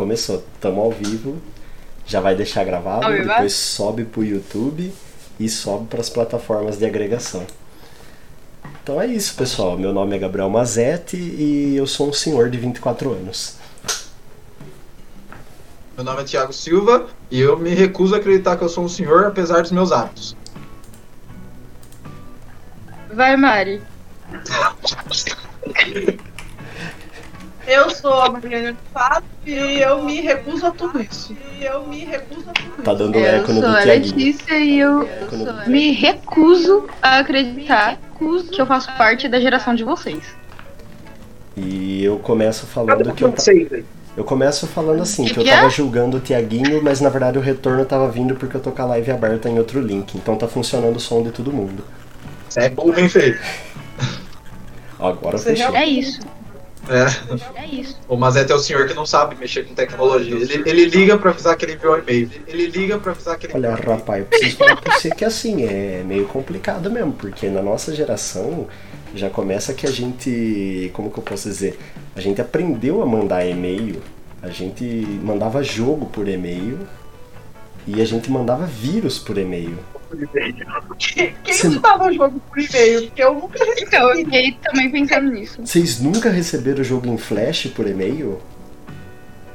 começou. 0.00 0.42
Tamo 0.58 0.80
ao 0.80 0.90
vivo. 0.90 1.36
Já 2.06 2.20
vai 2.22 2.34
deixar 2.34 2.64
gravado, 2.64 3.04
Ao 3.04 3.12
vivo? 3.12 3.28
depois 3.28 3.52
sobe 3.52 4.04
pro 4.04 4.24
YouTube 4.24 4.90
e 5.38 5.46
sobe 5.48 5.86
para 5.88 6.00
as 6.00 6.08
plataformas 6.08 6.78
de 6.78 6.86
agregação. 6.86 7.46
Então 8.82 9.00
é 9.00 9.06
isso, 9.06 9.34
pessoal. 9.36 9.76
Meu 9.78 9.92
nome 9.92 10.16
é 10.16 10.18
Gabriel 10.18 10.48
Mazetti 10.48 11.18
e 11.18 11.76
eu 11.76 11.86
sou 11.86 12.08
um 12.08 12.12
senhor 12.14 12.48
de 12.48 12.56
24 12.56 13.12
anos. 13.12 13.56
Meu 15.94 16.04
nome 16.04 16.22
é 16.22 16.24
Thiago 16.24 16.52
Silva 16.52 17.06
e 17.30 17.38
eu 17.38 17.58
me 17.58 17.74
recuso 17.74 18.14
a 18.14 18.18
acreditar 18.18 18.56
que 18.56 18.64
eu 18.64 18.70
sou 18.70 18.84
um 18.84 18.88
senhor, 18.88 19.26
apesar 19.26 19.60
dos 19.60 19.70
meus 19.70 19.92
hábitos. 19.92 20.34
Vai, 23.12 23.36
Mari. 23.36 23.82
Eu 27.70 27.88
sou 27.88 28.12
a 28.22 28.30
Mariana 28.30 28.72
de 28.72 28.78
Fato 28.92 29.24
e 29.46 29.52
eu 29.80 30.02
me 30.02 30.20
recuso 30.20 30.66
a 30.66 30.70
tudo 30.72 31.00
isso. 31.00 31.36
E 31.56 31.64
eu 31.64 31.86
me 31.86 32.04
recuso 32.04 32.50
a 32.50 32.52
tudo 32.52 32.82
Tá 32.82 32.92
isso. 32.92 32.98
dando 33.04 33.16
Eu 33.16 33.24
eco 33.24 33.52
no 33.52 33.60
sou 33.60 33.70
a. 33.70 33.84
Letícia 33.84 34.58
e 34.58 34.78
eu 34.80 35.08
do- 35.30 35.70
me 35.70 35.92
recuso 35.92 36.88
a 37.00 37.20
acreditar 37.20 37.96
que 38.18 38.60
eu 38.60 38.66
faço 38.66 38.90
parte 38.96 39.28
da 39.28 39.38
geração 39.38 39.72
de 39.74 39.84
vocês. 39.84 40.24
E 41.56 42.02
eu 42.02 42.18
começo 42.18 42.66
falando 42.66 43.12
que 43.14 43.22
eu, 43.22 43.32
eu 44.16 44.24
começo 44.24 44.66
falando 44.66 45.02
assim, 45.02 45.24
que 45.26 45.38
eu 45.38 45.44
tava 45.44 45.66
é? 45.66 45.70
julgando 45.70 46.16
o 46.16 46.20
Tiaguinho, 46.20 46.82
mas 46.82 47.00
na 47.00 47.08
verdade 47.08 47.38
o 47.38 47.40
retorno 47.40 47.84
tava 47.84 48.08
vindo 48.10 48.34
porque 48.34 48.56
eu 48.56 48.60
tô 48.60 48.72
com 48.72 48.82
a 48.82 48.86
live 48.86 49.12
aberta 49.12 49.48
em 49.48 49.58
outro 49.58 49.80
link. 49.80 50.16
Então 50.16 50.34
tá 50.36 50.48
funcionando 50.48 50.96
o 50.96 51.00
som 51.00 51.22
de 51.22 51.30
todo 51.30 51.52
mundo. 51.52 51.84
Isso 52.48 52.58
é 52.58 52.68
bom, 52.68 52.90
bem 52.90 53.08
feito. 53.08 53.38
Agora 54.98 55.38
Você 55.38 55.54
fechou. 55.56 55.74
É 55.74 55.84
isso, 55.86 56.20
É. 56.88 57.60
é 57.62 57.66
isso. 57.66 57.98
O 58.08 58.16
Mazete 58.16 58.52
é 58.52 58.54
o 58.54 58.58
senhor 58.58 58.86
que 58.86 58.94
não 58.94 59.04
sabe 59.04 59.36
mexer 59.36 59.64
com 59.64 59.74
tecnologia. 59.74 60.34
Ele, 60.34 60.68
ele 60.68 60.84
liga 60.86 61.18
pra 61.18 61.30
avisar 61.30 61.56
que 61.56 61.64
ele 61.64 61.74
enviou 61.74 61.94
um 61.94 61.98
e-mail. 61.98 62.30
Ele 62.46 62.66
liga 62.66 62.98
pra 62.98 63.12
avisar 63.12 63.38
que 63.38 63.46
ele 63.46 63.54
Olha, 63.54 63.74
rapaz, 63.74 64.20
eu 64.20 64.26
preciso 64.26 64.56
falar 64.56 64.76
pra 64.76 64.94
você 64.94 65.10
que 65.10 65.24
assim, 65.24 65.64
é 65.64 66.02
meio 66.04 66.26
complicado 66.26 66.90
mesmo, 66.90 67.12
porque 67.12 67.48
na 67.48 67.62
nossa 67.62 67.94
geração 67.94 68.66
já 69.14 69.28
começa 69.28 69.74
que 69.74 69.86
a 69.86 69.90
gente. 69.90 70.90
Como 70.94 71.10
que 71.10 71.18
eu 71.18 71.22
posso 71.22 71.48
dizer? 71.48 71.78
A 72.14 72.20
gente 72.20 72.40
aprendeu 72.40 73.02
a 73.02 73.06
mandar 73.06 73.44
e-mail, 73.44 74.02
a 74.42 74.48
gente 74.48 74.84
mandava 75.22 75.62
jogo 75.62 76.06
por 76.06 76.28
e-mail 76.28 76.78
e 77.86 78.00
a 78.00 78.04
gente 78.04 78.30
mandava 78.30 78.66
vírus 78.66 79.18
por 79.18 79.36
e-mail. 79.38 79.78
Quem 80.98 81.34
Você- 81.44 81.68
estudava 81.68 82.06
o 82.06 82.12
jogo 82.12 82.40
por 82.40 82.58
e-mail? 82.58 83.06
Porque 83.06 83.22
eu 83.22 83.34
nunca 83.34 83.58
recebi. 83.64 83.82
Então, 83.82 84.10
eu 84.10 84.16
fiquei 84.16 84.58
também 84.62 84.90
pensando 84.90 85.30
nisso. 85.30 85.60
Vocês 85.64 86.00
nunca 86.00 86.30
receberam 86.30 86.80
o 86.80 86.84
jogo 86.84 87.06
em 87.08 87.16
flash 87.18 87.66
por 87.74 87.86
e-mail? 87.86 88.40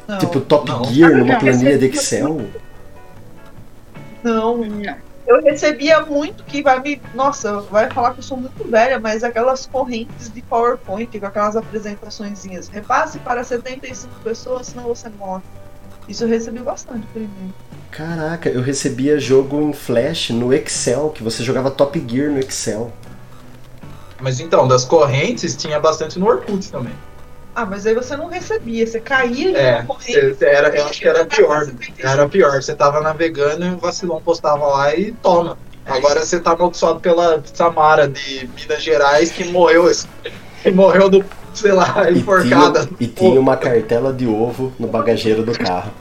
Não, 0.08 0.18
tipo 0.18 0.40
Top 0.42 0.70
não. 0.70 0.84
Gear 0.86 1.12
numa 1.12 1.34
Não, 1.34 1.40
planilha 1.40 1.78
de 1.78 1.86
Excel? 1.88 2.48
não. 4.24 4.58
Não. 4.58 4.96
Eu 5.28 5.42
recebia 5.42 6.02
muito 6.06 6.44
que 6.44 6.62
vai 6.62 6.80
me. 6.80 7.02
Nossa, 7.16 7.60
vai 7.62 7.90
falar 7.90 8.14
que 8.14 8.20
eu 8.20 8.24
sou 8.24 8.38
muito 8.38 8.64
velha, 8.70 9.00
mas 9.00 9.24
aquelas 9.24 9.66
correntes 9.66 10.32
de 10.32 10.40
PowerPoint 10.44 11.20
com 11.20 11.26
aquelas 11.26 11.56
apresentaçõezinhas. 11.56 12.68
Repasse 12.70 13.18
para 13.20 13.44
75 13.44 14.14
pessoas, 14.24 14.68
senão 14.68 14.84
você 14.84 15.10
morre. 15.10 15.42
Isso 16.08 16.24
eu 16.24 16.28
recebi 16.28 16.60
bastante 16.60 17.06
por 17.08 17.22
e-mail. 17.22 17.54
Caraca, 17.92 18.50
eu 18.50 18.62
recebia 18.62 19.20
jogo 19.20 19.62
em 19.62 19.74
flash 19.74 20.30
no 20.32 20.54
Excel, 20.54 21.10
que 21.10 21.24
você 21.24 21.44
jogava 21.44 21.72
Top 21.72 22.04
Gear 22.08 22.30
no 22.32 22.40
Excel. 22.40 22.92
Mas 24.20 24.40
então, 24.40 24.68
das 24.68 24.86
correntes 24.86 25.56
tinha 25.56 25.80
bastante 25.80 26.18
no 26.20 26.28
Orkut 26.28 26.72
também. 26.72 26.94
Ah, 27.56 27.66
mas 27.66 27.86
aí 27.86 27.96
você 27.96 28.18
não 28.18 28.28
recebia, 28.28 28.86
você 28.86 29.00
caía 29.00 29.52
em 29.52 29.56
É, 29.56 29.84
corrente. 29.84 30.36
cê 30.36 30.46
era, 30.46 30.76
eu 30.76 30.86
acho 30.86 31.00
que 31.00 31.08
era 31.08 31.26
pior. 31.26 31.72
Era 32.00 32.28
pior. 32.28 32.62
Você 32.62 32.76
tava 32.76 33.00
navegando 33.00 33.66
e 33.66 33.70
o 33.70 33.78
vacilão 33.78 34.22
postava 34.22 34.66
lá 34.68 34.94
e 34.94 35.14
toma. 35.14 35.58
Agora 35.86 36.26
você 36.26 36.40
tá 36.40 36.52
amaldiçoado 36.52 37.00
pela 37.00 37.42
Samara 37.54 38.08
de 38.10 38.50
Minas 38.60 38.84
Gerais 38.84 39.32
que 39.32 39.46
morreu, 39.46 39.90
que 40.66 40.72
morreu 40.72 41.10
do, 41.10 41.24
sei 41.54 41.72
lá, 41.72 42.10
E 42.10 42.18
enforcada. 42.18 42.86
tinha, 42.88 42.98
e 43.00 43.08
tinha 43.08 43.40
uma 43.40 43.56
cartela 43.56 44.12
de 44.12 44.26
ovo 44.28 44.74
no 44.80 44.88
bagageiro 44.88 45.44
do 45.44 45.52
carro. 45.58 45.92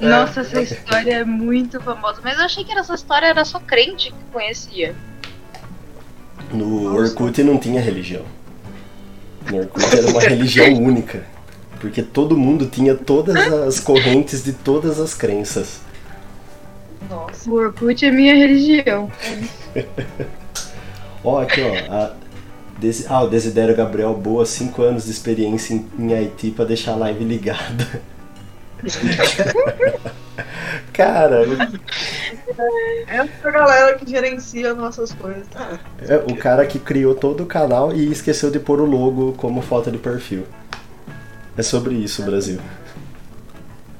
Nossa, 0.00 0.40
essa 0.40 0.60
história 0.62 1.14
é 1.16 1.24
muito 1.24 1.80
famosa. 1.80 2.20
Mas 2.22 2.38
eu 2.38 2.44
achei 2.44 2.64
que 2.64 2.72
essa 2.72 2.94
história 2.94 3.26
era 3.26 3.44
só 3.44 3.58
crente 3.60 4.10
que 4.10 4.24
conhecia. 4.32 4.94
No 6.52 6.94
Orkut 6.96 7.42
não 7.42 7.58
tinha 7.58 7.80
religião. 7.80 8.24
No 9.50 9.58
Orkut 9.58 9.96
era 9.96 10.06
uma 10.08 10.20
religião 10.22 10.72
única. 10.74 11.24
Porque 11.80 12.02
todo 12.02 12.36
mundo 12.36 12.66
tinha 12.66 12.94
todas 12.94 13.36
as 13.36 13.80
correntes 13.80 14.42
de 14.44 14.52
todas 14.52 14.98
as 15.00 15.14
crenças. 15.14 15.80
Nossa. 17.08 17.50
O 17.50 17.54
Orkut 17.54 18.04
é 18.04 18.10
minha 18.10 18.34
religião. 18.34 19.10
Ó, 21.22 21.40
aqui 21.40 21.60
ó. 21.62 21.92
A 21.94 22.19
Desi- 22.80 23.06
ah, 23.08 23.22
o 23.22 23.28
Desidério 23.28 23.76
Gabriel, 23.76 24.14
boa, 24.14 24.44
5 24.46 24.82
anos 24.82 25.04
de 25.04 25.10
experiência 25.10 25.74
em, 25.74 25.86
em 25.98 26.14
Haiti 26.14 26.50
pra 26.50 26.64
deixar 26.64 26.92
a 26.92 26.96
live 26.96 27.24
ligada. 27.24 27.86
Cara, 30.92 31.42
Essa 33.06 33.48
É 33.48 33.52
galera 33.52 33.98
que 33.98 34.08
gerencia 34.10 34.74
nossas 34.74 35.12
coisas. 35.12 35.46
é 36.00 36.16
o 36.16 36.36
cara 36.36 36.66
que 36.66 36.78
criou 36.78 37.14
todo 37.14 37.42
o 37.42 37.46
canal 37.46 37.94
e 37.94 38.10
esqueceu 38.10 38.50
de 38.50 38.58
pôr 38.58 38.80
o 38.80 38.84
logo 38.84 39.32
como 39.34 39.60
foto 39.62 39.90
de 39.90 39.98
perfil. 39.98 40.46
É 41.56 41.62
sobre 41.62 41.94
isso, 41.94 42.22
Brasil. 42.22 42.58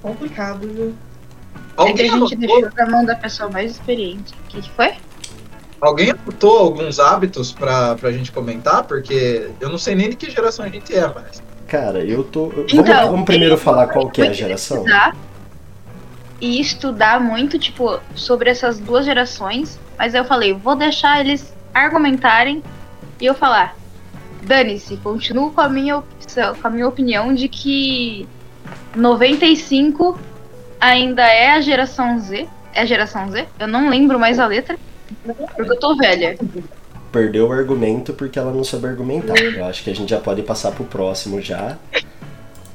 Complicado, 0.03 0.67
viu? 0.67 0.95
É 1.79 1.93
que 1.93 2.03
a 2.03 2.09
gente 2.09 2.37
deixou 2.37 2.71
na 2.77 2.87
mão 2.87 3.05
da 3.05 3.15
pessoa 3.17 3.51
mais 3.51 3.73
experiente. 3.73 4.35
O 4.35 4.49
que, 4.49 4.63
que 4.63 4.71
foi? 4.71 4.95
Alguém 5.81 6.11
anotou 6.11 6.59
alguns 6.59 6.99
hábitos 6.99 7.53
pra, 7.53 7.95
pra 7.97 8.13
gente 8.13 8.31
comentar? 8.33 8.85
Porque 8.85 9.51
eu 9.61 9.69
não 9.69 9.79
sei 9.79 9.95
nem 9.95 10.11
de 10.11 10.17
que 10.17 10.31
geração 10.31 10.65
a 10.65 10.69
gente 10.69 10.95
é, 10.95 11.07
mas. 11.15 11.43
Cara, 11.67 12.05
eu 12.05 12.25
tô. 12.25 12.47
Vamos, 12.49 12.73
Então, 12.73 13.11
vamos 13.11 13.25
primeiro 13.27 13.55
eu- 13.55 13.59
falar 13.59 13.87
qual 13.89 14.09
que 14.11 14.23
é 14.23 14.29
a 14.29 14.33
geração? 14.33 14.79
Estudar 14.79 15.17
e 16.41 16.61
estudar 16.61 17.21
muito, 17.21 17.59
tipo, 17.59 18.01
sobre 18.15 18.51
essas 18.51 18.79
duas 18.79 19.05
gerações. 19.05 19.79
Mas 19.99 20.15
eu 20.15 20.25
falei, 20.25 20.53
vou 20.55 20.75
deixar 20.75 21.21
eles 21.21 21.53
argumentarem 21.75 22.63
e 23.21 23.27
eu 23.27 23.35
falar. 23.35 23.77
Dane-se, 24.43 24.97
continuo 24.97 25.51
com 25.53 25.61
a 25.61 25.69
minha 25.69 25.99
opção, 25.99 26.55
com 26.55 26.67
a 26.67 26.71
minha 26.71 26.89
opinião 26.89 27.35
de 27.35 27.47
que 27.47 28.27
95 28.97 30.19
ainda 30.81 31.23
é 31.23 31.53
a 31.53 31.61
geração 31.61 32.19
Z. 32.19 32.49
É 32.75 32.83
a 32.83 32.85
geração 32.87 33.31
Z? 33.31 33.47
Eu 33.59 33.69
não 33.69 33.89
lembro 33.91 34.19
mais 34.19 34.39
a 34.39 34.47
letra. 34.47 34.79
Porque 35.25 35.73
eu 35.73 35.79
tô 35.79 35.97
velha. 35.97 36.39
Perdeu 37.13 37.49
o 37.49 37.53
argumento 37.53 38.13
porque 38.13 38.39
ela 38.39 38.53
não 38.53 38.63
soube 38.63 38.87
argumentar. 38.87 39.37
Eu 39.39 39.65
acho 39.65 39.83
que 39.83 39.91
a 39.91 39.95
gente 39.95 40.11
já 40.11 40.21
pode 40.21 40.43
passar 40.43 40.73
pro 40.73 40.85
próximo 40.85 41.41
já. 41.41 41.77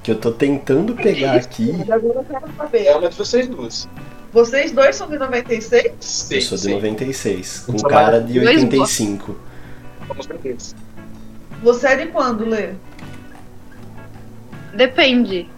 Que 0.04 0.12
eu 0.12 0.16
tô 0.16 0.32
tentando 0.32 0.94
pegar 0.94 1.36
aqui. 1.36 1.72
Agora 1.90 2.20
eu 2.20 2.26
quero 2.26 2.46
saber. 2.58 2.86
É 2.86 2.96
uma 2.96 3.10
de 3.10 3.16
vocês 3.16 3.48
duas. 3.48 3.88
Vocês 4.32 4.72
dois 4.74 4.96
são 4.96 5.08
de 5.08 5.18
96? 5.18 5.94
Sim, 6.02 6.36
Eu 6.36 6.42
sou 6.42 6.58
de 6.58 6.64
sim. 6.66 6.74
96, 6.74 7.60
com 7.60 7.78
cara 7.78 8.20
de 8.20 8.40
dois 8.40 8.64
85. 8.64 9.40
Vamos 10.08 10.26
ver 10.26 10.56
isso. 10.56 10.76
Você 11.64 11.88
é 11.88 11.96
de 11.96 12.08
quando, 12.08 12.46
Lê? 12.46 12.72
Depende. 14.74 15.50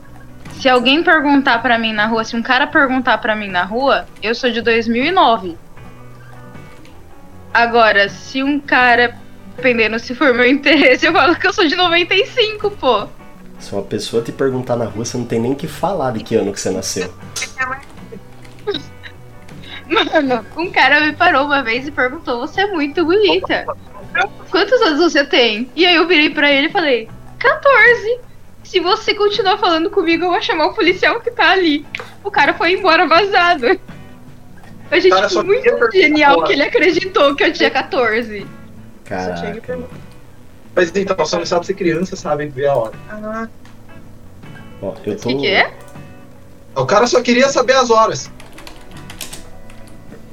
Se 0.59 0.69
alguém 0.69 1.03
perguntar 1.03 1.61
pra 1.61 1.77
mim 1.77 1.91
na 1.91 2.05
rua, 2.05 2.23
se 2.23 2.35
um 2.35 2.41
cara 2.43 2.67
perguntar 2.67 3.17
pra 3.17 3.35
mim 3.35 3.47
na 3.47 3.63
rua, 3.63 4.05
eu 4.21 4.33
sou 4.33 4.49
de 4.51 4.61
2009. 4.61 5.57
Agora, 7.57 8.07
se 8.07 8.44
um 8.44 8.59
cara, 8.59 9.18
dependendo 9.56 9.97
se 9.97 10.13
for 10.13 10.31
meu 10.31 10.45
interesse, 10.50 11.07
eu 11.07 11.12
falo 11.12 11.35
que 11.35 11.47
eu 11.47 11.51
sou 11.51 11.66
de 11.66 11.75
95, 11.75 12.69
pô. 12.69 13.07
Se 13.57 13.73
uma 13.73 13.81
pessoa 13.81 14.22
te 14.22 14.31
perguntar 14.31 14.76
na 14.76 14.85
rua, 14.85 15.03
você 15.03 15.17
não 15.17 15.26
tem 15.26 15.40
nem 15.40 15.55
que 15.55 15.67
falar 15.67 16.11
de 16.11 16.23
que 16.23 16.35
ano 16.35 16.53
que 16.53 16.59
você 16.59 16.70
nasceu. 16.70 17.09
Mano, 19.90 20.46
um 20.55 20.72
cara 20.72 20.99
me 20.99 21.14
parou 21.14 21.46
uma 21.46 21.64
vez 21.64 21.87
e 21.87 21.91
perguntou: 21.91 22.41
Você 22.41 22.61
é 22.61 22.67
muito 22.67 23.03
bonita. 23.03 23.66
Quantos 24.52 24.79
anos 24.81 25.11
você 25.11 25.26
tem? 25.26 25.67
E 25.76 25.84
aí 25.84 25.96
eu 25.96 26.08
virei 26.08 26.29
pra 26.29 26.52
ele 26.52 26.67
e 26.67 26.72
falei: 26.72 27.09
14. 27.40 28.20
Se 28.64 28.79
você 28.79 29.16
continuar 29.16 29.58
falando 29.58 29.90
comigo, 29.90 30.26
eu 30.26 30.29
vou 30.29 30.41
chamar 30.43 30.67
o 30.67 30.76
policial 30.76 31.20
que 31.22 31.31
tá 31.31 31.53
ali. 31.53 31.84
O 32.23 32.29
cara 32.29 32.53
foi 32.53 32.73
embora 32.73 33.08
vazado. 33.08 33.79
Eu 34.89 34.97
achei 34.97 35.09
cara 35.09 35.28
tipo, 35.28 35.43
muito 35.43 35.91
genial 35.91 36.43
que 36.43 36.53
ele 36.53 36.63
acreditou 36.63 37.35
que 37.35 37.43
eu 37.43 37.53
tinha 37.53 37.69
14. 37.69 38.47
Caraca. 39.05 39.79
Mas 40.75 40.95
então, 40.95 41.25
só 41.25 41.39
não 41.39 41.45
sabe 41.45 41.66
ser 41.66 41.73
criança, 41.73 42.16
sabe 42.16 42.47
ver 42.47 42.67
a 42.67 42.75
hora. 42.75 42.93
Ah, 43.09 43.47
Ó, 44.81 44.93
eu 45.05 45.13
O 45.13 45.16
tô. 45.17 45.29
que, 45.29 45.35
que 45.37 45.47
é? 45.47 45.73
O 46.75 46.85
cara 46.85 47.07
só 47.07 47.22
queria 47.22 47.49
saber 47.49 47.73
as 47.73 47.89
horas. 47.89 48.31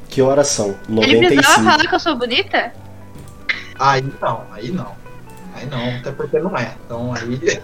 Que 0.08 0.20
horas 0.22 0.48
são? 0.48 0.76
Ele 0.88 1.18
precisava 1.18 1.62
95. 1.62 1.62
falar 1.64 1.88
que 1.88 1.94
eu 1.94 2.00
sou 2.00 2.16
bonita? 2.16 2.72
Aí 3.78 4.04
não, 4.20 4.42
aí 4.52 4.70
não. 4.70 4.94
Aí 5.54 5.66
não, 5.66 5.96
até 5.98 6.12
porque 6.12 6.38
não 6.38 6.56
é. 6.56 6.74
Então 6.84 7.12
aí. 7.14 7.60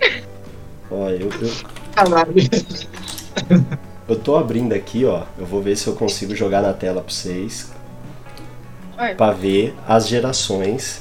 Ó, 0.90 1.10
eu, 1.10 1.28
eu, 1.28 1.52
Caralho. 1.94 2.34
Eu 4.08 4.16
tô 4.16 4.36
abrindo 4.36 4.72
aqui, 4.72 5.04
ó. 5.04 5.22
Eu 5.38 5.46
vou 5.46 5.60
ver 5.62 5.76
se 5.76 5.86
eu 5.86 5.94
consigo 5.94 6.34
jogar 6.34 6.62
na 6.62 6.72
tela 6.72 7.00
pra 7.02 7.12
vocês. 7.12 7.70
Pra 9.16 9.30
ver 9.30 9.74
as 9.86 10.08
gerações 10.08 11.00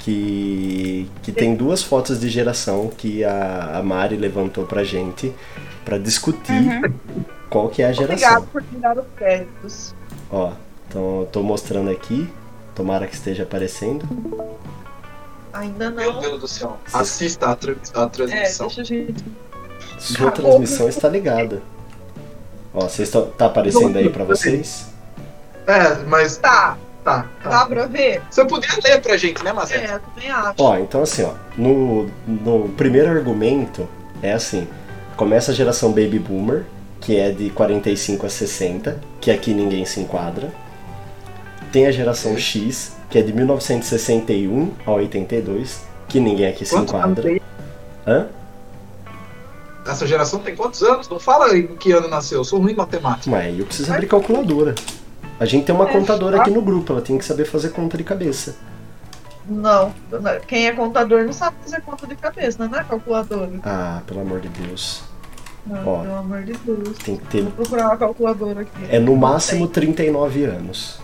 que, 0.00 1.08
que 1.22 1.30
tem 1.30 1.54
duas 1.54 1.82
fotos 1.82 2.18
de 2.18 2.28
geração 2.28 2.88
que 2.88 3.22
a, 3.22 3.76
a 3.78 3.82
Mari 3.82 4.16
levantou 4.16 4.64
pra 4.66 4.82
gente 4.82 5.32
pra 5.84 5.98
discutir 5.98 6.52
Uhum. 6.52 6.92
qual 7.48 7.68
que 7.68 7.80
é 7.82 7.86
a 7.86 7.92
geração. 7.92 8.38
Obrigado 8.38 8.46
por 8.52 8.62
me 8.72 8.78
dar 8.80 8.98
os 8.98 9.04
créditos. 9.16 9.94
Ó, 10.30 10.52
então 10.88 11.20
eu 11.20 11.26
tô 11.30 11.42
mostrando 11.42 11.90
aqui. 11.90 12.28
Tomara 12.74 13.06
que 13.06 13.14
esteja 13.14 13.42
aparecendo. 13.44 14.04
Ainda 15.52 15.90
Meu 15.90 16.12
não. 16.14 16.20
Deus 16.20 16.40
do 16.40 16.48
céu. 16.48 16.76
Assista 16.92 17.50
a, 17.50 17.56
tra- 17.56 17.74
a 17.94 18.02
É, 18.02 18.06
transmissão. 18.08 18.66
deixa 18.66 18.80
a 18.82 18.84
gente. 18.84 19.24
Sua 19.98 20.30
transmissão 20.30 20.88
está 20.88 21.08
ligada. 21.08 21.62
Ó, 22.78 22.88
vocês 22.88 23.10
tá 23.10 23.46
aparecendo 23.46 23.96
aí 23.96 24.08
pra 24.08 24.22
vocês? 24.22 24.86
É, 25.66 25.96
mas 26.06 26.36
Tá, 26.36 26.76
tá. 27.02 27.26
dá 27.42 27.50
tá. 27.50 27.66
pra 27.66 27.86
ver? 27.86 28.22
Você 28.30 28.44
podia 28.44 28.70
ler 28.84 29.02
pra 29.02 29.16
gente, 29.16 29.42
né, 29.42 29.52
Mazé? 29.52 29.76
É, 29.78 29.94
eu 29.94 30.00
também 30.00 30.30
acho. 30.30 30.54
Ó, 30.58 30.78
então 30.78 31.02
assim, 31.02 31.24
ó, 31.24 31.32
no, 31.56 32.08
no 32.26 32.68
primeiro 32.70 33.10
argumento 33.10 33.88
é 34.22 34.32
assim, 34.32 34.68
começa 35.16 35.50
a 35.50 35.54
geração 35.54 35.90
Baby 35.90 36.20
Boomer, 36.20 36.64
que 37.00 37.16
é 37.16 37.32
de 37.32 37.50
45 37.50 38.26
a 38.26 38.28
60, 38.28 39.00
que 39.20 39.30
aqui 39.32 39.52
ninguém 39.52 39.84
se 39.84 39.98
enquadra. 39.98 40.52
Tem 41.72 41.86
a 41.86 41.90
geração 41.90 42.36
X, 42.38 42.92
que 43.10 43.18
é 43.18 43.22
de 43.22 43.32
1961 43.32 44.70
a 44.86 44.92
82, 44.92 45.80
que 46.06 46.20
ninguém 46.20 46.46
aqui 46.46 46.64
se 46.64 46.76
anos 46.76 46.90
enquadra. 46.90 47.40
Hã? 48.06 48.28
Essa 49.88 50.06
geração 50.06 50.38
tem 50.40 50.54
quantos 50.54 50.82
anos? 50.82 51.08
Não 51.08 51.18
fala 51.18 51.56
em 51.56 51.66
que 51.76 51.92
ano 51.92 52.08
nasceu. 52.08 52.38
Eu 52.38 52.44
sou 52.44 52.60
ruim 52.60 52.72
em 52.72 52.76
matemática. 52.76 53.30
Mas 53.30 53.58
eu 53.58 53.64
preciso 53.66 53.92
abrir 53.92 54.06
calculadora. 54.06 54.74
A 55.40 55.44
gente 55.46 55.64
tem 55.66 55.74
uma 55.74 55.88
É, 55.88 55.92
contadora 55.92 56.36
tá. 56.36 56.42
aqui 56.42 56.50
no 56.50 56.60
grupo, 56.62 56.92
ela 56.92 57.00
tem 57.02 57.16
que 57.16 57.24
saber 57.24 57.44
fazer 57.44 57.70
conta 57.70 57.96
de 57.96 58.04
cabeça. 58.04 58.56
Não, 59.48 59.94
quem 60.46 60.66
é 60.66 60.72
contador 60.72 61.24
não 61.24 61.32
sabe 61.32 61.56
fazer 61.64 61.80
conta 61.80 62.06
de 62.06 62.14
cabeça, 62.16 62.66
não 62.68 62.78
é 62.78 62.84
calculadora. 62.84 63.50
Ah, 63.64 64.02
pelo 64.06 64.20
amor 64.20 64.40
de 64.40 64.48
Deus. 64.48 65.00
Não, 65.66 65.86
Ó. 65.86 66.02
pelo 66.02 66.14
amor 66.16 66.42
de 66.42 66.52
Deus. 66.52 66.98
Tem 66.98 67.16
que 67.16 67.26
ter. 67.28 67.42
Vou 67.42 67.52
procurar 67.52 67.86
uma 67.86 67.96
calculadora 67.96 68.60
aqui. 68.62 68.70
É 68.90 68.98
no 68.98 69.16
máximo 69.16 69.66
tem. 69.66 69.88
39 69.90 70.44
anos. 70.44 70.98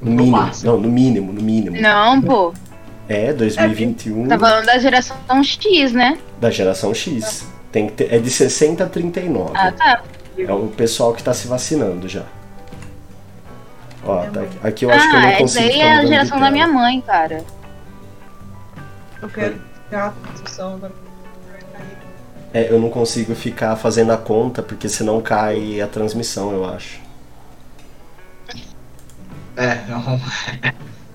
No, 0.00 0.10
No 0.10 0.16
mínimo. 0.16 0.36
máximo. 0.36 0.72
Não, 0.72 0.80
no 0.80 0.88
mínimo, 0.88 1.32
no 1.32 1.42
mínimo. 1.42 1.80
Não, 1.80 2.20
pô. 2.22 2.54
É, 3.08 3.32
2021 3.32 4.28
Tá 4.28 4.38
falando 4.38 4.66
da 4.66 4.78
geração 4.78 5.16
X, 5.42 5.92
né? 5.92 6.18
da 6.40 6.50
geração 6.50 6.92
X. 6.92 7.46
Tem 7.70 7.86
que 7.86 7.92
ter, 7.92 8.12
é 8.12 8.18
de 8.18 8.30
60 8.30 8.84
a 8.84 8.88
39. 8.88 9.52
Ah, 9.54 9.72
tá. 9.72 10.02
É 10.38 10.52
o 10.52 10.68
pessoal 10.68 11.14
que 11.14 11.22
tá 11.22 11.32
se 11.32 11.46
vacinando 11.46 12.08
já. 12.08 12.24
Ó, 14.04 14.24
tá 14.26 14.40
aqui, 14.42 14.58
aqui 14.62 14.84
eu 14.84 14.90
acho 14.90 15.10
que 15.10 15.14
eu 15.14 15.18
ah, 15.18 15.22
não 15.22 15.28
essa 15.28 15.38
consigo 15.38 15.64
aí 15.64 15.72
ficar 15.72 15.84
é 15.84 15.92
a 15.92 16.06
geração 16.06 16.40
da 16.40 16.50
minha 16.50 16.68
mãe, 16.68 17.00
cara. 17.00 17.44
Eu 19.20 19.28
quero 19.28 19.60
pegar 19.88 20.14
a 20.58 20.62
da. 20.76 20.90
É, 22.54 22.70
eu 22.70 22.78
não 22.78 22.88
consigo 22.88 23.34
ficar 23.34 23.76
fazendo 23.76 24.12
a 24.12 24.16
conta, 24.16 24.62
porque 24.62 24.88
senão 24.88 25.20
cai 25.20 25.80
a 25.80 25.86
transmissão, 25.86 26.52
eu 26.52 26.64
acho. 26.64 27.00
É, 29.56 29.78
é 29.90 29.96
um, 29.96 30.20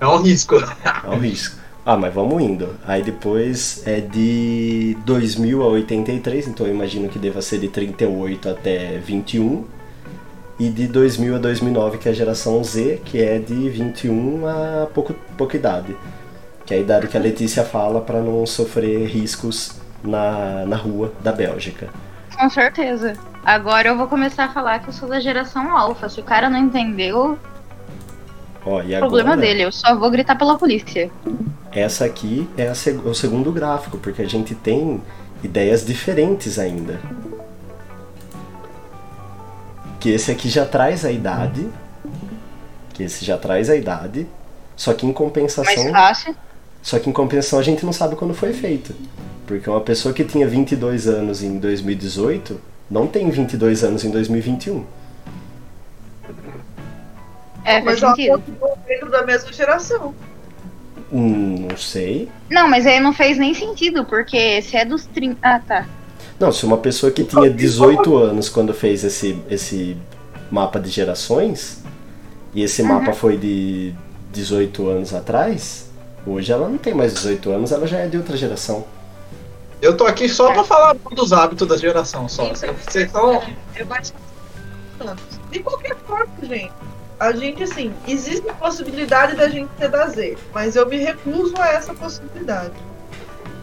é 0.00 0.06
um 0.06 0.22
risco. 0.22 0.56
É 0.56 1.08
um 1.08 1.18
risco. 1.18 1.61
Ah, 1.84 1.96
mas 1.96 2.14
vamos 2.14 2.40
indo. 2.40 2.76
Aí 2.86 3.02
depois 3.02 3.82
é 3.86 4.00
de 4.00 4.96
2000 5.04 5.62
a 5.62 5.66
83, 5.66 6.46
então 6.46 6.66
eu 6.66 6.72
imagino 6.72 7.08
que 7.08 7.18
deva 7.18 7.42
ser 7.42 7.58
de 7.58 7.68
38 7.68 8.48
até 8.48 8.98
21. 8.98 9.64
E 10.60 10.68
de 10.68 10.86
2000 10.86 11.34
a 11.34 11.38
2009, 11.38 11.98
que 11.98 12.08
é 12.08 12.12
a 12.12 12.14
geração 12.14 12.62
Z, 12.62 13.00
que 13.04 13.20
é 13.20 13.38
de 13.38 13.68
21 13.68 14.46
a 14.46 14.86
pouco, 14.94 15.12
pouca 15.36 15.56
idade. 15.56 15.96
Que 16.64 16.74
é 16.74 16.76
a 16.76 16.80
idade 16.80 17.08
que 17.08 17.16
a 17.16 17.20
Letícia 17.20 17.64
fala 17.64 18.00
para 18.00 18.20
não 18.20 18.46
sofrer 18.46 19.08
riscos 19.08 19.80
na, 20.04 20.64
na 20.64 20.76
rua 20.76 21.12
da 21.20 21.32
Bélgica. 21.32 21.88
Com 22.38 22.48
certeza. 22.48 23.14
Agora 23.44 23.88
eu 23.88 23.96
vou 23.96 24.06
começar 24.06 24.44
a 24.44 24.48
falar 24.50 24.78
que 24.78 24.88
eu 24.88 24.92
sou 24.92 25.08
da 25.08 25.18
geração 25.18 25.76
alfa. 25.76 26.08
Se 26.08 26.20
o 26.20 26.22
cara 26.22 26.48
não 26.48 26.58
entendeu, 26.58 27.36
Ó, 28.64 28.80
e 28.82 28.92
o 28.92 28.96
agora, 28.96 29.00
problema 29.00 29.36
dele. 29.36 29.62
Eu 29.62 29.72
só 29.72 29.94
vou 29.98 30.10
gritar 30.10 30.36
pela 30.36 30.56
polícia. 30.56 31.10
essa 31.72 32.04
aqui 32.04 32.48
é 32.56 32.72
seg- 32.74 33.04
o 33.06 33.14
segundo 33.14 33.50
gráfico, 33.52 33.98
porque 33.98 34.22
a 34.22 34.28
gente 34.28 34.54
tem 34.54 35.00
ideias 35.42 35.84
diferentes 35.84 36.58
ainda. 36.58 37.00
Que 40.00 40.10
esse 40.10 40.30
aqui 40.30 40.48
já 40.48 40.64
traz 40.64 41.04
a 41.04 41.10
idade. 41.12 41.68
Que 42.92 43.04
esse 43.04 43.24
já 43.24 43.36
traz 43.36 43.70
a 43.70 43.76
idade. 43.76 44.26
Só 44.76 44.92
que 44.92 45.04
em 45.06 45.08
Mais 45.10 45.18
compensação. 45.18 45.90
fácil. 45.92 46.34
Só 46.82 46.98
que 46.98 47.08
em 47.08 47.12
compensação 47.12 47.58
a 47.58 47.62
gente 47.62 47.84
não 47.86 47.92
sabe 47.92 48.16
quando 48.16 48.34
foi 48.34 48.52
feito. 48.52 48.94
Porque 49.46 49.68
uma 49.70 49.80
pessoa 49.80 50.12
que 50.12 50.24
tinha 50.24 50.46
22 50.48 51.06
anos 51.06 51.42
em 51.42 51.58
2018 51.58 52.60
não 52.90 53.06
tem 53.06 53.30
22 53.30 53.84
anos 53.84 54.04
em 54.04 54.10
2021. 54.10 54.84
É, 57.64 57.74
faz 57.82 57.84
Mas 57.84 58.02
ela 58.02 58.14
sentido. 58.14 58.38
continua 58.38 58.76
dentro 58.86 59.10
da 59.10 59.22
mesma 59.24 59.52
geração. 59.52 60.14
Hum, 61.12 61.66
não 61.68 61.76
sei. 61.76 62.28
Não, 62.50 62.68
mas 62.68 62.86
aí 62.86 62.98
não 62.98 63.12
fez 63.12 63.38
nem 63.38 63.54
sentido, 63.54 64.04
porque 64.04 64.62
se 64.62 64.76
é 64.76 64.84
dos 64.84 65.04
30. 65.06 65.38
Ah, 65.42 65.60
tá. 65.60 65.86
Não, 66.40 66.50
se 66.50 66.64
uma 66.64 66.78
pessoa 66.78 67.12
que 67.12 67.22
tinha 67.22 67.48
18 67.50 68.16
anos 68.16 68.48
quando 68.48 68.72
fez 68.74 69.04
esse, 69.04 69.40
esse 69.48 69.96
mapa 70.50 70.80
de 70.80 70.88
gerações, 70.88 71.82
e 72.54 72.62
esse 72.62 72.82
mapa 72.82 73.12
foi 73.12 73.36
de 73.36 73.94
18 74.32 74.88
anos 74.88 75.14
atrás, 75.14 75.90
hoje 76.26 76.50
ela 76.50 76.68
não 76.68 76.78
tem 76.78 76.94
mais 76.94 77.12
18 77.14 77.50
anos, 77.50 77.72
ela 77.72 77.86
já 77.86 77.98
é 77.98 78.08
de 78.08 78.16
outra 78.16 78.36
geração. 78.36 78.84
Eu 79.80 79.96
tô 79.96 80.06
aqui 80.06 80.28
só 80.28 80.52
pra 80.52 80.64
falar 80.64 80.94
dos 80.94 81.32
hábitos 81.32 81.66
da 81.66 81.76
geração 81.76 82.28
só. 82.28 82.48
Vocês 82.48 83.06
estão. 83.06 83.42
É. 83.74 83.84
De 85.50 85.58
qualquer 85.60 85.96
forma, 86.06 86.32
gente. 86.42 86.72
A 87.22 87.30
gente, 87.30 87.62
assim, 87.62 87.92
existe 88.08 88.48
a 88.50 88.52
possibilidade 88.54 89.36
da 89.36 89.48
gente 89.48 89.70
ser 89.78 89.88
da 89.88 90.08
Z, 90.08 90.36
mas 90.52 90.74
eu 90.74 90.88
me 90.88 90.96
recuso 90.96 91.54
a 91.56 91.68
essa 91.68 91.94
possibilidade. 91.94 92.72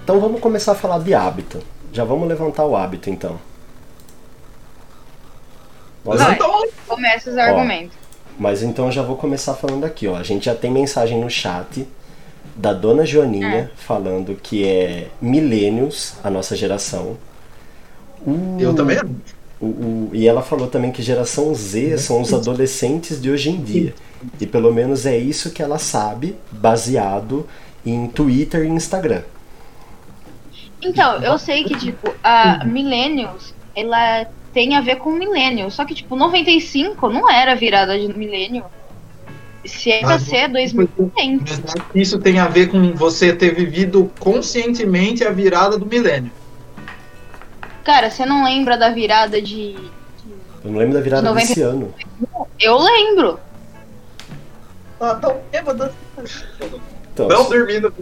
Então 0.02 0.18
vamos 0.22 0.40
começar 0.40 0.72
a 0.72 0.76
falar 0.76 1.00
de 1.00 1.14
hábito. 1.14 1.60
Já 1.92 2.06
vamos 2.06 2.26
levantar 2.30 2.64
o 2.64 2.74
hábito 2.74 3.10
então. 3.10 3.38
Nós- 6.06 6.22
Vai. 6.22 6.36
Então, 6.36 6.50
Começa 6.88 7.30
os 7.30 7.38
argumentos. 7.38 7.96
Mas 8.40 8.64
então 8.64 8.86
eu 8.86 8.92
já 8.94 9.04
vou 9.04 9.18
começar 9.18 9.54
falando 9.56 9.84
aqui, 9.84 10.08
ó. 10.08 10.16
A 10.16 10.24
gente 10.24 10.46
já 10.46 10.56
tem 10.56 10.72
mensagem 10.72 11.20
no 11.20 11.30
chat 11.30 11.86
da 12.56 12.72
dona 12.74 13.06
Joaninha 13.06 13.70
falando 13.76 14.36
que 14.42 14.66
é 14.66 15.10
milênios 15.22 16.14
a 16.24 16.30
nossa 16.30 16.56
geração. 16.56 17.18
O- 18.26 18.58
eu 18.60 18.74
também. 18.74 18.98
O- 19.62 19.66
o- 19.66 20.10
e 20.14 20.28
ela 20.28 20.42
falou 20.42 20.68
também 20.68 20.92
que 20.92 21.02
geração 21.02 21.54
Z 21.54 21.98
são 21.98 22.22
os 22.22 22.34
adolescentes 22.34 23.22
de 23.22 23.30
hoje 23.30 23.50
em 23.50 23.62
dia. 23.62 23.94
E 24.40 24.46
pelo 24.46 24.74
menos 24.74 25.06
é 25.06 25.18
isso 25.18 25.52
que 25.52 25.62
ela 25.62 25.80
sabe, 25.80 26.36
baseado 26.52 27.48
em 27.86 28.08
Twitter 28.08 28.64
e 28.66 28.68
Instagram. 28.70 29.22
Então, 30.82 31.22
eu 31.22 31.38
sei 31.38 31.64
que, 31.64 31.76
tipo, 31.78 32.14
a 32.24 32.64
Millennials, 32.66 33.54
ela 33.76 34.26
tem 34.54 34.76
a 34.76 34.82
ver 34.82 34.96
com 34.98 35.12
milênio. 35.12 35.70
Só 35.70 35.84
que, 35.86 35.94
tipo, 35.94 36.16
95 36.16 37.10
não 37.10 37.30
era 37.30 37.54
virada 37.56 37.98
de 38.00 38.08
milênio. 38.18 38.64
Se 39.66 39.92
é 39.92 40.00
pra 40.00 40.10
Mas- 40.12 40.24
ser 40.24 40.48
2020. 40.48 41.62
Isso 41.94 42.18
tem 42.18 42.40
a 42.40 42.48
ver 42.48 42.68
com 42.68 42.94
você 42.94 43.34
ter 43.34 43.54
vivido 43.54 44.10
conscientemente 44.20 45.24
a 45.26 45.32
virada 45.32 45.78
do 45.78 45.86
milênio. 45.86 46.32
Cara, 47.84 48.10
você 48.10 48.26
não 48.26 48.44
lembra 48.44 48.78
da 48.78 48.90
virada 48.90 49.42
de. 49.42 49.76
Eu 50.64 50.72
não 50.72 50.80
lembro 50.80 50.96
da 50.96 51.02
virada 51.02 51.30
90. 51.30 51.48
desse 51.48 51.62
ano. 51.62 51.94
Eu 52.60 52.78
lembro. 52.78 53.40
Ela 55.00 55.16
tá 55.16 55.36
bêbada. 55.52 55.94
Então, 57.14 57.28
Não 57.28 57.50
dormindo. 57.50 57.94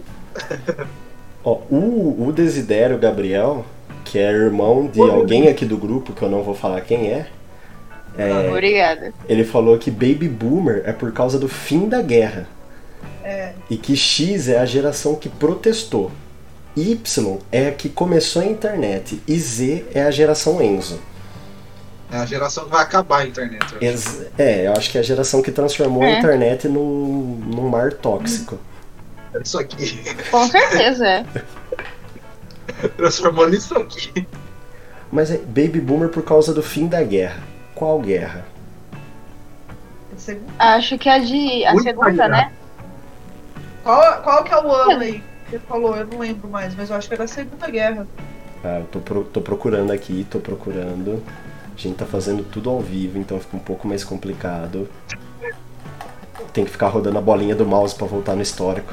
Ó, 1.44 1.58
o, 1.70 2.26
o 2.28 2.32
Desidério 2.32 2.98
Gabriel, 2.98 3.64
que 4.04 4.18
é 4.18 4.30
irmão 4.30 4.88
de 4.88 5.00
alguém 5.00 5.48
aqui 5.48 5.64
do 5.64 5.76
grupo, 5.76 6.12
que 6.12 6.22
eu 6.22 6.28
não 6.28 6.42
vou 6.42 6.54
falar 6.54 6.80
quem 6.80 7.12
é, 7.12 7.28
é, 8.18 8.50
Obrigada. 8.50 9.14
ele 9.28 9.44
falou 9.44 9.78
que 9.78 9.92
Baby 9.92 10.28
Boomer 10.28 10.82
é 10.84 10.92
por 10.92 11.12
causa 11.12 11.38
do 11.38 11.48
fim 11.48 11.88
da 11.88 12.02
guerra. 12.02 12.48
É. 13.22 13.52
E 13.70 13.76
que 13.76 13.96
X 13.96 14.48
é 14.48 14.58
a 14.58 14.64
geração 14.64 15.14
que 15.14 15.28
protestou. 15.28 16.10
Y 16.78 17.38
é 17.50 17.68
a 17.68 17.72
que 17.72 17.88
começou 17.88 18.42
a 18.42 18.44
internet. 18.44 19.20
E 19.26 19.38
Z 19.38 19.86
é 19.94 20.02
a 20.02 20.10
geração 20.10 20.62
Enzo. 20.62 21.00
É 22.10 22.16
a 22.18 22.24
geração 22.24 22.64
que 22.64 22.70
vai 22.70 22.82
acabar 22.82 23.18
a 23.18 23.26
internet. 23.26 23.64
eu 23.80 23.94
é, 24.38 24.66
eu 24.66 24.72
acho 24.72 24.90
que 24.90 24.96
é 24.96 25.00
a 25.00 25.04
geração 25.04 25.42
que 25.42 25.50
transformou 25.50 26.02
a 26.02 26.06
É. 26.06 26.18
internet 26.18 26.68
num, 26.68 27.40
num 27.46 27.68
mar 27.68 27.92
tóxico. 27.92 28.58
Isso 29.42 29.58
aqui. 29.58 30.02
Com 30.30 30.46
certeza, 30.48 31.06
é. 31.06 31.26
Transformou 32.96 33.48
nisso 33.48 33.76
aqui. 33.76 34.26
Mas 35.10 35.30
é 35.30 35.38
Baby 35.38 35.80
Boomer 35.80 36.08
por 36.08 36.22
causa 36.22 36.54
do 36.54 36.62
fim 36.62 36.86
da 36.86 37.02
guerra. 37.02 37.42
Qual 37.74 38.00
guerra? 38.00 38.46
Acho 40.58 40.98
que 40.98 41.08
a 41.08 41.18
de. 41.18 41.64
A 41.64 41.72
Muito 41.72 41.84
segunda, 41.84 42.28
né? 42.28 42.52
Qual, 43.82 44.22
qual 44.22 44.44
que 44.44 44.52
é 44.52 44.56
o 44.62 44.70
ano 44.72 45.00
aí 45.02 45.12
que 45.12 45.22
ele 45.56 45.62
falou? 45.68 45.96
Eu 45.96 46.06
não 46.06 46.18
lembro 46.18 46.48
mais, 46.48 46.74
mas 46.74 46.90
eu 46.90 46.96
acho 46.96 47.08
que 47.08 47.14
era 47.14 47.24
a 47.24 47.28
Segunda 47.28 47.70
Guerra. 47.70 48.06
Ah, 48.64 48.78
eu 48.80 48.84
tô, 48.86 48.98
pro- 49.00 49.24
tô 49.24 49.40
procurando 49.40 49.92
aqui, 49.92 50.26
tô 50.30 50.38
procurando. 50.40 51.22
A 51.76 51.80
gente 51.80 51.96
tá 51.96 52.04
fazendo 52.06 52.42
tudo 52.44 52.68
ao 52.70 52.80
vivo, 52.80 53.18
então 53.18 53.38
fica 53.38 53.56
um 53.56 53.60
pouco 53.60 53.86
mais 53.86 54.02
complicado. 54.02 54.88
Tem 56.52 56.64
que 56.64 56.70
ficar 56.70 56.88
rodando 56.88 57.18
a 57.18 57.20
bolinha 57.22 57.54
do 57.54 57.64
mouse 57.64 57.94
pra 57.94 58.06
voltar 58.06 58.34
no 58.34 58.42
histórico. 58.42 58.92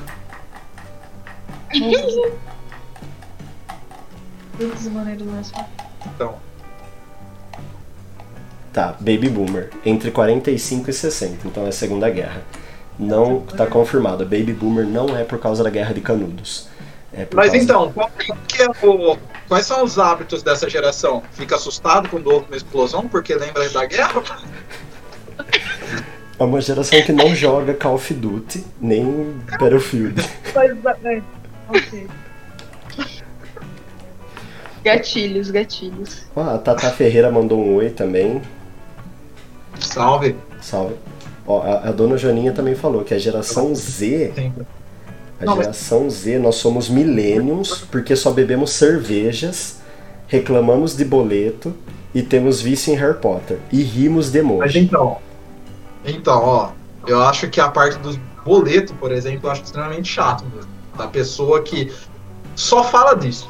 Então, 6.15 6.35
Tá, 8.71 8.91
Baby 9.00 9.29
Boomer. 9.29 9.69
Entre 9.85 10.12
45 10.12 10.89
e 10.89 10.93
60, 10.93 11.47
então 11.47 11.65
é 11.65 11.69
a 11.69 11.71
Segunda 11.71 12.09
Guerra. 12.09 12.41
Não 12.97 13.41
tá 13.41 13.65
confirmado. 13.67 14.23
Baby 14.23 14.53
Boomer 14.53 14.85
não 14.85 15.17
é 15.17 15.23
por 15.23 15.39
causa 15.39 15.63
da 15.63 15.69
Guerra 15.69 15.93
de 15.93 16.01
Canudos. 16.01 16.67
É 17.13 17.25
por 17.25 17.35
mas 17.37 17.51
causa- 17.51 17.63
então, 17.63 17.91
qual 17.91 18.09
que 18.47 18.61
é 18.61 18.67
o- 18.85 19.17
quais 19.47 19.65
são 19.65 19.83
os 19.83 19.97
hábitos 19.99 20.41
dessa 20.43 20.69
geração? 20.69 21.21
Fica 21.33 21.55
assustado 21.55 22.09
quando 22.09 22.27
houve 22.27 22.47
uma 22.47 22.55
explosão 22.57 23.07
porque 23.07 23.35
lembra 23.35 23.67
da 23.69 23.85
guerra? 23.85 24.23
É 26.37 26.43
uma 26.43 26.59
geração 26.59 27.01
que 27.01 27.13
não 27.13 27.33
joga 27.33 27.73
Call 27.73 27.95
of 27.95 28.13
Duty 28.13 28.65
nem 28.81 29.39
Battlefield. 29.57 30.21
É, 30.53 31.21
ok. 31.69 32.07
Gatilhos, 34.83 35.49
gatilhos. 35.49 36.25
Ó, 36.35 36.41
a 36.55 36.57
Tata 36.57 36.91
Ferreira 36.91 37.31
mandou 37.31 37.59
um 37.59 37.75
oi 37.75 37.89
também. 37.89 38.41
Salve. 39.79 40.35
Salve. 40.61 40.95
Ó, 41.47 41.61
a, 41.61 41.89
a 41.89 41.91
dona 41.91 42.17
Joaninha 42.17 42.51
também 42.51 42.75
falou 42.75 43.03
que 43.03 43.13
a 43.13 43.19
geração 43.19 43.73
Z, 43.75 44.33
a 45.39 45.45
mas- 45.45 45.55
geração 45.57 46.09
Z, 46.09 46.39
nós 46.39 46.55
somos 46.55 46.89
millenniums 46.89 47.85
porque 47.91 48.15
só 48.15 48.31
bebemos 48.31 48.71
cervejas, 48.71 49.77
reclamamos 50.27 50.95
de 50.95 51.05
boleto 51.05 51.73
e 52.13 52.23
temos 52.23 52.61
vício 52.61 52.91
em 52.93 52.95
Harry 52.97 53.17
Potter. 53.19 53.59
E 53.71 53.83
rimos 53.83 54.31
de 54.31 54.41
Mas 54.41 54.75
emoji. 54.75 54.79
então, 54.79 55.17
então, 56.03 56.41
ó, 56.43 56.71
eu 57.05 57.21
acho 57.23 57.47
que 57.49 57.61
a 57.61 57.69
parte 57.69 57.97
dos 57.99 58.17
boletos, 58.43 58.93
por 58.99 59.11
exemplo, 59.11 59.47
eu 59.47 59.51
acho 59.51 59.63
extremamente 59.63 60.07
chato 60.07 60.43
mesmo. 60.55 60.69
Da 60.97 61.07
pessoa 61.07 61.61
que 61.61 61.93
só 62.55 62.83
fala 62.83 63.13
disso. 63.15 63.49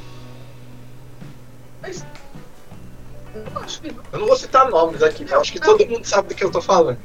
Eu 3.33 3.43
não 3.53 3.61
acho 3.61 3.81
que 3.81 3.87
Eu 4.11 4.19
não 4.19 4.27
vou 4.27 4.35
citar 4.35 4.69
nomes 4.69 5.03
aqui, 5.03 5.25
eu 5.29 5.39
acho 5.39 5.51
que 5.51 5.59
todo 5.59 5.85
mundo 5.87 6.05
sabe 6.05 6.29
do 6.29 6.35
que 6.35 6.43
eu 6.43 6.51
tô 6.51 6.61
falando. 6.61 6.97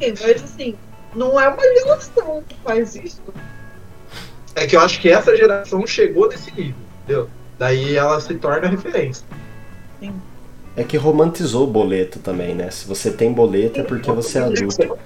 Mas 0.00 0.42
assim, 0.42 0.74
não 1.14 1.40
é 1.40 1.48
uma 1.48 1.62
geração 1.62 2.42
que 2.48 2.56
faz 2.64 2.94
isso. 2.94 3.22
É 4.54 4.66
que 4.66 4.76
eu 4.76 4.80
acho 4.80 5.00
que 5.00 5.10
essa 5.10 5.36
geração 5.36 5.86
chegou 5.86 6.28
nesse 6.28 6.50
nível, 6.52 6.80
entendeu? 7.02 7.30
Daí 7.58 7.96
ela 7.96 8.20
se 8.20 8.34
torna 8.34 8.68
referência. 8.68 9.24
É 10.76 10.84
que 10.84 10.96
romantizou 10.96 11.64
o 11.64 11.66
boleto 11.66 12.20
também, 12.20 12.54
né? 12.54 12.70
Se 12.70 12.86
você 12.86 13.10
tem 13.10 13.32
boleto 13.32 13.80
é 13.80 13.82
porque 13.82 14.10
você 14.10 14.38
é 14.38 14.42
adulto. 14.42 14.98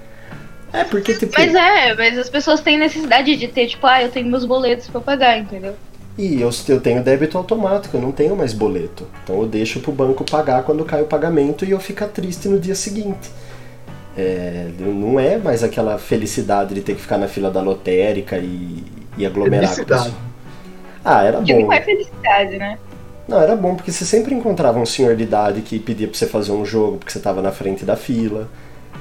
É 0.71 0.83
porque, 0.83 1.13
tipo. 1.13 1.31
Mas 1.37 1.53
é, 1.53 1.93
mas 1.95 2.17
as 2.17 2.29
pessoas 2.29 2.61
têm 2.61 2.77
necessidade 2.77 3.35
de 3.35 3.47
ter, 3.47 3.67
tipo, 3.67 3.85
ah, 3.85 4.01
eu 4.01 4.09
tenho 4.09 4.27
meus 4.27 4.43
boletos 4.43 4.87
pra 4.87 5.01
pagar, 5.01 5.37
entendeu? 5.37 5.75
E 6.17 6.41
eu, 6.41 6.49
eu 6.67 6.79
tenho 6.79 7.03
débito 7.03 7.37
automático, 7.37 7.97
eu 7.97 8.01
não 8.01 8.11
tenho 8.11 8.35
mais 8.35 8.53
boleto. 8.53 9.07
Então 9.23 9.39
eu 9.39 9.47
deixo 9.47 9.79
pro 9.79 9.91
banco 9.91 10.23
pagar 10.23 10.63
quando 10.63 10.85
cai 10.85 11.01
o 11.01 11.05
pagamento 11.05 11.65
e 11.65 11.71
eu 11.71 11.79
ficar 11.79 12.07
triste 12.07 12.47
no 12.47 12.59
dia 12.59 12.75
seguinte. 12.75 13.31
É, 14.15 14.69
não 14.79 15.19
é 15.19 15.37
mais 15.37 15.63
aquela 15.63 15.97
felicidade 15.97 16.75
de 16.75 16.81
ter 16.81 16.95
que 16.95 17.01
ficar 17.01 17.17
na 17.17 17.27
fila 17.27 17.49
da 17.49 17.61
lotérica 17.61 18.37
e, 18.37 18.83
e 19.17 19.25
aglomerar 19.25 19.69
com 19.69 19.75
Felicidade. 19.75 20.03
pessoas. 20.03 20.23
Ah, 21.03 21.23
era 21.23 21.41
Que 21.41 21.53
bom. 21.53 21.61
não 21.63 21.73
é 21.73 21.81
felicidade, 21.81 22.57
né? 22.57 22.77
Não, 23.27 23.41
era 23.41 23.55
bom 23.55 23.75
porque 23.75 23.91
você 23.91 24.05
sempre 24.05 24.35
encontrava 24.35 24.79
um 24.79 24.85
senhor 24.85 25.15
de 25.15 25.23
idade 25.23 25.61
que 25.61 25.79
pedia 25.79 26.07
pra 26.07 26.17
você 26.17 26.27
fazer 26.27 26.51
um 26.51 26.65
jogo 26.65 26.97
porque 26.97 27.11
você 27.11 27.19
tava 27.19 27.41
na 27.41 27.51
frente 27.51 27.83
da 27.85 27.95
fila. 27.95 28.49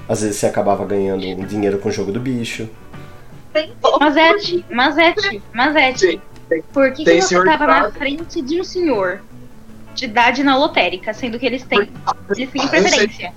Às 0.08 0.22
vezes 0.22 0.36
você 0.36 0.46
acabava 0.46 0.84
ganhando 0.86 1.26
um 1.26 1.44
dinheiro 1.44 1.78
com 1.78 1.88
o 1.88 1.92
jogo 1.92 2.10
do 2.10 2.20
bicho. 2.20 2.68
Mazete, 4.00 4.64
Mazete, 4.70 5.42
Mazete. 5.52 6.20
Por 6.72 6.92
que, 6.92 7.04
que 7.04 7.20
você 7.20 7.44
tava 7.44 7.66
na 7.66 7.90
frente 7.90 8.40
de 8.42 8.60
um 8.60 8.64
senhor 8.64 9.22
de 9.94 10.06
idade 10.06 10.42
na 10.42 10.56
lotérica, 10.56 11.12
sendo 11.12 11.38
que 11.38 11.46
eles 11.46 11.62
têm, 11.64 11.90
eles 12.30 12.50
têm 12.50 12.68
preferência? 12.68 13.32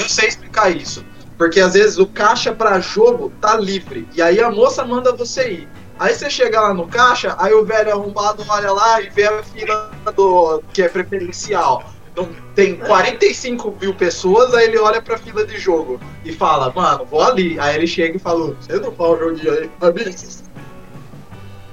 Eu 0.00 0.08
sei 0.08 0.28
explicar 0.28 0.74
isso. 0.74 1.04
Porque 1.38 1.60
às 1.60 1.72
vezes 1.74 1.98
o 1.98 2.06
caixa 2.06 2.52
pra 2.52 2.80
jogo 2.80 3.32
tá 3.40 3.56
livre. 3.56 4.06
E 4.14 4.20
aí 4.20 4.40
a 4.40 4.50
moça 4.50 4.84
manda 4.84 5.12
você 5.12 5.50
ir. 5.50 5.68
Aí 5.98 6.14
você 6.14 6.30
chega 6.30 6.60
lá 6.60 6.72
no 6.74 6.86
caixa, 6.86 7.34
aí 7.38 7.52
o 7.52 7.64
velho 7.64 7.92
arrombado 7.92 8.44
olha 8.48 8.72
lá 8.72 9.00
e 9.02 9.10
vê 9.10 9.26
a 9.26 9.42
fila 9.42 9.90
do 10.16 10.62
que 10.72 10.82
é 10.82 10.88
preferencial. 10.88 11.92
Então, 12.12 12.28
tem 12.54 12.76
45 12.76 13.76
mil 13.80 13.94
pessoas, 13.94 14.52
aí 14.54 14.66
ele 14.66 14.78
olha 14.78 15.00
pra 15.00 15.16
fila 15.16 15.46
de 15.46 15.58
jogo 15.58 16.00
e 16.24 16.32
fala, 16.32 16.72
mano, 16.74 17.04
vou 17.04 17.22
ali. 17.22 17.58
Aí 17.60 17.76
ele 17.76 17.86
chega 17.86 18.16
e 18.16 18.18
fala, 18.18 18.54
você 18.60 18.74
não 18.78 18.92
fala 18.92 19.14
o 19.14 19.18
joguinho 19.18 19.52
aí 19.52 19.68
pra 19.78 19.92
mim? 19.92 20.02
As 20.06 20.34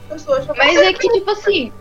pessoas 0.09 0.45
já 0.45 0.53
Mas 0.55 0.77
é 0.77 0.93
que, 0.93 1.09
tipo 1.09 1.31
assim, 1.31 1.71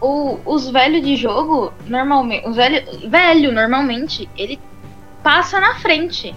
o- 0.00 0.38
os 0.44 0.68
velhos 0.70 1.02
de 1.02 1.16
jogo, 1.16 1.72
normalmente. 1.86 2.48
Os 2.48 2.56
velho, 2.56 3.08
velho, 3.08 3.52
normalmente, 3.52 4.28
ele 4.36 4.60
passa 5.26 5.58
na 5.58 5.74
frente. 5.80 6.32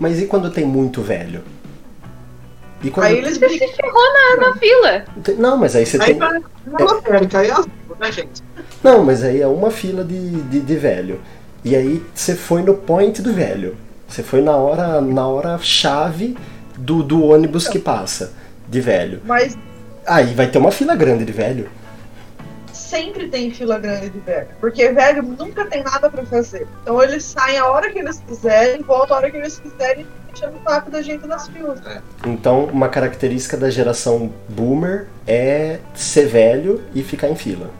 Mas 0.00 0.18
e 0.18 0.24
quando 0.24 0.50
tem 0.50 0.64
muito 0.64 1.02
velho? 1.02 1.42
E 2.82 2.90
quando 2.90 3.04
Aí 3.04 3.18
eles 3.18 3.36
Você 3.36 3.50
se 3.50 3.68
ferrou 3.74 4.02
na, 4.14 4.46
na 4.46 4.56
fila. 4.56 5.04
Não, 5.38 5.58
mas 5.58 5.76
aí 5.76 5.84
você 5.84 6.00
Aí 6.00 6.14
tem. 6.14 6.22
aí 6.22 7.48
é 7.48 7.52
azul, 7.52 7.68
né, 8.00 8.10
gente? 8.10 8.42
Não, 8.82 9.04
mas 9.04 9.22
aí 9.22 9.42
é 9.42 9.46
uma 9.46 9.70
fila 9.70 10.02
de, 10.02 10.40
de, 10.44 10.60
de 10.60 10.76
velho. 10.76 11.20
E 11.62 11.76
aí 11.76 12.02
você 12.14 12.34
foi 12.34 12.62
no 12.62 12.74
point 12.74 13.20
do 13.20 13.30
velho. 13.30 13.76
Você 14.08 14.22
foi 14.22 14.40
na 14.40 14.56
hora 14.56 14.98
na 15.02 15.26
hora 15.26 15.58
chave 15.58 16.34
do, 16.78 17.02
do 17.02 17.22
ônibus 17.22 17.68
que 17.68 17.78
passa 17.78 18.32
de 18.70 18.80
velho. 18.80 19.20
Mas 19.26 19.54
Aí 20.06 20.32
vai 20.34 20.46
ter 20.48 20.58
uma 20.58 20.72
fila 20.72 20.96
grande 20.96 21.26
de 21.26 21.32
velho. 21.32 21.68
Sempre 22.92 23.26
tem 23.28 23.50
fila 23.50 23.78
grande 23.78 24.10
de 24.10 24.18
velho. 24.20 24.48
Porque 24.60 24.86
velho 24.90 25.22
nunca 25.22 25.64
tem 25.64 25.82
nada 25.82 26.10
pra 26.10 26.24
fazer. 26.26 26.68
Então 26.82 27.02
eles 27.02 27.24
saem 27.24 27.56
a 27.56 27.66
hora 27.66 27.90
que 27.90 27.98
eles 27.98 28.22
quiserem, 28.26 28.82
voltam 28.82 29.16
a 29.16 29.20
hora 29.20 29.30
que 29.30 29.38
eles 29.38 29.58
quiserem, 29.58 30.06
deixando 30.30 30.58
o 30.58 30.62
saco 30.62 30.90
da 30.90 31.00
gente 31.00 31.26
nas 31.26 31.48
filas. 31.48 31.80
Então, 32.26 32.64
uma 32.66 32.90
característica 32.90 33.56
da 33.56 33.70
geração 33.70 34.30
boomer 34.46 35.06
é 35.26 35.78
ser 35.94 36.26
velho 36.26 36.82
e 36.94 37.02
ficar 37.02 37.28
em 37.28 37.34
fila. 37.36 37.70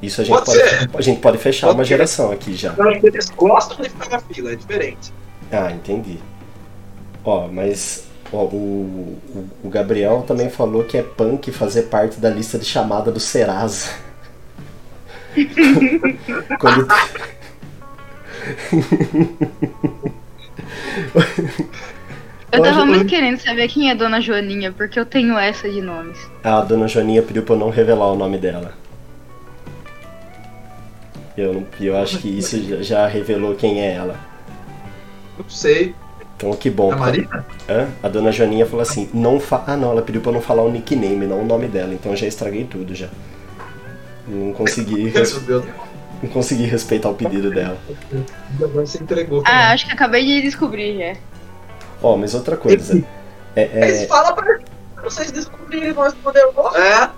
Isso 0.00 0.20
a 0.20 0.24
gente 0.24 0.34
Pode 0.44 0.46
pode, 0.46 0.96
a 0.98 1.00
gente 1.00 1.20
pode 1.20 1.38
fechar 1.38 1.66
Pode 1.68 1.78
uma 1.78 1.84
ser. 1.84 1.88
geração 1.88 2.30
aqui 2.30 2.54
já. 2.54 2.74
Eu 2.76 2.88
acho 2.88 3.00
que 3.00 3.06
eles 3.08 3.30
gostam 3.30 3.76
de 3.82 3.88
ficar 3.88 4.08
na 4.10 4.20
fila, 4.20 4.52
é 4.52 4.54
diferente. 4.54 5.12
Ah, 5.50 5.72
entendi. 5.72 6.20
Ó, 7.24 7.48
mas 7.48 8.05
ó, 8.32 8.44
o, 8.44 9.18
o, 9.34 9.48
o 9.64 9.68
Gabriel 9.68 10.24
também 10.26 10.48
falou 10.50 10.84
que 10.84 10.96
é 10.98 11.02
punk 11.02 11.50
fazer 11.52 11.82
parte 11.84 12.18
da 12.20 12.30
lista 12.30 12.58
de 12.58 12.64
chamada 12.64 13.10
do 13.10 13.20
Serasa. 13.20 13.90
Quando... 16.58 16.86
Eu 22.52 22.62
tava 22.62 22.78
Hoje- 22.82 22.86
muito 22.86 23.06
querendo 23.06 23.38
saber 23.38 23.68
quem 23.68 23.90
é 23.90 23.94
Dona 23.94 24.20
Joaninha, 24.20 24.72
porque 24.72 24.98
eu 24.98 25.04
tenho 25.04 25.36
essa 25.36 25.68
de 25.68 25.80
nomes. 25.80 26.18
A 26.42 26.60
dona 26.62 26.86
Joaninha 26.88 27.22
pediu 27.22 27.42
pra 27.42 27.54
eu 27.54 27.58
não 27.58 27.70
revelar 27.70 28.12
o 28.12 28.16
nome 28.16 28.38
dela. 28.38 28.72
Eu, 31.36 31.52
não- 31.52 31.66
eu 31.80 31.96
acho 31.98 32.18
que 32.18 32.28
isso 32.38 32.62
já, 32.62 32.82
já 32.82 33.06
revelou 33.06 33.54
quem 33.54 33.80
é 33.82 33.92
ela. 33.94 34.18
Não 35.38 35.48
sei. 35.50 35.94
Então 36.36 36.52
que 36.52 36.68
bom. 36.68 36.92
A 36.92 36.96
Marina? 36.96 37.46
Hã? 37.68 37.88
A 38.02 38.08
dona 38.08 38.30
Joaninha 38.30 38.66
falou 38.66 38.82
assim, 38.82 39.08
não 39.12 39.40
fa... 39.40 39.64
Ah 39.66 39.76
não, 39.76 39.90
ela 39.90 40.02
pediu 40.02 40.20
pra 40.20 40.32
não 40.32 40.40
falar 40.40 40.62
o 40.62 40.70
nickname, 40.70 41.26
não 41.26 41.40
o 41.40 41.44
nome 41.44 41.66
dela, 41.66 41.94
então 41.94 42.12
eu 42.12 42.16
já 42.16 42.26
estraguei 42.26 42.64
tudo 42.64 42.94
já. 42.94 43.08
Não 44.28 44.52
consegui, 44.52 45.12
não 46.22 46.30
consegui 46.30 46.64
respeitar 46.64 47.08
o 47.08 47.14
pedido 47.14 47.50
dela. 47.50 47.78
Agora 48.62 48.86
você 48.86 49.02
entregou. 49.02 49.42
Ah, 49.46 49.72
acho 49.72 49.86
que 49.86 49.92
acabei 49.92 50.24
de 50.24 50.42
descobrir 50.42 50.98
já. 50.98 51.20
Ó, 52.02 52.16
mas 52.16 52.34
outra 52.34 52.56
coisa. 52.56 53.02
É, 53.54 53.88
Eles 53.88 54.02
é, 54.02 54.06
falam 54.06 54.34
pra 54.34 54.58
vocês 55.02 55.30
descobrirem 55.30 55.94
nós 55.94 56.12
podemos. 56.14 56.54
É, 56.74 57.10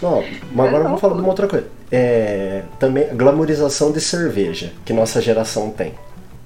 não, 0.00 0.24
mas 0.52 0.68
agora 0.68 0.84
vamos 0.84 1.00
falar 1.00 1.14
de 1.14 1.20
uma 1.20 1.28
outra 1.28 1.46
coisa. 1.46 1.66
É, 1.92 2.62
também 2.78 3.10
a 3.10 3.14
glamorização 3.14 3.92
de 3.92 4.00
cerveja 4.00 4.72
que 4.84 4.92
nossa 4.92 5.20
geração 5.20 5.70
tem. 5.70 5.94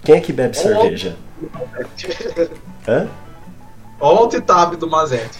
Quem 0.04 0.16
é 0.16 0.20
que 0.20 0.32
bebe 0.32 0.56
cerveja? 0.56 1.16
Hã? 2.86 3.08
Olha 4.00 4.16
o 4.16 4.18
alt-tab 4.24 4.76
do 4.76 4.88
Mazete. 4.88 5.38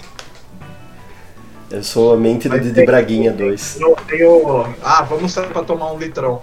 Eu 1.70 1.82
sou 1.82 2.14
a 2.14 2.16
mente 2.16 2.48
do 2.48 2.58
Didi 2.58 2.84
Braguinha 2.86 3.32
2. 3.32 3.80
Eu 3.80 3.96
tenho. 4.06 4.74
Ah, 4.82 5.02
vamos 5.02 5.32
sair 5.32 5.48
pra 5.48 5.62
tomar 5.62 5.92
um 5.92 5.98
litrão. 5.98 6.40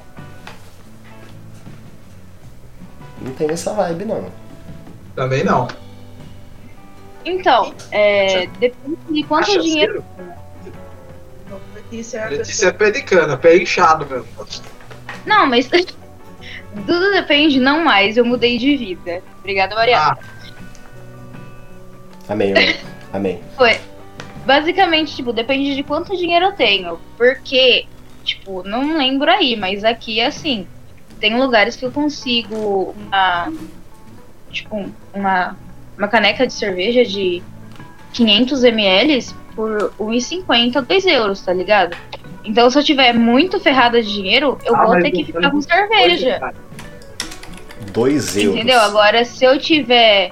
Não 3.22 3.32
tem 3.34 3.50
essa 3.50 3.74
vibe, 3.74 4.06
não. 4.06 4.30
Também 5.16 5.44
não. 5.44 5.68
Então, 7.24 7.74
é, 7.92 8.48
depende 8.60 8.98
de 9.10 9.24
quanto 9.24 9.46
Cachaceiro? 9.46 9.64
dinheiro. 9.64 10.06
Letícia 11.76 12.20
é 12.20 12.30
Letícia 12.30 12.68
é 12.68 12.72
pé 12.72 12.92
de 12.92 13.02
cana, 13.04 13.38
pé 13.38 13.58
inchado 13.58 14.06
mesmo. 14.06 14.28
Não, 15.26 15.46
mas 15.46 15.68
tudo 16.86 17.12
depende, 17.12 17.60
não 17.60 17.84
mais. 17.84 18.18
Eu 18.18 18.26
mudei 18.26 18.58
de 18.58 18.76
vida. 18.78 19.22
Obrigada, 19.40 19.76
Mariana. 19.76 20.18
Ah, 20.18 20.42
Amém, 22.32 22.54
amém. 23.12 23.42
Foi. 23.58 23.78
Basicamente, 24.46 25.16
tipo, 25.16 25.34
depende 25.34 25.76
de 25.76 25.84
quanto 25.84 26.18
dinheiro 26.18 26.46
eu 26.46 26.52
tenho. 26.54 27.00
Porque, 27.18 27.86
tipo, 28.24 28.64
não 28.64 28.98
lembro 28.98 29.30
aí, 29.30 29.56
mas 29.56 29.84
aqui 29.84 30.20
é 30.20 30.28
assim. 30.28 30.66
Tem 31.20 31.38
lugares 31.38 31.76
que 31.76 31.86
eu 31.86 31.92
consigo 31.92 32.96
uma. 32.98 33.52
Tipo, 34.50 34.92
uma, 35.14 35.58
uma 35.98 36.08
caneca 36.08 36.48
de 36.48 36.54
cerveja 36.54 37.06
de 37.06 37.42
500 38.14 38.64
ml 38.64 39.26
por 39.56 39.94
1,50, 40.00 40.82
2 40.82 41.06
euros, 41.06 41.42
tá 41.42 41.54
ligado? 41.54 41.96
Então, 42.44 42.70
se 42.70 42.78
eu 42.80 42.84
tiver 42.84 43.14
muito 43.14 43.60
ferrada 43.60 44.02
de 44.02 44.12
dinheiro, 44.12 44.58
eu 44.66 44.76
Ah, 44.76 44.86
vou 44.86 45.00
ter 45.02 45.12
que 45.12 45.20
não- 45.20 45.26
ficar 45.26 45.52
com 45.52 45.62
cerveja. 45.62 46.54
2 47.92 48.38
euros. 48.38 48.56
Entendeu? 48.56 48.80
Agora, 48.80 49.24
se 49.26 49.44
eu 49.46 49.60
tiver 49.60 50.32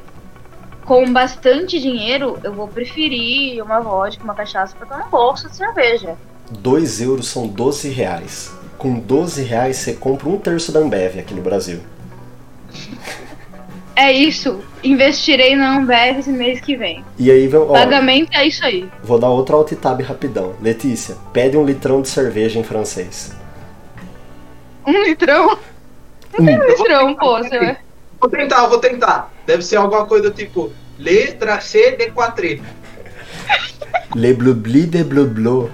com 0.86 1.12
bastante 1.12 1.80
dinheiro, 1.80 2.40
eu 2.44 2.52
vou 2.54 2.68
preferir 2.68 3.62
uma 3.64 3.80
vodka, 3.80 4.24
uma 4.24 4.34
cachaça 4.34 4.76
pra 4.76 4.88
tomar 4.88 5.06
um 5.06 5.10
bolsa 5.10 5.48
de 5.50 5.56
cerveja. 5.56 6.16
2 6.50 7.00
euros 7.02 7.28
são 7.28 7.48
12 7.48 7.90
reais. 7.90 8.52
Com 8.78 8.98
12 9.00 9.44
reais 9.44 9.78
você 9.78 9.94
compra 9.94 10.30
um 10.30 10.38
terço 10.38 10.72
da 10.72 10.80
Ambev 10.80 11.20
aqui 11.20 11.34
no 11.34 11.42
Brasil. 11.42 11.80
É 13.96 14.12
isso. 14.12 14.62
Investirei 14.84 15.56
na 15.56 15.78
Ambev 15.78 16.20
esse 16.20 16.32
mês 16.32 16.62
que 16.62 16.76
vem. 16.76 17.04
E 17.18 17.30
aí, 17.30 17.54
ó, 17.54 17.74
Pagamento 17.74 18.30
é 18.34 18.48
isso 18.48 18.64
aí. 18.64 18.90
vou 19.04 19.20
dar 19.20 19.30
outro 19.30 19.58
alt 19.58 19.72
tab 19.74 20.02
rapidão. 20.02 20.56
Letícia, 20.62 21.18
pede 21.34 21.58
um 21.58 21.66
litrão 21.66 22.02
de 22.02 22.08
cerveja 22.08 22.60
em 22.60 22.64
francês. 22.64 23.36
Um 24.88 25.04
litrão. 25.04 25.58
Um. 26.40 26.44
Um 26.44 26.64
litrão, 26.66 27.16
pô. 27.16 27.38
Você 27.40 27.60
vai... 27.60 27.78
Vou 28.20 28.30
tentar, 28.30 28.68
vou 28.68 28.80
tentar. 28.80 29.34
Deve 29.46 29.64
ser 29.64 29.78
alguma 29.78 30.06
coisa 30.06 30.30
do 30.30 30.36
tipo 30.36 30.72
letra 30.98 31.60
C 31.62 31.92
de 31.92 32.12
quatri. 32.12 32.62
Le 34.16 34.34
blubli 34.34 34.86
de 34.86 35.04
blublo. 35.04 35.72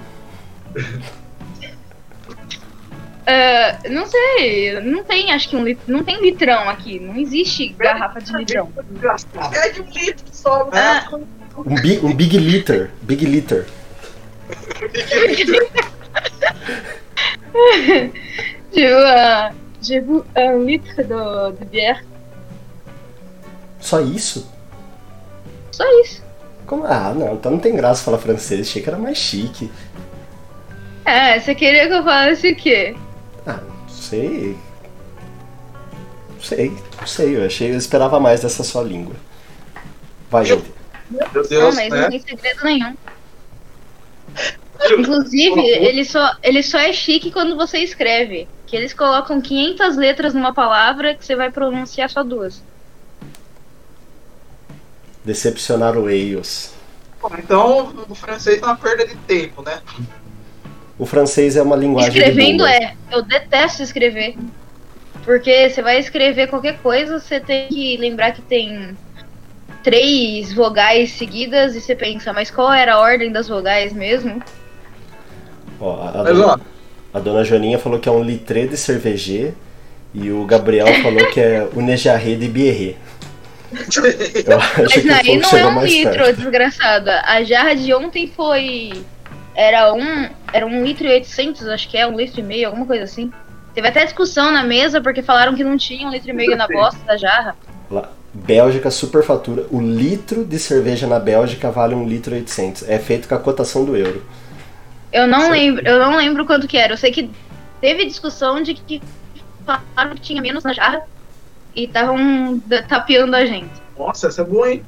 Ah, 3.26 3.78
não 3.90 4.06
sei. 4.06 4.80
Não 4.80 5.02
tem, 5.02 5.32
acho 5.32 5.48
que 5.48 5.56
um 5.56 5.64
lit... 5.64 5.80
Não 5.86 6.04
tem 6.04 6.20
litrão 6.22 6.68
aqui. 6.68 7.00
Não 7.00 7.16
existe 7.16 7.68
garrafa 7.70 8.20
de 8.20 8.32
litrão. 8.32 8.70
É 9.52 9.70
de 9.70 9.82
um 9.82 9.84
litro 9.90 10.24
só. 10.32 10.68
Ah. 10.72 11.08
Um, 11.58 11.74
bi- 11.74 11.98
um 12.02 12.14
big 12.14 12.38
liter. 12.38 12.90
Big 13.02 13.24
liter. 13.24 13.66
Je 18.72 18.86
un, 18.94 19.54
je 19.82 20.00
veux 20.00 20.24
un 20.36 20.64
litre 20.64 21.02
de, 21.02 21.52
de 21.58 21.64
bière. 21.64 22.04
Só 23.80 24.00
isso? 24.00 24.50
Só 25.72 25.84
isso. 26.02 26.22
Como? 26.66 26.84
Ah, 26.84 27.12
não, 27.14 27.34
então 27.34 27.52
não 27.52 27.58
tem 27.58 27.74
graça 27.76 28.04
falar 28.04 28.18
francês. 28.18 28.68
Achei 28.68 28.82
que 28.82 28.88
era 28.88 28.98
mais 28.98 29.16
chique. 29.16 29.70
É, 31.04 31.38
você 31.38 31.54
queria 31.54 31.86
que 31.86 31.94
eu 31.94 32.02
falasse 32.02 32.50
o 32.50 32.56
quê? 32.56 32.96
Ah, 33.46 33.60
não 33.62 33.88
sei. 33.88 34.56
Não 36.34 36.40
sei, 36.42 36.70
não 36.98 37.06
sei. 37.06 37.36
Eu 37.36 37.46
achei, 37.46 37.72
eu 37.72 37.76
esperava 37.78 38.18
mais 38.20 38.40
dessa 38.40 38.62
sua 38.64 38.82
língua. 38.82 39.14
Vai, 40.30 40.42
Eu- 40.42 40.58
gente. 40.58 40.72
Meu 41.08 41.26
Não, 41.32 41.42
Deus, 41.48 41.74
mas 41.76 41.88
né? 41.90 42.00
não 42.02 42.10
tem 42.10 42.18
segredo 42.20 42.64
nenhum. 42.64 42.94
Inclusive, 44.98 45.60
ele 45.60 46.04
só, 46.04 46.34
ele 46.42 46.62
só 46.62 46.78
é 46.78 46.92
chique 46.92 47.30
quando 47.30 47.56
você 47.56 47.78
escreve. 47.78 48.48
Que 48.66 48.74
eles 48.76 48.92
colocam 48.92 49.40
500 49.40 49.96
letras 49.96 50.34
numa 50.34 50.52
palavra 50.52 51.14
que 51.14 51.24
você 51.24 51.36
vai 51.36 51.50
pronunciar 51.50 52.10
só 52.10 52.24
duas. 52.24 52.60
Decepcionar 55.24 55.96
o 55.96 56.10
Eios. 56.10 56.72
Então 57.38 57.94
o 58.08 58.14
francês 58.14 58.60
é 58.60 58.64
uma 58.64 58.76
perda 58.76 59.06
de 59.06 59.14
tempo, 59.16 59.62
né? 59.62 59.80
O 60.98 61.04
francês 61.04 61.56
é 61.56 61.62
uma 61.62 61.76
linguagem 61.76 62.10
Escrevendo 62.10 62.66
é. 62.66 62.94
Eu 63.10 63.22
detesto 63.22 63.82
escrever. 63.82 64.36
Porque 65.24 65.68
você 65.68 65.82
vai 65.82 65.98
escrever 65.98 66.48
qualquer 66.48 66.78
coisa, 66.78 67.18
você 67.18 67.40
tem 67.40 67.68
que 67.68 67.96
lembrar 67.96 68.32
que 68.32 68.42
tem 68.42 68.96
três 69.82 70.52
vogais 70.52 71.12
seguidas 71.12 71.74
e 71.74 71.80
você 71.80 71.94
pensa, 71.94 72.32
mas 72.32 72.50
qual 72.50 72.72
era 72.72 72.94
a 72.94 73.00
ordem 73.00 73.30
das 73.30 73.48
vogais 73.48 73.92
mesmo? 73.92 74.42
Ó, 75.80 76.00
a, 76.00 76.08
a 76.10 76.22
Mas 76.22 76.36
dona, 76.36 76.52
ó, 76.54 76.58
a 77.16 77.20
dona 77.20 77.44
Joaninha 77.44 77.78
falou 77.78 77.98
que 77.98 78.08
é 78.08 78.12
um 78.12 78.22
litré 78.22 78.66
de 78.66 78.76
cerveje 78.76 79.54
e 80.14 80.30
o 80.30 80.44
Gabriel 80.44 80.86
falou 81.02 81.26
que 81.30 81.40
é 81.40 81.68
o 81.74 81.80
Nejarré 81.80 82.34
de 82.36 82.48
Bierré. 82.48 82.94
Mas 83.76 85.10
aí 85.10 85.38
não 85.38 85.50
é 85.50 85.66
um 85.66 85.84
litro, 85.84 86.12
perto. 86.12 86.36
desgraçada. 86.36 87.20
A 87.26 87.42
jarra 87.42 87.74
de 87.74 87.92
ontem 87.92 88.32
foi. 88.34 88.92
Era 89.56 89.92
um. 89.94 90.28
Era 90.52 90.66
um 90.66 90.84
litro 90.84 91.06
e 91.06 91.10
oitocentos, 91.10 91.66
acho 91.66 91.88
que 91.88 91.96
é, 91.96 92.06
um 92.06 92.16
litro 92.16 92.40
e 92.40 92.42
meio, 92.42 92.66
alguma 92.68 92.84
coisa 92.86 93.04
assim. 93.04 93.32
Teve 93.74 93.88
até 93.88 94.04
discussão 94.04 94.52
na 94.52 94.62
mesa 94.62 95.00
porque 95.00 95.22
falaram 95.22 95.54
que 95.54 95.64
não 95.64 95.76
tinha 95.76 96.06
um 96.06 96.10
litro 96.10 96.30
e 96.30 96.32
meio 96.32 96.56
na 96.56 96.68
bosta 96.68 97.00
da 97.06 97.16
jarra. 97.16 97.56
Lá, 97.90 98.10
Bélgica 98.32 98.90
superfatura. 98.90 99.66
O 99.70 99.80
litro 99.80 100.44
de 100.44 100.58
cerveja 100.58 101.06
na 101.06 101.18
Bélgica 101.18 101.70
vale 101.70 101.94
um 101.94 102.06
litro 102.06 102.34
e 102.34 102.38
800. 102.38 102.88
É 102.88 102.98
feito 102.98 103.26
com 103.28 103.34
a 103.34 103.38
cotação 103.38 103.84
do 103.84 103.96
euro. 103.96 104.22
Eu 105.12 105.26
não 105.26 105.40
Certo. 105.40 105.52
lembro, 105.52 105.88
eu 105.88 105.98
não 105.98 106.16
lembro 106.16 106.44
quanto 106.44 106.68
que 106.68 106.76
era. 106.76 106.92
Eu 106.92 106.96
sei 106.98 107.10
que 107.10 107.30
teve 107.80 108.04
discussão 108.04 108.62
de 108.62 108.74
que 108.74 109.00
falaram 109.64 110.14
que 110.14 110.20
tinha 110.20 110.42
menos 110.42 110.64
na 110.64 110.72
jarra 110.72 111.02
e 111.74 111.84
estavam 111.84 112.60
tapeando 112.88 113.34
a 113.36 113.44
gente. 113.46 113.70
nossa, 113.98 114.26
essa 114.28 114.42
é 114.42 114.44
boa, 114.44 114.70
hein? 114.70 114.82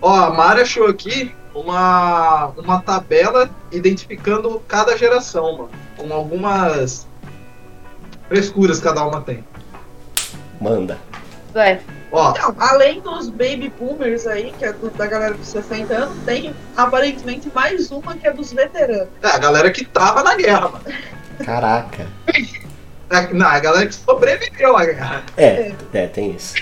Ó, 0.00 0.14
a 0.14 0.30
Mara 0.30 0.62
achou 0.62 0.86
aqui 0.86 1.32
uma, 1.54 2.46
uma 2.56 2.80
tabela 2.82 3.50
identificando 3.72 4.60
cada 4.68 4.96
geração, 4.96 5.52
mano. 5.56 5.70
Com 5.96 6.12
algumas 6.12 7.06
frescuras 8.28 8.78
que 8.78 8.84
cada 8.84 9.04
uma 9.04 9.20
tem. 9.20 9.44
Manda. 10.60 10.98
Vai. 11.52 11.80
Ó, 12.12 12.30
Então, 12.30 12.54
além 12.58 13.00
dos 13.00 13.28
baby 13.28 13.72
boomers 13.78 14.26
aí, 14.26 14.52
que 14.58 14.64
é 14.64 14.72
do- 14.72 14.90
da 14.90 15.06
galera 15.06 15.34
dos 15.34 15.46
60 15.48 15.94
anos, 15.94 16.16
tem 16.24 16.54
aparentemente 16.76 17.50
mais 17.54 17.90
uma 17.90 18.14
que 18.16 18.26
é 18.26 18.32
dos 18.32 18.52
veteranos. 18.52 19.08
é 19.22 19.26
a 19.28 19.38
galera 19.38 19.70
que 19.70 19.84
tava 19.84 20.22
na 20.22 20.34
guerra, 20.36 20.68
mano. 20.68 20.84
Caraca. 21.44 22.06
É, 23.10 23.32
Não, 23.32 23.46
a 23.46 23.58
galera 23.58 23.86
que 23.86 23.94
sobreviveu 23.94 24.76
à 24.76 24.84
guerra. 24.84 25.22
É, 25.36 25.72
é, 25.92 26.06
tem 26.06 26.32
isso. 26.32 26.54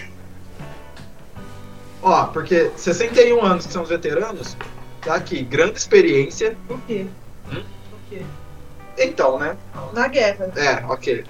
Ó, 2.02 2.24
porque 2.26 2.70
61 2.76 3.44
anos 3.44 3.66
que 3.66 3.72
são 3.72 3.82
os 3.82 3.88
veteranos, 3.88 4.56
tá 5.02 5.14
aqui, 5.14 5.42
grande 5.42 5.78
experiência. 5.78 6.56
Por 6.66 6.80
quê? 6.82 7.06
Hum? 7.50 7.62
Por 7.90 7.98
quê? 8.10 8.22
Então, 8.98 9.38
né? 9.38 9.56
Na 9.92 10.08
guerra. 10.08 10.50
É, 10.56 10.84
ok. 10.86 11.24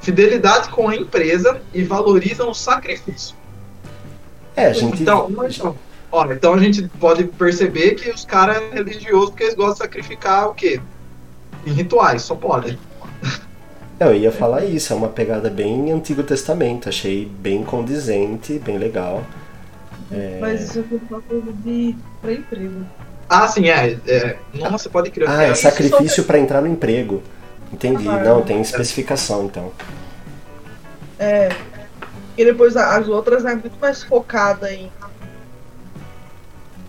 Fidelidade 0.00 0.68
com 0.70 0.88
a 0.88 0.96
empresa 0.96 1.60
e 1.74 1.82
valorizam 1.82 2.50
o 2.50 2.54
sacrifício. 2.54 3.36
É, 4.54 4.66
a 4.66 4.72
gente. 4.72 5.02
Então, 5.02 5.30
então, 5.30 5.76
ó, 6.10 6.24
então 6.32 6.54
a 6.54 6.58
gente 6.58 6.88
pode 7.00 7.24
perceber 7.24 7.94
que 7.94 8.10
os 8.10 8.24
caras 8.24 8.56
é 8.56 8.74
religiosos 8.74 9.30
porque 9.30 9.44
eles 9.44 9.54
gostam 9.54 9.74
de 9.74 9.78
sacrificar 9.78 10.48
o 10.48 10.54
quê? 10.54 10.80
Em 11.66 11.72
rituais, 11.72 12.22
só 12.22 12.34
pode. 12.34 12.78
Eu 13.98 14.14
ia 14.14 14.30
falar 14.30 14.64
isso, 14.64 14.92
é 14.92 14.96
uma 14.96 15.08
pegada 15.08 15.48
bem 15.48 15.90
Antigo 15.90 16.22
Testamento. 16.22 16.88
Achei 16.88 17.26
bem 17.26 17.64
condizente, 17.64 18.58
bem 18.58 18.78
legal. 18.78 19.24
É... 20.12 20.38
Mas 20.40 20.62
isso 20.62 20.78
é 20.78 20.84
uma 21.10 21.20
coisa 21.22 21.52
de 21.52 21.96
pra 22.20 22.32
emprego. 22.32 22.86
Ah, 23.28 23.48
sim, 23.48 23.68
é. 23.68 23.98
é 24.06 24.38
nossa, 24.54 24.88
pode 24.88 25.10
crer. 25.10 25.28
Ah, 25.28 25.42
é 25.42 25.54
sacrifício 25.54 26.22
para 26.24 26.38
entrar 26.38 26.60
no 26.60 26.68
emprego. 26.68 27.22
Entendi. 27.72 28.08
Ah, 28.08 28.18
Não, 28.22 28.42
tem 28.42 28.60
especificação 28.60 29.46
então. 29.46 29.72
É. 31.18 31.48
E 32.38 32.44
depois 32.44 32.76
a- 32.76 32.96
as 32.96 33.08
outras 33.08 33.44
é 33.44 33.54
muito 33.54 33.76
mais 33.80 34.02
focada 34.04 34.72
em 34.72 34.90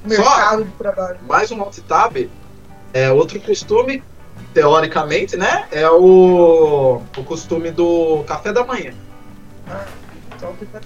Só- 0.08 0.10
mercado 0.24 0.64
de 0.66 0.72
trabalho. 0.72 1.18
mais 1.28 1.52
um 1.52 1.62
alt 1.62 1.78
tab 1.88 2.30
é 2.94 3.12
outro 3.12 3.40
costume 3.40 4.04
teoricamente 4.54 5.36
né 5.36 5.68
é 5.72 5.90
o, 5.90 7.02
o 7.18 7.24
costume 7.24 7.72
do 7.72 8.24
café 8.28 8.54
da 8.54 8.64
manhã 8.66 8.94
Só 10.40 10.48
que 10.60 10.66
tá 10.68 10.80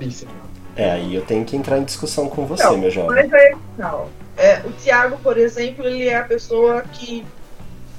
isso. 0.00 0.26
É, 0.76 0.92
aí 0.92 1.14
eu 1.14 1.22
tenho 1.22 1.44
que 1.44 1.56
entrar 1.56 1.78
em 1.78 1.84
discussão 1.84 2.28
com 2.28 2.46
você, 2.46 2.62
Não, 2.64 2.78
meu 2.78 2.90
jovem. 2.90 3.10
Mas 3.22 3.32
é, 3.32 3.52
não. 3.76 4.08
É, 4.36 4.60
o 4.64 4.70
Thiago, 4.72 5.18
por 5.18 5.36
exemplo, 5.36 5.86
ele 5.86 6.08
é 6.08 6.16
a 6.18 6.24
pessoa 6.24 6.82
que, 6.92 7.26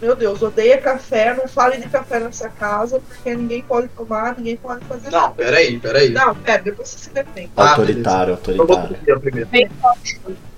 meu 0.02 0.16
Deus, 0.16 0.42
odeia 0.42 0.80
café, 0.80 1.36
não 1.36 1.48
fale 1.48 1.78
de 1.78 1.88
café 1.90 2.20
nessa 2.20 2.50
casa, 2.50 3.00
porque 3.00 3.36
ninguém 3.36 3.62
pode 3.62 3.88
tomar, 3.90 4.36
ninguém 4.38 4.58
pode 4.58 4.84
fazer 4.86 5.12
Não, 5.12 5.22
nada. 5.22 5.34
peraí, 5.36 5.80
peraí. 5.80 6.10
Não, 6.10 6.34
pera, 6.36 6.64
depois 6.64 6.90
você 6.90 6.98
se 6.98 7.10
defende. 7.12 7.52
Ah, 7.56 7.72
Autoritário, 7.72 8.40
vou 8.58 8.78
autoritário. 8.78 9.72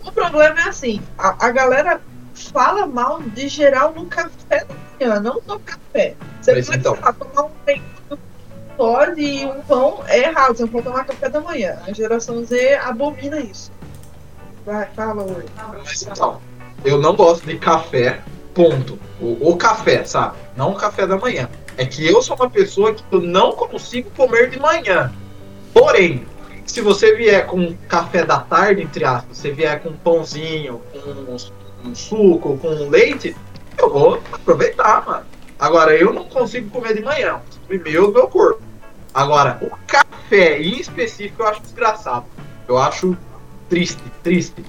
O 0.05 0.11
problema 0.11 0.59
é 0.61 0.69
assim, 0.69 1.01
a, 1.17 1.47
a 1.47 1.51
galera 1.51 1.99
fala 2.33 2.85
mal 2.85 3.21
de 3.21 3.47
geral 3.47 3.93
no 3.93 4.05
café 4.05 4.65
da 4.65 4.75
manhã, 5.07 5.19
não 5.19 5.41
no 5.45 5.59
café. 5.59 6.15
Você 6.41 6.53
Mas 6.53 6.65
pode 6.65 6.79
então. 6.79 6.95
falar, 6.95 7.13
tomar 7.13 7.43
um 7.45 7.51
leite 7.65 7.83
pode 8.77 9.21
e 9.21 9.45
um 9.45 9.61
pão 9.61 10.03
é 10.07 10.19
errado, 10.19 10.55
você 10.55 10.63
não 10.63 10.69
pode 10.69 10.85
tomar 10.85 11.05
café 11.05 11.29
da 11.29 11.39
manhã. 11.39 11.77
A 11.87 11.93
geração 11.93 12.43
Z 12.43 12.75
abomina 12.75 13.39
isso. 13.39 13.71
Vai, 14.65 14.87
fala, 14.95 15.23
oi. 15.23 15.45
Então, 16.01 16.41
eu 16.85 16.99
não 16.99 17.15
gosto 17.15 17.45
de 17.45 17.57
café, 17.57 18.21
ponto. 18.53 18.99
O, 19.19 19.51
o 19.51 19.57
café, 19.57 20.03
sabe? 20.03 20.37
Não 20.55 20.71
o 20.71 20.75
café 20.75 21.05
da 21.05 21.17
manhã. 21.17 21.49
É 21.77 21.85
que 21.85 22.05
eu 22.05 22.21
sou 22.21 22.35
uma 22.35 22.49
pessoa 22.49 22.93
que 22.93 23.03
eu 23.11 23.21
não 23.21 23.51
consigo 23.53 24.09
comer 24.11 24.49
de 24.49 24.59
manhã. 24.59 25.11
Porém, 25.73 26.25
se 26.65 26.81
você 26.81 27.15
vier 27.15 27.45
com 27.45 27.75
café 27.87 28.23
da 28.23 28.39
tarde, 28.39 28.81
entre 28.81 29.03
aspas, 29.03 29.37
você 29.37 29.51
vier 29.51 29.81
com 29.81 29.89
um 29.89 29.97
pãozinho, 29.97 30.81
com 30.91 31.09
um, 31.09 31.89
um 31.89 31.95
suco, 31.95 32.57
com 32.57 32.67
um 32.67 32.89
leite, 32.89 33.35
eu 33.77 33.91
vou 33.91 34.21
aproveitar, 34.31 35.05
mano. 35.05 35.25
Agora, 35.59 35.95
eu 35.95 36.13
não 36.13 36.25
consigo 36.25 36.69
comer 36.69 36.93
de 36.93 37.01
manhã. 37.01 37.41
Primeiro, 37.67 38.11
meu 38.11 38.27
corpo. 38.27 38.61
Agora, 39.13 39.59
o 39.61 39.69
café 39.85 40.61
em 40.61 40.79
específico 40.79 41.43
eu 41.43 41.47
acho 41.47 41.61
desgraçado. 41.61 42.25
Eu 42.67 42.77
acho 42.77 43.15
triste, 43.69 44.01
triste. 44.23 44.63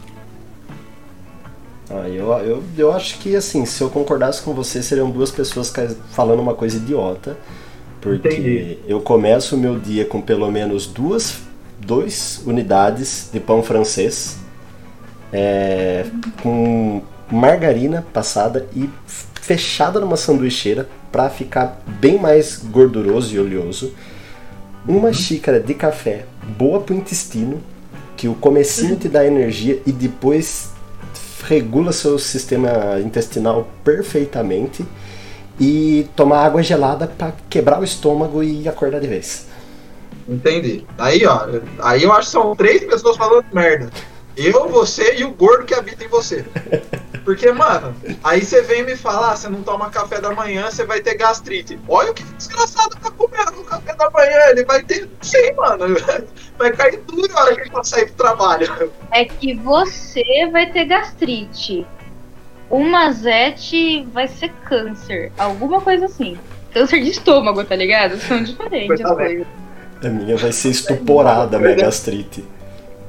Ah, 1.91 2.09
eu, 2.09 2.33
eu, 2.39 2.63
eu 2.77 2.93
acho 2.93 3.19
que, 3.19 3.37
assim, 3.37 3.65
se 3.65 3.83
eu 3.83 3.91
concordasse 3.91 4.43
com 4.43 4.53
você, 4.53 4.83
seriam 4.83 5.11
duas 5.11 5.31
pessoas 5.31 5.73
falando 6.13 6.41
uma 6.41 6.55
coisa 6.55 6.77
idiota. 6.77 7.37
Porque 8.01 8.29
Entendi. 8.29 8.79
eu 8.87 9.01
começo 9.01 9.57
o 9.57 9.59
meu 9.59 9.79
dia 9.79 10.05
com 10.05 10.21
pelo 10.21 10.51
menos 10.51 10.87
duas 10.87 11.41
dois 11.85 12.43
unidades 12.47 13.29
de 13.33 13.41
pão 13.41 13.63
francês, 13.63 14.37
é, 15.33 16.07
com 16.43 17.03
margarina 17.31 18.05
passada 18.13 18.67
e 18.75 18.89
fechada 19.45 20.01
numa 20.01 20.17
sanduicheira 20.17 20.89
para 21.13 21.29
ficar 21.29 21.83
bem 22.01 22.19
mais 22.19 22.57
gorduroso 22.57 23.35
e 23.35 23.39
oleoso. 23.39 23.93
Uma 24.89 25.13
xícara 25.13 25.61
de 25.61 25.75
café 25.75 26.25
boa 26.57 26.81
pro 26.81 26.95
intestino, 26.95 27.63
que 28.17 28.27
o 28.27 28.35
comecinho 28.35 28.97
te 28.97 29.07
dá 29.07 29.27
energia 29.27 29.81
e 29.87 29.93
depois 29.93 30.71
regula 31.47 31.93
seu 31.93 32.19
sistema 32.19 32.99
intestinal 33.05 33.69
perfeitamente 33.85 34.85
e 35.61 36.09
tomar 36.17 36.45
água 36.47 36.63
gelada 36.63 37.07
para 37.07 37.35
quebrar 37.51 37.81
o 37.81 37.85
estômago 37.85 38.43
e 38.43 38.67
acordar 38.67 38.99
de 38.99 39.07
vez. 39.07 39.47
Entendi. 40.27 40.87
Aí, 40.97 41.27
ó, 41.27 41.47
aí 41.81 42.03
eu 42.03 42.13
acho 42.13 42.29
que 42.29 42.33
são 42.33 42.57
três 42.57 42.83
pessoas 42.85 43.19
falando 43.19 43.45
merda. 43.53 43.91
Eu, 44.37 44.69
você 44.69 45.17
e 45.17 45.25
o 45.25 45.31
gordo 45.31 45.65
que 45.65 45.75
habita 45.75 46.05
em 46.05 46.09
você. 46.09 46.45
Porque, 47.25 47.51
mano, 47.53 47.95
aí 48.23 48.45
você 48.45 48.61
vem 48.63 48.85
me 48.85 48.97
falar, 48.97 49.37
você 49.37 49.49
não 49.49 49.63
toma 49.63 49.89
café 49.89 50.21
da 50.21 50.33
manhã, 50.33 50.71
você 50.71 50.85
vai 50.85 51.01
ter 51.01 51.15
gastrite. 51.17 51.79
Olha 51.89 52.11
o 52.11 52.15
que 52.15 52.23
desgraçado 52.23 52.97
tá 53.03 53.11
comendo 53.11 53.53
no 53.53 53.65
café 53.65 53.95
da 53.95 54.11
manhã. 54.11 54.39
Ele 54.51 54.65
vai 54.65 54.83
ter, 54.83 55.03
não 55.03 55.23
sei, 55.23 55.53
mano. 55.55 55.87
Vai 56.57 56.71
cair 56.71 57.01
duro 57.01 57.27
na 57.33 57.41
hora 57.41 57.55
que 57.57 57.63
ele 57.63 57.71
for 57.71 57.85
sair 57.85 58.07
pro 58.07 58.15
trabalho. 58.15 58.93
É 59.11 59.25
que 59.25 59.55
você 59.55 60.23
vai 60.53 60.71
ter 60.71 60.85
gastrite. 60.85 61.85
O 62.71 62.79
Mazete 62.79 64.07
vai 64.13 64.29
ser 64.29 64.51
câncer. 64.65 65.33
Alguma 65.37 65.81
coisa 65.81 66.07
assim. 66.07 66.39
Câncer 66.73 67.03
de 67.03 67.11
estômago, 67.11 67.65
tá 67.65 67.75
ligado? 67.75 68.19
São 68.19 68.41
diferentes 68.41 69.01
Tá 69.01 69.11
as 69.11 69.17
coisas. 69.17 69.47
A 70.05 70.09
minha 70.09 70.37
vai 70.37 70.53
ser 70.53 70.69
estuporada, 70.69 71.59
minha 71.59 71.75
gastrite. 71.75 72.45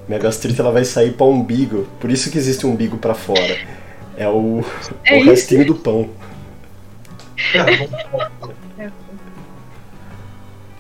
Minha 0.08 0.20
gastrite 0.20 0.60
ela 0.62 0.72
vai 0.72 0.86
sair 0.86 1.13
para 1.13 1.26
umbigo, 1.26 1.88
por 2.00 2.12
isso 2.12 2.30
que 2.32 2.38
existe 2.38 2.65
um 2.65 2.72
umbigo 2.72 2.98
para 2.98 3.13
fora. 3.15 3.58
É 4.18 4.28
o, 4.28 4.63
É 5.04 5.15
o 5.15 5.22
isso. 5.22 5.30
restinho 5.30 5.65
do 5.65 5.76
pão. 5.76 6.10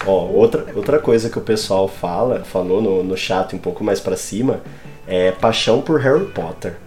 Ó, 0.05 0.11
outra, 0.27 0.65
outra 0.75 0.99
coisa 0.99 1.29
que 1.29 1.37
o 1.39 1.41
pessoal 1.41 1.87
fala, 1.87 2.43
falou 2.45 2.81
no, 2.81 3.03
no 3.03 3.17
chat 3.17 3.55
um 3.55 3.59
pouco 3.59 3.83
mais 3.83 3.99
pra 3.99 4.15
cima, 4.15 4.61
é 5.07 5.31
paixão 5.31 5.81
por 5.81 5.99
Harry 5.99 6.25
Potter. 6.25 6.77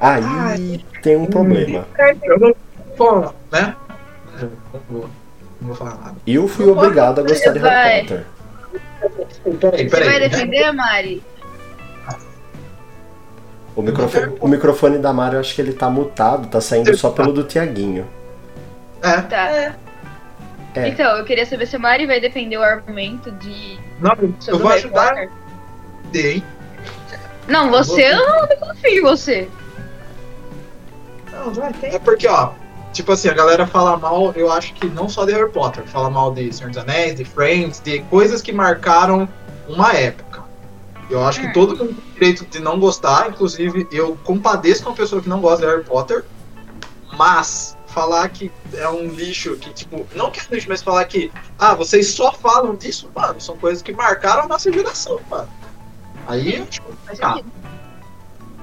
Aí 0.00 0.22
Ai. 0.24 0.84
tem 1.02 1.16
um 1.16 1.26
problema. 1.26 1.86
Eu 2.22 2.38
não 2.38 2.54
vou, 2.96 3.34
né? 3.50 3.74
Eu 4.40 4.50
Não 4.72 4.80
vou, 4.90 5.10
não 5.60 5.68
vou 5.68 5.76
falar 5.76 5.96
nada. 5.96 6.16
Eu 6.26 6.46
fui 6.46 6.66
obrigado 6.66 7.20
a 7.20 7.22
gostar 7.22 7.52
de 7.52 7.58
Harry. 7.60 8.02
Potter. 8.02 8.26
Peraí, 9.44 9.88
Você 9.88 9.88
vai 9.88 10.12
peraí. 10.14 10.28
defender, 10.28 10.72
Mari? 10.72 11.22
O 13.76 13.82
microfone, 13.82 14.36
o 14.40 14.48
microfone 14.48 14.98
da 14.98 15.12
Mari 15.12 15.34
eu 15.34 15.40
acho 15.40 15.54
que 15.54 15.60
ele 15.60 15.72
tá 15.72 15.90
mutado, 15.90 16.48
tá 16.48 16.60
saindo 16.60 16.96
só 16.96 17.10
pelo 17.10 17.32
do 17.32 17.44
Tiaguinho. 17.44 18.06
É, 19.02 19.20
Tá. 19.20 19.50
É, 19.50 19.74
É. 20.76 20.88
Então, 20.88 21.16
eu 21.16 21.24
queria 21.24 21.44
saber 21.46 21.66
se 21.66 21.76
a 21.76 21.78
Mari 21.78 22.06
vai 22.06 22.20
defender 22.20 22.56
o 22.56 22.62
argumento 22.62 23.30
de. 23.32 23.78
não, 24.00 24.16
eu 24.46 24.58
vou 24.58 24.72
ajudar 24.72 25.28
hein? 26.14 26.44
Não, 27.46 27.70
você 27.70 28.12
eu 28.12 28.16
não 28.16 28.48
confio 28.58 28.90
em 28.90 29.02
você. 29.02 29.48
não, 31.32 31.52
vai, 31.52 31.72
tem. 31.74 31.94
É 31.94 31.98
porque, 31.98 32.26
ó, 32.26 32.52
tipo 32.94 33.12
assim, 33.12 33.28
a 33.28 33.34
galera 33.34 33.66
fala 33.66 33.96
mal, 33.98 34.32
eu 34.34 34.50
acho 34.50 34.72
que 34.72 34.86
não 34.86 35.08
só 35.08 35.24
de 35.26 35.32
Harry 35.32 35.50
Potter, 35.50 35.84
fala 35.86 36.08
mal 36.08 36.32
de 36.32 36.50
Senhor 36.52 36.70
dos 36.70 36.78
Anéis, 36.78 37.16
de 37.16 37.24
Friends, 37.24 37.80
de 37.80 37.98
coisas 38.04 38.40
que 38.40 38.52
marcaram 38.52 39.28
uma 39.68 39.92
época. 39.92 40.42
Eu 41.10 41.22
acho 41.22 41.40
que 41.40 41.48
Hum. 41.48 41.52
todo 41.52 41.76
mundo 41.76 41.94
tem 41.94 42.14
direito 42.14 42.46
de 42.46 42.58
não 42.60 42.80
gostar, 42.80 43.28
inclusive 43.28 43.86
eu 43.92 44.16
compadeço 44.24 44.82
com 44.84 44.90
uma 44.90 44.96
pessoa 44.96 45.20
que 45.20 45.28
não 45.28 45.40
gosta 45.40 45.66
de 45.66 45.70
Harry 45.72 45.84
Potter, 45.84 46.24
mas 47.18 47.76
falar 47.88 48.28
que 48.30 48.50
é 48.72 48.88
um 48.88 49.08
lixo, 49.08 49.56
que 49.56 49.70
tipo, 49.72 50.06
não 50.14 50.30
que 50.30 50.40
é 50.40 50.42
um 50.50 50.54
lixo, 50.54 50.66
mas 50.68 50.82
falar 50.82 51.04
que, 51.04 51.30
ah, 51.58 51.74
vocês 51.74 52.12
só 52.14 52.32
falam 52.32 52.74
disso, 52.74 53.10
mano, 53.14 53.40
são 53.40 53.56
coisas 53.58 53.82
que 53.82 53.92
marcaram 53.92 54.44
a 54.44 54.48
nossa 54.48 54.72
geração, 54.72 55.20
mano. 55.30 55.48
Aí, 56.26 56.64
Ah. 57.20 57.32
sentido. 57.34 57.52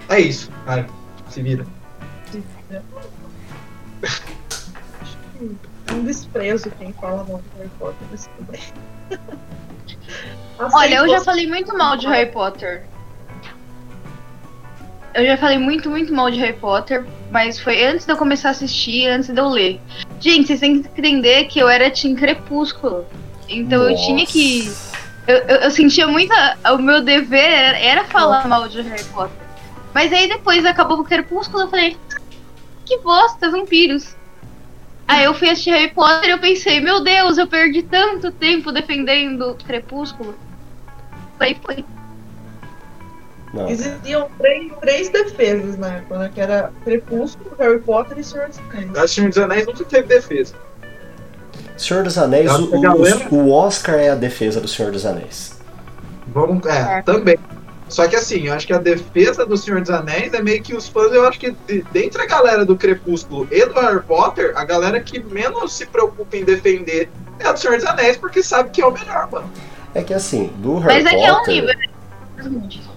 é 0.10 0.20
isso, 0.20 0.50
vai, 0.66 0.86
se 1.30 1.42
vira. 1.42 1.66
É 5.88 5.94
um 5.94 6.04
desprezo 6.04 6.72
quem 6.80 6.94
fala 6.94 7.24
mal 7.24 7.42
de 7.42 7.58
Harry 7.58 7.70
Potter, 7.80 8.08
mas 8.10 8.28
tudo 8.38 8.52
bem. 8.52 8.62
Olha, 10.74 10.96
eu 10.96 11.10
já 11.10 11.22
falei 11.22 11.48
muito 11.48 11.76
mal 11.78 11.98
de 11.98 12.08
Harry 12.08 12.32
Potter. 12.32 12.84
Eu 15.14 15.26
já 15.26 15.36
falei 15.36 15.58
muito, 15.58 15.90
muito 15.90 16.14
mal 16.14 16.32
de 16.32 16.40
Harry 16.40 16.54
Potter, 16.58 17.06
mas 17.32 17.60
foi 17.60 17.84
antes 17.86 18.06
de 18.06 18.14
eu 18.14 18.18
começar 18.18 18.50
a 18.50 18.52
assistir, 18.52 19.08
antes 19.08 19.30
de 19.30 19.38
eu 19.40 19.50
ler. 19.50 19.82
Gente, 20.22 20.48
vocês 20.48 20.60
têm 20.62 20.82
que 20.82 20.88
entender 21.00 21.46
que 21.46 21.60
eu 21.60 21.68
era 21.68 21.90
Team 21.92 22.16
Crepúsculo. 22.16 23.06
Então 23.50 23.90
eu 23.90 23.96
tinha 23.98 24.26
que. 24.26 24.66
Nossa. 24.66 24.92
Eu, 25.28 25.38
eu, 25.40 25.56
eu 25.58 25.72
sentia 25.72 26.08
muito. 26.08 26.32
a- 26.34 26.74
O 26.74 26.78
meu 26.78 27.02
dever 27.02 27.44
era, 27.52 27.78
era 27.78 28.04
falar 28.06 28.48
mal 28.48 28.68
de 28.70 28.82
Harry 28.82 29.04
Potter. 29.06 29.36
Mas 29.94 30.14
aí 30.14 30.30
depois 30.30 30.64
acabou 30.66 30.96
com 30.98 31.04
o 31.04 31.06
Crepúsculo, 31.06 31.64
eu 31.64 31.68
falei. 31.70 31.98
Que 32.92 32.98
bosta, 32.98 33.50
vampiros. 33.50 34.14
Aí 35.08 35.24
eu 35.24 35.34
fui 35.34 35.50
assistir 35.50 35.70
Harry 35.72 35.92
Potter 35.94 36.26
e 36.28 36.32
eu 36.32 36.40
pensei, 36.40 36.82
meu 36.82 37.02
Deus, 37.02 37.38
eu 37.38 37.48
perdi 37.48 37.84
tanto 37.84 38.32
tempo 38.34 38.70
defendendo 38.70 39.56
Crepúsculo. 39.66 40.36
Aí 41.40 41.58
foi. 41.64 41.86
Não, 43.54 43.70
Existiam 43.70 44.28
três, 44.38 44.72
três 44.82 45.10
defesas 45.10 45.78
na 45.78 45.88
época, 45.96 46.18
né? 46.20 46.32
Que 46.34 46.42
era 46.42 46.70
Crepúsculo, 46.84 47.56
Harry 47.58 47.80
Potter 47.80 48.20
e 48.20 48.24
Senhor 48.26 48.50
dos 48.50 48.60
Anéis. 48.60 48.90
Acho 48.98 49.02
que 49.04 49.08
Senhor 49.08 49.30
dos 49.30 49.38
Anéis 49.38 49.66
nunca 49.68 49.84
teve 49.86 50.08
defesa. 50.10 50.56
Senhor 51.78 52.04
dos 52.04 52.18
Anéis, 52.18 52.52
o, 52.52 52.76
o- 52.76 53.36
o 53.36 53.52
Oscar 53.54 53.96
é 53.96 54.10
a 54.10 54.16
defesa 54.16 54.60
do 54.60 54.68
Senhor 54.68 54.92
dos 54.92 55.06
Anéis. 55.06 55.58
Vamos, 56.28 56.66
é, 56.66 57.00
É. 57.00 57.02
também. 57.04 57.38
Só 57.92 58.08
que 58.08 58.16
assim, 58.16 58.48
eu 58.48 58.54
acho 58.54 58.66
que 58.66 58.72
a 58.72 58.78
defesa 58.78 59.46
do 59.46 59.58
Senhor 59.58 59.82
dos 59.82 59.90
Anéis 59.90 60.34
é 60.34 60.42
meio 60.42 60.64
que 60.64 60.74
os 60.74 60.88
fãs, 60.88 61.12
eu 61.12 61.28
acho 61.28 61.38
que 61.38 61.52
de, 61.68 61.84
dentre 61.92 62.22
a 62.22 62.26
galera 62.26 62.66
do 62.66 62.78
Crepúsculo 62.78 63.46
e 63.52 63.66
do 63.66 63.74
Harry 63.74 64.02
Potter, 64.02 64.54
a 64.56 64.64
galera 64.64 65.02
que 65.02 65.22
menos 65.22 65.74
se 65.74 65.86
preocupa 65.86 66.38
em 66.38 66.46
defender 66.46 67.10
é 67.38 67.48
a 67.48 67.52
do 67.52 67.60
Senhor 67.60 67.76
dos 67.76 67.86
Anéis, 67.86 68.16
porque 68.16 68.42
sabe 68.42 68.70
que 68.70 68.82
é 68.82 68.86
o 68.86 68.92
melhor, 68.92 69.30
mano. 69.30 69.52
É 69.94 70.02
que 70.02 70.14
assim, 70.14 70.54
do 70.60 70.80
Harry 70.80 71.04
Mas 71.04 71.14
é 71.14 71.18
que 71.18 71.26
é 71.26 71.34
um 71.34 71.36
Potter. 71.36 71.54
nível. 71.54 72.92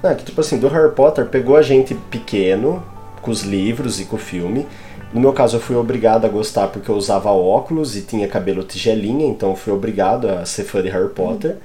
Não, 0.00 0.10
é 0.10 0.14
que 0.14 0.24
tipo 0.24 0.40
assim, 0.40 0.58
do 0.58 0.68
Harry 0.68 0.92
Potter 0.92 1.26
pegou 1.26 1.56
a 1.56 1.62
gente 1.62 1.96
pequeno, 2.08 2.84
com 3.20 3.32
os 3.32 3.42
livros 3.42 3.98
e 3.98 4.04
com 4.04 4.14
o 4.14 4.18
filme. 4.18 4.64
No 5.12 5.20
meu 5.20 5.32
caso, 5.32 5.56
eu 5.56 5.60
fui 5.60 5.74
obrigado 5.74 6.24
a 6.24 6.28
gostar 6.28 6.68
porque 6.68 6.88
eu 6.88 6.94
usava 6.94 7.30
óculos 7.30 7.96
e 7.96 8.02
tinha 8.02 8.28
cabelo 8.28 8.62
tigelinha, 8.62 9.26
então 9.26 9.50
eu 9.50 9.56
fui 9.56 9.72
obrigado 9.72 10.28
a 10.28 10.46
ser 10.46 10.62
fã 10.62 10.80
de 10.80 10.88
Harry 10.88 11.08
Potter. 11.08 11.56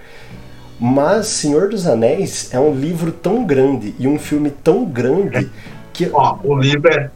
Mas 0.83 1.27
Senhor 1.27 1.69
dos 1.69 1.85
Anéis 1.85 2.51
é 2.51 2.59
um 2.59 2.73
livro 2.73 3.11
tão 3.11 3.45
grande 3.45 3.93
e 3.99 4.07
um 4.07 4.17
filme 4.17 4.49
tão 4.49 4.83
grande 4.83 5.47
que. 5.93 6.09
Ó, 6.11 6.39
o 6.43 6.55
livro 6.57 6.91
é. 6.91 7.11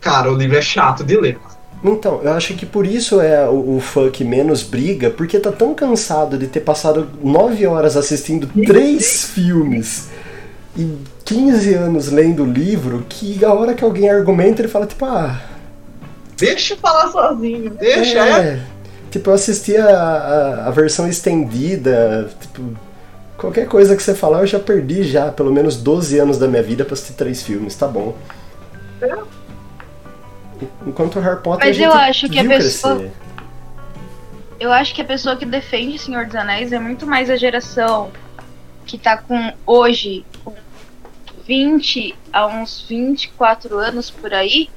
Cara, 0.00 0.32
o 0.32 0.34
livro 0.34 0.56
é 0.56 0.60
chato 0.60 1.04
de 1.04 1.16
ler. 1.16 1.38
Então, 1.84 2.20
eu 2.24 2.32
acho 2.32 2.54
que 2.54 2.66
por 2.66 2.84
isso 2.84 3.20
é 3.20 3.48
o, 3.48 3.76
o 3.76 3.80
fã 3.80 4.10
que 4.10 4.24
menos 4.24 4.64
briga, 4.64 5.08
porque 5.08 5.38
tá 5.38 5.52
tão 5.52 5.72
cansado 5.72 6.36
de 6.36 6.48
ter 6.48 6.60
passado 6.60 7.08
nove 7.22 7.64
horas 7.64 7.96
assistindo 7.96 8.48
três 8.66 9.26
filmes 9.26 10.08
e 10.76 10.96
15 11.24 11.74
anos 11.74 12.10
lendo 12.10 12.42
o 12.42 12.46
livro 12.46 13.06
que 13.08 13.44
a 13.44 13.52
hora 13.52 13.72
que 13.72 13.84
alguém 13.84 14.10
argumenta 14.10 14.62
ele 14.62 14.68
fala, 14.68 14.84
tipo, 14.84 15.04
ah. 15.04 15.40
Deixa 16.36 16.74
eu 16.74 16.78
falar 16.78 17.08
sozinho. 17.12 17.70
Deixa, 17.70 18.18
é. 18.18 18.40
É. 18.40 18.60
Tipo, 19.12 19.30
eu 19.30 19.34
assisti 19.34 19.76
a, 19.76 19.88
a, 19.88 20.66
a 20.66 20.70
versão 20.72 21.08
estendida. 21.08 22.28
Tipo, 22.40 22.85
qualquer 23.36 23.66
coisa 23.68 23.94
que 23.96 24.02
você 24.02 24.14
falar, 24.14 24.40
eu 24.40 24.46
já 24.46 24.58
perdi 24.58 25.02
já 25.04 25.30
pelo 25.30 25.52
menos 25.52 25.76
12 25.76 26.18
anos 26.18 26.38
da 26.38 26.46
minha 26.48 26.62
vida 26.62 26.84
pra 26.84 26.94
assistir 26.94 27.14
três 27.14 27.42
filmes, 27.42 27.74
tá 27.74 27.86
bom. 27.86 28.16
Enquanto 30.86 31.16
o 31.16 31.20
Harry 31.20 31.40
Potter. 31.42 31.66
Mas 31.66 31.76
a 31.76 31.78
gente 31.78 31.84
eu 31.84 31.92
acho 31.92 32.28
que 32.28 32.38
a 32.38 32.44
pessoa- 32.44 32.96
crescer. 32.96 33.12
Eu 34.58 34.72
acho 34.72 34.94
que 34.94 35.02
a 35.02 35.04
pessoa 35.04 35.36
que 35.36 35.44
defende 35.44 35.98
Senhor 35.98 36.24
dos 36.24 36.34
Anéis 36.34 36.72
é 36.72 36.78
muito 36.78 37.06
mais 37.06 37.28
a 37.28 37.36
geração 37.36 38.10
que 38.86 38.96
tá 38.96 39.18
com 39.18 39.52
hoje 39.66 40.24
com 40.42 40.54
20 41.46 42.14
a 42.32 42.46
uns 42.46 42.80
24 42.88 43.76
anos 43.76 44.10
por 44.10 44.32
aí. 44.32 44.70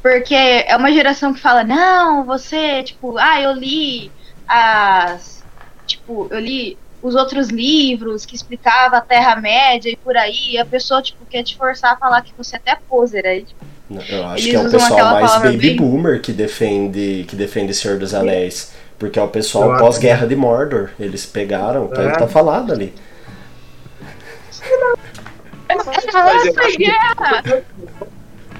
Porque 0.00 0.34
é 0.34 0.74
uma 0.76 0.90
geração 0.92 1.34
que 1.34 1.40
fala, 1.40 1.64
não, 1.64 2.24
você, 2.24 2.82
tipo, 2.82 3.18
ah, 3.18 3.40
eu 3.40 3.52
li 3.52 4.10
as. 4.48 5.42
Tipo, 5.86 6.28
eu 6.30 6.38
li 6.40 6.78
os 7.04 7.14
outros 7.14 7.48
livros 7.50 8.24
que 8.24 8.34
explicava 8.34 8.96
a 8.96 9.00
Terra-média 9.00 9.90
e 9.90 9.96
por 9.96 10.16
aí, 10.16 10.52
e 10.52 10.58
a 10.58 10.64
pessoa, 10.64 11.02
tipo, 11.02 11.24
quer 11.26 11.42
te 11.42 11.54
forçar 11.56 11.92
a 11.92 11.96
falar 11.96 12.22
que 12.22 12.32
você 12.36 12.56
é 12.56 12.58
até 12.58 12.76
poser 12.88 13.26
aí, 13.26 13.42
tipo, 13.44 13.62
Eu 14.10 14.26
acho 14.26 14.42
Eles 14.42 14.50
que 14.50 14.56
é 14.56 14.58
o 14.58 14.64
usam 14.64 14.80
pessoal 14.80 15.10
mais 15.20 15.32
baby 15.42 15.56
bem- 15.58 15.76
boomer 15.76 16.22
que 16.22 16.32
defende 16.32 17.24
que 17.28 17.36
defende 17.36 17.74
Senhor 17.74 17.98
dos 17.98 18.14
Anéis. 18.14 18.72
Porque 18.98 19.18
é 19.18 19.22
o 19.22 19.28
pessoal 19.28 19.76
pós-guerra 19.76 20.26
de 20.26 20.34
Mordor. 20.36 20.90
Eles 20.98 21.26
pegaram, 21.26 21.88
tá, 21.88 22.02
É. 22.02 22.10
tá 22.12 22.26
falado 22.26 22.72
ali. 22.72 22.94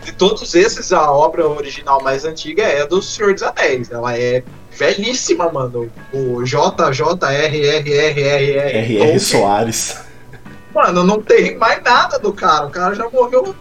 De 0.05 0.13
todos 0.13 0.55
esses, 0.55 0.93
a 0.93 1.11
obra 1.11 1.47
original 1.49 2.03
mais 2.03 2.25
antiga 2.25 2.63
é 2.63 2.87
do 2.87 3.01
Senhor 3.01 3.33
dos 3.33 3.43
Anéis. 3.43 3.91
Ela 3.91 4.17
é 4.19 4.43
velhíssima, 4.77 5.51
mano. 5.51 5.91
O 6.13 6.43
JJRRRRR. 6.43 6.97
R.R. 8.19 9.21
Soares. 9.21 9.97
Mano, 10.75 11.05
não 11.05 11.23
tem 11.23 11.57
mais 11.57 11.83
nada 11.83 12.19
do 12.19 12.33
cara. 12.33 12.67
O 12.67 12.71
cara 12.71 12.95
já 12.95 13.09
morreu, 13.09 13.55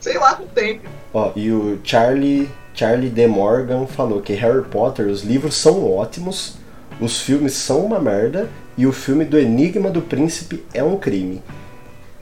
sei 0.00 0.18
lá, 0.18 0.34
com 0.34 0.46
tempo. 0.46 0.88
Ó, 1.12 1.30
e 1.36 1.52
o 1.52 1.78
Charlie, 1.84 2.50
Charlie 2.72 3.10
D. 3.10 3.26
Morgan 3.26 3.86
falou 3.86 4.22
que 4.22 4.32
Harry 4.32 4.64
Potter, 4.64 5.06
os 5.06 5.22
livros 5.22 5.54
são 5.56 5.88
ótimos, 5.92 6.56
os 7.00 7.20
filmes 7.20 7.52
são 7.52 7.84
uma 7.84 8.00
merda 8.00 8.48
e 8.76 8.86
o 8.86 8.92
filme 8.92 9.24
do 9.24 9.38
Enigma 9.38 9.90
do 9.90 10.00
Príncipe 10.00 10.64
é 10.72 10.82
um 10.82 10.96
crime. 10.96 11.42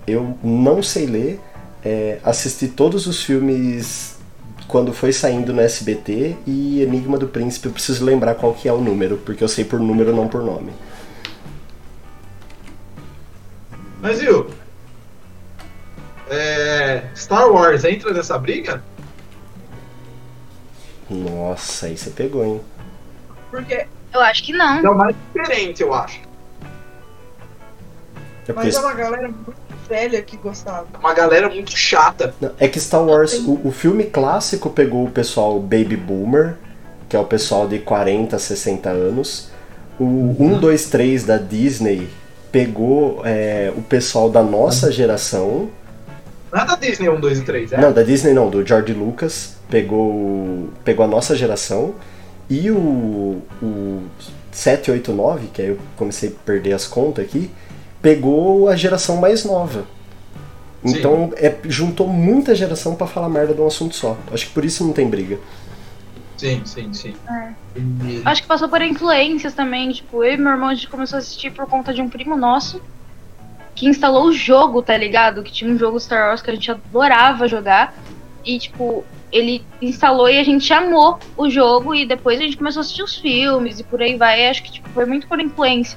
Eu 0.07 0.37
não 0.43 0.83
sei 0.83 1.07
ler, 1.07 1.41
é, 1.85 2.19
assisti 2.25 2.69
todos 2.69 3.07
os 3.07 3.23
filmes 3.23 4.12
quando 4.73 4.91
foi 4.95 5.13
saindo 5.13 5.53
no 5.53 5.61
SBT 5.61 6.35
e 6.47 6.81
Enigma 6.81 7.19
do 7.19 7.29
Príncipe 7.29 7.67
eu 7.67 7.73
preciso 7.73 8.03
lembrar 8.03 8.37
qual 8.37 8.55
que 8.55 8.67
é 8.67 8.73
o 8.73 8.81
número, 8.81 9.19
porque 9.19 9.45
eu 9.45 9.49
sei 9.49 9.67
por 9.67 9.79
número, 9.79 10.17
não 10.17 10.27
por 10.27 10.43
nome. 10.43 10.73
Mas 14.01 14.19
viu? 14.19 14.49
É, 16.31 17.05
Star 17.15 17.53
Wars 17.53 17.85
entra 17.85 18.15
nessa 18.15 18.39
briga? 18.39 18.83
Nossa, 21.11 21.85
aí 21.85 21.99
você 21.99 22.09
pegou, 22.09 22.43
hein? 22.43 22.61
Porque, 23.51 23.87
Eu 24.15 24.21
acho 24.23 24.43
que 24.43 24.55
não. 24.55 24.79
É 24.79 24.89
o 24.89 24.97
mais 24.97 25.15
diferente, 25.35 25.83
eu 25.83 25.93
acho. 25.93 26.19
É 28.49 28.53
porque 28.55 28.69
mas 28.69 28.75
é 28.75 28.81
uma 28.81 28.95
galera 28.95 29.29
muito 29.29 29.55
velha 29.89 30.23
que 30.23 30.37
gostava. 30.37 30.87
Uma 30.99 31.15
galera 31.15 31.49
muito 31.49 31.77
chata. 31.77 32.35
Não, 32.41 32.51
É 32.59 32.69
que 32.69 32.81
Star 32.81 33.05
Wars, 33.05 33.35
o, 33.35 33.61
o 33.65 33.73
filme 33.73 34.05
clássico 34.05 34.71
pegou 34.71 35.05
o 35.05 35.11
pessoal 35.11 35.59
baby 35.61 35.97
boomer, 35.97 36.55
que 37.09 37.17
é 37.17 37.19
o 37.19 37.25
pessoal 37.25 37.69
de 37.69 37.79
40, 37.79 38.39
60 38.39 38.89
anos. 38.89 39.51
O 39.99 40.35
1, 40.39 40.59
2, 40.59 40.87
3 40.87 41.25
da 41.25 41.37
Disney 41.37 42.09
pegou 42.51 43.23
é, 43.25 43.73
o 43.77 43.83
pessoal 43.83 44.31
da 44.31 44.43
nossa 44.43 44.91
geração. 44.91 45.71
Nada 46.53 46.77
Disney 46.77 47.09
1, 47.09 47.21
2 47.21 47.39
e 47.39 47.43
3, 47.43 47.73
é? 47.73 47.81
Não, 47.81 47.93
da 47.93 48.03
Disney 48.03 48.35
não, 48.35 48.51
do 48.51 48.67
George 48.67 48.93
Lucas. 48.93 49.57
Pegou, 49.71 50.69
pegou 50.85 51.05
a 51.05 51.09
nossa 51.09 51.35
geração. 51.35 51.95
E 52.51 52.71
o, 52.71 53.43
o 53.63 54.03
7, 54.51 54.91
8, 54.91 55.13
9, 55.13 55.47
que 55.49 55.63
aí 55.63 55.69
eu 55.69 55.79
comecei 55.97 56.29
a 56.29 56.33
perder 56.45 56.75
as 56.75 56.87
contas 56.87 57.25
aqui, 57.25 57.51
pegou 58.03 58.69
a 58.69 58.77
geração 58.77 59.17
mais 59.17 59.45
nova. 59.45 59.85
Então 60.85 61.33
é, 61.37 61.55
juntou 61.65 62.09
muita 62.09 62.55
geração 62.57 62.97
pra 62.97 63.07
falar 63.07 63.29
merda 63.29 63.55
de 63.55 63.61
um 63.61 63.67
assunto 63.67 63.95
só. 63.95 64.17
Acho 64.33 64.49
que 64.49 64.53
por 64.53 64.65
isso 64.65 64.85
não 64.85 64.93
tem 64.93 65.09
briga. 65.09 65.39
Sim, 66.37 66.61
sim, 66.65 66.93
sim. 66.93 67.15
É. 67.31 67.53
E- 68.05 68.21
Acho 68.25 68.43
que 68.43 68.49
passou 68.49 68.69
por 68.69 68.83
influências 68.83 69.55
também. 69.55 69.93
Tipo, 69.93 70.25
eu 70.25 70.35
e 70.35 70.37
meu 70.37 70.51
irmão 70.51 70.69
a 70.71 70.75
gente 70.75 70.89
começou 70.89 71.17
a 71.17 71.21
assistir 71.21 71.53
por 71.53 71.67
conta 71.67 71.95
de 71.95 72.03
um 72.03 72.09
primo 72.09 72.37
nosso 72.37 72.83
que 73.77 73.87
instalou 73.87 74.25
o 74.27 74.33
jogo, 74.33 74.83
tá 74.83 74.97
ligado? 74.97 75.43
Que 75.45 75.53
tinha 75.53 75.71
um 75.73 75.79
jogo 75.79 76.01
Star 76.01 76.29
Wars 76.31 76.43
que 76.43 76.51
a 76.51 76.55
gente 76.55 76.69
adorava 76.69 77.47
jogar. 77.47 77.95
E, 78.45 78.59
tipo, 78.59 79.05
ele 79.31 79.65
instalou 79.81 80.29
e 80.29 80.37
a 80.37 80.43
gente 80.43 80.71
amou 80.73 81.17
o 81.37 81.49
jogo. 81.49 81.95
E 81.95 82.05
depois 82.05 82.41
a 82.41 82.43
gente 82.43 82.57
começou 82.57 82.81
a 82.81 82.83
assistir 82.83 83.05
os 83.05 83.15
filmes 83.17 83.79
e 83.79 83.85
por 83.85 84.03
aí 84.03 84.17
vai. 84.17 84.49
Acho 84.49 84.65
que 84.65 84.73
tipo, 84.73 84.89
foi 84.89 85.07
muito 85.07 85.29
por 85.29 85.39
influência 85.39 85.97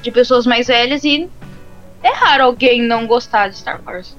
de 0.00 0.10
pessoas 0.10 0.46
mais 0.46 0.68
velhas. 0.68 1.04
E 1.04 1.28
é 2.02 2.12
raro 2.12 2.44
alguém 2.44 2.82
não 2.82 3.06
gostar 3.06 3.48
de 3.48 3.56
Star 3.58 3.80
Wars. 3.86 4.16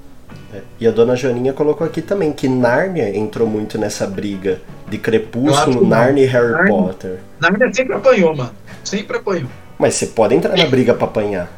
É, 0.52 0.60
E 0.80 0.86
a 0.86 0.90
dona 0.90 1.16
Joaninha 1.16 1.52
colocou 1.52 1.86
aqui 1.86 2.00
também 2.02 2.32
que 2.32 2.48
Nárnia 2.48 3.16
entrou 3.16 3.46
muito 3.48 3.76
nessa 3.78 4.06
briga 4.06 4.60
de 4.88 4.98
Crepúsculo. 4.98 5.86
Narnia 5.86 6.24
e 6.24 6.26
Harry 6.26 6.52
Nárnia- 6.52 6.68
Potter. 6.72 7.18
Na 7.40 7.50
minha 7.50 7.72
sempre 7.72 7.94
apanhou, 7.94 8.34
mano. 8.36 8.50
Sempre 8.84 9.16
apanhou. 9.16 9.48
Mas 9.78 9.94
você 9.94 10.06
pode 10.06 10.34
entrar 10.34 10.56
na 10.56 10.66
briga 10.66 10.94
pra 10.94 11.06
apanhar. 11.06 11.48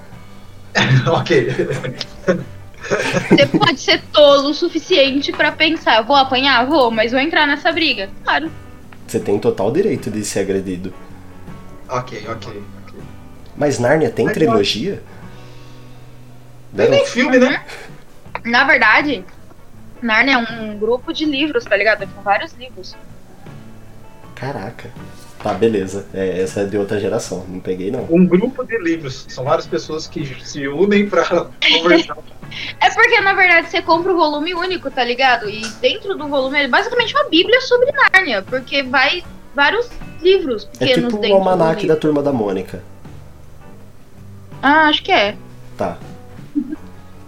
ok. 1.07 1.49
Você 3.31 3.47
pode 3.47 3.81
ser 3.81 4.01
tolo 4.13 4.51
o 4.51 4.55
suficiente 4.55 5.33
pra 5.33 5.51
pensar, 5.53 5.97
eu 5.99 6.05
vou 6.05 6.17
apanhar? 6.17 6.65
Vou, 6.67 6.91
mas 6.91 7.13
vou 7.13 7.21
entrar 7.21 7.47
nessa 7.47 7.73
briga. 7.73 8.09
Claro. 8.25 8.51
Você 9.07 9.19
tem 9.21 9.39
total 9.39 9.71
direito 9.73 10.11
de 10.11 10.25
ser 10.25 10.41
agredido. 10.41 10.93
ok, 11.89 12.19
ok. 12.29 12.63
ok. 12.87 13.01
Mas 13.57 13.79
Nárnia 13.79 14.11
tem 14.11 14.27
Mas 14.27 14.35
trilogia? 14.35 15.03
Tem 16.77 16.91
nem 16.91 17.07
filme, 17.07 17.39
né? 17.39 17.65
Na 18.45 18.65
verdade, 18.65 19.25
Narnia 20.03 20.35
é 20.35 20.39
um 20.39 20.79
grupo 20.79 21.13
de 21.13 21.25
livros, 21.25 21.65
tá 21.65 21.77
ligado? 21.77 22.07
Com 22.09 22.23
vários 22.23 22.53
livros. 22.53 22.95
Caraca. 24.35 24.91
Tá, 25.43 25.55
beleza. 25.55 26.07
É, 26.13 26.41
essa 26.43 26.61
é 26.61 26.65
de 26.65 26.77
outra 26.77 26.99
geração. 26.99 27.45
Não 27.49 27.61
peguei, 27.61 27.91
não. 27.91 28.07
Um 28.11 28.27
grupo 28.27 28.65
de 28.65 28.79
livros. 28.79 29.27
São 29.29 29.45
várias 29.45 29.67
pessoas 29.67 30.07
que 30.07 30.25
se 30.45 30.67
unem 30.69 31.09
pra 31.09 31.25
conversar. 31.83 32.19
É 32.81 32.91
porque, 32.91 33.21
na 33.21 33.35
verdade, 33.35 33.71
você 33.71 33.83
compra 33.83 34.13
o 34.13 34.17
volume 34.17 34.55
único, 34.55 34.91
tá 34.91 35.05
ligado? 35.05 35.49
E 35.49 35.67
dentro 35.81 36.17
do 36.17 36.29
volume 36.29 36.65
é 36.65 36.69
basicamente 36.69 37.15
uma 37.15 37.29
bíblia 37.29 37.61
sobre 37.63 37.93
Nárnia, 37.93 38.43
porque 38.43 38.83
vai 38.83 39.23
vários 39.55 39.89
livros 40.23 40.69
É 40.75 40.87
pequenos 40.87 41.13
tipo 41.13 41.19
o 41.19 41.21
dentro 41.21 41.39
do 41.39 41.49
almanac 41.49 41.87
da 41.87 41.97
turma 41.97 42.23
da 42.23 42.33
Mônica. 42.33 42.83
Ah, 44.63 44.89
acho 44.89 45.03
que 45.03 45.13
é. 45.13 45.37
Tá. 45.77 45.99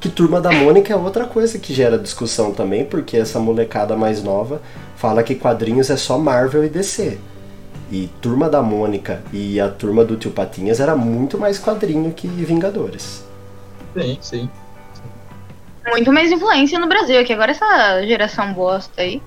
Que 0.00 0.08
Turma 0.08 0.40
da 0.40 0.52
Mônica 0.52 0.92
é 0.92 0.96
outra 0.96 1.24
coisa 1.26 1.58
que 1.58 1.74
gera 1.74 1.98
discussão 1.98 2.52
também, 2.52 2.84
porque 2.84 3.16
essa 3.16 3.40
molecada 3.40 3.96
mais 3.96 4.22
nova 4.22 4.62
fala 4.96 5.24
que 5.24 5.34
quadrinhos 5.34 5.90
é 5.90 5.96
só 5.96 6.16
Marvel 6.16 6.64
e 6.64 6.68
DC. 6.68 7.18
E 7.90 8.08
Turma 8.20 8.48
da 8.48 8.62
Mônica 8.62 9.22
e 9.32 9.58
a 9.58 9.68
Turma 9.68 10.04
do 10.04 10.16
Tio 10.16 10.30
Patinhas 10.30 10.78
era 10.78 10.94
muito 10.94 11.38
mais 11.38 11.58
quadrinho 11.58 12.12
que 12.12 12.28
Vingadores. 12.28 13.24
Sim, 13.94 14.18
sim. 14.20 14.50
Muito 15.88 16.12
mais 16.12 16.30
influência 16.30 16.78
no 16.78 16.87
Brasil, 16.87 17.24
que 17.24 17.32
agora 17.32 17.50
essa 17.50 18.02
geração 18.06 18.52
bosta 18.52 19.00
aí. 19.00 19.22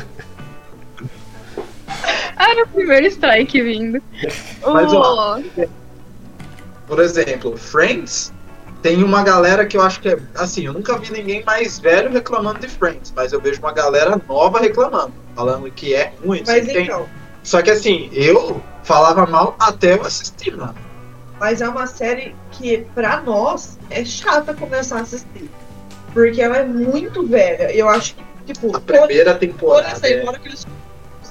Ai, 2.36 2.62
o 2.62 2.68
primeiro 2.68 3.06
strike 3.08 3.62
vindo. 3.62 4.02
Mas, 4.66 4.92
O- 4.94 4.98
ó, 4.98 5.40
por 6.88 7.00
exemplo, 7.00 7.58
Friends 7.58 8.34
tem 8.82 9.04
uma 9.04 9.24
galera 9.24 9.66
que 9.66 9.78
eu 9.78 9.82
acho 9.82 10.00
que 10.02 10.10
é. 10.10 10.18
Assim, 10.36 10.66
eu 10.66 10.74
nunca 10.74 10.98
vi 10.98 11.12
ninguém 11.14 11.44
mais 11.44 11.80
velho 11.80 12.12
reclamando 12.12 12.60
de 12.60 12.68
Friends, 12.68 13.14
mas 13.16 13.32
eu 13.32 13.40
vejo 13.40 13.60
uma 13.60 13.72
galera 13.72 14.22
nova 14.28 14.60
reclamando, 14.60 15.14
falando 15.36 15.72
que 15.72 15.94
é 15.96 16.14
ruim. 16.26 16.44
Mas 16.46 16.66
Você 16.66 16.74
tem- 16.74 16.84
então, 16.86 17.08
Só 17.44 17.62
que 17.62 17.72
assim, 17.72 18.10
eu 18.14 18.62
falava 18.84 19.26
mal 19.26 19.56
até 19.60 19.96
eu 19.96 20.02
assistir, 20.04 20.56
mano. 20.56 20.76
Mas 21.40 21.62
é 21.62 21.68
uma 21.68 21.88
série 21.88 22.34
que, 22.52 22.86
pra 22.96 23.20
nós, 23.22 23.78
é 23.90 24.06
chata 24.06 24.54
começar 24.54 25.00
a 25.00 25.02
assistir. 25.02 25.50
Porque 26.14 26.42
ela 26.42 26.58
é 26.58 26.64
muito 26.66 27.26
velha. 27.28 27.70
Eu 27.76 27.90
acho 27.90 28.16
que, 28.16 28.54
tipo, 28.54 28.74
A 28.76 28.80
primeira 28.80 29.34
por 29.34 29.40
temporada. 29.40 29.90
exemplo, 30.08 30.08
é- 30.08 30.24
na 30.24 30.30
hora 30.32 30.40
que 30.40 30.48
eles 30.48 30.66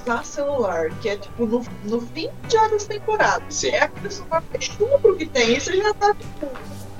usar 0.03 0.25
celular, 0.25 0.89
que 1.01 1.09
é 1.09 1.17
tipo 1.17 1.45
no, 1.45 1.63
no 1.85 2.01
fim 2.01 2.29
já 2.49 2.67
das 2.67 2.85
temporadas. 2.85 3.43
Sim. 3.55 3.69
É 3.69 3.83
aquele 3.83 4.11
celular 4.11 4.43
chucro 4.59 5.15
que 5.15 5.25
tem. 5.25 5.55
Isso 5.57 5.75
já 5.75 5.93
tá, 5.93 6.13
tipo, 6.13 6.47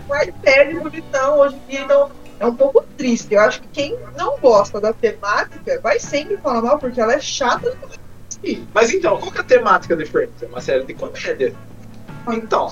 um 0.10 0.22
iPad 0.22 0.82
bonitão 0.82 1.40
hoje 1.40 1.56
em 1.56 1.72
dia, 1.72 1.82
então 1.82 2.10
é 2.40 2.46
um 2.46 2.56
pouco 2.56 2.84
triste. 2.98 3.34
Eu 3.34 3.42
acho 3.42 3.62
que 3.62 3.68
quem 3.70 3.98
não 4.18 4.38
gosta 4.40 4.80
da 4.82 4.94
temática 4.94 5.80
vai 5.82 6.00
sempre 6.00 6.38
falar 6.38 6.62
mal, 6.62 6.80
porque 6.80 7.00
ela 7.00 7.14
é 7.14 7.20
chata 7.20 7.76
de. 8.42 8.64
Mas 8.74 8.92
então, 8.94 9.18
qual 9.18 9.32
que 9.32 9.38
é 9.38 9.42
a 9.42 9.46
temática 9.46 9.96
de 9.96 10.06
Friends? 10.06 10.42
É 10.42 10.46
uma 10.48 10.62
série 10.62 10.84
de 10.84 10.94
comédia. 10.94 11.54
Então, 12.30 12.70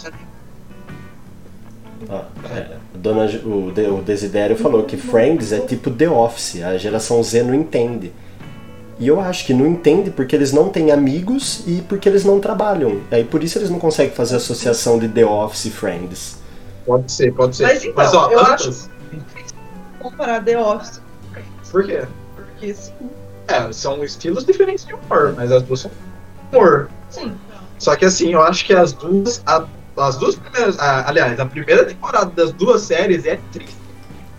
Ó, 2.10 2.22
é, 2.56 2.78
dona, 2.96 3.26
o, 3.46 3.72
De- 3.72 3.88
o 3.88 4.02
Desidério 4.02 4.56
falou 4.58 4.84
que 4.84 4.98
Friends 4.98 5.52
é 5.52 5.60
tipo 5.60 5.92
The 5.92 6.10
Office, 6.10 6.62
a 6.64 6.76
geração 6.78 7.22
Z 7.22 7.44
não 7.44 7.54
entende. 7.54 8.12
E 9.02 9.08
eu 9.08 9.20
acho 9.20 9.48
que 9.48 9.54
não 9.54 9.66
entende 9.66 10.12
porque 10.12 10.36
eles 10.36 10.54
não 10.54 10.70
têm 10.70 10.92
amigos 10.92 11.64
e 11.66 11.82
porque 11.90 12.08
eles 12.08 12.24
não 12.24 12.40
trabalham. 12.40 13.02
Aí 13.10 13.24
por 13.24 13.44
isso 13.44 13.58
eles 13.58 13.68
não 13.72 13.80
conseguem 13.80 14.14
fazer 14.14 14.36
associação 14.36 15.00
de 15.00 15.10
The 15.10 15.26
Office 15.26 15.66
e 15.66 15.72
Friends. 15.72 16.38
pode 16.86 17.12
ser, 17.12 17.34
pode 17.34 17.56
ser. 17.56 17.64
Mas 17.64 17.84
então, 17.84 18.12
ó, 18.14 18.32
eu 18.32 18.40
antes- 18.46 18.88
Comparar 20.00 20.44
The 20.44 20.58
Office, 20.60 21.02
Por 21.72 21.84
quê? 21.84 22.04
porque 22.36 22.74
sim, 22.76 22.94
É, 23.48 23.72
são 23.74 24.04
estilos 24.04 24.46
diferentes 24.46 24.86
de 24.86 24.94
humor, 24.94 25.34
mas 25.36 25.52
as 25.52 25.64
duas 25.64 25.80
são 25.82 25.92
humor. 26.52 26.88
sim. 27.10 27.34
Só 27.80 27.96
que 27.96 28.06
assim, 28.06 28.32
eu 28.34 28.42
acho 28.44 28.64
que 28.66 28.74
as 28.74 28.94
duas. 28.94 29.42
a- 29.48 29.66
as 29.98 30.16
duas 30.18 30.36
primeiras. 30.36 30.78
a- 30.78 31.10
aliás, 31.10 31.40
a 31.40 31.46
primeira 31.48 31.86
temporada 31.86 32.30
das 32.36 32.52
duas 32.52 32.82
séries 32.84 33.26
é 33.26 33.40
triste. 33.52 33.76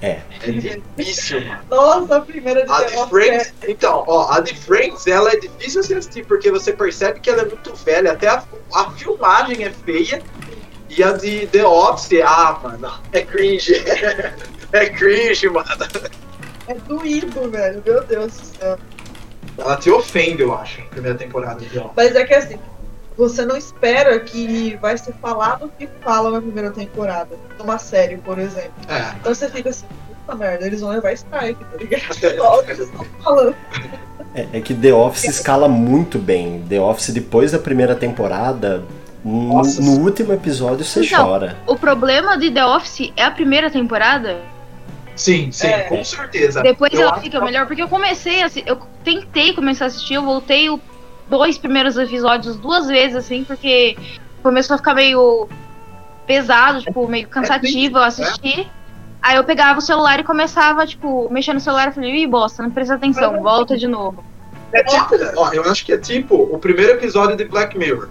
É. 0.02 0.20
É 0.42 0.50
difícil, 0.50 1.40
mano. 1.42 1.60
Nossa, 1.70 2.16
a 2.16 2.20
primeira 2.20 2.64
de 2.66 2.72
A 2.72 2.82
The 2.82 3.06
Friends, 3.06 3.54
então, 3.68 4.04
ó, 4.08 4.32
a 4.32 4.40
de 4.40 4.54
Friends, 4.54 5.06
ela 5.06 5.30
é 5.30 5.36
difícil 5.36 5.80
de 5.82 5.94
assistir, 5.94 6.26
porque 6.26 6.50
você 6.50 6.72
percebe 6.72 7.20
que 7.20 7.30
ela 7.30 7.42
é 7.42 7.44
muito 7.44 7.72
velha, 7.76 8.12
até 8.12 8.26
a, 8.26 8.42
a 8.74 8.90
filmagem 8.90 9.64
é 9.64 9.70
feia, 9.70 10.20
e 10.90 11.02
a 11.04 11.12
de 11.12 11.46
The 11.46 11.64
Office, 11.64 12.20
ah, 12.24 12.58
mano, 12.60 12.92
é 13.12 13.22
cringe. 13.22 13.74
é 14.72 14.86
cringe, 14.90 15.48
mano. 15.48 15.68
é, 16.66 16.72
é 16.72 16.74
doído, 16.74 17.48
velho. 17.48 17.82
Meu 17.86 18.02
Deus 18.02 18.32
do 18.32 18.44
céu. 18.58 18.78
Ela 19.56 19.76
te 19.76 19.90
ofende, 19.90 20.42
eu 20.42 20.52
acho, 20.52 20.80
a 20.80 20.84
primeira 20.86 21.16
temporada 21.16 21.60
de 21.60 21.70
The 21.70 21.78
Office. 21.78 21.92
Mas 21.96 22.16
é 22.16 22.24
que 22.24 22.34
assim, 22.34 22.58
você 23.16 23.44
não 23.44 23.56
espera 23.56 24.18
que 24.20 24.76
vai 24.80 24.96
ser 24.96 25.12
falado 25.14 25.66
o 25.66 25.68
que 25.68 25.88
fala 26.02 26.30
na 26.30 26.40
primeira 26.40 26.70
temporada. 26.70 27.36
Numa 27.58 27.78
série, 27.78 28.16
por 28.16 28.38
exemplo. 28.38 28.72
É. 28.88 29.14
Então 29.20 29.34
você 29.34 29.48
fica 29.48 29.70
assim, 29.70 29.86
puta 30.26 30.36
merda, 30.36 30.66
eles 30.66 30.80
vão 30.80 30.90
levar 30.90 31.12
strike, 31.12 31.62
tá 31.64 31.76
ligado? 31.76 32.02
Olha 32.40 32.60
o 32.60 32.64
que 32.64 32.70
eles 32.72 32.86
estão 32.86 33.04
falando. 33.22 33.56
É, 34.34 34.46
é 34.54 34.60
que 34.60 34.74
The 34.74 34.92
Office 34.94 35.24
escala 35.24 35.68
muito 35.68 36.18
bem. 36.18 36.64
The 36.68 36.80
Office, 36.80 37.10
depois 37.10 37.52
da 37.52 37.58
primeira 37.58 37.94
temporada, 37.94 38.82
no, 39.24 39.54
Nossa. 39.56 39.80
no 39.82 40.00
último 40.00 40.32
episódio 40.32 40.84
você 40.84 41.04
Então, 41.04 41.26
chora. 41.26 41.56
O 41.66 41.76
problema 41.76 42.36
de 42.38 42.50
The 42.50 42.64
Office 42.64 43.12
é 43.16 43.24
a 43.24 43.30
primeira 43.30 43.70
temporada. 43.70 44.40
Sim, 45.14 45.52
sim, 45.52 45.66
É. 45.66 45.82
com 45.82 46.02
certeza. 46.02 46.62
Depois 46.62 46.92
Eu 46.94 47.02
ela 47.02 47.20
fica 47.20 47.38
que- 47.38 47.44
melhor, 47.44 47.66
porque 47.66 47.82
eu 47.82 47.88
comecei 47.88 48.42
a 48.42 48.50
Eu 48.64 48.80
tentei 49.04 49.52
começar 49.52 49.84
a 49.84 49.88
assistir, 49.88 50.14
eu 50.14 50.22
voltei 50.22 50.70
o 50.70 50.80
dois 51.28 51.58
primeiros 51.58 51.96
episódios 51.96 52.56
duas 52.56 52.86
vezes, 52.86 53.16
assim, 53.16 53.44
porque 53.44 53.96
começou 54.42 54.74
a 54.74 54.78
ficar 54.78 54.94
meio 54.94 55.48
pesado, 56.26 56.82
tipo, 56.82 57.06
meio 57.08 57.28
cansativo 57.28 57.98
eu 57.98 58.02
assistir. 58.02 58.68
Aí 59.22 59.36
eu 59.36 59.44
pegava 59.44 59.78
o 59.78 59.82
celular 59.82 60.18
e 60.18 60.24
começava, 60.24 60.86
tipo, 60.86 61.28
mexer 61.30 61.52
no 61.52 61.60
celular 61.60 61.88
e 61.88 61.92
falei, 61.92 62.22
ih, 62.22 62.26
bosta, 62.26 62.62
não 62.62 62.70
presta 62.70 62.94
atenção, 62.94 63.40
volta 63.40 63.76
de 63.76 63.86
novo. 63.86 64.24
É 64.72 64.82
tipo, 64.82 65.14
ó, 65.36 65.52
eu 65.52 65.70
acho 65.70 65.84
que 65.84 65.92
é 65.92 65.98
tipo 65.98 66.34
o 66.34 66.58
primeiro 66.58 66.92
episódio 66.92 67.36
de 67.36 67.44
Black 67.44 67.76
Mirror. 67.76 68.08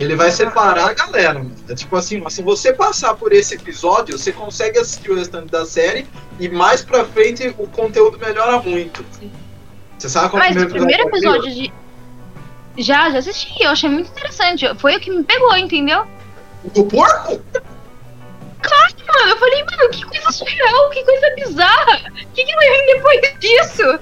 Ele 0.00 0.16
vai 0.16 0.30
separar 0.30 0.90
a 0.90 0.94
galera, 0.94 1.34
mano. 1.34 1.54
É 1.68 1.74
tipo 1.74 1.94
assim, 1.94 2.22
se 2.28 2.42
você 2.42 2.72
passar 2.72 3.14
por 3.14 3.32
esse 3.32 3.54
episódio, 3.54 4.18
você 4.18 4.32
consegue 4.32 4.78
assistir 4.78 5.10
o 5.10 5.14
restante 5.14 5.46
da 5.46 5.64
série 5.64 6.06
e 6.40 6.48
mais 6.48 6.82
pra 6.82 7.04
frente 7.04 7.54
o 7.56 7.68
conteúdo 7.68 8.18
melhora 8.18 8.60
muito. 8.60 9.04
Você 9.96 10.08
sabe 10.08 10.30
qual 10.30 10.42
é 10.42 10.52
Mas 10.52 10.62
o 10.62 10.66
primeiro 10.66 11.08
episódio 11.08 11.54
de. 11.54 11.72
Já, 12.78 13.10
já 13.10 13.18
assisti, 13.18 13.62
eu 13.62 13.70
achei 13.70 13.88
muito 13.90 14.10
interessante. 14.10 14.66
Foi 14.78 14.96
o 14.96 15.00
que 15.00 15.10
me 15.10 15.22
pegou, 15.22 15.56
entendeu? 15.56 16.06
Do 16.74 16.84
porco? 16.84 17.40
Mano, 19.06 19.28
eu 19.30 19.36
falei, 19.36 19.64
mano, 19.64 19.90
que 19.90 20.04
coisa 20.04 20.30
surreal, 20.32 20.90
que 20.90 21.04
coisa 21.04 21.34
bizarra. 21.34 22.00
O 22.10 22.26
que, 22.34 22.44
que 22.44 22.54
vai 22.54 22.68
vir 22.70 22.94
depois 22.94 23.38
disso? 23.40 24.00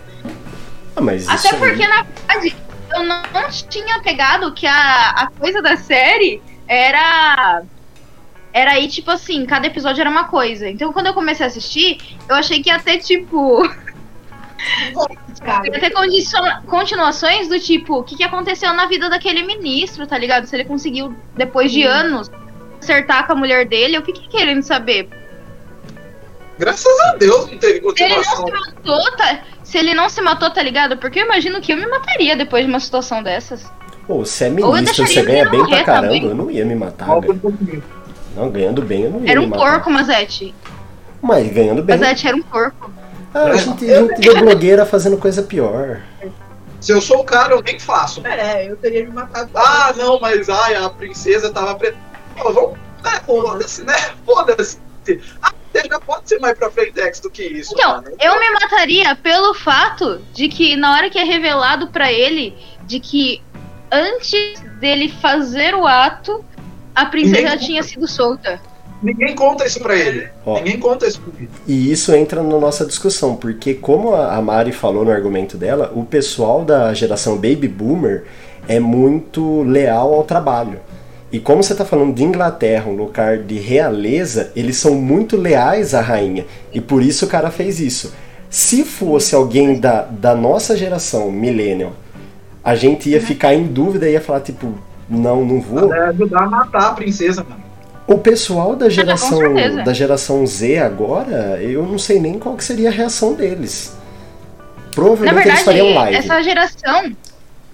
Ah, 0.96 1.00
mas 1.00 1.22
isso 1.22 1.30
Até 1.48 1.50
aí- 1.50 1.58
porque, 1.58 1.88
na 1.88 2.02
verdade, 2.02 2.56
eu 2.94 3.02
não 3.04 3.22
tinha 3.68 4.00
pegado 4.02 4.52
que 4.52 4.66
a, 4.66 5.10
a 5.10 5.26
coisa 5.30 5.60
da 5.62 5.76
série 5.76 6.42
era. 6.68 7.62
Era 8.52 8.72
aí, 8.72 8.88
tipo 8.88 9.10
assim, 9.10 9.46
cada 9.46 9.66
episódio 9.68 10.00
era 10.00 10.10
uma 10.10 10.24
coisa. 10.24 10.68
Então, 10.68 10.92
quando 10.92 11.06
eu 11.06 11.14
comecei 11.14 11.46
a 11.46 11.48
assistir, 11.48 11.98
eu 12.28 12.34
achei 12.36 12.62
que 12.62 12.68
ia 12.68 12.78
ter, 12.78 12.98
tipo. 12.98 13.62
ia 15.64 15.80
ter 15.80 15.90
condiciona- 15.90 16.62
continuações 16.66 17.48
do 17.48 17.58
tipo, 17.58 17.98
o 17.98 18.02
que, 18.02 18.16
que 18.16 18.24
aconteceu 18.24 18.72
na 18.72 18.86
vida 18.86 19.08
daquele 19.08 19.42
ministro, 19.42 20.06
tá 20.06 20.16
ligado? 20.18 20.46
Se 20.46 20.56
ele 20.56 20.64
conseguiu, 20.64 21.14
depois 21.36 21.70
de 21.72 21.82
anos, 21.82 22.30
acertar 22.80 23.26
com 23.26 23.32
a 23.32 23.36
mulher 23.36 23.66
dele, 23.66 23.96
eu 23.96 24.02
fiquei 24.02 24.26
querendo 24.28 24.62
saber. 24.62 25.08
Graças 26.58 27.00
a 27.08 27.16
Deus 27.16 27.50
não 27.50 27.58
teve 27.58 27.80
Se 27.96 28.02
ele 28.04 28.14
não 28.14 28.22
continuação. 28.22 28.46
se 28.46 28.52
matou, 28.52 29.16
tá? 29.16 29.38
Se 29.64 29.78
ele 29.78 29.94
não 29.94 30.08
se 30.08 30.20
matou, 30.20 30.50
tá 30.50 30.62
ligado? 30.62 30.96
Porque 30.98 31.20
eu 31.20 31.24
imagino 31.24 31.60
que 31.60 31.72
eu 31.72 31.76
me 31.76 31.86
mataria 31.86 32.36
depois 32.36 32.64
de 32.64 32.70
uma 32.70 32.80
situação 32.80 33.22
dessas. 33.22 33.64
Pô, 34.06 34.18
você 34.24 34.44
é 34.46 34.50
ministro, 34.50 35.06
você 35.06 35.22
ganha 35.22 35.48
bem 35.48 35.64
pra 35.66 35.84
caramba. 35.84 36.06
também. 36.08 36.24
Eu 36.24 36.34
não 36.34 36.50
ia 36.50 36.64
me 36.64 36.74
matar. 36.74 37.08
Não, 38.36 38.50
ganhando 38.50 38.82
bem 38.82 39.02
eu 39.04 39.10
não 39.10 39.24
ia 39.24 39.30
Era 39.30 39.40
me 39.40 39.46
um 39.46 39.48
matar. 39.48 39.62
porco, 39.72 39.90
Mazete. 39.90 40.54
Mas 41.22 41.50
ganhando 41.52 41.82
bem. 41.82 41.96
Mazete 41.98 42.26
era 42.28 42.36
um 42.36 42.42
porco. 42.42 42.92
Ah, 43.32 43.44
a 43.44 43.56
gente, 43.56 43.90
a 43.90 44.00
gente 44.00 44.20
vê 44.20 44.40
blogueira 44.40 44.84
fazendo 44.84 45.16
coisa 45.16 45.42
pior. 45.42 46.00
Se 46.80 46.92
eu 46.92 47.00
sou 47.00 47.20
o 47.20 47.24
cara, 47.24 47.54
eu 47.54 47.62
nem 47.62 47.78
faço. 47.78 48.26
É, 48.26 48.70
eu 48.70 48.76
teria 48.76 49.04
me 49.04 49.12
matado. 49.12 49.50
Ah, 49.54 49.92
não, 49.96 50.18
mas 50.18 50.48
ai, 50.48 50.74
a 50.74 50.88
princesa 50.88 51.50
tava 51.50 51.74
preta. 51.74 51.96
Pô, 52.36 52.52
vamos. 52.52 52.78
Né, 53.04 53.20
foda-se, 53.26 53.84
né? 53.84 53.96
Foda-se. 54.26 54.78
A 55.42 55.52
já 55.88 56.00
pode 56.00 56.28
ser 56.28 56.38
mais 56.40 56.58
pra 56.58 56.70
Frentex 56.70 57.20
do 57.20 57.30
que 57.30 57.42
isso. 57.44 57.74
Então, 57.74 58.02
mano. 58.02 58.16
eu 58.20 58.40
me 58.40 58.50
mataria 58.50 59.14
pelo 59.14 59.54
fato 59.54 60.20
de 60.32 60.48
que 60.48 60.76
na 60.76 60.94
hora 60.94 61.10
que 61.10 61.18
é 61.18 61.24
revelado 61.24 61.88
pra 61.88 62.12
ele 62.12 62.56
de 62.86 62.98
que 62.98 63.42
antes 63.90 64.60
dele 64.80 65.12
fazer 65.20 65.74
o 65.74 65.86
ato, 65.86 66.44
a 66.94 67.06
princesa 67.06 67.48
já 67.48 67.56
tinha 67.56 67.82
sido 67.82 68.06
solta. 68.08 68.60
Ninguém 69.02 69.34
conta 69.34 69.66
isso 69.66 69.80
pra 69.80 69.96
ele. 69.96 70.28
Ó. 70.44 70.56
Ninguém 70.58 70.78
conta 70.78 71.06
isso 71.06 71.20
pra 71.20 71.32
ele. 71.38 71.48
E 71.66 71.90
isso 71.90 72.14
entra 72.14 72.42
na 72.42 72.58
nossa 72.58 72.84
discussão, 72.84 73.34
porque 73.34 73.74
como 73.74 74.14
a 74.14 74.40
Mari 74.42 74.72
falou 74.72 75.04
no 75.04 75.10
argumento 75.10 75.56
dela, 75.56 75.90
o 75.94 76.04
pessoal 76.04 76.64
da 76.64 76.92
geração 76.92 77.36
Baby 77.36 77.68
Boomer 77.68 78.24
é 78.68 78.78
muito 78.78 79.62
leal 79.62 80.14
ao 80.14 80.24
trabalho. 80.24 80.78
E 81.32 81.38
como 81.38 81.62
você 81.62 81.72
está 81.72 81.84
falando 81.84 82.14
de 82.14 82.24
Inglaterra, 82.24 82.90
um 82.90 82.96
lugar 82.96 83.38
de 83.38 83.58
realeza, 83.58 84.50
eles 84.56 84.76
são 84.76 84.96
muito 84.96 85.36
leais 85.36 85.94
à 85.94 86.00
rainha. 86.00 86.44
E 86.72 86.80
por 86.80 87.02
isso 87.02 87.24
o 87.24 87.28
cara 87.28 87.50
fez 87.50 87.78
isso. 87.78 88.12
Se 88.50 88.84
fosse 88.84 89.34
alguém 89.34 89.78
da, 89.78 90.02
da 90.02 90.34
nossa 90.34 90.76
geração, 90.76 91.30
millennial, 91.30 91.92
a 92.64 92.74
gente 92.74 93.08
ia 93.08 93.20
ficar 93.20 93.54
em 93.54 93.64
dúvida 93.64 94.08
e 94.08 94.12
ia 94.12 94.20
falar, 94.20 94.40
tipo, 94.40 94.74
não, 95.08 95.44
não 95.44 95.60
vou. 95.60 95.94
É 95.94 96.08
ajudar 96.08 96.42
a 96.42 96.50
matar 96.50 96.88
a 96.88 96.92
princesa, 96.94 97.44
mano. 97.48 97.59
O 98.10 98.18
pessoal 98.18 98.74
da 98.74 98.88
geração 98.88 99.38
certeza. 99.38 99.84
da 99.84 99.92
geração 99.92 100.44
Z 100.44 100.78
agora, 100.78 101.62
eu 101.62 101.86
não 101.86 101.96
sei 101.96 102.18
nem 102.18 102.40
qual 102.40 102.56
que 102.56 102.64
seria 102.64 102.88
a 102.88 102.92
reação 102.92 103.34
deles. 103.34 103.96
Provavelmente 104.92 105.32
Na 105.32 105.40
eles 105.42 105.44
verdade, 105.44 105.64
fariam 105.64 105.94
live. 105.94 106.16
essa 106.16 106.42
geração, 106.42 107.16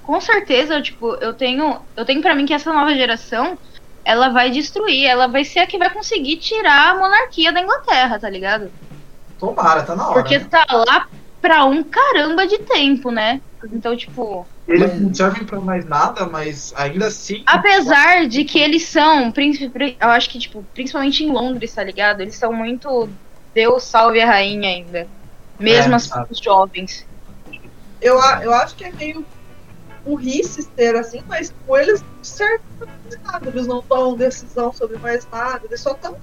com 0.02 0.20
certeza, 0.20 0.82
tipo, 0.82 1.14
eu 1.22 1.32
tenho, 1.32 1.78
eu 1.96 2.04
tenho 2.04 2.20
para 2.20 2.34
mim 2.34 2.44
que 2.44 2.52
essa 2.52 2.70
nova 2.70 2.94
geração, 2.94 3.56
ela 4.04 4.28
vai 4.28 4.50
destruir, 4.50 5.06
ela 5.06 5.26
vai 5.26 5.42
ser 5.42 5.60
a 5.60 5.66
que 5.66 5.78
vai 5.78 5.88
conseguir 5.88 6.36
tirar 6.36 6.90
a 6.90 6.98
monarquia 6.98 7.50
da 7.50 7.62
Inglaterra, 7.62 8.18
tá 8.18 8.28
ligado? 8.28 8.70
Tomara, 9.38 9.84
tá 9.84 9.96
na 9.96 10.10
hora. 10.10 10.20
Porque 10.20 10.36
né? 10.36 10.46
tá 10.50 10.66
lá 10.70 11.08
pra 11.40 11.64
um 11.64 11.82
caramba 11.82 12.46
de 12.46 12.58
tempo, 12.58 13.10
né? 13.10 13.40
Então, 13.72 13.96
tipo, 13.96 14.46
Eles 14.68 15.00
não 15.00 15.14
servem 15.14 15.44
pra 15.44 15.60
mais 15.60 15.84
nada, 15.84 16.26
mas 16.26 16.72
ainda 16.76 17.06
assim. 17.06 17.44
apesar 17.46 18.26
de 18.26 18.44
que 18.44 18.58
eles 18.58 18.84
são, 18.88 19.32
eu 20.00 20.08
acho 20.10 20.28
que, 20.28 20.38
tipo, 20.40 20.64
principalmente 20.74 21.22
em 21.22 21.30
Londres, 21.30 21.72
tá 21.72 21.84
ligado? 21.84 22.20
Eles 22.20 22.36
são 22.36 22.52
muito 22.52 23.08
Deus 23.54 23.84
salve 23.84 24.20
a 24.20 24.26
rainha 24.26 24.68
ainda. 24.68 25.08
Mesmo 25.58 25.92
É, 25.92 25.96
as- 25.96 26.08
sabe. 26.08 26.26
os 26.30 26.38
jovens. 26.38 27.06
Eu, 28.00 28.20
a- 28.20 28.40
eu 28.42 28.52
acho 28.52 28.74
que 28.76 28.84
é 28.84 28.92
meio 28.92 29.24
burrice 30.04 30.62
ser 30.76 30.96
assim, 30.96 31.22
mas 31.28 31.52
com 31.64 31.76
eles 31.76 32.04
certo 32.22 32.62
nada, 33.24 33.48
eles 33.48 33.66
não 33.66 33.80
tomam 33.82 34.16
decisão 34.16 34.72
sobre 34.72 34.98
mais 34.98 35.26
nada, 35.32 35.62
eles 35.64 35.80
só 35.80 35.92
estão 35.92 36.16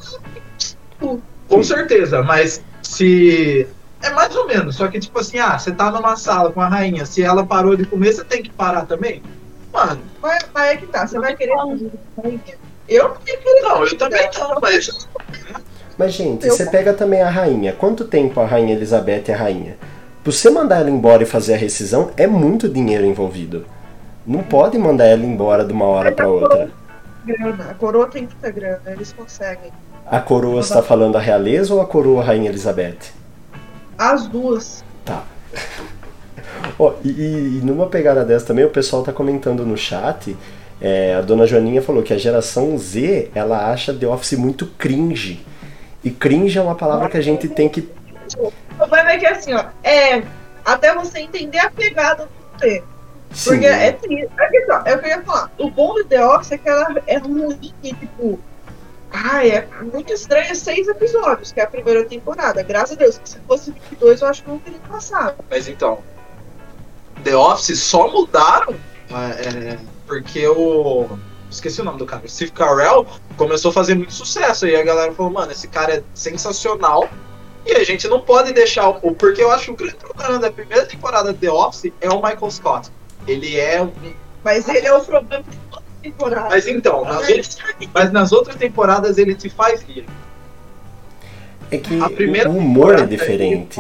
tipo, 0.58 1.22
Com 1.48 1.64
certeza, 1.64 2.22
mas 2.22 2.64
se. 2.82 3.68
É 4.04 4.10
mais 4.10 4.36
ou 4.36 4.46
menos, 4.46 4.76
só 4.76 4.88
que 4.90 5.00
tipo 5.00 5.18
assim, 5.20 5.40
ah, 5.40 5.58
você 5.58 5.72
tá 5.72 5.90
numa 5.90 6.16
sala 6.18 6.52
com 6.52 6.60
a 6.60 6.68
rainha, 6.68 7.06
se 7.06 7.24
ela 7.24 7.46
parou 7.46 7.76
de 7.78 7.86
comer, 7.86 8.12
você 8.14 8.24
tem 8.24 8.44
que 8.44 8.50
parar 8.50 8.86
também? 8.86 9.24
Mano, 9.72 10.02
mas, 10.22 10.46
mas 10.54 10.72
é 10.74 10.78
que 10.78 10.86
tá, 10.88 11.08
você 11.08 11.18
vai 11.18 11.36
querer? 11.36 11.54
Eu 11.54 11.58
não 11.58 13.16
ia 13.26 13.38
querer 13.38 13.62
não, 13.62 13.86
eu 13.86 13.98
também 13.98 14.30
não, 14.38 14.60
mas. 14.62 15.08
Mas, 15.98 16.14
gente, 16.14 16.46
Eu- 16.46 16.54
você 16.54 16.66
pega 16.66 16.94
também 16.94 17.22
a 17.22 17.30
rainha. 17.30 17.72
Quanto 17.74 18.04
tempo 18.06 18.40
a 18.42 18.46
rainha 18.46 18.74
Elizabeth 18.76 19.24
é 19.30 19.32
rainha? 19.34 19.78
Pra 20.24 20.32
você 20.32 20.50
mandar 20.50 20.82
ela 20.82 20.90
embora 20.90 21.24
e 21.24 21.26
fazer 21.26 21.54
a 21.54 21.58
rescisão, 21.58 22.12
é 22.18 22.28
muito 22.28 22.68
dinheiro 22.68 23.06
envolvido. 23.06 23.66
Não 24.26 24.44
pode 24.44 24.78
mandar 24.78 25.06
ela 25.06 25.24
embora 25.24 25.64
de 25.64 25.72
uma 25.74 25.86
hora 25.86 26.12
pra 26.12 26.28
outra. 26.28 26.70
Grana, 27.26 27.72
a 27.72 27.74
coroa 27.74 28.08
tem 28.08 28.24
muita 28.24 28.52
grana, 28.52 28.82
eles 28.88 29.14
conseguem. 29.14 29.72
A 30.06 30.20
coroa 30.20 30.60
está 30.60 30.82
falando 30.84 31.18
a 31.18 31.22
realeza 31.22 31.74
ou 31.74 31.80
a 31.82 31.86
coroa 31.86 32.24
rainha 32.24 32.50
Elizabeth? 32.50 32.98
As 33.98 34.28
duas. 34.28 34.84
Tá. 35.06 35.24
Ó, 36.80 36.94
e, 37.04 37.10
e- 37.10 37.62
numa 37.64 37.88
pegada 37.88 38.24
dessa 38.26 38.46
também, 38.48 38.66
o 38.66 38.70
pessoal 38.70 39.04
tá 39.04 39.12
comentando 39.14 39.66
no 39.66 39.78
chat. 39.78 40.36
é, 40.82 41.16
a 41.16 41.22
dona 41.22 41.46
Joaninha 41.48 41.82
falou 41.82 42.04
que 42.04 42.14
a 42.14 42.18
geração 42.18 42.78
Z 42.78 43.32
ela 43.36 43.72
acha 43.72 43.94
The 43.94 44.08
Office 44.08 44.34
muito 44.38 44.66
cringe. 44.78 45.46
E 46.04 46.10
cringe 46.12 46.58
é 46.58 46.62
uma 46.62 46.76
palavra 46.76 47.10
que 47.10 47.18
a 47.18 47.22
gente 47.22 47.48
tem 47.48 47.70
que. 47.70 47.90
O 48.38 48.52
problema 48.78 49.12
é 49.14 49.18
que 49.18 49.26
assim, 49.26 49.54
ó, 49.54 49.66
é 49.84 50.24
até 50.66 50.94
você 50.94 51.20
entender 51.20 51.60
a 51.60 51.70
pegada 51.70 52.26
do 52.26 52.60
T. 52.60 52.84
Sim, 53.32 53.50
Porque 53.52 53.66
é 53.66 53.92
triste. 53.94 54.30
É, 54.38 54.72
ó, 54.74 54.82
é 54.86 54.96
o 54.96 55.00
que 55.00 55.06
eu 55.06 55.10
ia 55.10 55.22
falar. 55.22 55.52
O 55.58 55.70
bom 55.70 55.94
do 55.94 56.04
The 56.06 56.26
Office 56.26 56.52
é 56.52 56.58
que 56.58 56.70
ela 56.70 56.96
é 57.08 57.18
ruim 57.18 57.74
tipo. 57.82 58.40
Ai, 59.14 59.52
é 59.52 59.68
muito 59.82 60.12
estranho 60.12 60.56
seis 60.56 60.88
episódios, 60.88 61.52
que 61.52 61.60
é 61.60 61.64
a 61.64 61.68
primeira 61.68 62.04
temporada. 62.04 62.64
Graças 62.64 62.98
a 62.98 63.00
Deus, 63.00 63.18
que 63.20 63.30
se 63.30 63.40
fosse 63.48 63.72
22, 63.72 64.22
eu 64.22 64.28
acho 64.28 64.44
que 64.44 64.50
não 64.50 64.58
teria 64.58 64.80
passado. 64.80 65.36
Mas 65.50 65.68
então, 65.68 66.00
The 67.24 67.36
Office 67.36 67.80
só 67.80 68.12
mudaram 68.12 68.76
é, 69.12 69.78
porque 70.08 70.48
o. 70.48 71.08
Esqueci 71.50 71.82
o 71.82 71.84
nome 71.84 72.00
do 72.00 72.06
cara. 72.06 72.28
Steve 72.28 72.52
Carell 72.52 73.06
começou 73.38 73.70
a 73.70 73.74
fazer 73.74 73.94
muito 73.94 74.14
sucesso. 74.14 74.66
E 74.66 74.76
a 74.76 74.84
galera 74.84 75.14
falou, 75.14 75.32
mano, 75.32 75.52
esse 75.52 75.68
cara 75.68 75.98
é 75.98 76.04
sensacional. 76.16 77.08
E 77.66 77.74
a 77.74 77.84
gente 77.84 78.08
não 78.08 78.20
pode 78.20 78.52
deixar 78.52 78.90
o. 78.90 79.14
Porque 79.14 79.44
eu 79.44 79.52
acho 79.52 79.66
que 79.66 79.72
o 79.72 79.76
grande 79.76 79.96
problema 79.98 80.40
da 80.40 80.52
primeira 80.52 80.86
temporada 80.88 81.32
de 81.32 81.40
The 81.40 81.52
Office 81.52 81.94
é 82.02 82.10
o 82.10 82.16
Michael 82.16 82.50
Scott. 82.50 82.92
Ele 83.28 83.60
é 83.60 83.82
um. 83.82 83.92
Mas 84.44 84.68
ele 84.68 84.88
é 84.88 84.94
o 84.94 85.02
problema 85.02 85.44
de 86.04 86.12
toda 86.12 86.36
a 86.36 86.40
temporada. 86.40 86.50
Mas 86.50 86.68
então, 86.68 87.04
nas 87.06 87.28
outras, 87.30 87.58
mas 87.94 88.12
nas 88.12 88.32
outras 88.32 88.56
temporadas 88.56 89.18
ele 89.18 89.34
te 89.36 89.50
faz 89.50 89.82
rir. 89.82 90.06
É 91.72 91.78
que 91.78 92.00
A 92.02 92.10
primeira 92.10 92.50
o 92.50 92.58
humor 92.58 93.00
é 93.00 93.06
diferente. 93.06 93.78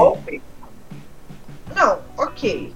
Não, 1.75 1.97
ok. 2.17 2.73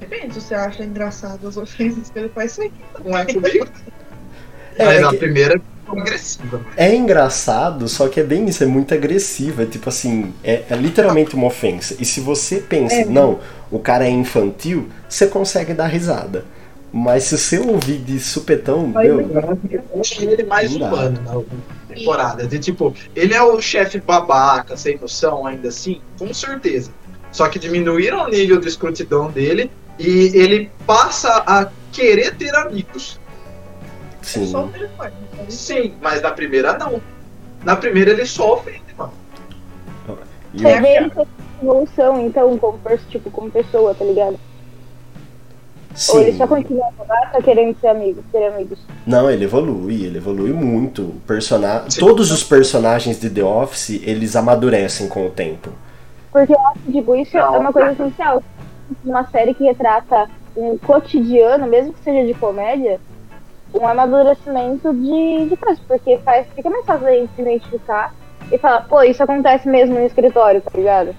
Depende 0.00 0.34
se 0.34 0.40
você 0.40 0.54
acha 0.54 0.84
engraçado 0.84 1.46
as 1.48 1.56
ofensas 1.56 2.10
que 2.10 2.18
ele 2.18 2.28
faz 2.28 2.52
isso 2.52 2.62
aí. 2.62 2.72
Não 3.04 3.16
é 3.16 3.24
comigo. 3.24 3.66
É, 4.76 4.84
Mas 4.84 5.00
é 5.00 5.04
a 5.04 5.08
que- 5.10 5.16
primeira 5.16 5.54
é 5.56 6.00
agressiva. 6.00 6.60
É 6.76 6.94
engraçado, 6.94 7.88
só 7.88 8.08
que 8.08 8.20
é 8.20 8.22
bem 8.22 8.44
isso, 8.46 8.62
é 8.62 8.66
muito 8.66 8.92
agressivo. 8.92 9.62
É 9.62 9.66
tipo 9.66 9.88
assim, 9.88 10.34
é, 10.44 10.64
é 10.68 10.74
literalmente 10.76 11.34
uma 11.34 11.46
ofensa. 11.46 11.96
E 11.98 12.04
se 12.04 12.20
você 12.20 12.56
pensa, 12.60 12.96
É. 12.96 13.04
não, 13.06 13.38
o 13.70 13.78
cara 13.78 14.04
é 14.06 14.10
infantil, 14.10 14.88
você 15.08 15.26
consegue 15.28 15.72
dar 15.72 15.86
risada. 15.86 16.44
Mas 16.92 17.24
se 17.24 17.36
você 17.36 17.58
ouvir 17.58 17.98
de 17.98 18.18
supetão, 18.18 18.92
Vai 18.92 19.08
meu, 19.08 19.20
Eu 19.20 20.00
achei 20.00 20.26
ele 20.28 20.44
mais 20.44 20.74
humano 20.74 21.20
na 21.22 21.94
temporada. 21.94 22.46
De 22.46 22.58
tipo, 22.58 22.94
ele 23.14 23.34
é 23.34 23.42
o 23.42 23.60
chefe 23.60 24.00
babaca, 24.00 24.76
sem 24.76 24.98
noção, 24.98 25.46
ainda 25.46 25.68
assim, 25.68 26.00
com 26.18 26.32
certeza. 26.32 26.90
Só 27.32 27.48
que 27.48 27.58
diminuíram 27.58 28.24
o 28.24 28.28
nível 28.28 28.58
de 28.58 28.68
escrutidão 28.68 29.30
dele 29.30 29.70
e 29.98 30.32
ele 30.34 30.70
passa 30.86 31.28
a 31.46 31.68
querer 31.92 32.34
ter 32.36 32.54
amigos. 32.54 33.20
É 34.22 34.24
sim. 34.24 34.52
Sim, 35.48 35.94
mas 36.00 36.22
na 36.22 36.30
primeira 36.30 36.78
não. 36.78 37.00
Na 37.64 37.76
primeira 37.76 38.12
ele 38.12 38.26
só 38.26 38.54
ofende, 38.54 38.82
mano. 38.96 39.12
E 40.54 40.58
Você 40.58 40.80
vê 40.80 40.96
ele 40.96 41.10
ter 41.10 41.26
evolução, 41.62 42.26
então, 42.26 42.56
como, 42.58 42.78
tipo, 43.10 43.30
como 43.30 43.50
pessoa, 43.50 43.94
tá 43.94 44.04
ligado? 44.04 44.38
Ou 46.10 46.20
ele 46.20 46.32
sim. 46.32 46.38
só 46.38 46.46
continua 46.46 46.86
a 46.86 47.30
só 47.32 47.40
querendo 47.40 47.78
ser 47.80 47.88
amigo, 47.88 48.22
ser 48.30 48.44
amigos. 48.44 48.78
Não, 49.06 49.30
ele 49.30 49.44
evolui, 49.44 50.04
ele 50.04 50.18
evolui 50.18 50.52
muito. 50.52 51.02
O 51.02 51.20
persona... 51.26 51.84
Sim. 51.88 52.00
Todos 52.00 52.30
os 52.30 52.44
personagens 52.44 53.18
de 53.18 53.30
The 53.30 53.42
Office, 53.42 54.02
eles 54.02 54.36
amadurecem 54.36 55.08
com 55.08 55.26
o 55.26 55.30
tempo. 55.30 55.70
Porque 56.30 56.52
eu 56.52 56.60
acho 56.68 56.80
que, 56.80 56.92
tipo, 56.92 57.16
isso 57.16 57.36
Não. 57.36 57.54
é 57.54 57.58
uma 57.58 57.72
coisa 57.72 57.92
essencial. 57.92 58.42
Uma 59.04 59.24
série 59.28 59.54
que 59.54 59.64
retrata 59.64 60.28
um 60.56 60.76
cotidiano, 60.78 61.66
mesmo 61.66 61.92
que 61.94 62.04
seja 62.04 62.26
de 62.26 62.34
comédia, 62.34 63.00
um 63.74 63.86
amadurecimento 63.86 64.92
de, 64.92 65.48
de 65.48 65.56
coisas. 65.56 65.82
Porque 65.88 66.18
faz, 66.18 66.46
fica 66.54 66.68
mais 66.68 66.84
fácil 66.84 67.06
a 67.06 67.12
gente 67.12 67.30
se 67.34 67.42
identificar 67.42 68.14
e 68.52 68.58
falar, 68.58 68.82
pô, 68.82 69.02
isso 69.02 69.22
acontece 69.22 69.66
mesmo 69.66 69.94
no 69.94 70.04
escritório, 70.04 70.60
tá 70.60 70.70
ligado? 70.74 71.14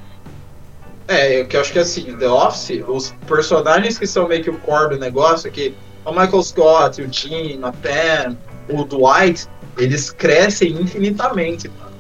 É, 1.08 1.39
eu 1.41 1.47
que 1.47 1.55
acho 1.55 1.72
que 1.72 1.80
assim, 1.80 2.18
The 2.18 2.28
Office, 2.28 2.84
os 2.88 3.12
personagens 3.28 3.97
que 3.97 4.05
são 4.05 4.28
meio 4.28 4.43
que 4.43 4.49
o 4.49 4.58
core 4.60 4.89
do 4.95 4.99
negócio, 4.99 5.49
que 5.51 5.74
o 6.03 6.12
Michael 6.12 6.43
Scott, 6.43 7.01
o 7.01 7.12
Jim, 7.12 7.60
a 7.64 7.72
Pam, 7.72 8.38
o 8.70 8.84
Dwight, 8.84 9.47
eles 9.78 10.10
crescem 10.12 10.72
infinitamente, 10.74 11.70
mano. 11.70 11.95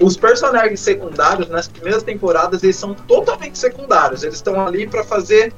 Os 0.00 0.16
personagens 0.16 0.80
secundários, 0.80 1.48
nas 1.48 1.68
primeiras 1.68 2.02
temporadas, 2.02 2.62
eles 2.62 2.76
são 2.76 2.94
totalmente 2.94 3.56
secundários. 3.56 4.22
Eles 4.22 4.34
estão 4.36 4.66
ali 4.66 4.86
pra 4.86 5.04
fazer 5.04 5.52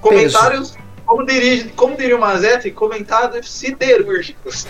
comentários, 0.00 0.76
como 1.06 1.24
diria, 1.24 1.68
como 1.74 1.96
diria 1.96 2.16
o 2.16 2.20
Mazete, 2.20 2.70
comentários 2.70 3.50
siderúrgicos. 3.50 4.66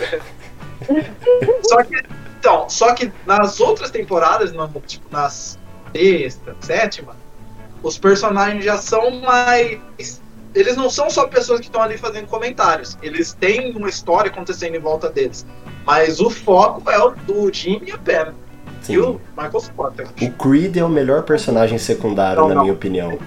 só 1.67 1.83
que, 1.83 1.95
então, 2.39 2.69
só 2.69 2.93
que 2.93 3.11
nas 3.25 3.59
outras 3.59 3.91
temporadas, 3.91 4.51
no- 4.53 4.67
tipo, 4.87 5.05
nas 5.11 5.59
sexta, 5.93 6.55
sétima, 6.61 7.15
os 7.83 7.97
personagens 7.97 8.63
já 8.65 8.77
são 8.77 9.21
mais. 9.21 10.21
Eles 10.55 10.75
não 10.75 10.89
são 10.89 11.09
só 11.09 11.27
pessoas 11.27 11.59
que 11.59 11.67
estão 11.67 11.81
ali 11.81 11.97
fazendo 11.97 12.27
comentários. 12.27 12.97
Eles 13.01 13.33
têm 13.33 13.75
uma 13.75 13.89
história 13.89 14.31
acontecendo 14.31 14.75
em 14.75 14.79
volta 14.79 15.09
deles. 15.09 15.45
Mas 15.85 16.19
o 16.19 16.29
foco 16.29 16.89
é 16.89 16.97
o 16.99 17.11
do 17.11 17.53
Jim 17.53 17.81
e 17.85 17.91
a 17.91 17.97
Pam. 17.97 18.33
Sim. 18.81 18.93
E 18.93 18.99
o 18.99 19.21
Michael 19.37 19.59
Scott. 19.59 19.99
eu 19.99 20.05
acho. 20.05 20.25
O 20.25 20.31
Creed 20.33 20.77
é 20.77 20.83
o 20.83 20.89
melhor 20.89 21.23
personagem 21.23 21.77
secundário, 21.77 22.41
Não, 22.41 22.49
na 22.49 22.55
não. 22.55 22.61
minha 22.63 22.73
opinião. 22.73 23.17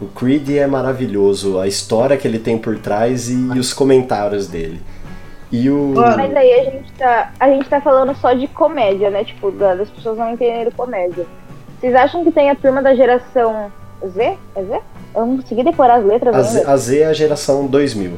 O 0.00 0.06
Creed 0.08 0.48
é 0.50 0.66
maravilhoso, 0.66 1.58
a 1.60 1.66
história 1.68 2.16
que 2.16 2.26
ele 2.26 2.38
tem 2.38 2.58
por 2.58 2.78
trás 2.78 3.28
e 3.30 3.34
os 3.58 3.72
comentários 3.72 4.48
dele. 4.48 4.80
E 5.50 5.68
o. 5.70 5.92
Mas 5.94 6.34
aí 6.34 6.52
a 6.60 6.64
gente 6.70 6.92
tá. 6.92 7.30
A 7.38 7.48
gente 7.48 7.68
tá 7.68 7.80
falando 7.80 8.16
só 8.16 8.32
de 8.32 8.48
comédia, 8.48 9.10
né? 9.10 9.22
Tipo, 9.22 9.50
da- 9.52 9.74
das 9.74 9.90
pessoas 9.90 10.16
não 10.18 10.32
entenderem 10.32 10.72
comédia. 10.72 11.26
Vocês 11.82 11.94
acham 11.96 12.22
que 12.22 12.30
tem 12.30 12.48
a 12.48 12.54
turma 12.54 12.80
da 12.80 12.94
geração 12.94 13.72
Z? 14.06 14.38
É 14.54 14.62
Z? 14.62 14.80
Eu 15.16 15.26
não 15.26 15.36
consegui 15.38 15.64
decorar 15.64 15.96
as 15.96 16.04
letras 16.04 16.34
A 16.34 16.42
Z, 16.42 16.64
a 16.64 16.76
Z 16.76 16.98
é 17.00 17.06
a 17.06 17.12
geração 17.12 17.66
2000. 17.66 18.12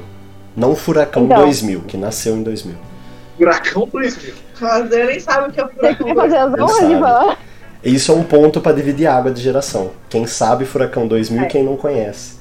Não 0.54 0.72
o 0.72 0.76
Furacão 0.76 1.24
Então. 1.24 1.38
2000, 1.42 1.80
que 1.80 1.96
nasceu 1.96 2.36
em 2.36 2.42
2000. 2.42 2.76
Furacão 3.38 3.88
2000. 3.90 4.34
Mas 4.60 4.92
ele 4.92 5.04
nem 5.06 5.18
sabe 5.20 5.48
o 5.48 5.52
que 5.52 5.60
é 5.60 5.66
furacão. 5.66 6.06
quer 6.06 6.14
fazer 6.14 6.36
as 6.36 6.52
Ele 6.52 6.62
honras 6.62 6.74
de 6.76 6.80
sabe. 6.82 7.00
falar? 7.00 7.38
Isso 7.82 8.12
é 8.12 8.14
um 8.14 8.22
ponto 8.22 8.60
pra 8.60 8.72
dividir 8.72 9.06
água 9.06 9.30
de 9.32 9.40
geração. 9.40 9.90
Quem 10.10 10.26
sabe 10.26 10.66
Furacão 10.66 11.08
2000 11.08 11.42
e 11.42 11.44
É. 11.46 11.48
quem 11.48 11.62
não 11.64 11.76
conhece. 11.78 12.38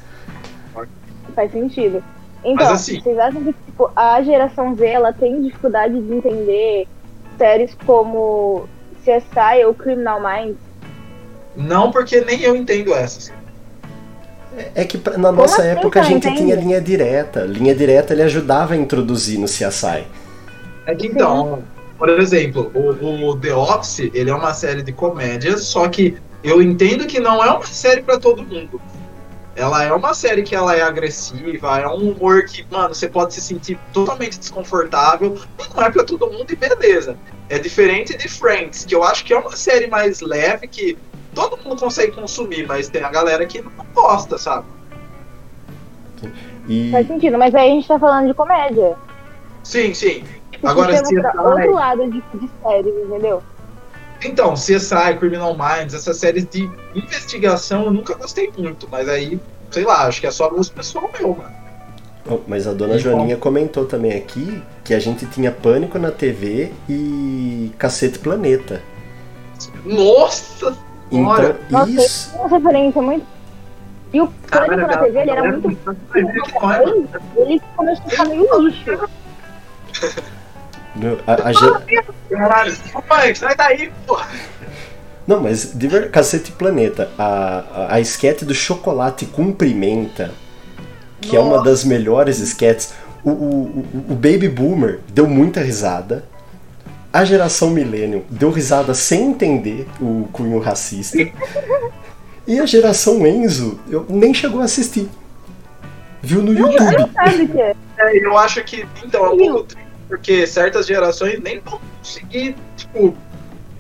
Faz 1.34 1.52
sentido. 1.54 2.04
Então, 2.44 2.70
assim- 2.74 3.00
vocês 3.02 3.18
acham 3.18 3.42
que 3.44 3.54
tipo, 3.54 3.90
a 3.96 4.22
geração 4.22 4.76
Z 4.76 4.86
ela 4.86 5.14
tem 5.14 5.42
dificuldade 5.42 6.00
de 6.00 6.14
entender 6.14 6.86
séries 7.38 7.76
como 7.86 8.68
CSI 9.06 9.64
ou 9.66 9.74
Criminal 9.74 10.20
Minds? 10.22 10.58
Não, 11.56 11.92
porque 11.92 12.22
nem 12.22 12.42
eu 12.42 12.56
entendo 12.56 12.94
essas. 12.94 13.32
É 14.76 14.84
que 14.84 14.98
pra- 14.98 15.18
na 15.18 15.32
nossa 15.32 15.62
assim 15.62 15.70
época 15.72 16.00
a 16.00 16.04
não 16.04 16.10
gente 16.10 16.28
entende? 16.28 16.44
tinha 16.44 16.56
linha 16.56 16.80
direta. 16.82 17.42
Linha 17.44 17.74
direta 17.74 18.14
ele 18.14 18.22
ajudava 18.24 18.74
a 18.74 18.78
introduzir 18.78 19.40
no 19.40 19.46
CSI. 19.48 20.06
É 20.86 20.94
que 20.96 21.08
então, 21.08 21.64
por 21.98 22.10
exemplo, 22.10 22.72
o, 22.74 23.30
o 23.30 23.40
The 23.40 23.54
Office, 23.56 24.12
ele 24.14 24.30
é 24.30 24.36
uma 24.36 24.54
série 24.54 24.84
de 24.84 24.92
comédias, 24.92 25.64
só 25.64 25.88
que 25.88 26.18
eu 26.44 26.62
entendo 26.62 27.06
que 27.08 27.20
não 27.20 27.44
é 27.44 27.50
uma 27.52 27.66
série 27.66 28.02
pra 28.02 28.20
todo 28.20 28.44
mundo. 28.44 28.80
Ela 29.56 29.84
é 29.84 29.94
uma 29.94 30.16
série 30.16 30.42
que 30.42 30.56
ela 30.56 30.76
é 30.76 30.82
agressiva, 30.82 31.80
é 31.80 31.88
um 31.88 32.10
humor 32.12 32.44
que, 32.46 32.66
mano, 32.72 32.94
você 32.94 33.08
pode 33.08 33.36
se 33.36 33.42
sentir 33.42 33.80
totalmente 33.94 34.40
desconfortável, 34.40 35.38
e 35.60 35.76
não 35.76 35.84
é 35.84 35.92
pra 35.92 36.04
todo 36.04 36.28
mundo 36.30 36.52
e 36.52 36.56
beleza. 36.56 37.16
É 37.50 37.60
diferente 37.60 38.18
de 38.18 38.28
Friends, 38.28 38.84
que 38.84 38.96
eu 38.96 39.04
acho 39.04 39.24
que 39.24 39.32
é 39.32 39.38
uma 39.38 39.56
série 39.56 39.86
mais 39.88 40.22
leve 40.22 40.68
que 40.68 40.98
todo 41.34 41.58
mundo 41.58 41.80
consegue 41.80 42.12
consumir, 42.12 42.68
mas 42.68 42.90
tem 42.90 43.04
a 43.04 43.10
galera 43.10 43.46
que 43.46 43.62
não 43.62 43.72
gosta, 43.94 44.38
sabe? 44.38 44.66
E 46.68 46.92
Faz 46.92 47.08
sentido, 47.08 47.38
mas 47.38 47.54
aí 47.54 47.72
a 47.72 47.74
gente 47.74 47.88
tá 47.88 48.00
falando 48.00 48.28
de 48.28 48.34
comédia. 48.34 48.96
Sim, 49.64 49.94
sim. 49.94 50.24
Tipo, 50.52 50.68
Agora, 50.68 51.06
se 51.06 51.16
pra 51.20 51.42
outro 51.42 51.74
lado 51.74 52.10
de, 52.10 52.24
de 52.34 52.50
séries, 52.62 52.94
entendeu? 52.96 53.44
Então, 54.24 54.54
CSI, 54.54 55.18
Criminal 55.20 55.56
Minds, 55.58 55.94
essas 55.94 56.18
séries 56.18 56.48
de 56.48 56.70
investigação 56.96 57.86
eu 57.86 57.92
nunca 57.92 58.14
gostei 58.16 58.50
muito, 58.58 58.88
mas 58.90 59.10
aí, 59.10 59.38
sei 59.70 59.84
lá, 59.84 60.08
acho 60.08 60.22
que 60.22 60.28
é 60.28 60.32
só 60.32 60.50
gosto 60.50 60.74
pessoal 60.74 61.10
meu, 61.20 61.36
mano. 61.36 61.64
Oh, 62.30 62.40
Mas 62.48 62.66
a 62.66 62.72
dona 62.74 62.96
E 62.96 63.00
Joaninha 63.00 63.36
comentou 63.36 63.86
também 63.86 64.14
aqui 64.14 64.62
que 64.84 64.94
a 64.94 65.00
gente 65.00 65.26
tinha 65.26 65.52
Pânico 65.52 66.00
na 66.00 66.10
TV 66.10 66.72
e 66.88 67.70
Cacete 67.78 68.18
Planeta. 68.20 68.82
Nossa! 69.84 70.74
Então, 71.12 71.56
Nossa, 71.70 71.92
isso. 71.92 72.36
Uma 72.38 72.48
referência 72.50 73.02
muito. 73.02 73.26
E 74.14 74.22
o 74.22 74.28
Pânico 74.28 74.76
na 74.76 74.98
TV, 74.98 75.20
ele 75.20 75.32
era 75.32 75.52
muito. 75.52 75.78
Ele 77.36 77.62
começou 77.76 78.06
a 78.06 78.10
ficar 78.10 78.26
meio 78.26 78.60
lixo. 78.62 79.10
no- 80.96 81.18
A, 81.26 81.50
a 81.50 81.54
gen- 81.54 82.04
Caralho, 82.30 82.74
mãe, 83.10 83.36
sai 83.36 83.56
daí, 83.56 83.92
porra! 84.08 84.28
Não, 85.26 85.40
mas 85.42 85.74
de 85.74 85.88
ver... 85.88 86.12
Cacete 86.12 86.52
Planeta, 86.52 87.10
a, 87.18 87.64
a, 87.74 87.96
a 87.96 88.00
esquete 88.02 88.44
do 88.44 88.54
chocolate 88.54 89.26
cumprimenta, 89.26 90.32
que 91.22 91.36
é 91.36 91.40
uma 91.40 91.58
Nossa. 91.58 91.70
das 91.70 91.84
melhores 91.86 92.40
esquetes. 92.40 92.94
O, 93.24 93.30
o, 93.30 93.34
o- 93.34 94.06
o 94.12 94.16
Baby 94.16 94.50
Boomer 94.50 95.00
deu 95.10 95.26
muita 95.28 95.62
risada. 95.62 96.26
A 97.14 97.24
geração 97.24 97.70
Millennium 97.70 98.24
deu 98.28 98.50
risada 98.50 98.96
sem 98.96 99.30
entender 99.30 99.88
o 100.02 100.28
cunho 100.34 100.58
racista. 100.60 101.18
E 102.46 102.60
a 102.60 102.66
geração 102.66 103.26
Enzo 103.26 103.80
eu 103.90 104.06
nem 104.10 104.34
chegou 104.34 104.60
a 104.60 104.66
assistir. 104.66 105.10
Viu 106.22 106.42
no 106.42 106.52
YouTube. 106.52 107.10
Sabe 107.14 107.44
o 107.44 107.48
que 107.48 107.62
é? 107.62 107.76
É, 107.98 108.26
eu 108.26 108.38
acho 108.38 108.62
que, 108.66 108.86
então, 109.02 109.26
é 109.26 109.30
um 109.30 109.38
pouco 109.38 109.64
triste, 109.64 109.90
porque 110.10 110.46
certas 110.46 110.86
gerações 110.86 111.40
nem 111.42 111.62
vão 111.62 111.80
conseguir, 112.00 112.58
tipo, 112.76 113.16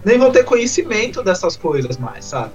nem 0.05 0.17
vão 0.17 0.31
ter 0.31 0.45
conhecimento 0.45 1.21
dessas 1.21 1.57
coisas 1.57 1.97
mais, 1.97 2.23
sabe? 2.23 2.53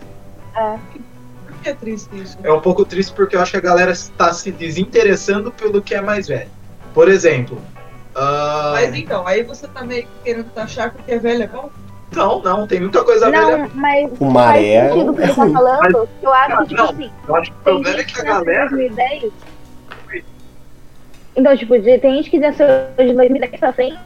Por 1.46 1.56
que 1.62 1.68
é 1.68 1.74
triste 1.74 2.08
isso? 2.14 2.38
É 2.42 2.50
um 2.50 2.60
pouco 2.62 2.86
triste 2.86 3.12
porque 3.12 3.36
eu 3.36 3.40
acho 3.42 3.50
que 3.50 3.58
a 3.58 3.60
galera 3.60 3.90
está 3.90 4.32
se 4.32 4.50
desinteressando 4.50 5.50
pelo 5.50 5.82
que 5.82 5.94
é 5.94 6.00
mais 6.00 6.26
velho. 6.26 6.50
Por 6.94 7.08
exemplo, 7.08 7.60
ah, 8.18 8.70
Mas 8.74 8.94
então, 8.94 9.26
aí 9.26 9.42
você 9.42 9.66
tá 9.68 9.82
meio 9.84 10.02
que 10.02 10.08
querendo 10.24 10.50
taxar 10.50 10.92
porque 10.92 11.12
é 11.12 11.18
velho 11.18 11.42
é 11.44 11.46
bom? 11.46 11.70
não, 12.14 12.40
não, 12.42 12.66
tem 12.66 12.80
muita 12.80 13.04
coisa 13.04 13.30
velha. 13.30 13.58
Não, 13.58 13.70
mas 13.74 14.10
O 14.18 14.24
Maré 14.30 14.80
faz 14.80 14.92
sentido 14.92 15.10
o 15.12 15.14
que 15.14 15.20
é 15.20 15.24
ele 15.24 15.34
tá 15.34 15.46
falando. 15.52 16.08
Eu 16.22 16.32
acho 16.34 16.56
que, 16.56 16.64
tipo 16.68 16.82
Não, 16.82 16.88
assim, 16.90 17.10
Eu 17.28 17.36
acho 17.36 17.50
que 17.52 17.56
o 17.56 17.60
tem 17.64 17.72
problema 17.74 17.96
é 17.96 18.00
gente 18.02 18.14
que 18.14 18.20
a 18.20 18.24
galera. 18.24 18.68
2010. 18.70 19.32
Então, 21.36 21.56
tipo, 21.56 21.78
de- 21.78 21.98
tem 21.98 22.14
gente 22.16 22.30
que 22.30 22.38
nasceu 22.38 22.66
de 22.96 23.12
2010 23.14 23.60
pra 23.60 23.72
frente, 23.72 23.98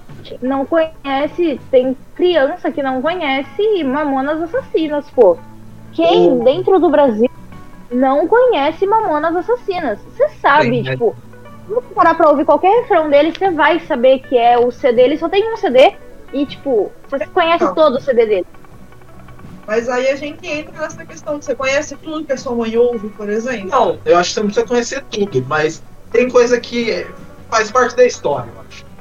não 0.43 0.67
conhece, 0.67 1.59
tem 1.71 1.97
criança 2.15 2.71
que 2.71 2.83
não 2.83 3.01
conhece 3.01 3.83
Mamonas 3.85 4.43
Assassinas, 4.43 5.09
pô. 5.11 5.39
Quem 5.93 6.31
Oh. 6.33 6.45
dentro 6.45 6.79
do 6.79 6.91
Brasil 6.91 7.31
não 7.91 8.27
conhece 8.29 8.87
Mamonas 8.87 9.35
Assassinas? 9.37 9.99
Você 10.15 10.29
sabe, 10.41 10.71
Tem, 10.71 10.83
tipo, 10.83 11.15
se 11.31 11.32
você 11.69 11.95
parar 11.95 12.15
pra 12.15 12.31
ouvir 12.31 12.45
qualquer 12.45 12.83
refrão 12.83 13.09
dele, 13.09 13.33
você 13.33 13.51
vai 13.51 13.81
saber 13.81 14.21
que 14.21 14.37
é 14.37 14.59
o 14.59 14.71
CD, 14.71 15.03
ele 15.03 15.19
só 15.19 15.29
tem 15.29 15.53
um 15.53 15.57
CD 15.57 15.95
e, 16.33 16.47
tipo, 16.47 16.91
você 17.09 17.27
conhece 17.27 17.65
Não. 17.65 17.75
todo 17.75 17.97
o 17.97 18.01
CD 18.01 18.27
dele. 18.27 18.47
Mas 19.67 19.89
aí 19.89 20.09
a 20.09 20.17
gente 20.17 20.47
entra 20.47 20.81
nessa 20.81 21.05
questão. 21.07 21.41
Você 21.41 21.55
conhece 21.55 21.97
tudo 21.97 22.25
que 22.25 22.33
a 22.33 22.37
sua 22.37 22.55
mãe 22.55 22.77
ouve, 22.77 23.09
por 23.11 23.29
exemplo? 23.29 23.71
Não, 23.71 23.99
eu 24.05 24.19
acho 24.19 24.31
que 24.31 24.35
você 24.35 24.41
não 24.41 24.47
precisa 24.47 24.67
conhecer 24.67 25.05
tudo, 25.11 25.45
mas 25.49 25.83
tem 26.11 26.29
coisa 26.29 26.61
que 26.61 27.07
faz 27.49 27.71
parte 27.71 27.97
da 27.97 28.05
história, 28.05 28.51
eu 28.55 28.61
acho. 28.69 28.93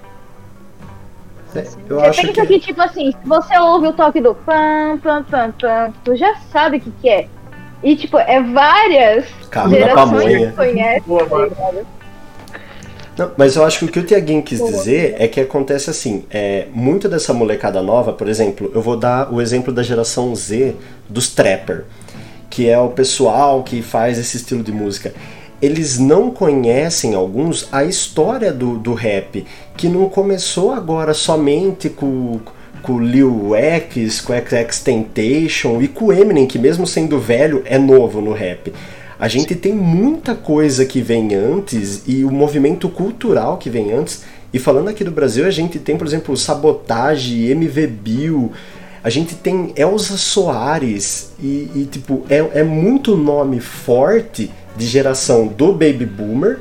Eu 1.90 2.00
Você 2.00 2.08
acho 2.08 2.22
pensa 2.22 2.46
que. 2.46 2.48
que... 2.48 2.60
tipo 2.68 2.82
assim, 2.82 3.12
se 3.12 3.28
você 3.28 3.58
ouve 3.58 3.88
o 3.88 3.94
toque 3.94 4.22
do 4.22 4.34
pam, 4.34 4.98
pam, 5.04 5.24
pam, 5.24 5.52
pam, 5.60 5.94
tu 6.04 6.16
já 6.16 6.36
sabe 6.52 6.78
o 6.78 6.82
que, 6.82 6.92
que 6.92 7.10
é. 7.10 7.28
E, 7.84 7.96
tipo, 7.96 8.18
é 8.18 8.42
várias 8.42 9.26
Carro 9.50 9.72
da 9.72 9.78
gerações 9.78 10.50
que 10.50 10.56
conhecem. 10.56 11.04
Boa? 11.06 11.28
Não, 13.18 13.32
mas 13.36 13.56
eu 13.56 13.66
acho 13.66 13.80
que 13.80 13.86
o 13.86 13.88
que 13.90 14.00
o 14.00 14.04
Tiaguinho 14.04 14.42
quis 14.42 14.64
dizer 14.64 15.16
é 15.20 15.28
que 15.28 15.42
acontece 15.42 15.90
assim, 15.90 16.24
é, 16.30 16.68
muito 16.74 17.10
dessa 17.10 17.34
molecada 17.34 17.82
nova, 17.82 18.14
por 18.14 18.28
exemplo, 18.28 18.72
eu 18.74 18.82
vou 18.82 18.96
dar 18.96 19.34
o 19.34 19.42
exemplo 19.42 19.74
da 19.74 19.84
geração 19.84 20.34
Z 20.34 20.76
dos 21.10 21.30
trapper, 21.30 21.84
que 22.50 22.70
é 22.70 22.80
o 22.80 22.90
pessoal 22.90 23.64
que 23.64 23.82
faz 23.82 24.18
esse 24.18 24.38
estilo 24.38 24.64
de 24.64 24.72
música. 24.72 25.14
Eles 25.62 26.00
não 26.00 26.32
conhecem, 26.32 27.14
alguns, 27.14 27.68
a 27.72 27.84
história 27.84 28.52
do, 28.52 28.78
do 28.78 28.94
rap, 28.94 29.46
que 29.78 29.88
não 29.88 30.10
começou 30.10 30.72
agora 30.72 31.14
somente 31.14 31.90
com, 31.90 32.40
com 32.82 32.94
o 32.94 33.00
Lil 33.00 33.54
X, 33.56 34.22
com 34.22 34.34
o 34.34 34.36
XX 34.36 34.80
Temptation 34.80 35.82
e 35.82 35.88
com 35.88 36.06
o 36.06 36.14
Eminem, 36.14 36.48
que 36.48 36.58
mesmo 36.58 36.88
sendo 36.88 37.20
velho, 37.20 37.62
é 37.66 37.78
novo 37.78 38.22
no 38.22 38.32
rap. 38.32 38.74
A 39.22 39.28
gente 39.28 39.54
tem 39.54 39.72
muita 39.72 40.34
coisa 40.34 40.84
que 40.84 41.00
vem 41.00 41.36
antes 41.36 42.02
e 42.08 42.26
o 42.26 42.32
movimento 42.32 42.90
cultural 42.90 43.58
que 43.58 43.70
vem 43.70 43.94
antes. 43.94 44.24
E 44.52 44.58
falando 44.58 44.88
aqui 44.88 45.04
do 45.04 45.12
Brasil, 45.12 45.46
a 45.46 45.52
gente 45.52 45.78
tem, 45.78 45.96
por 45.96 46.08
exemplo, 46.08 46.36
Sabotage, 46.36 47.52
MV 47.52 47.86
Bill, 47.86 48.52
a 49.04 49.12
gente 49.12 49.36
tem 49.36 49.74
Elza 49.76 50.18
Soares 50.18 51.34
e, 51.40 51.70
e, 51.76 51.88
tipo, 51.92 52.26
é, 52.32 52.62
é 52.62 52.64
muito 52.64 53.16
nome 53.16 53.60
forte 53.60 54.50
de 54.76 54.88
geração 54.88 55.46
do 55.46 55.72
Baby 55.72 56.08
Boomer 56.08 56.60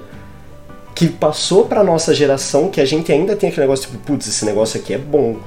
que 0.95 1.09
passou 1.09 1.65
pra 1.65 1.83
nossa 1.83 2.15
geração 2.15 2.69
que 2.69 2.79
a 2.79 2.85
gente 2.85 3.11
ainda 3.11 3.35
tem 3.35 3.49
aquele 3.49 3.67
negócio 3.67 3.91
tipo, 3.91 4.05
putz, 4.05 4.29
esse 4.29 4.45
negócio 4.45 4.79
aqui 4.79 4.93
é 4.93 4.99
bom. 4.99 5.39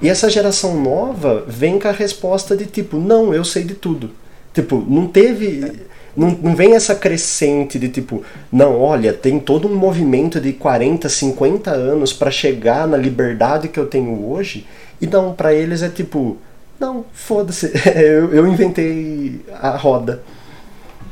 E 0.00 0.08
essa 0.08 0.30
geração 0.30 0.80
nova 0.80 1.44
vem 1.48 1.80
com 1.80 1.88
a 1.88 1.90
resposta 1.90 2.56
de 2.56 2.66
tipo, 2.66 2.96
não, 2.96 3.34
eu 3.34 3.44
sei 3.44 3.64
de 3.64 3.74
tudo. 3.74 4.12
Tipo, 4.52 4.84
não 4.88 5.08
teve. 5.08 5.72
Não, 6.16 6.30
não 6.30 6.54
vem 6.54 6.74
essa 6.74 6.94
crescente 6.94 7.78
de 7.78 7.88
tipo, 7.88 8.22
não, 8.52 8.80
olha, 8.80 9.12
tem 9.12 9.38
todo 9.38 9.68
um 9.68 9.74
movimento 9.74 10.40
de 10.40 10.52
40, 10.52 11.08
50 11.08 11.70
anos 11.70 12.12
pra 12.12 12.30
chegar 12.30 12.86
na 12.86 12.96
liberdade 12.96 13.68
que 13.68 13.78
eu 13.78 13.86
tenho 13.86 14.30
hoje. 14.30 14.66
E 15.00 15.06
não, 15.06 15.34
pra 15.34 15.52
eles 15.52 15.82
é 15.82 15.88
tipo, 15.88 16.38
não, 16.78 17.04
foda-se, 17.12 17.72
eu, 17.94 18.32
eu 18.32 18.46
inventei 18.46 19.40
a 19.52 19.70
roda. 19.76 20.22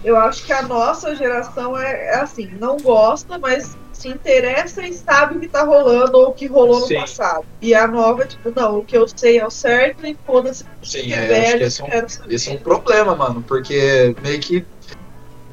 Eu 0.04 0.16
acho 0.16 0.44
que 0.44 0.52
a 0.52 0.62
nossa 0.62 1.14
geração 1.14 1.78
é, 1.78 2.06
é 2.06 2.16
assim, 2.16 2.50
não 2.58 2.76
gosta, 2.76 3.38
mas 3.38 3.76
se 3.92 4.08
interessa 4.08 4.84
e 4.84 4.92
sabe 4.92 5.36
o 5.36 5.40
que 5.40 5.48
tá 5.48 5.62
rolando 5.62 6.18
ou 6.18 6.30
o 6.30 6.32
que 6.32 6.46
rolou 6.46 6.80
no 6.80 6.86
Sim. 6.86 6.96
passado. 6.96 7.44
E 7.60 7.72
a 7.72 7.86
nova 7.86 8.24
é 8.24 8.26
tipo, 8.26 8.52
não, 8.54 8.78
o 8.78 8.84
que 8.84 8.96
eu 8.96 9.06
sei 9.06 9.38
é 9.38 9.46
o 9.46 9.50
certo 9.50 10.04
e 10.04 10.16
foda-se 10.26 10.64
Sim, 10.82 11.02
que 11.02 11.14
é, 11.14 11.16
é 11.16 11.20
acho 11.20 11.26
que 11.26 11.50
velho, 11.50 11.66
esse 11.66 11.82
é 11.82 11.84
um, 11.84 12.32
esse 12.32 12.50
é 12.50 12.52
um 12.54 12.58
problema, 12.58 13.14
mano, 13.14 13.44
porque 13.46 14.16
meio 14.22 14.40
que. 14.40 14.66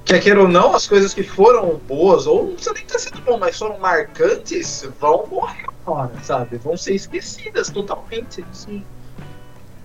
Quer 0.10 0.22
queira 0.22 0.42
ou 0.42 0.48
não, 0.48 0.76
as 0.76 0.88
coisas 0.88 1.14
que 1.14 1.22
foram 1.22 1.80
boas, 1.88 2.26
ou 2.26 2.46
não 2.46 2.54
precisa 2.54 2.74
nem 2.74 2.84
ter 2.84 2.98
sido 2.98 3.22
bom, 3.22 3.38
mas 3.38 3.60
foram 3.60 3.78
marcantes, 3.78 4.90
vão 5.00 5.28
morrer 5.28 5.64
agora, 5.86 6.12
sabe? 6.24 6.58
Vão 6.58 6.76
ser 6.76 6.96
esquecidas 6.96 7.70
totalmente. 7.70 8.44
Sim. 8.52 8.84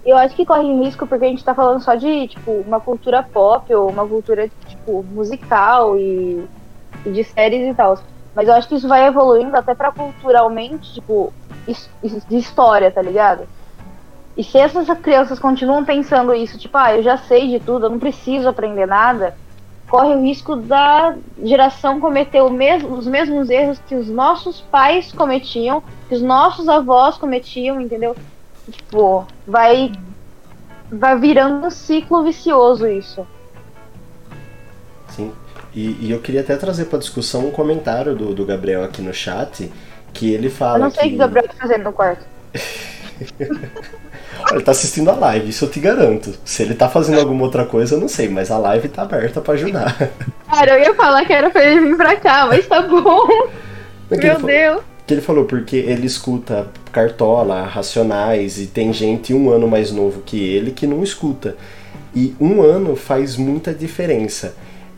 Eu 0.03 0.17
acho 0.17 0.35
que 0.35 0.47
corre 0.47 0.83
risco 0.83 1.07
porque 1.07 1.27
a 1.27 1.29
gente 1.29 1.45
tá 1.45 1.55
falando 1.55 1.83
só 1.83 1.95
de, 1.95 2.27
tipo, 2.29 2.53
uma 2.53 2.81
cultura 2.81 3.23
pop 3.23 3.75
ou 3.75 3.91
uma 3.91 4.09
cultura, 4.09 4.51
tipo, 4.67 5.03
musical 5.03 5.99
e, 5.99 6.43
e 7.05 7.11
de 7.11 7.23
séries 7.23 7.71
e 7.71 7.75
tal. 7.75 7.99
Mas 8.35 8.49
eu 8.49 8.55
acho 8.55 8.67
que 8.67 8.77
isso 8.77 8.89
vai 8.89 9.07
evoluindo 9.07 9.55
até 9.55 9.75
pra 9.75 9.93
culturalmente, 9.93 10.95
tipo, 10.95 11.35
de 12.31 12.39
história, 12.39 12.91
tá 12.91 13.03
ligado? 13.03 13.47
E 14.35 14.43
se 14.43 14.57
essas 14.57 14.89
crianças 15.01 15.39
continuam 15.39 15.85
pensando 15.85 16.35
isso, 16.35 16.59
tipo, 16.59 16.79
ah, 16.79 16.97
eu 16.97 17.03
já 17.03 17.19
sei 17.19 17.47
de 17.47 17.61
tudo, 17.61 17.85
eu 17.85 17.91
não 17.91 17.99
preciso 17.99 18.49
aprender 18.49 18.87
nada, 18.87 19.37
corre 19.89 20.15
o 20.15 20.23
risco 20.23 20.57
da 20.57 21.17
geração 21.43 22.01
cometer 22.01 22.43
mesmo, 22.51 22.97
os 22.97 23.07
mesmos 23.07 23.51
erros 23.51 23.79
que 23.87 23.95
os 23.95 24.09
nossos 24.09 24.61
pais 24.61 25.13
cometiam, 25.13 25.83
que 26.09 26.15
os 26.15 26.23
nossos 26.23 26.69
avós 26.69 27.17
cometiam, 27.17 27.81
entendeu? 27.81 28.17
Tipo, 28.71 29.27
vai 29.47 29.93
vai 30.91 31.19
virando 31.19 31.67
um 31.67 31.71
ciclo 31.71 32.23
vicioso 32.23 32.87
isso. 32.87 33.27
Sim. 35.09 35.33
E, 35.75 36.07
e 36.07 36.11
eu 36.11 36.21
queria 36.21 36.41
até 36.41 36.57
trazer 36.57 36.85
pra 36.87 36.99
discussão 36.99 37.49
um 37.49 37.51
comentário 37.51 38.15
do, 38.15 38.35
do 38.35 38.45
Gabriel 38.47 38.85
aqui 38.85 39.03
no 39.03 39.13
chat, 39.13 39.71
que 40.13 40.33
ele 40.33 40.49
fala 40.49 40.79
Eu 40.79 40.83
não 40.83 40.91
sei 40.91 41.01
o 41.01 41.03
que. 41.05 41.09
que 41.11 41.17
o 41.17 41.19
Gabriel 41.19 41.49
tá 41.49 41.55
fazendo 41.55 41.85
no 41.85 41.93
quarto. 41.93 42.25
Ele 44.53 44.63
tá 44.63 44.73
assistindo 44.73 45.11
a 45.11 45.15
live, 45.15 45.49
isso 45.51 45.65
eu 45.65 45.71
te 45.71 45.81
garanto. 45.81 46.33
Se 46.45 46.63
ele 46.63 46.75
tá 46.75 46.89
fazendo 46.89 47.21
alguma 47.21 47.43
outra 47.45 47.65
coisa, 47.65 47.95
eu 47.95 48.01
não 48.01 48.09
sei, 48.09 48.29
mas 48.29 48.51
a 48.51 48.59
live 48.59 48.89
tá 48.89 49.03
aberta 49.03 49.41
pra 49.41 49.55
ajudar. 49.55 50.11
Cara, 50.51 50.79
eu 50.79 50.85
ia 50.85 50.95
falar 50.95 51.25
que 51.25 51.33
era 51.33 51.51
pra 51.51 51.65
ele 51.65 51.81
vir 51.89 51.97
pra 51.97 52.17
cá, 52.17 52.47
mas 52.47 52.67
tá 52.67 52.83
bom. 52.83 53.27
Ele 54.11 54.23
Meu 54.27 54.41
Deus. 54.43 54.83
Que 55.07 55.15
ele 55.15 55.21
falou 55.21 55.45
porque 55.45 55.77
ele 55.77 56.07
escuta 56.07 56.67
Cartola, 56.91 57.63
Racionais 57.65 58.59
e 58.59 58.67
tem 58.67 58.93
gente 58.93 59.35
um 59.35 59.51
ano 59.51 59.69
mais 59.69 59.91
novo 59.93 60.23
que 60.25 60.39
ele 60.55 60.71
que 60.71 60.87
não 60.87 61.03
escuta. 61.03 61.57
E 62.17 62.35
um 62.41 62.63
ano 62.63 62.97
faz 62.97 63.37
muita 63.37 63.75
diferença. 63.75 64.55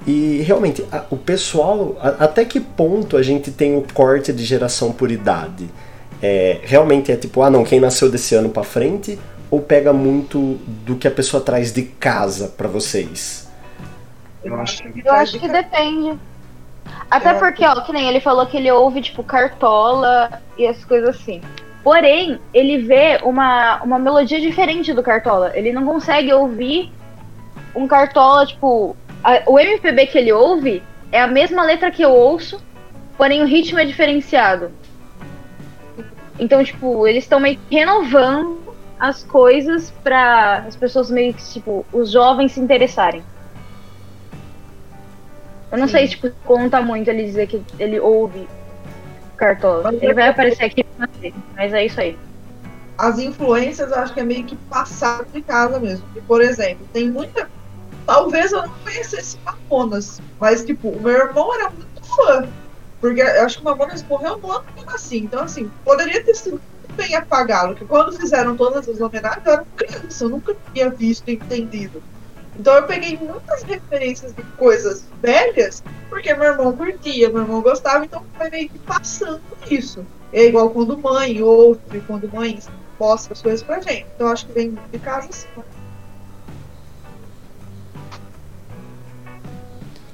E 0.07 0.43
realmente, 0.47 0.85
a- 0.93 1.05
o 1.11 1.17
pessoal, 1.17 1.97
a- 2.01 2.25
até 2.25 2.45
que 2.45 2.61
ponto 2.61 3.17
a 3.17 3.23
gente 3.23 3.51
tem 3.51 3.77
o 3.77 3.85
corte 3.95 4.33
de 4.33 4.45
geração 4.45 4.93
por 4.93 5.11
idade? 5.11 5.69
É, 6.23 6.61
realmente 6.63 7.13
é 7.13 7.17
tipo, 7.17 7.43
ah 7.43 7.51
não, 7.51 7.63
quem 7.65 7.79
nasceu 7.81 8.11
desse 8.11 8.35
ano 8.35 8.49
pra 8.49 8.63
frente? 8.65 9.19
Ou 9.51 9.61
pega 9.61 9.93
muito 9.93 10.59
do 10.85 10.97
que 10.97 11.07
a 11.07 11.11
pessoa 11.11 11.43
traz 11.43 11.73
de 11.73 11.83
casa 11.83 12.49
pra 12.49 12.67
vocês? 12.69 13.49
Eu 14.43 14.55
acho 14.61 14.83
que 14.83 15.03
Eu 15.05 15.13
acho 15.13 15.39
que 15.39 15.49
depende. 15.49 16.19
Até 17.11 17.33
Eu- 17.33 17.39
porque, 17.39 17.65
ó, 17.65 17.81
que 17.83 17.93
nem 17.93 18.09
ele 18.09 18.21
falou 18.21 18.47
que 18.47 18.57
ele 18.57 18.71
ouve, 18.71 19.01
tipo, 19.03 19.23
cartola 19.23 20.41
e 20.57 20.67
as 20.67 20.85
coisas 20.85 21.11
assim. 21.11 21.41
Porém, 21.85 22.39
ele 22.53 22.79
vê 22.79 23.21
uma, 23.23 23.81
uma 23.83 23.99
melodia 23.99 24.41
diferente 24.41 24.93
do 24.93 25.03
cartola. 25.03 25.53
Ele 25.55 25.73
não 25.73 25.85
consegue 25.85 26.33
ouvir 26.33 26.93
um 27.75 27.87
cartola, 27.87 28.45
tipo. 28.47 28.97
a- 29.23 29.43
o 29.47 29.59
MPB 29.59 30.07
que 30.07 30.19
ele 30.19 30.33
ouve 30.33 30.83
é 31.13 31.21
a 31.21 31.27
mesma 31.27 31.63
letra 31.63 31.91
que 31.91 32.03
eu 32.03 32.11
ouço, 32.13 32.61
porém 33.17 33.43
o 33.43 33.47
ritmo 33.47 33.79
é 33.79 33.85
diferenciado. 33.85 34.71
Então, 36.39 36.63
tipo, 36.63 37.07
eles 37.07 37.25
estão 37.25 37.41
meio 37.41 37.59
que 37.59 37.75
renovando 37.75 38.59
as 38.99 39.23
coisas 39.25 39.91
pra 40.03 40.59
as 40.67 40.77
pessoas 40.77 41.11
meio 41.11 41.35
que, 41.35 41.45
tipo, 41.53 41.85
os 41.93 42.11
jovens 42.11 42.53
se 42.53 42.61
interessarem. 42.61 43.23
Eu 45.73 45.79
não 45.79 45.87
Sim. 45.87 45.93
sei, 45.93 46.09
tipo, 46.09 46.31
conta 46.45 46.81
muito 46.81 47.09
ele 47.09 47.25
dizer 47.25 47.47
que 47.47 47.63
ele 47.79 47.99
ouve 47.99 48.49
Cartola. 49.37 49.93
Ele 50.01 50.15
vai 50.15 50.29
aparecer 50.29 50.65
aqui 50.65 50.87
mas 51.55 51.75
é 51.75 51.85
isso 51.85 52.01
aí. 52.01 52.19
as 52.97 53.19
influências 53.19 53.91
eu 53.91 53.99
acho 53.99 54.15
que 54.15 54.21
é 54.21 54.25
meio 54.25 54.45
que 54.45 54.57
passado 54.57 55.27
de 55.31 55.43
casa 55.43 55.79
mesmo. 55.79 56.07
E, 56.17 56.21
por 56.23 56.41
exemplo, 56.41 56.87
tem 56.93 57.11
muita. 57.11 57.51
Talvez 58.07 58.53
eu 58.53 58.63
não 58.63 58.75
conhecesse 58.85 59.37
Mamonas, 59.45 60.21
mas 60.41 60.65
tipo, 60.65 60.89
o 60.89 61.03
meu 61.03 61.13
irmão 61.13 61.53
era 61.55 61.69
muito 61.71 62.05
fã. 62.05 62.49
Porque 63.01 63.21
eu 63.21 63.45
acho 63.45 63.59
que 63.59 63.63
o 63.63 63.65
Mamonas 63.65 64.03
morreu 64.03 64.39
no 64.39 64.51
ano 64.51 64.65
nasci. 64.87 65.19
Então, 65.19 65.43
assim, 65.43 65.71
poderia 65.85 66.23
ter 66.25 66.35
sido 66.35 66.61
bem 66.97 67.15
apagado. 67.15 67.69
Porque 67.69 67.85
quando 67.85 68.17
fizeram 68.17 68.57
todas 68.57 68.89
as 68.89 69.01
homenagens, 69.01 69.45
eu 69.47 69.53
era 69.53 69.65
criança, 69.77 70.25
eu 70.25 70.29
nunca 70.31 70.57
tinha 70.73 70.91
visto 70.91 71.29
e 71.29 71.35
entendido. 71.35 72.03
Então 72.59 72.75
eu 72.75 72.85
peguei 72.85 73.19
muitas 73.19 73.63
referências 73.63 74.35
de 74.35 74.43
coisas 74.57 75.05
velhas, 75.21 75.83
porque 76.09 76.33
meu 76.35 76.53
irmão 76.53 76.75
curtia, 76.75 77.29
meu 77.29 77.43
irmão 77.43 77.61
gostava, 77.61 78.05
então 78.05 78.25
foi 78.37 78.49
meio 78.49 78.69
que 78.71 78.79
passando 78.79 79.43
isso. 79.71 80.07
É 80.33 80.45
igual 80.45 80.71
quando 80.71 80.97
mãe 80.97 81.43
ouve, 81.43 82.01
quando 82.07 82.33
mãe 82.33 82.59
mostra 82.99 83.35
as 83.35 83.43
coisas 83.43 83.63
pra 83.63 83.81
gente. 83.81 84.07
Então 84.15 84.29
acho 84.29 84.47
que 84.47 84.53
vem 84.53 84.77
de 84.91 84.99
casa 84.99 85.29
assim. 85.29 85.49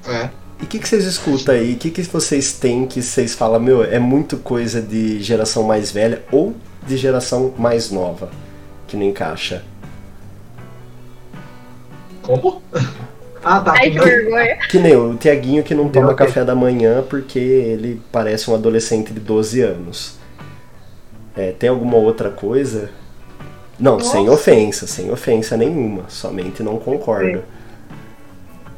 É. 0.08 0.41
E 0.62 0.64
o 0.64 0.68
que, 0.68 0.78
que 0.78 0.88
vocês 0.88 1.04
escutam 1.04 1.54
aí? 1.54 1.74
O 1.74 1.76
que, 1.76 1.90
que 1.90 2.02
vocês 2.02 2.52
têm 2.52 2.86
que 2.86 3.02
vocês 3.02 3.34
falam, 3.34 3.60
meu, 3.60 3.82
é 3.82 3.98
muito 3.98 4.36
coisa 4.36 4.80
de 4.80 5.20
geração 5.20 5.64
mais 5.64 5.90
velha 5.90 6.22
ou 6.30 6.54
de 6.86 6.96
geração 6.96 7.52
mais 7.58 7.90
nova 7.90 8.30
que 8.86 8.96
não 8.96 9.04
encaixa? 9.04 9.64
Como? 12.22 12.62
Ah, 13.44 13.58
tá. 13.58 13.72
Ai, 13.72 13.90
que 13.90 13.98
que 13.98 13.98
nem- 13.98 14.04
vergonha. 14.04 14.58
Que 14.70 14.78
nem 14.78 14.96
o 14.96 15.16
Tiaguinho 15.16 15.64
que 15.64 15.74
não 15.74 15.88
toma 15.88 16.14
café 16.14 16.44
da 16.44 16.54
manhã 16.54 17.02
porque 17.10 17.40
ele 17.40 18.00
parece 18.12 18.48
um 18.48 18.54
adolescente 18.54 19.12
de 19.12 19.18
12 19.18 19.60
anos. 19.62 20.14
É, 21.36 21.50
tem 21.50 21.68
alguma 21.68 21.96
outra 21.96 22.30
coisa? 22.30 22.90
Não, 23.80 23.98
sem 23.98 24.26
Nossa. 24.26 24.38
ofensa, 24.38 24.86
sem 24.86 25.10
ofensa 25.10 25.56
nenhuma. 25.56 26.04
Somente 26.08 26.62
não 26.62 26.76
concordo. 26.78 27.42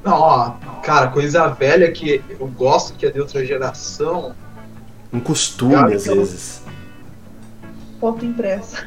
Não, 0.05 0.21
ó, 0.21 0.51
cara, 0.83 1.09
coisa 1.09 1.49
velha 1.49 1.91
que 1.91 2.23
eu 2.39 2.47
gosto 2.49 2.95
que 2.95 3.07
é 3.07 3.11
de 3.11 3.21
outra 3.21 3.45
geração. 3.45 4.35
Um 5.13 5.21
costume, 5.21 5.75
Eu 5.75 5.85
às 5.97 6.07
eu- 6.07 6.17
vezes. 6.17 6.63
Foto 8.01 8.25
impressa. 8.25 8.87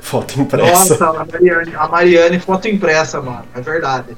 Foto 0.00 0.40
impressa. 0.40 0.96
Nossa, 0.98 1.20
a 1.20 1.24
Mariane, 1.24 1.74
a 1.76 1.88
Mariane 1.88 2.40
foto 2.40 2.66
impressa, 2.68 3.20
mano. 3.20 3.44
É 3.54 3.60
verdade. 3.60 4.16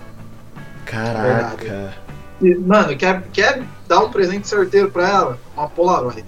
Caraca. 0.86 1.92
E, 2.40 2.54
mano, 2.54 2.96
quer, 2.96 3.22
quer 3.32 3.62
dar 3.86 4.00
um 4.00 4.10
presente 4.10 4.48
certeiro 4.48 4.90
pra 4.90 5.08
ela? 5.08 5.38
Uma 5.54 5.68
Polaroid. 5.68 6.24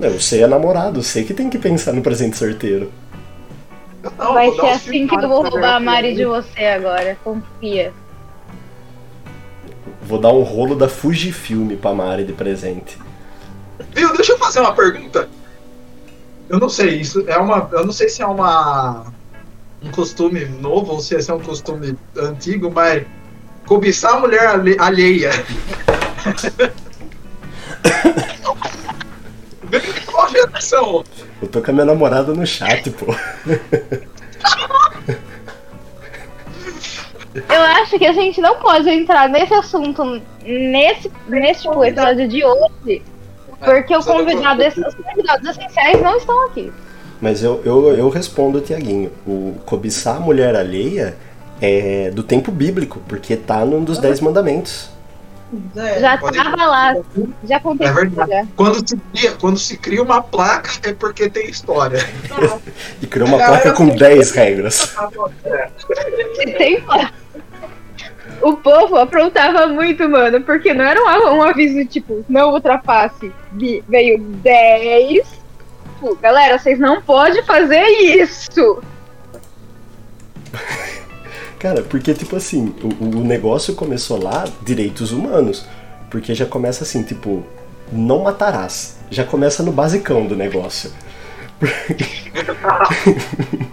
Não, 0.00 0.10
você 0.10 0.40
é 0.40 0.46
namorado, 0.46 1.02
você 1.02 1.22
que 1.22 1.34
tem 1.34 1.50
que 1.50 1.58
pensar 1.58 1.92
no 1.92 2.00
presente 2.02 2.36
sorteiro. 2.36 2.90
Não, 4.18 4.32
Vai 4.34 4.50
ser 4.52 4.66
assim 4.68 5.06
que 5.06 5.14
eu 5.14 5.28
vou 5.28 5.42
roubar 5.42 5.76
a. 5.76 5.80
Mari 5.80 6.14
de 6.14 6.24
você 6.24 6.64
agora, 6.64 7.16
confia. 7.22 7.92
Vou 10.12 10.20
dar 10.20 10.28
um 10.30 10.42
rolo 10.42 10.76
da 10.76 10.90
Fujifilm 10.90 11.74
pra 11.76 11.94
Mari 11.94 12.22
de 12.24 12.34
presente. 12.34 12.98
Viu, 13.94 14.12
deixa 14.12 14.32
eu 14.34 14.38
fazer 14.38 14.60
uma 14.60 14.74
pergunta. 14.74 15.26
Eu 16.50 16.60
não 16.60 16.68
sei, 16.68 17.00
isso 17.00 17.24
é 17.26 17.38
uma. 17.38 17.66
Eu 17.72 17.86
não 17.86 17.94
sei 17.94 18.10
se 18.10 18.20
é 18.20 18.26
uma. 18.26 19.06
um 19.82 19.90
costume 19.90 20.44
novo 20.44 20.92
ou 20.92 21.00
se 21.00 21.14
esse 21.14 21.30
é 21.30 21.34
um 21.34 21.40
costume 21.40 21.96
antigo, 22.14 22.70
mas 22.70 23.06
cobiçar 23.64 24.16
a 24.16 24.20
mulher 24.20 24.48
alhe- 24.48 24.76
alheia. 24.78 25.30
Qual 30.04 30.28
geração? 30.28 31.04
Eu 31.40 31.48
tô 31.48 31.62
com 31.62 31.70
a 31.70 31.72
minha 31.72 31.86
namorada 31.86 32.34
no 32.34 32.46
chat, 32.46 32.90
pô. 32.90 33.06
Eu 37.34 37.60
acho 37.62 37.98
que 37.98 38.04
a 38.06 38.12
gente 38.12 38.40
não 38.40 38.56
pode 38.56 38.88
entrar 38.90 39.28
nesse 39.28 39.54
assunto 39.54 40.20
nesse, 40.44 41.10
nesse 41.28 41.62
tipo, 41.62 41.82
episódio 41.84 42.28
de 42.28 42.44
hoje, 42.44 43.02
porque 43.64 43.96
o 43.96 44.02
convidado, 44.04 44.62
os 44.62 44.94
convidados 44.94 45.48
essenciais 45.48 46.02
não 46.02 46.16
estão 46.16 46.46
aqui. 46.46 46.72
Mas 47.20 47.42
eu, 47.42 47.62
eu, 47.64 47.96
eu 47.96 48.08
respondo, 48.10 48.60
Tiaguinho. 48.60 49.10
O 49.26 49.54
cobiçar 49.64 50.16
a 50.16 50.20
mulher 50.20 50.56
alheia 50.56 51.16
é 51.60 52.10
do 52.10 52.22
tempo 52.22 52.50
bíblico, 52.50 53.00
porque 53.08 53.36
tá 53.36 53.64
num 53.64 53.84
dos 53.84 53.98
Dez 53.98 54.20
Mandamentos. 54.20 54.90
É, 55.76 56.00
Já 56.00 56.16
pode- 56.16 56.36
tava 56.36 56.64
lá, 56.66 56.94
já 57.44 57.54
É 57.54 57.58
aconteceu. 57.58 57.94
verdade. 57.94 58.48
Quando 58.56 58.88
se, 58.88 58.96
cria, 58.96 59.32
quando 59.32 59.58
se 59.58 59.76
cria 59.76 60.02
uma 60.02 60.22
placa 60.22 60.70
é 60.82 60.94
porque 60.94 61.28
tem 61.28 61.48
história. 61.48 62.00
E 63.02 63.06
criou 63.06 63.28
uma 63.28 63.36
placa 63.36 63.72
com 63.72 63.84
assim- 63.84 63.96
10 63.96 64.30
regras. 64.32 64.74
Se 64.76 66.46
tem 66.56 66.82
O 68.40 68.56
povo 68.56 68.96
aprontava 68.96 69.66
muito, 69.66 70.08
mano, 70.08 70.40
porque 70.42 70.72
não 70.72 70.84
era 70.84 71.00
um, 71.00 71.36
um 71.36 71.42
aviso 71.42 71.84
tipo, 71.86 72.24
não 72.28 72.52
ultrapasse. 72.52 73.32
Veio 73.88 74.18
10. 74.18 75.42
Tipo, 76.02 76.16
galera, 76.16 76.58
vocês 76.58 76.78
não 76.78 77.02
podem 77.02 77.42
fazer 77.44 77.86
isso. 77.86 78.82
Cara, 81.58 81.82
porque, 81.82 82.12
tipo 82.12 82.34
assim, 82.34 82.74
o, 82.82 82.88
o 83.18 83.24
negócio 83.24 83.76
começou 83.76 84.20
lá, 84.20 84.44
direitos 84.62 85.12
humanos. 85.12 85.64
Porque 86.10 86.34
já 86.34 86.44
começa 86.44 86.82
assim, 86.82 87.04
tipo, 87.04 87.44
não 87.92 88.24
matarás. 88.24 88.98
Já 89.10 89.24
começa 89.24 89.62
no 89.62 89.70
basicão 89.70 90.26
do 90.26 90.34
negócio. 90.34 90.90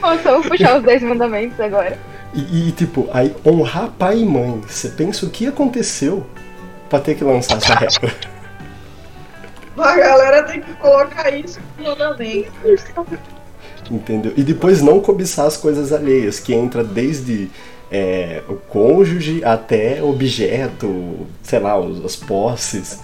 Nossa, 0.00 0.28
eu 0.28 0.40
vou 0.40 0.50
puxar 0.50 0.76
os 0.76 0.84
10 0.84 1.02
mandamentos 1.02 1.58
agora. 1.58 1.98
E, 2.32 2.68
e, 2.68 2.72
tipo, 2.72 3.08
aí 3.12 3.34
honrar 3.44 3.90
pai 3.98 4.18
e 4.20 4.24
mãe. 4.24 4.60
Você 4.68 4.88
pensa 4.90 5.26
o 5.26 5.30
que 5.30 5.46
aconteceu 5.46 6.24
pra 6.88 7.00
ter 7.00 7.14
que 7.16 7.24
lançar 7.24 7.56
essa 7.58 7.74
regra? 7.74 8.14
A 9.78 9.96
galera 9.96 10.42
tem 10.42 10.60
que 10.60 10.72
colocar 10.74 11.30
isso 11.30 11.58
no. 11.78 11.96
Entendeu? 13.90 14.32
E 14.36 14.42
depois 14.42 14.82
não 14.82 15.00
cobiçar 15.00 15.46
as 15.46 15.56
coisas 15.56 15.92
alheias, 15.92 16.38
que 16.38 16.52
entra 16.52 16.84
desde 16.84 17.50
é, 17.90 18.42
o 18.48 18.54
cônjuge 18.54 19.42
até 19.44 20.02
objeto, 20.02 21.26
sei 21.42 21.58
lá, 21.58 21.78
os- 21.78 22.04
as 22.04 22.14
posses. 22.14 23.00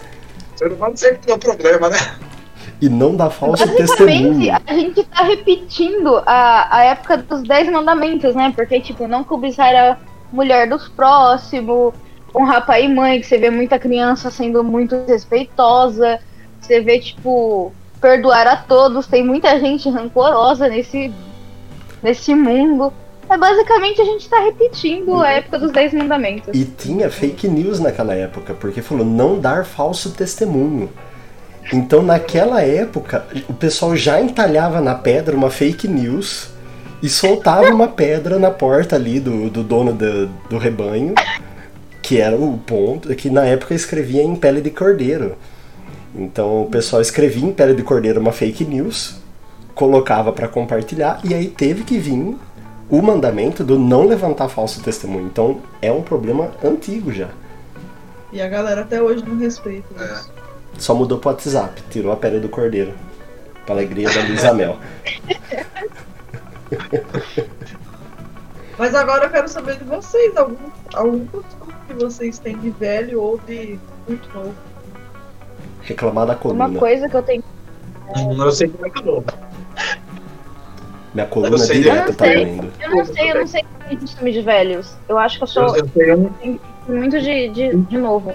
Ser 0.55 0.73
humano 0.73 0.97
sempre 0.97 1.19
tem 1.19 1.35
um 1.35 1.39
problema, 1.39 1.89
né? 1.89 1.99
E 2.81 2.89
não 2.89 3.15
dar 3.15 3.31
falso 3.31 3.65
Basicamente, 3.65 3.97
testemunho. 3.97 4.53
a 4.67 4.75
gente 4.75 5.03
tá 5.05 5.23
repetindo 5.25 6.23
a, 6.27 6.77
a 6.77 6.85
época 6.85 7.17
dos 7.17 7.43
10 7.43 7.71
mandamentos, 7.71 8.35
né? 8.35 8.53
Porque, 8.55 8.81
tipo, 8.81 9.09
não 9.09 9.25
cobiçar 9.25 9.75
a 9.75 9.97
mulher 10.31 10.69
dos 10.69 10.89
próximos, 10.89 11.95
honrar 12.35 12.67
pai 12.67 12.85
e 12.85 12.89
mãe, 12.89 13.21
que 13.21 13.27
você 13.27 13.39
vê 13.39 13.51
muita 13.51 13.79
criança 13.79 14.31
sendo 14.31 14.63
muito 14.63 14.95
respeitosa, 15.07 16.21
você 16.61 16.81
vê, 16.81 16.99
tipo, 16.99 17.73
perdoar 18.01 18.47
a 18.47 18.57
todos, 18.57 19.07
tem 19.07 19.25
muita 19.25 19.59
gente 19.59 19.89
rancorosa 19.89 20.69
nesse, 20.69 21.13
nesse 22.03 22.35
mundo. 22.35 22.93
É 23.29 23.37
basicamente 23.37 24.01
a 24.01 24.05
gente 24.05 24.29
tá 24.29 24.39
repetindo 24.39 25.17
a 25.17 25.31
época 25.31 25.59
dos 25.59 25.73
10 25.73 25.95
mandamentos. 25.95 26.55
E 26.55 26.65
tinha 26.65 27.11
fake 27.11 27.49
news 27.49 27.81
naquela 27.81 28.15
época, 28.15 28.55
porque 28.55 28.83
falou 28.83 29.05
não 29.05 29.41
dar 29.41 29.65
falso 29.65 30.13
testemunho. 30.13 30.89
Então 31.73 32.03
naquela 32.03 32.63
época, 32.63 33.27
o 33.49 33.55
pessoal 33.55 33.97
já 33.97 34.21
entalhava 34.21 34.81
na 34.81 34.95
pedra 34.95 35.37
uma 35.37 35.51
fake 35.51 35.89
news 35.89 36.51
e 37.03 37.09
soltava 37.09 37.69
uma 37.71 37.89
pedra 37.89 38.39
na 38.39 38.51
porta 38.51 38.97
ali 38.97 39.21
do, 39.21 39.51
do 39.51 39.63
dono 39.63 39.93
do, 39.93 40.27
do 40.49 40.59
rebanho 40.59 41.15
Que 42.01 42.21
era 42.21 42.37
o 42.37 42.57
ponto, 42.59 43.15
que 43.15 43.29
na 43.29 43.45
época 43.45 43.75
escrevia 43.75 44.23
em 44.23 44.37
pele 44.37 44.61
de 44.61 44.71
cordeiro. 44.71 45.37
Então 46.15 46.63
o 46.63 46.67
pessoal 46.67 47.03
escrevia 47.03 47.45
em 47.45 47.53
pele 47.53 47.75
de 47.75 47.83
cordeiro 47.83 48.21
uma 48.21 48.33
fake 48.33 48.65
news, 48.65 49.17
colocava 49.75 50.33
para 50.33 50.49
compartilhar, 50.49 51.21
e 51.25 51.35
aí 51.35 51.49
teve 51.49 51.83
que 51.83 51.99
vir 51.99 52.37
o 52.89 53.03
mandamento 53.03 53.65
do 53.65 53.79
não 53.79 54.07
levantar 54.07 54.49
falso 54.49 54.81
testemunho. 54.81 55.27
Então 55.27 55.61
é 55.83 55.91
um 55.91 56.01
problema 56.01 56.53
antigo 56.65 57.13
já. 57.13 57.29
E 58.33 58.41
a 58.41 58.49
galera 58.49 58.83
até 58.83 59.03
hoje 59.03 59.25
não 59.27 59.37
respeita 59.37 59.87
isso. 59.95 60.36
Só 60.79 60.95
mudou 60.95 61.19
pro 61.19 61.31
WhatsApp, 61.31 61.83
tirou 61.91 62.13
a 62.13 62.17
pele 62.17 62.41
do 62.41 62.49
cordeiro. 62.49 62.93
Pra 63.65 63.75
alegria 63.75 64.09
da 64.09 64.21
Luísa 64.23 64.55
Mel. 64.55 64.77
Mas 68.79 68.95
agora 68.95 69.25
eu 69.25 69.31
quero 69.31 69.49
saber 69.49 69.79
de 69.79 69.85
vocês, 69.85 70.37
algum, 70.37 70.57
algum 70.95 71.27
costume 71.27 71.73
que 71.87 71.95
vocês 71.95 72.39
têm 72.39 72.59
de 72.59 72.71
velho 72.71 73.21
ou 73.21 73.39
de 73.39 73.79
muito 74.07 74.29
novo. 74.35 74.55
Reclamar 75.83 76.27
da 76.27 76.33
Uma 76.35 76.41
coluna. 76.41 76.79
coisa 76.79 77.09
que 77.09 77.17
eu 77.17 77.23
tenho. 77.23 77.45
Hum, 78.17 78.43
Eu 78.43 78.53
sei 78.53 78.69
como 78.69 78.87
é 78.87 78.91
que 78.91 79.09
eu 79.09 79.25
Minha 81.15 81.27
coluna 81.27 81.55
Eu 81.55 81.59
sei, 81.59 81.83
direta 81.83 82.11
eu 82.11 82.15
tá 82.15 82.25
doendo. 82.27 82.73
Eu 82.81 82.91
não 82.91 83.05
sei, 83.05 83.31
eu 83.31 83.35
não 83.37 83.47
sei 83.47 83.63
o 83.63 83.89
que 83.89 83.95
é 83.95 83.99
costume 83.99 84.33
de 84.33 84.43
velhos. 84.43 84.97
Eu 85.09 85.19
acho 85.19 85.39
que 85.39 85.45
eu 85.45 85.49
sou 85.49 85.77
Eu, 85.77 85.77
eu 85.77 86.31
tenho, 86.39 86.61
muito 86.89 87.21
de, 87.21 87.49
de, 87.49 87.77
de 87.77 87.99
novo. 87.99 88.35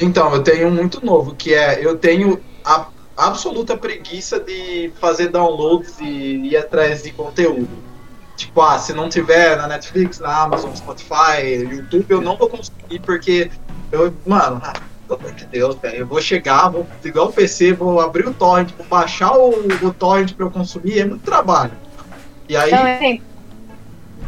Então, 0.00 0.32
eu 0.34 0.42
tenho 0.42 0.70
muito 0.70 1.04
novo, 1.04 1.34
que 1.34 1.54
é 1.54 1.84
eu 1.84 1.96
tenho 1.96 2.40
a 2.64 2.86
absoluta 3.16 3.76
preguiça 3.76 4.38
de 4.38 4.92
fazer 5.00 5.28
downloads 5.28 5.98
e 6.00 6.48
ir 6.48 6.56
atrás 6.56 7.02
de 7.02 7.10
conteúdo. 7.10 7.68
Tipo, 8.36 8.62
ah, 8.62 8.78
se 8.78 8.92
não 8.92 9.08
tiver 9.08 9.56
na 9.56 9.66
Netflix, 9.66 10.20
na 10.20 10.42
Amazon, 10.42 10.72
Spotify, 10.74 11.42
YouTube, 11.68 12.06
eu 12.08 12.20
não 12.20 12.36
vou 12.36 12.48
conseguir, 12.48 13.00
porque 13.00 13.50
eu, 13.90 14.14
mano, 14.24 14.60
ah, 14.62 14.74
pelo 15.08 15.18
amor 15.18 15.32
de 15.32 15.46
Deus, 15.46 15.74
velho, 15.76 15.96
eu 15.96 16.06
vou 16.06 16.20
chegar, 16.20 16.68
vou 16.68 16.86
ligar 17.02 17.22
o 17.24 17.32
PC, 17.32 17.72
vou 17.72 18.00
abrir 18.00 18.28
o 18.28 18.34
torrent, 18.34 18.70
vou 18.76 18.86
baixar 18.86 19.36
o, 19.36 19.50
o 19.82 19.92
torrent 19.92 20.34
pra 20.34 20.46
eu 20.46 20.50
consumir, 20.52 21.00
é 21.00 21.04
muito 21.04 21.22
trabalho. 21.22 21.72
E 22.48 22.56
aí, 22.56 22.68
Então, 22.72 22.86
assim, 22.86 23.22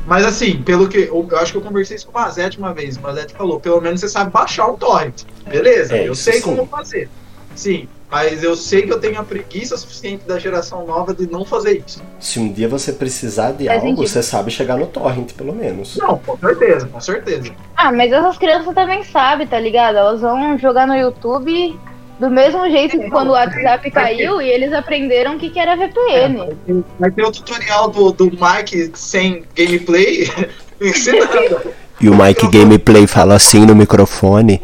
mas 0.06 0.24
assim, 0.24 0.62
pelo 0.62 0.88
que. 0.88 0.98
Eu, 0.98 1.26
eu 1.30 1.38
acho 1.38 1.52
que 1.52 1.58
eu 1.58 1.62
conversei 1.62 1.96
isso 1.96 2.06
com 2.06 2.18
o 2.18 2.20
Mazete 2.20 2.58
uma 2.58 2.72
vez. 2.74 2.96
O 2.96 3.00
Mazete 3.02 3.34
falou, 3.34 3.60
pelo 3.60 3.80
menos 3.80 4.00
você 4.00 4.08
sabe 4.08 4.30
baixar 4.30 4.66
o 4.68 4.76
torrent. 4.76 5.22
Beleza, 5.48 5.96
É, 5.96 6.08
eu 6.08 6.14
sei 6.14 6.34
sim. 6.34 6.42
como 6.42 6.66
fazer. 6.66 7.08
Sim, 7.54 7.88
mas 8.10 8.42
eu 8.42 8.56
sei 8.56 8.82
que 8.82 8.92
eu 8.92 8.98
tenho 9.00 9.20
a 9.20 9.24
preguiça 9.24 9.76
suficiente 9.76 10.24
da 10.26 10.38
geração 10.38 10.86
nova 10.86 11.12
de 11.12 11.30
não 11.30 11.44
fazer 11.44 11.82
isso. 11.86 12.00
Se 12.18 12.38
um 12.38 12.52
dia 12.52 12.68
você 12.68 12.92
precisar 12.92 13.52
de 13.52 13.68
algo, 13.68 13.80
sentido. 13.86 14.06
você 14.08 14.22
sabe 14.22 14.50
chegar 14.50 14.76
no 14.76 14.86
torrent, 14.86 15.32
pelo 15.34 15.52
menos. 15.54 15.96
Não, 15.96 16.18
com 16.18 16.36
certeza, 16.38 16.86
com 16.86 17.00
certeza. 17.00 17.52
Ah, 17.76 17.92
mas 17.92 18.12
essas 18.12 18.38
crianças 18.38 18.74
também 18.74 19.02
sabem, 19.04 19.46
tá 19.46 19.58
ligado? 19.60 19.96
Elas 19.98 20.20
vão 20.20 20.56
jogar 20.58 20.86
no 20.86 20.94
YouTube 20.96 21.78
do 22.20 22.30
mesmo 22.30 22.70
jeito 22.70 23.00
que 23.00 23.08
quando 23.08 23.28
o 23.28 23.32
WhatsApp 23.32 23.90
caiu 23.90 24.42
e 24.42 24.48
eles 24.48 24.72
aprenderam 24.74 25.36
o 25.36 25.38
que, 25.38 25.48
que 25.48 25.58
era 25.58 25.74
VPN. 25.74 26.54
Vai 26.98 27.10
ter 27.10 27.24
o 27.24 27.32
tutorial 27.32 27.88
do, 27.88 28.12
do 28.12 28.26
Mike 28.26 28.90
sem 28.94 29.42
gameplay 29.56 30.28
ensinando. 30.80 31.72
E 31.98 32.08
o 32.10 32.14
Mike 32.14 32.46
Gameplay 32.48 33.06
fala 33.06 33.34
assim 33.34 33.64
no 33.64 33.74
microfone. 33.74 34.60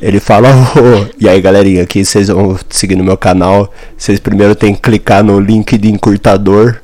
Ele 0.00 0.20
fala, 0.20 0.48
"Ô, 0.48 1.12
e 1.18 1.28
aí 1.28 1.40
galerinha, 1.40 1.82
aqui 1.82 2.04
vocês 2.04 2.28
vão 2.28 2.56
seguir 2.70 2.94
no 2.96 3.04
meu 3.04 3.16
canal. 3.16 3.72
Vocês 3.96 4.20
primeiro 4.20 4.54
tem 4.54 4.74
que 4.74 4.80
clicar 4.80 5.24
no 5.24 5.40
link 5.40 5.76
de 5.76 5.90
encurtador. 5.90 6.80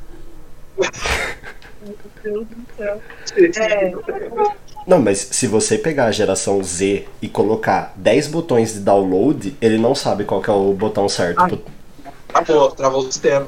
Meu 0.76 1.94
Deus 2.24 2.46
do 2.48 2.76
céu. 2.76 3.00
É, 3.60 3.92
Não, 4.89 4.99
mas 4.99 5.18
se 5.18 5.47
você 5.47 5.76
pegar 5.76 6.07
a 6.07 6.11
geração 6.11 6.64
Z 6.64 7.07
e 7.20 7.28
colocar 7.28 7.93
10 7.97 8.28
botões 8.28 8.72
de 8.72 8.80
download, 8.80 9.55
ele 9.61 9.76
não 9.76 9.95
sabe 9.95 10.24
qual 10.24 10.41
que 10.41 10.49
é 10.49 10.53
o 10.53 10.72
botão 10.72 11.07
certo. 11.07 11.61
Ah. 12.32 12.43
Travou, 12.43 12.70
travou 12.70 13.01
o 13.03 13.12
sistema. 13.12 13.47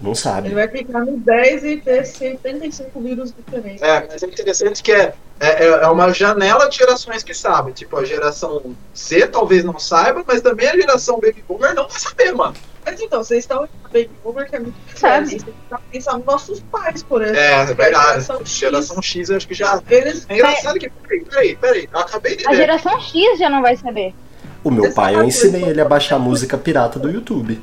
Não 0.00 0.10
ele 0.10 0.14
sabe. 0.14 0.54
vai 0.54 0.68
clicar 0.68 1.04
no 1.04 1.16
10 1.16 1.64
e 1.64 1.76
ter 1.78 2.04
75 2.04 3.00
vírus 3.00 3.34
diferentes. 3.36 3.82
É, 3.82 4.06
mas 4.08 4.22
é 4.22 4.26
interessante 4.26 4.80
que 4.80 4.92
é, 4.92 5.14
é, 5.40 5.64
é 5.64 5.88
uma 5.88 6.12
janela 6.12 6.68
de 6.68 6.76
gerações 6.76 7.24
que 7.24 7.34
sabem. 7.34 7.74
Tipo, 7.74 7.96
a 7.96 8.04
geração 8.04 8.76
Z 8.96 9.26
talvez 9.28 9.64
não 9.64 9.80
saiba, 9.80 10.22
mas 10.24 10.40
também 10.42 10.68
a 10.68 10.76
geração 10.76 11.18
Baby 11.18 11.42
Boomer 11.48 11.74
não 11.74 11.88
vai 11.88 11.98
saber, 11.98 12.32
mano. 12.32 12.54
Mas 12.90 13.00
então, 13.02 13.22
vocês 13.22 13.44
estão 13.44 13.64
em 13.64 13.68
Baby 13.84 14.10
Boomer, 14.24 14.48
que 14.48 14.56
é 14.56 14.60
muito 14.60 14.76
Sabe. 14.94 15.26
Vocês 15.26 15.42
têm 15.42 15.54
que 15.54 15.82
pensar 15.92 16.16
nos 16.16 16.24
nossos 16.24 16.60
pais, 16.60 17.02
por 17.02 17.20
exemplo. 17.22 17.40
É, 17.40 17.50
é 17.50 17.54
a 17.54 17.64
verdade. 17.64 18.08
geração 18.08 18.46
X, 18.46 18.50
Geração 18.50 19.02
X 19.02 19.28
eu 19.28 19.36
acho 19.36 19.48
que 19.48 19.54
já. 19.54 19.82
Eles 19.90 20.26
É 20.28 20.34
engraçado 20.34 20.78
que. 20.78 20.88
Peraí, 20.88 21.24
peraí, 21.24 21.56
peraí. 21.56 21.88
Eu 21.92 22.00
acabei 22.00 22.36
de 22.36 22.46
A 22.46 22.50
ver. 22.50 22.56
geração 22.56 22.98
X 23.00 23.38
já 23.38 23.50
não 23.50 23.60
vai 23.60 23.76
saber. 23.76 24.14
O 24.64 24.70
meu 24.70 24.92
pai, 24.92 25.14
eu 25.14 25.24
ensinei 25.24 25.64
ele 25.64 25.80
a 25.80 25.84
baixar 25.84 26.18
música 26.18 26.56
pirata 26.56 26.98
do 26.98 27.10
YouTube. 27.10 27.60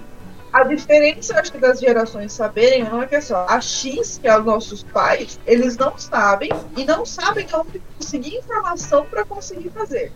A 0.53 0.63
diferença, 0.63 1.37
acho 1.37 1.51
que 1.51 1.57
das 1.57 1.79
gerações 1.79 2.31
saberem, 2.31 2.85
não 2.85 3.03
é 3.03 3.07
que 3.07 3.15
é 3.15 3.19
só 3.19 3.45
a 3.49 3.59
X, 3.59 4.19
que 4.21 4.27
é 4.27 4.39
os 4.39 4.45
nossos 4.45 4.83
pais, 4.83 5.37
eles 5.45 5.75
não 5.75 5.97
sabem 5.97 6.49
e 6.77 6.85
não 6.85 7.05
sabem 7.05 7.45
onde 7.53 7.81
conseguir 7.97 8.37
informação 8.37 9.05
para 9.05 9.25
conseguir 9.25 9.69
fazer. 9.71 10.13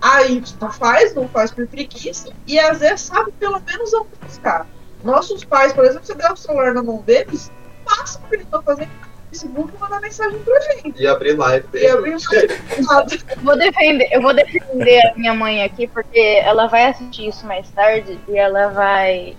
A 0.00 0.22
Y 0.22 0.42
faz, 0.72 1.14
não 1.14 1.28
faz 1.28 1.50
por 1.50 1.66
preguiça, 1.66 2.30
e 2.46 2.58
a 2.58 2.72
Z 2.72 2.96
sabe 2.96 3.32
pelo 3.32 3.60
menos 3.60 3.92
onde 3.92 4.08
buscar. 4.22 4.66
Nossos 5.04 5.44
pais, 5.44 5.72
por 5.72 5.84
exemplo, 5.84 6.06
você 6.06 6.14
der 6.14 6.32
o 6.32 6.36
celular 6.36 6.74
na 6.74 6.82
mão 6.82 7.02
deles, 7.02 7.50
passa 7.84 8.18
o 8.18 8.28
que 8.28 8.36
eles 8.36 8.44
estão 8.44 8.62
fazendo 8.62 8.88
no 8.88 9.28
Facebook 9.30 9.72
e 9.74 9.80
mandar 9.80 10.00
mensagem 10.00 10.38
pra 10.40 10.60
gente. 10.60 11.02
E 11.02 11.06
abrir 11.06 11.36
live. 11.36 11.66
E 11.74 11.86
abrir. 11.86 12.12
Eu 12.12 13.42
vou 13.42 13.56
defender, 13.56 14.08
eu 14.10 14.22
vou 14.22 14.34
defender 14.34 15.00
a 15.06 15.14
minha 15.16 15.34
mãe 15.34 15.62
aqui, 15.62 15.86
porque 15.86 16.40
ela 16.44 16.66
vai 16.66 16.86
assistir 16.86 17.28
isso 17.28 17.46
mais 17.46 17.68
tarde 17.70 18.18
e 18.28 18.36
ela 18.36 18.68
vai. 18.68 19.36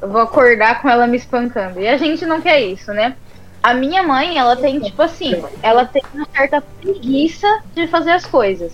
Eu 0.00 0.08
vou 0.08 0.20
acordar 0.20 0.80
com 0.80 0.88
ela 0.88 1.06
me 1.06 1.16
espancando. 1.16 1.80
E 1.80 1.88
a 1.88 1.96
gente 1.96 2.24
não 2.24 2.40
quer 2.40 2.60
isso, 2.60 2.92
né? 2.92 3.16
A 3.62 3.74
minha 3.74 4.02
mãe, 4.02 4.38
ela 4.38 4.56
tem, 4.56 4.78
tipo 4.80 5.02
assim, 5.02 5.42
ela 5.62 5.84
tem 5.84 6.02
uma 6.14 6.26
certa 6.34 6.60
preguiça 6.60 7.62
de 7.74 7.88
fazer 7.88 8.12
as 8.12 8.24
coisas. 8.24 8.72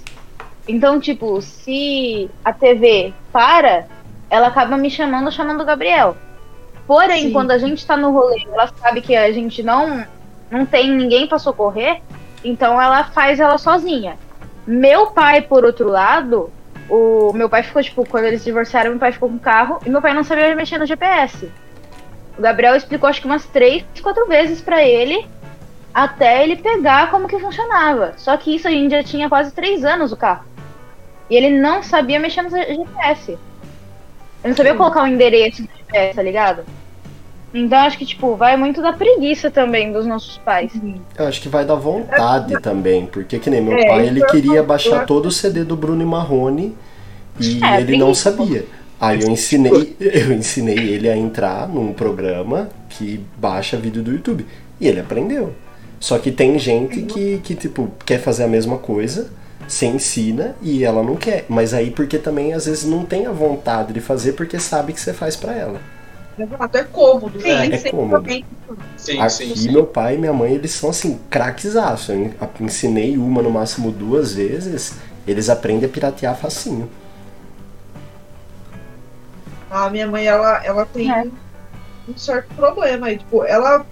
Então, 0.67 0.99
tipo, 0.99 1.41
se 1.43 2.31
a 2.45 2.53
TV 2.53 3.13
para, 3.33 3.87
ela 4.31 4.49
acaba 4.49 4.77
me 4.77 4.91
chamando, 4.91 5.31
chamando 5.31 5.61
o 5.61 5.65
Gabriel. 5.65 6.17
Porém, 6.87 7.25
Sim. 7.25 7.33
quando 7.33 7.51
a 7.51 7.59
gente 7.59 7.87
tá 7.87 7.97
no 7.97 8.13
rolê, 8.13 8.47
ela 8.51 8.69
sabe 8.77 9.01
que 9.01 9.15
a 9.15 9.31
gente 9.33 9.63
não, 9.63 10.05
não 10.51 10.65
tem 10.65 10.91
ninguém 10.91 11.27
pra 11.27 11.39
socorrer, 11.39 12.01
então 12.43 12.81
ela 12.81 13.05
faz 13.05 13.41
ela 13.41 13.59
sozinha. 13.59 14.17
Meu 14.67 15.09
pai, 15.09 15.43
por 15.43 15.65
outro 15.65 15.89
lado, 15.89 16.51
o 16.89 17.33
meu 17.35 17.49
pai 17.49 17.63
ficou, 17.63 17.83
tipo, 17.83 18.09
quando 18.09 18.25
eles 18.25 18.41
se 18.41 18.47
divorciaram, 18.47 18.91
meu 18.91 19.01
pai 19.01 19.13
ficou 19.13 19.29
com 19.29 19.37
o 19.37 19.41
carro 19.41 19.79
e 19.85 19.91
meu 19.91 20.01
pai 20.01 20.15
não 20.15 20.25
sabia 20.25 20.55
mexer 20.55 20.79
no 20.79 20.87
GPS. 20.87 21.51
O 22.39 22.43
Gabriel 22.43 22.75
explicou 22.75 23.09
acho 23.09 23.21
que 23.21 23.27
umas 23.27 23.47
três, 23.47 23.85
quatro 24.03 24.27
vezes 24.27 24.61
pra 24.61 24.83
ele 24.83 25.27
até 25.95 26.43
ele 26.43 26.57
pegar 26.57 27.11
como 27.11 27.29
que 27.29 27.39
funcionava. 27.39 28.15
Só 28.17 28.37
que 28.37 28.55
isso 28.55 28.67
a 28.67 28.71
gente 28.71 28.91
já 28.91 29.03
tinha 29.03 29.29
quase 29.29 29.53
três 29.53 29.85
anos 29.85 30.11
o 30.11 30.17
carro. 30.17 30.45
E 31.31 31.37
ele 31.37 31.51
não 31.59 31.83
sabia 31.83 32.19
mexer 32.21 32.43
no 32.43 32.51
GPS. 32.51 33.33
Ele 33.33 33.39
não 34.45 34.57
sabia 34.57 34.75
colocar 34.75 35.03
o 35.03 35.07
endereço 35.07 35.63
no 35.63 35.69
GPS, 35.69 36.15
tá 36.15 36.23
ligado? 36.23 36.65
Então 37.53 37.79
acho 37.79 37.97
que, 37.97 38.05
tipo, 38.05 38.35
vai 38.37 38.57
muito 38.57 38.83
da 38.83 38.93
preguiça 38.93 39.51
também 39.51 39.93
dos 39.93 40.05
nossos 40.07 40.37
pais. 40.39 40.73
Eu 41.17 41.27
acho 41.27 41.41
que 41.41 41.49
vai 41.49 41.65
da 41.65 41.77
vontade 41.77 42.61
também, 42.61 43.07
porque 43.07 43.39
que 43.39 43.49
nem 43.49 43.61
meu 43.63 43.79
É, 43.79 43.87
pai, 43.87 44.07
ele 44.09 44.25
queria 44.27 44.63
baixar 44.63 45.07
todo 45.07 45.27
o 45.27 45.31
CD 45.31 45.63
do 45.65 45.77
Bruno 45.77 46.03
e 46.03 46.05
Marrone 46.07 46.77
e 47.39 47.65
É, 47.65 47.81
ele 47.81 47.97
não 47.97 48.13
sabia. 48.13 48.67
Aí 49.01 49.23
eu 49.23 49.31
ensinei, 49.31 49.97
eu 50.01 50.33
ensinei 50.33 50.79
ele 50.79 51.09
a 51.09 51.17
entrar 51.17 51.69
num 51.69 51.93
programa 51.93 52.71
que 52.89 53.25
baixa 53.37 53.77
vídeo 53.77 54.03
do 54.03 54.13
YouTube 54.13 54.47
e 54.81 54.89
ele 54.89 55.01
aprendeu. 55.01 55.55
Só 56.01 56.19
que 56.19 56.33
tem 56.33 56.59
gente 56.59 57.03
que, 57.03 57.39
que 57.39 57.55
tipo 57.55 57.93
quer 58.05 58.19
fazer 58.21 58.45
a 58.45 58.49
mesma 58.49 58.79
coisa, 58.79 59.31
se 59.69 59.87
ensina 59.87 60.57
e 60.63 60.85
ela 60.85 61.03
não 61.03 61.17
quer, 61.17 61.47
mas 61.49 61.75
aí 61.75 61.91
porque 61.91 62.19
também 62.19 62.53
às 62.55 62.67
vezes 62.67 62.85
não 62.85 63.05
tem 63.07 63.27
a 63.27 63.33
vontade 63.33 63.93
de 63.93 64.01
fazer 64.01 64.33
porque 64.35 64.59
sabe 64.61 64.93
que 64.93 65.01
você 65.01 65.13
faz 65.15 65.37
pra 65.37 65.53
ela. 65.55 65.81
Exato, 66.37 66.77
é 66.79 66.85
cômodo. 66.85 67.41
Sim, 67.41 67.55
nem 67.57 67.73
é 67.73 67.79
sempre 67.79 67.91
cômodo. 67.91 68.37
Sim, 68.97 69.21
Aqui, 69.21 69.55
sim, 69.55 69.55
sim. 69.55 69.71
meu 69.71 69.87
pai 69.87 70.17
e 70.17 70.19
minha 70.19 70.33
mãe, 70.33 70.53
eles 70.55 70.73
são 70.73 70.91
assim, 70.91 71.19
craquezaço. 71.31 72.13
Eu 72.13 72.19
en- 72.27 72.35
ensinei 72.61 73.17
uma 73.19 73.43
no 73.43 73.51
máximo 73.51 73.93
duas 73.93 74.35
vezes, 74.35 74.99
eles 75.27 75.49
aprendem 75.49 75.89
a 75.89 75.93
piratear 75.93 76.37
facinho. 76.37 76.91
A 79.71 79.91
minha 79.91 80.07
mãe, 80.07 80.27
ela, 80.27 80.65
ela 80.65 80.87
tem 80.87 81.11
É. 81.11 81.25
um 82.09 82.17
certo 82.17 82.55
problema 82.55 83.07
aí. 83.09 83.19
Tipo, 83.19 83.45
ela 83.45 83.87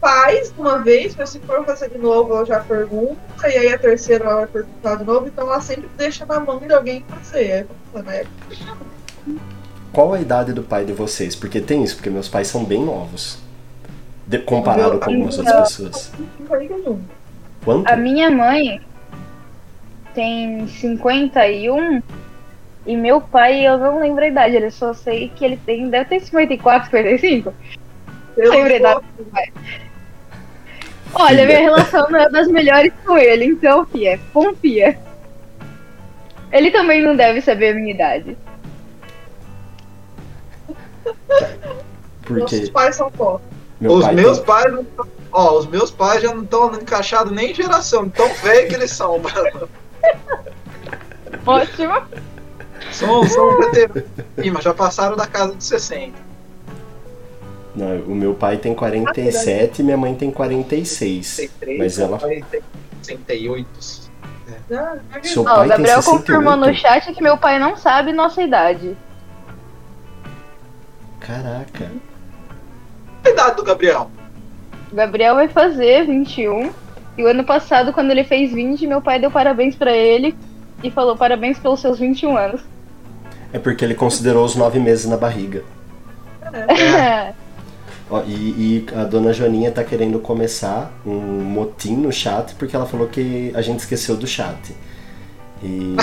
faz 0.00 0.52
uma 0.58 0.78
vez, 0.78 1.14
mas 1.16 1.30
se 1.30 1.40
for 1.40 1.64
fazer 1.64 1.90
de 1.90 1.98
novo, 1.98 2.34
ela 2.34 2.44
já 2.44 2.60
pergunta, 2.60 3.48
e 3.48 3.56
aí 3.56 3.72
a 3.72 3.78
terceira 3.78 4.24
ela 4.24 4.36
vai 4.36 4.46
perguntar 4.46 4.96
de 4.96 5.04
novo, 5.04 5.26
então 5.26 5.46
ela 5.46 5.60
sempre 5.60 5.88
deixa 5.96 6.24
na 6.26 6.40
mão 6.40 6.58
de 6.58 6.72
alguém 6.72 7.04
fazer. 7.08 7.66
Falo, 7.92 8.04
né? 8.04 8.24
Qual 9.92 10.12
a 10.12 10.20
idade 10.20 10.52
do 10.52 10.62
pai 10.62 10.84
de 10.84 10.92
vocês? 10.92 11.34
Porque 11.34 11.60
tem 11.60 11.82
isso, 11.82 11.96
porque 11.96 12.10
meus 12.10 12.28
pais 12.28 12.48
são 12.48 12.64
bem 12.64 12.84
novos. 12.84 13.38
De- 14.26 14.38
comparado 14.40 14.90
Meu- 14.90 15.00
com 15.00 15.10
algumas 15.10 15.38
outras 15.38 15.76
pessoas. 15.76 16.12
Quanto? 17.64 17.88
A 17.88 17.96
minha 17.96 18.30
mãe 18.30 18.80
tem 20.14 20.66
51 20.68 22.02
e 22.86 22.96
meu 22.96 23.20
pai, 23.20 23.66
eu 23.66 23.78
não 23.78 24.00
lembro 24.00 24.24
a 24.24 24.28
idade, 24.28 24.56
eu 24.56 24.70
só 24.70 24.92
sei 24.92 25.28
que 25.34 25.44
ele 25.44 25.56
tem, 25.64 25.88
deve 25.88 26.04
ter 26.06 26.20
54, 26.20 26.90
55. 26.90 27.52
Eu 28.36 28.50
Lembra 28.50 28.72
a 28.74 28.76
idade 28.76 29.00
do 29.00 29.22
meu 29.24 29.32
pai. 29.32 29.52
Olha, 31.14 31.46
minha 31.46 31.60
relação 31.60 32.10
não 32.10 32.18
é 32.18 32.28
das 32.28 32.46
melhores 32.48 32.92
com 33.04 33.16
ele, 33.16 33.44
então, 33.46 33.86
fia, 33.86 34.20
confia. 34.32 34.98
Ele 36.52 36.70
também 36.70 37.02
não 37.02 37.16
deve 37.16 37.40
saber 37.40 37.70
a 37.70 37.74
minha 37.74 37.92
idade. 37.94 38.36
Porque 42.22 42.40
Nossos 42.56 42.70
pais 42.70 42.96
são 42.96 43.10
pobres. 43.10 43.46
meu 43.80 43.92
os 43.92 44.04
pai 44.04 44.14
meus 44.14 44.38
tem- 44.38 44.46
pais 44.46 44.72
não 44.72 44.86
Ó, 45.32 45.58
os 45.58 45.66
meus 45.66 45.90
pais 45.90 46.22
já 46.22 46.34
não 46.34 46.44
estão 46.44 46.72
encaixados 46.74 47.30
nem 47.32 47.50
em 47.50 47.54
geração, 47.54 48.08
tão 48.08 48.28
velho 48.34 48.68
que 48.68 48.74
eles 48.74 48.90
são. 48.90 49.20
Ótimo. 51.44 51.92
são, 52.90 53.26
são 53.28 53.58
veteranos. 53.58 54.04
Ih, 54.38 54.50
mas 54.50 54.64
já 54.64 54.72
passaram 54.72 55.14
da 55.16 55.26
casa 55.26 55.54
dos 55.54 55.66
60. 55.66 56.25
Não, 57.76 57.96
o 58.12 58.14
meu 58.14 58.32
pai 58.34 58.56
tem 58.56 58.74
47 58.74 59.80
e 59.80 59.84
minha 59.84 59.96
mãe 59.96 60.14
tem 60.14 60.30
46. 60.30 61.26
63, 61.26 61.78
Mas 61.78 61.98
ela- 61.98 62.18
68. 63.02 63.66
Ah, 64.72 64.96
Seu 65.22 65.42
Ó, 65.42 65.44
pai 65.44 65.54
o 65.54 65.60
tem 65.60 65.68
Gabriel 65.68 66.02
68? 66.02 66.18
confirmou 66.18 66.56
no 66.56 66.74
chat 66.74 67.12
que 67.12 67.22
meu 67.22 67.36
pai 67.36 67.58
não 67.58 67.76
sabe 67.76 68.12
nossa 68.12 68.42
idade. 68.42 68.96
Caraca. 71.20 71.90
A 73.24 73.28
idade 73.28 73.56
do 73.56 73.64
Gabriel? 73.64 74.10
O 74.92 74.94
Gabriel 74.94 75.34
vai 75.34 75.48
fazer 75.48 76.06
21. 76.06 76.70
E 77.18 77.22
o 77.24 77.26
ano 77.26 77.44
passado, 77.44 77.92
quando 77.92 78.10
ele 78.10 78.24
fez 78.24 78.52
20, 78.52 78.86
meu 78.86 79.00
pai 79.00 79.18
deu 79.18 79.30
parabéns 79.30 79.74
pra 79.74 79.90
ele 79.92 80.34
e 80.82 80.90
falou 80.90 81.16
parabéns 81.16 81.58
pelos 81.58 81.80
seus 81.80 81.98
21 81.98 82.36
anos. 82.36 82.60
É 83.52 83.58
porque 83.58 83.84
ele 83.84 83.94
considerou 83.94 84.44
os 84.44 84.54
nove 84.54 84.78
meses 84.78 85.06
na 85.06 85.16
barriga. 85.16 85.62
É. 86.52 87.34
Ó, 88.08 88.22
e, 88.22 88.32
e 88.32 88.86
a 88.94 89.04
dona 89.04 89.32
Joaninha 89.32 89.72
tá 89.72 89.82
querendo 89.82 90.20
começar 90.20 90.92
um 91.04 91.42
motim 91.42 91.96
no 91.96 92.12
chat 92.12 92.54
porque 92.54 92.76
ela 92.76 92.86
falou 92.86 93.08
que 93.08 93.50
a 93.54 93.60
gente 93.62 93.80
esqueceu 93.80 94.16
do 94.16 94.26
chat. 94.26 94.74
E, 95.62 95.96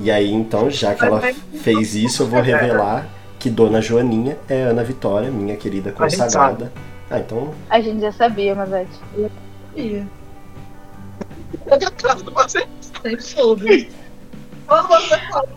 e 0.00 0.10
aí, 0.10 0.32
então, 0.32 0.68
já 0.68 0.94
que 0.94 1.04
ela 1.04 1.20
fez 1.62 1.94
isso, 1.94 2.24
eu 2.24 2.26
vou 2.26 2.40
revelar 2.40 3.06
que 3.38 3.48
dona 3.50 3.80
Joaninha 3.80 4.36
é 4.48 4.62
Ana 4.62 4.82
Vitória, 4.82 5.30
minha 5.30 5.56
querida 5.56 5.94
A 5.96 6.08
gente 6.08 6.18
consagrada. 6.18 6.72
Ah, 7.10 7.18
então. 7.18 7.52
A 7.68 7.80
gente 7.80 8.00
já 8.00 8.12
sabia, 8.12 8.54
Mazete. 8.54 8.98
Ia, 9.76 10.06
Você- 12.34 12.66
sempre 13.02 13.22
soube. 13.22 13.90
Quando 14.66 14.88
você 14.88 15.18
fala, 15.30 15.48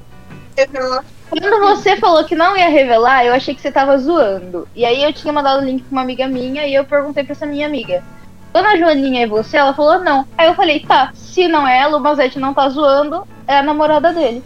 revelar 0.57 1.05
Quando 1.30 1.59
você 1.59 1.97
falou 1.97 2.23
que 2.23 2.36
não 2.36 2.55
ia 2.55 2.69
revelar, 2.69 3.26
eu 3.26 3.34
achei 3.34 3.55
que 3.55 3.61
você 3.61 3.71
tava 3.71 3.97
zoando. 3.97 4.67
E 4.76 4.86
aí 4.86 5.03
eu 5.03 5.11
tinha 5.11 5.34
mandado 5.34 5.61
o 5.61 5.65
link 5.65 5.84
pra 5.84 5.91
uma 5.91 6.01
amiga 6.01 6.28
minha 6.28 6.65
e 6.65 6.73
eu 6.73 6.86
perguntei 6.86 7.23
pra 7.23 7.34
essa 7.34 7.45
minha 7.45 7.65
amiga. 7.65 8.03
Dona 8.53 8.78
Joaninha 8.78 9.23
é 9.23 9.28
você? 9.28 9.57
Ela 9.57 9.73
falou 9.73 9.99
não. 9.99 10.26
Aí 10.38 10.47
eu 10.47 10.55
falei, 10.55 10.80
tá, 10.80 11.11
se 11.13 11.47
não 11.47 11.67
é 11.67 11.82
ela, 11.82 11.97
o 11.97 11.99
Mazete 11.99 12.39
não 12.39 12.53
tá 12.53 12.69
zoando, 12.69 13.28
é 13.47 13.57
a 13.57 13.63
namorada 13.63 14.13
dele. 14.13 14.43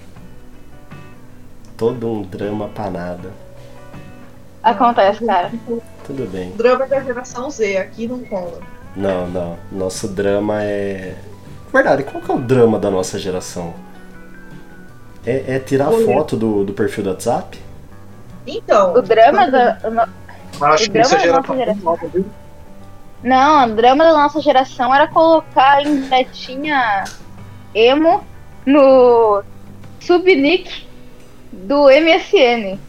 Todo 1.78 2.12
um 2.12 2.22
drama 2.24 2.68
pra 2.70 2.90
nada. 2.90 3.32
Acontece, 4.64 5.26
cara. 5.26 5.52
Tudo 6.06 6.26
bem. 6.30 6.52
drama 6.52 6.88
da 6.88 7.02
geração 7.02 7.50
Z, 7.52 7.78
aqui 7.78 8.08
não 8.08 8.20
cola. 8.26 8.60
Não, 8.96 9.28
não. 9.28 9.58
Nosso 9.72 10.08
drama 10.08 10.64
é. 10.64 11.16
Verdade, 11.72 12.04
qual 12.04 12.22
que 12.22 12.32
é 12.32 12.34
o 12.34 12.40
drama 12.40 12.80
da 12.80 12.90
nossa 12.90 13.20
geração? 13.20 13.74
É, 15.30 15.56
é 15.56 15.60
tirar 15.60 15.90
Olha. 15.90 16.06
foto 16.06 16.36
do, 16.36 16.64
do 16.64 16.74
perfil 16.74 17.04
do 17.04 17.10
WhatsApp? 17.12 17.60
Então, 18.48 18.94
O 18.94 19.02
drama 19.02 19.50
da. 19.50 19.78
Acho 20.62 20.90
O 20.90 20.92
que 20.92 21.00
isso 21.00 21.16
é 21.16 21.20
drama 21.20 21.42
da 21.42 21.48
nossa 21.48 21.56
geração 21.56 21.58
geração. 21.58 21.84
nova, 21.84 22.08
viu? 22.08 22.26
Não, 23.24 23.66
o 23.68 23.76
drama 23.76 24.04
da 24.04 24.14
nossa 24.14 24.42
geração 24.42 24.96
era 24.96 25.08
colocar 25.08 25.86
em 25.86 25.94
netinha 26.08 27.04
emo 27.76 28.24
no 28.66 29.44
subnick 30.00 30.88
do 31.52 31.90
MSN. 31.90 32.80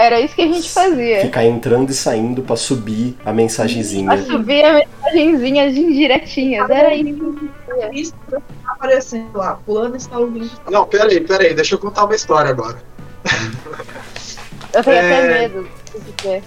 Era 0.00 0.20
isso 0.20 0.32
que 0.36 0.42
a 0.42 0.46
gente 0.46 0.70
fazia. 0.70 1.22
Ficar 1.22 1.44
entrando 1.44 1.90
e 1.90 1.92
saindo 1.94 2.40
pra 2.40 2.54
subir 2.54 3.16
a 3.24 3.32
mensagenzinha. 3.32 4.12
A 4.12 4.22
subir 4.22 4.64
a 4.64 4.74
mensagenzinha 4.74 5.72
de 5.72 5.80
indiretinhas. 5.80 6.70
Era 6.70 6.94
isso. 6.94 7.34
isso 7.92 8.14
tá 8.30 8.40
aparecendo 8.68 9.36
lá. 9.36 9.58
Fulano 9.66 9.96
está 9.96 10.16
ouvindo. 10.16 10.52
Não, 10.70 10.86
peraí, 10.86 11.18
peraí, 11.20 11.52
deixa 11.52 11.74
eu 11.74 11.80
contar 11.80 12.04
uma 12.04 12.14
história 12.14 12.48
agora. 12.48 12.80
Eu 14.72 14.84
tenho 14.84 14.96
É. 14.96 15.00
até 15.00 15.40
medo. 15.40 15.68
dizer. 16.16 16.44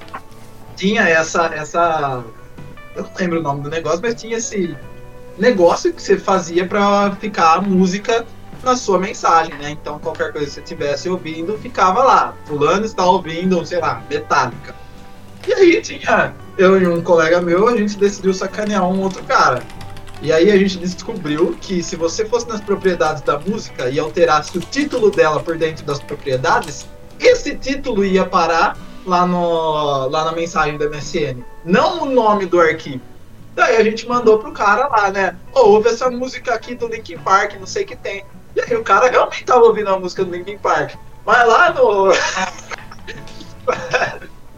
Tinha 0.78 1.02
essa, 1.10 1.48
essa. 1.54 2.24
Eu 2.96 3.04
não 3.04 3.12
lembro 3.20 3.40
o 3.40 3.44
nome 3.44 3.62
do 3.64 3.70
negócio, 3.70 4.00
mas 4.02 4.16
tinha 4.16 4.38
esse 4.38 4.78
negócio 5.38 5.92
que 5.92 6.02
você 6.02 6.18
fazia 6.18 6.66
pra 6.66 7.12
ficar 7.20 7.56
a 7.56 7.62
música 7.62 8.26
na 8.64 8.76
sua 8.76 9.00
mensagem, 9.00 9.54
né? 9.56 9.72
Então 9.72 10.00
qualquer 10.00 10.32
coisa 10.32 10.48
que 10.48 10.54
você 10.54 10.60
estivesse 10.62 11.10
ouvindo, 11.10 11.58
ficava 11.58 12.04
lá. 12.04 12.36
Fulano 12.46 12.86
está 12.86 13.06
ouvindo, 13.06 13.66
sei 13.66 13.80
lá, 13.80 14.04
Metallica. 14.10 14.76
E 15.48 15.54
aí 15.54 15.82
tinha. 15.82 16.34
Eu 16.58 16.80
e 16.80 16.88
um 16.88 17.02
colega 17.02 17.42
meu, 17.42 17.68
a 17.68 17.76
gente 17.76 17.98
decidiu 17.98 18.34
sacanear 18.34 18.88
um 18.88 19.02
outro 19.02 19.24
cara. 19.24 19.64
E 20.22 20.32
aí 20.32 20.52
a 20.52 20.58
gente 20.58 20.78
descobriu 20.78 21.58
que 21.60 21.82
se 21.82 21.96
você 21.96 22.26
fosse 22.26 22.48
nas 22.48 22.62
propriedades 22.62 23.24
da 23.24 23.40
música 23.40 23.90
e 23.90 24.00
alterasse 24.00 24.56
o 24.56 24.62
título 24.62 25.10
dela 25.10 25.42
por 25.42 25.58
dentro 25.58 25.84
das 25.84 26.00
propriedades, 26.00 26.86
esse 27.20 27.56
título 27.56 28.06
ia 28.06 28.24
parar 28.24 28.78
lá, 29.06 29.26
no, 29.26 30.08
lá 30.10 30.26
na 30.26 30.32
mensagem 30.34 30.78
da 30.78 30.88
MSN. 30.88 31.44
Não 31.66 32.04
o 32.04 32.06
nome 32.06 32.46
do 32.46 32.60
arquivo. 32.60 33.02
Daí 33.56 33.76
a 33.76 33.84
gente 33.84 34.08
mandou 34.08 34.38
pro 34.40 34.52
cara 34.52 34.88
lá, 34.88 35.10
né? 35.10 35.36
Ouve 35.54 35.90
essa 35.90 36.10
música 36.10 36.54
aqui 36.54 36.76
do 36.76 36.88
Linkin 36.88 37.18
Park, 37.18 37.56
não 37.60 37.68
sei 37.68 37.84
o 37.84 37.88
que 37.88 37.96
tem. 37.96 38.24
E 38.56 38.62
aí 38.62 38.76
o 38.76 38.84
cara 38.84 39.10
realmente 39.10 39.46
tava 39.46 39.64
ouvindo 39.66 39.90
a 39.90 40.00
música 40.00 40.24
do 40.26 40.32
Linkin 40.32 40.58
Park. 40.58 40.96
Mas 41.26 41.48
lá 41.48 41.72
no. 41.74 42.08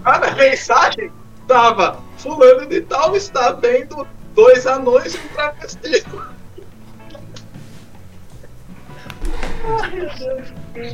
lá 0.03 0.19
na 0.19 0.31
mensagem 0.35 1.11
tava 1.47 1.99
fulano 2.17 2.65
de 2.65 2.81
tal 2.81 3.15
está 3.15 3.51
vendo 3.51 4.07
dois 4.33 4.65
anões 4.65 5.13
e 5.13 5.17
um 5.17 5.27
travesti. 5.29 6.05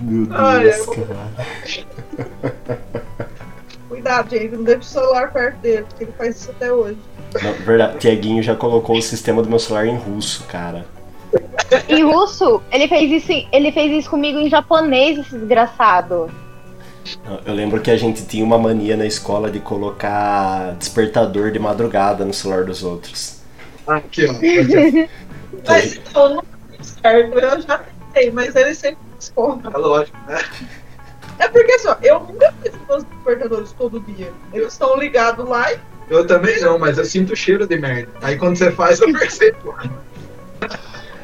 Meu 0.01 0.27
Ai, 0.35 0.63
Deus, 0.63 0.87
eu- 0.87 1.07
cara. 1.07 1.29
Cuidado, 3.87 4.29
gente, 4.29 4.55
não 4.55 4.63
deixe 4.63 4.79
o 4.81 4.83
celular 4.83 5.31
perto 5.31 5.57
dele, 5.57 5.83
porque 5.83 6.03
ele 6.03 6.13
faz 6.17 6.35
isso 6.39 6.51
até 6.51 6.71
hoje. 6.71 6.97
Não, 7.41 7.53
verdade, 7.53 7.97
Tiaguinho 7.97 8.41
já 8.43 8.55
colocou 8.55 8.97
o 8.97 9.01
sistema 9.01 9.41
do 9.41 9.49
meu 9.49 9.59
celular 9.59 9.85
em 9.87 9.95
russo, 9.97 10.43
cara. 10.45 10.85
Em 11.87 12.03
russo, 12.03 12.61
ele 12.71 12.87
fez 12.87 13.23
isso, 13.23 13.47
ele 13.51 13.71
fez 13.71 13.91
isso 13.91 14.09
comigo 14.09 14.39
em 14.39 14.49
japonês, 14.49 15.19
esse 15.19 15.37
desgraçado. 15.37 16.29
Eu 17.45 17.53
lembro 17.53 17.81
que 17.81 17.91
a 17.91 17.97
gente 17.97 18.25
tinha 18.25 18.43
uma 18.43 18.57
mania 18.57 18.95
na 18.95 19.05
escola 19.05 19.49
de 19.49 19.59
colocar 19.59 20.75
despertador 20.77 21.51
de 21.51 21.59
madrugada 21.59 22.25
no 22.25 22.33
celular 22.33 22.65
dos 22.65 22.83
outros. 22.83 23.39
Aqui, 23.87 24.25
ó. 24.25 24.31
Aqui, 24.31 25.09
Mas 25.67 25.95
então, 25.95 26.43
eu 27.03 27.61
já 27.61 27.79
tentei, 27.79 28.31
mas 28.31 28.55
ele 28.55 28.73
sempre 28.73 28.99
discorda. 29.17 29.69
ó. 29.69 29.77
É 29.77 29.77
lógico, 29.77 30.17
né? 30.27 30.39
É 31.39 31.47
porque 31.47 31.71
assim, 31.73 31.87
ó, 31.87 31.95
eu 32.01 32.19
nunca 32.19 32.53
fiz 32.61 32.73
meus 32.87 33.03
despertadores 33.03 33.71
todo 33.73 33.99
dia. 34.01 34.31
Eles 34.53 34.73
estão 34.73 34.97
ligados 34.97 35.47
lá 35.47 35.71
e 35.73 35.79
Eu 36.09 36.25
também 36.25 36.59
não, 36.61 36.77
mas 36.77 36.97
eu 36.97 37.05
sinto 37.05 37.33
o 37.33 37.35
cheiro 37.35 37.67
de 37.67 37.77
merda. 37.77 38.11
Aí 38.21 38.37
quando 38.37 38.57
você 38.57 38.71
faz, 38.71 38.99
eu 38.99 39.11
percebo. 39.13 39.75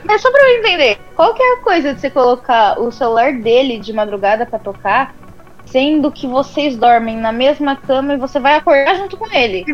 Mas 0.06 0.22
só 0.22 0.32
pra 0.32 0.41
eu 0.41 0.60
entender, 0.60 0.99
qual 1.16 1.34
que 1.34 1.41
é 1.41 1.53
a 1.53 1.58
coisa 1.62 1.93
de 1.93 1.99
você 1.99 2.10
colocar 2.10 2.80
o 2.80 2.91
celular 2.91 3.34
dele 3.34 3.80
de 3.80 3.91
madrugada 3.91 4.45
pra 4.45 4.60
tocar, 4.60 5.16
sendo 5.66 6.12
que 6.12 6.28
vocês 6.28 6.78
dormem 6.78 7.18
na 7.18 7.32
mesma 7.32 7.76
cama 7.76 8.14
e 8.14 8.18
você 8.18 8.39
vai 8.39 8.56
acordar 8.56 8.95
junto 8.95 9.18
com 9.18 9.32
ele? 9.34 9.66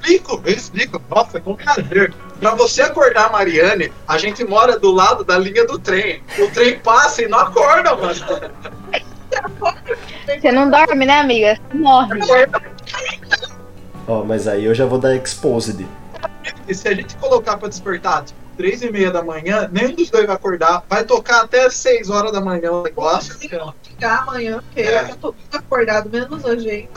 Explico, 0.00 0.40
eu 0.44 0.52
explico. 0.52 1.02
Nossa, 1.10 1.40
com 1.40 1.54
prazer. 1.54 2.14
Pra 2.40 2.54
você 2.54 2.82
acordar 2.82 3.26
a 3.26 3.30
Mariane, 3.30 3.92
a 4.08 4.16
gente 4.16 4.44
mora 4.44 4.78
do 4.78 4.90
lado 4.92 5.24
da 5.24 5.36
linha 5.36 5.66
do 5.66 5.78
trem. 5.78 6.22
O 6.38 6.50
trem 6.50 6.78
passa 6.78 7.22
e 7.22 7.28
não 7.28 7.38
acorda, 7.38 7.94
mano. 7.94 8.14
Você 10.26 10.52
não 10.52 10.70
dorme, 10.70 11.04
né, 11.04 11.20
amiga? 11.20 11.58
Você 11.70 11.78
morre. 11.78 12.20
Ó, 14.08 14.24
mas 14.24 14.46
aí 14.46 14.64
eu 14.64 14.74
já 14.74 14.86
vou 14.86 14.98
dar 14.98 15.14
exposed. 15.16 15.86
E 16.68 16.74
se 16.74 16.88
a 16.88 16.94
gente 16.94 17.16
colocar 17.16 17.56
pra 17.56 17.68
despertar, 17.68 18.24
tipo, 18.24 18.38
três 18.56 18.82
e 18.82 18.90
meia 18.90 19.10
da 19.10 19.22
manhã, 19.22 19.68
nenhum 19.72 19.94
dos 19.94 20.10
dois 20.10 20.26
vai 20.26 20.34
acordar. 20.36 20.82
Vai 20.88 21.04
tocar 21.04 21.42
até 21.42 21.68
seis 21.70 22.08
horas 22.10 22.32
da 22.32 22.40
manhã 22.40 22.72
o 22.72 22.82
negócio. 22.82 23.36
ligar 23.40 24.22
amanhã, 24.22 24.62
porque 24.66 24.80
É. 24.80 25.10
eu 25.10 25.16
tô 25.16 25.32
tudo 25.32 25.56
acordado, 25.58 26.10
menos 26.10 26.44
a 26.44 26.56
gente. 26.56 26.88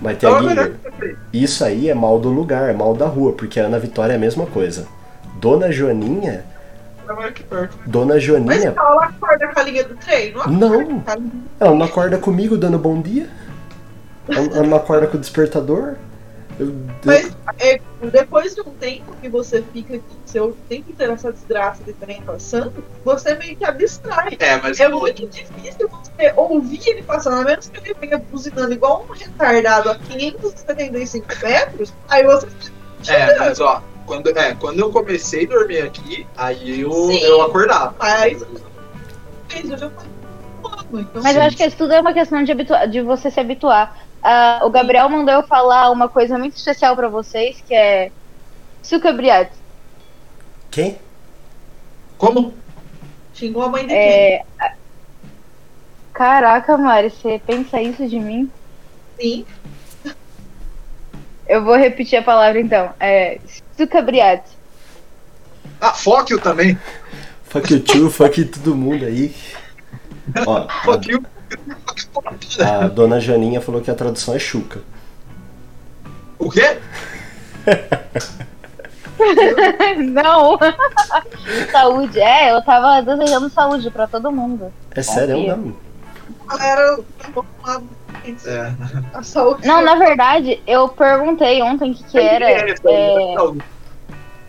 Mas, 0.00 0.16
Então, 0.16 0.30
Tiaguinho, 0.40 0.48
melhor- 0.54 1.16
isso 1.32 1.64
aí 1.64 1.88
é 1.88 1.94
mal 1.94 2.18
do 2.18 2.28
lugar, 2.28 2.68
é 2.68 2.72
mal 2.72 2.94
da 2.94 3.06
rua, 3.06 3.32
porque 3.32 3.58
a 3.60 3.66
Ana 3.66 3.78
Vitória 3.78 4.12
é 4.12 4.16
a 4.16 4.18
mesma 4.18 4.44
coisa. 4.46 4.86
Dona 5.36 5.70
Joaninha, 5.70 6.44
perto. 7.48 7.76
Dona 7.86 8.14
Mas 8.14 8.24
Joaninha. 8.24 8.74
ela 8.76 9.04
acorda 9.04 9.48
com 9.48 9.60
a 9.60 9.62
linha 9.62 9.84
do 9.84 9.94
trem, 9.96 10.32
não 10.32 10.46
Não. 10.46 11.04
Ela 11.60 11.74
não 11.74 11.84
acorda 11.84 12.18
comigo 12.18 12.56
dando 12.56 12.78
bom 12.78 13.00
dia? 13.00 13.28
Ela 14.28 14.38
ela 14.46 14.62
não 14.66 14.76
acorda 14.76 15.06
com 15.06 15.16
o 15.16 15.20
despertador? 15.20 15.94
Eu- 16.58 16.66
eu- 16.68 16.74
Mas 17.04 17.36
é, 17.58 17.80
depois 18.12 18.54
de 18.54 18.60
um 18.60 18.70
tempo 18.74 19.14
que 19.20 19.28
você 19.28 19.62
fica 19.72 19.96
aqui, 19.96 20.04
seu 20.24 20.56
tempo 20.68 20.90
inteiro 20.92 21.12
essa 21.12 21.32
desgraça 21.32 21.82
de 21.84 21.92
trem 21.94 22.22
passando, 22.22 22.72
você 23.04 23.34
meio 23.34 23.56
que 23.56 23.64
abstrai. 23.64 24.36
É, 24.38 24.56
mas 24.56 24.78
É 24.78 24.88
muito 24.88 25.26
difícil 25.26 25.88
você 25.88 26.32
ouvir 26.36 26.80
ele 26.86 27.02
passando, 27.02 27.40
a 27.40 27.44
menos 27.44 27.68
que 27.68 27.78
ele 27.78 27.94
venha 28.00 28.18
buzinando 28.18 28.72
igual 28.72 29.06
um 29.08 29.12
retardado 29.12 29.90
a 29.90 29.94
575 29.96 31.26
metros, 31.42 31.92
aí 32.08 32.24
você 32.24 32.46
É, 33.08 33.38
mas 33.38 33.60
ó, 33.60 33.82
quando, 34.06 34.28
é, 34.38 34.54
quando 34.54 34.78
eu 34.78 34.90
comecei 34.90 35.44
a 35.46 35.48
dormir 35.48 35.82
aqui, 35.82 36.26
aí 36.36 36.80
eu, 36.80 36.92
Sim. 36.92 37.18
eu 37.20 37.42
acordava. 37.42 37.94
faz. 37.94 38.42
Eu 38.42 39.76
já 39.78 39.90
falei, 39.90 40.10
mano, 40.90 41.00
então. 41.00 41.22
Mas 41.22 41.36
eu 41.36 41.42
acho 41.42 41.56
que 41.56 41.64
isso 41.64 41.76
tudo 41.76 41.92
é 41.92 42.00
uma 42.00 42.12
questão 42.12 42.42
de, 42.42 42.52
de 42.90 43.02
você 43.02 43.30
se 43.30 43.40
habituar. 43.40 44.03
Ah, 44.26 44.60
o 44.64 44.70
Gabriel 44.70 45.06
mandou 45.10 45.34
eu 45.34 45.42
falar 45.42 45.90
uma 45.90 46.08
coisa 46.08 46.38
muito 46.38 46.56
especial 46.56 46.96
pra 46.96 47.08
vocês, 47.08 47.62
que 47.68 47.74
é 47.74 48.10
sucabriate. 48.82 49.52
Quem? 50.70 50.98
Como? 52.16 52.54
Xingou 53.34 53.64
a 53.64 53.68
mãe 53.68 53.82
de 53.82 53.88
quem? 53.88 53.98
É... 53.98 54.44
Caraca, 56.14 56.78
Mari, 56.78 57.10
você 57.10 57.38
pensa 57.46 57.82
isso 57.82 58.08
de 58.08 58.18
mim? 58.18 58.50
Sim. 59.20 59.44
Eu 61.46 61.62
vou 61.62 61.76
repetir 61.76 62.18
a 62.18 62.22
palavra 62.22 62.58
então. 62.58 62.94
É 62.98 63.38
sucabriate. 63.76 64.50
Ah, 65.78 65.92
Fóquio 65.92 66.40
também. 66.40 66.78
Fuck 67.44 67.74
you 67.74 67.80
too, 67.80 68.10
fuck 68.10 68.40
you 68.40 68.48
todo 68.48 68.74
mundo 68.74 69.04
aí. 69.04 69.34
Ó, 70.46 70.66
Fóquio. 70.82 71.22
a, 71.26 71.33
a 72.64 72.88
dona 72.88 73.20
Joaninha 73.20 73.60
falou 73.60 73.80
que 73.80 73.90
a 73.90 73.94
tradução 73.94 74.34
é 74.34 74.38
chuca. 74.38 74.80
O 76.38 76.50
quê? 76.50 76.78
Não! 80.12 80.58
saúde, 81.70 82.20
é, 82.20 82.52
eu 82.52 82.62
tava 82.62 83.00
desejando 83.02 83.48
saúde 83.50 83.90
pra 83.90 84.06
todo 84.06 84.30
mundo. 84.32 84.72
É 84.92 85.02
sério, 85.02 85.36
Confia. 85.36 85.56
não? 85.56 85.76
A 86.48 86.56
galera 86.56 86.98
É. 88.46 89.22
saúde. 89.22 89.66
Não, 89.66 89.82
na 89.82 89.94
verdade, 89.94 90.60
eu 90.66 90.88
perguntei 90.88 91.62
ontem 91.62 91.90
o 91.92 91.94
que, 91.94 92.04
que 92.04 92.18
era. 92.18 92.50
é, 92.50 92.74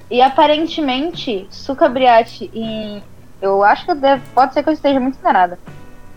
E 0.10 0.22
aparentemente, 0.22 1.48
sucabriate 1.50 2.50
em. 2.54 3.04
Eu 3.42 3.64
acho 3.64 3.86
que 3.86 3.94
deve, 3.94 4.24
pode 4.34 4.54
ser 4.54 4.64
que 4.64 4.70
eu 4.70 4.74
esteja 4.74 5.00
muito 5.00 5.20
enganada. 5.20 5.60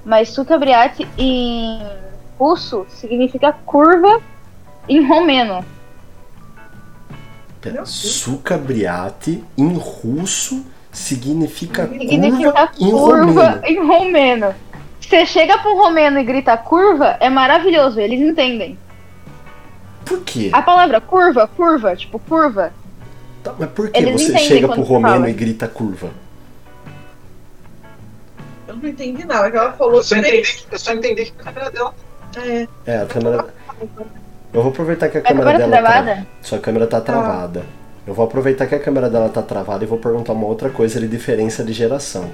Mas 0.09 0.31
sucabriate 0.31 1.07
em 1.19 1.83
russo 2.39 2.87
significa 2.89 3.53
curva 3.53 4.23
em 4.89 5.07
romeno. 5.07 5.63
Sucabriate 7.85 9.45
em 9.57 9.75
russo 9.75 10.65
significa 10.91 11.87
Significa 11.89 12.69
curva 12.69 12.71
em 12.81 12.91
curva 12.91 13.45
romeno. 13.51 13.67
em 13.67 13.87
romeno. 13.87 14.55
Você 14.99 15.27
chega 15.27 15.59
pro 15.59 15.77
romeno 15.77 16.19
e 16.19 16.25
grita 16.25 16.57
curva, 16.57 17.19
é 17.21 17.29
maravilhoso, 17.29 18.01
eles 18.01 18.19
entendem. 18.21 18.79
Por 20.07 20.21
quê? 20.23 20.49
A 20.55 20.63
palavra 20.63 21.03
curva, 21.03 21.47
curva, 21.47 21.95
tipo 21.95 22.19
curva, 22.19 22.73
Tá, 23.43 23.55
mas 23.59 23.71
por 23.71 23.91
que 23.91 23.99
Eles 23.99 24.23
você 24.23 24.39
chega 24.39 24.69
pro 24.69 24.83
romeno 24.83 25.17
fala. 25.17 25.31
e 25.31 25.33
grita 25.35 25.69
curva? 25.69 26.09
Eu 28.69 28.77
não 28.77 28.89
entendi 28.89 29.25
nada, 29.25 29.51
que 29.51 29.57
ela 29.57 29.73
falou 29.73 29.97
Eu 29.97 30.03
só 30.03 30.17
entendi, 30.17 30.43
três. 30.43 30.67
eu 30.71 30.79
só 30.79 30.93
entendi 30.93 31.25
que 31.25 31.33
a 31.41 31.45
câmera 31.45 31.71
dela. 31.71 31.95
É, 32.37 32.69
É, 32.87 32.99
a 32.99 33.07
câmera. 33.07 33.47
Eu 34.53 34.63
vou 34.63 34.71
aproveitar 34.71 35.09
que 35.09 35.17
a 35.17 35.21
a 35.21 35.25
câmera 35.25 35.53
câmera 35.53 35.71
dela. 35.71 35.83
travada? 35.83 36.15
Tá... 36.17 36.27
Sua 36.43 36.59
câmera 36.59 36.87
tá 36.87 37.01
travada. 37.01 37.67
Eu 38.07 38.15
vou 38.15 38.25
aproveitar 38.25 38.67
que 38.67 38.75
a 38.75 38.79
câmera 38.79 39.09
dela 39.09 39.29
tá 39.29 39.43
travada 39.43 39.85
e 39.85 39.87
vou 39.87 39.99
perguntar 39.99 40.35
uma 40.35 40.47
outra 40.47 40.71
coisa 40.71 41.01
de 41.01 41.09
diferença 41.09 41.65
de 41.65 41.73
geração. 41.73 42.31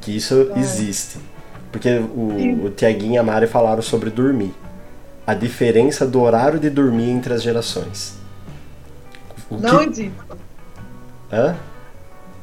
Que 0.00 0.16
isso 0.16 0.52
existe. 0.56 1.18
Porque 1.70 1.88
o, 1.88 2.66
o 2.66 2.70
Tiaguinho 2.70 3.14
e 3.14 3.18
a 3.18 3.22
Mari 3.22 3.46
falaram 3.46 3.82
sobre 3.82 4.10
dormir. 4.10 4.52
A 5.26 5.34
diferença 5.34 6.06
do 6.06 6.20
horário 6.20 6.58
de 6.58 6.68
dormir 6.68 7.10
entre 7.10 7.32
as 7.32 7.42
gerações. 7.42 8.18
O 9.48 9.56
não 9.56 9.78
que... 9.78 9.84
existe. 9.90 10.12
Hã? 11.32 11.56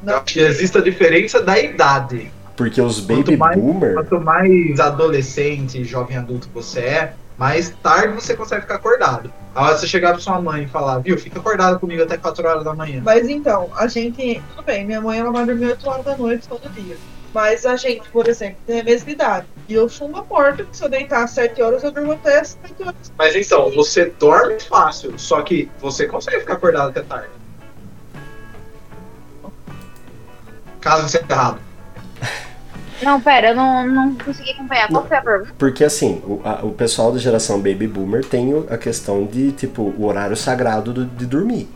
Acho 0.06 0.24
que 0.24 0.40
existe 0.40 0.78
a 0.78 0.80
diferença 0.80 1.42
da 1.42 1.58
idade. 1.58 2.30
Porque 2.58 2.82
os 2.82 3.00
Quanto 3.00 3.16
baby 3.22 3.36
mais- 3.36 3.56
boomer. 3.56 3.94
Quanto 3.94 4.20
mais 4.20 4.80
adolescente, 4.80 5.84
jovem 5.84 6.16
adulto 6.16 6.48
você 6.52 6.80
é, 6.80 7.14
mais 7.38 7.70
tarde 7.82 8.14
você 8.14 8.34
consegue 8.34 8.62
ficar 8.62 8.74
acordado. 8.74 9.32
A 9.54 9.62
hora 9.64 9.78
você 9.78 9.86
chegar 9.86 10.10
pra 10.10 10.20
sua 10.20 10.40
mãe 10.42 10.64
e 10.64 10.66
falar, 10.66 10.98
viu, 10.98 11.16
fica 11.16 11.38
acordado 11.38 11.78
comigo 11.78 12.02
até 12.02 12.16
4 12.16 12.46
horas 12.46 12.64
da 12.64 12.74
manhã. 12.74 13.00
Mas 13.04 13.28
então, 13.28 13.70
a 13.76 13.86
gente. 13.86 14.42
Tudo 14.50 14.64
bem, 14.64 14.84
minha 14.84 15.00
mãe 15.00 15.20
ela 15.20 15.30
vai 15.30 15.46
dormir 15.46 15.66
8 15.66 15.88
horas 15.88 16.04
da 16.04 16.16
noite 16.16 16.48
todo 16.48 16.68
dia. 16.70 16.96
Mas 17.32 17.64
a 17.64 17.76
gente, 17.76 18.08
por 18.08 18.26
exemplo, 18.26 18.56
tem 18.66 18.80
a 18.80 18.84
mesma 18.84 19.10
idade. 19.10 19.46
E 19.68 19.74
eu 19.74 19.88
chumbo 19.88 20.18
a 20.18 20.22
porta, 20.22 20.64
que 20.64 20.76
se 20.76 20.82
eu 20.82 20.88
deitar 20.88 21.22
às 21.22 21.30
7 21.30 21.62
horas, 21.62 21.84
eu 21.84 21.92
durmo 21.92 22.12
até 22.12 22.40
às 22.40 22.58
7 22.60 22.82
horas. 22.82 23.12
Mas 23.16 23.36
então, 23.36 23.70
você 23.70 24.06
dorme 24.18 24.58
fácil, 24.58 25.16
só 25.16 25.42
que 25.42 25.70
você 25.80 26.06
consegue 26.06 26.40
ficar 26.40 26.54
acordado 26.54 26.88
até 26.88 27.02
tarde. 27.02 27.28
Caso 30.80 31.08
seja 31.08 31.24
errado. 31.30 31.67
Não, 33.02 33.20
pera, 33.20 33.50
eu 33.50 33.54
não, 33.54 33.86
não 33.86 34.14
consegui 34.16 34.50
acompanhar. 34.50 34.88
Qual 34.88 35.06
foi 35.06 35.16
a 35.16 35.22
pergunta? 35.22 35.52
Porque 35.58 35.84
assim, 35.84 36.20
o, 36.26 36.40
a- 36.44 36.60
o 36.64 36.72
pessoal 36.72 37.12
da 37.12 37.18
geração 37.18 37.58
baby 37.58 37.86
boomer 37.86 38.24
tem 38.24 38.52
a 38.68 38.76
questão 38.76 39.24
de, 39.24 39.52
tipo, 39.52 39.82
o 39.96 40.04
horário 40.06 40.36
sagrado 40.36 40.92
do- 40.92 41.04
de 41.06 41.24
dormir. 41.26 41.68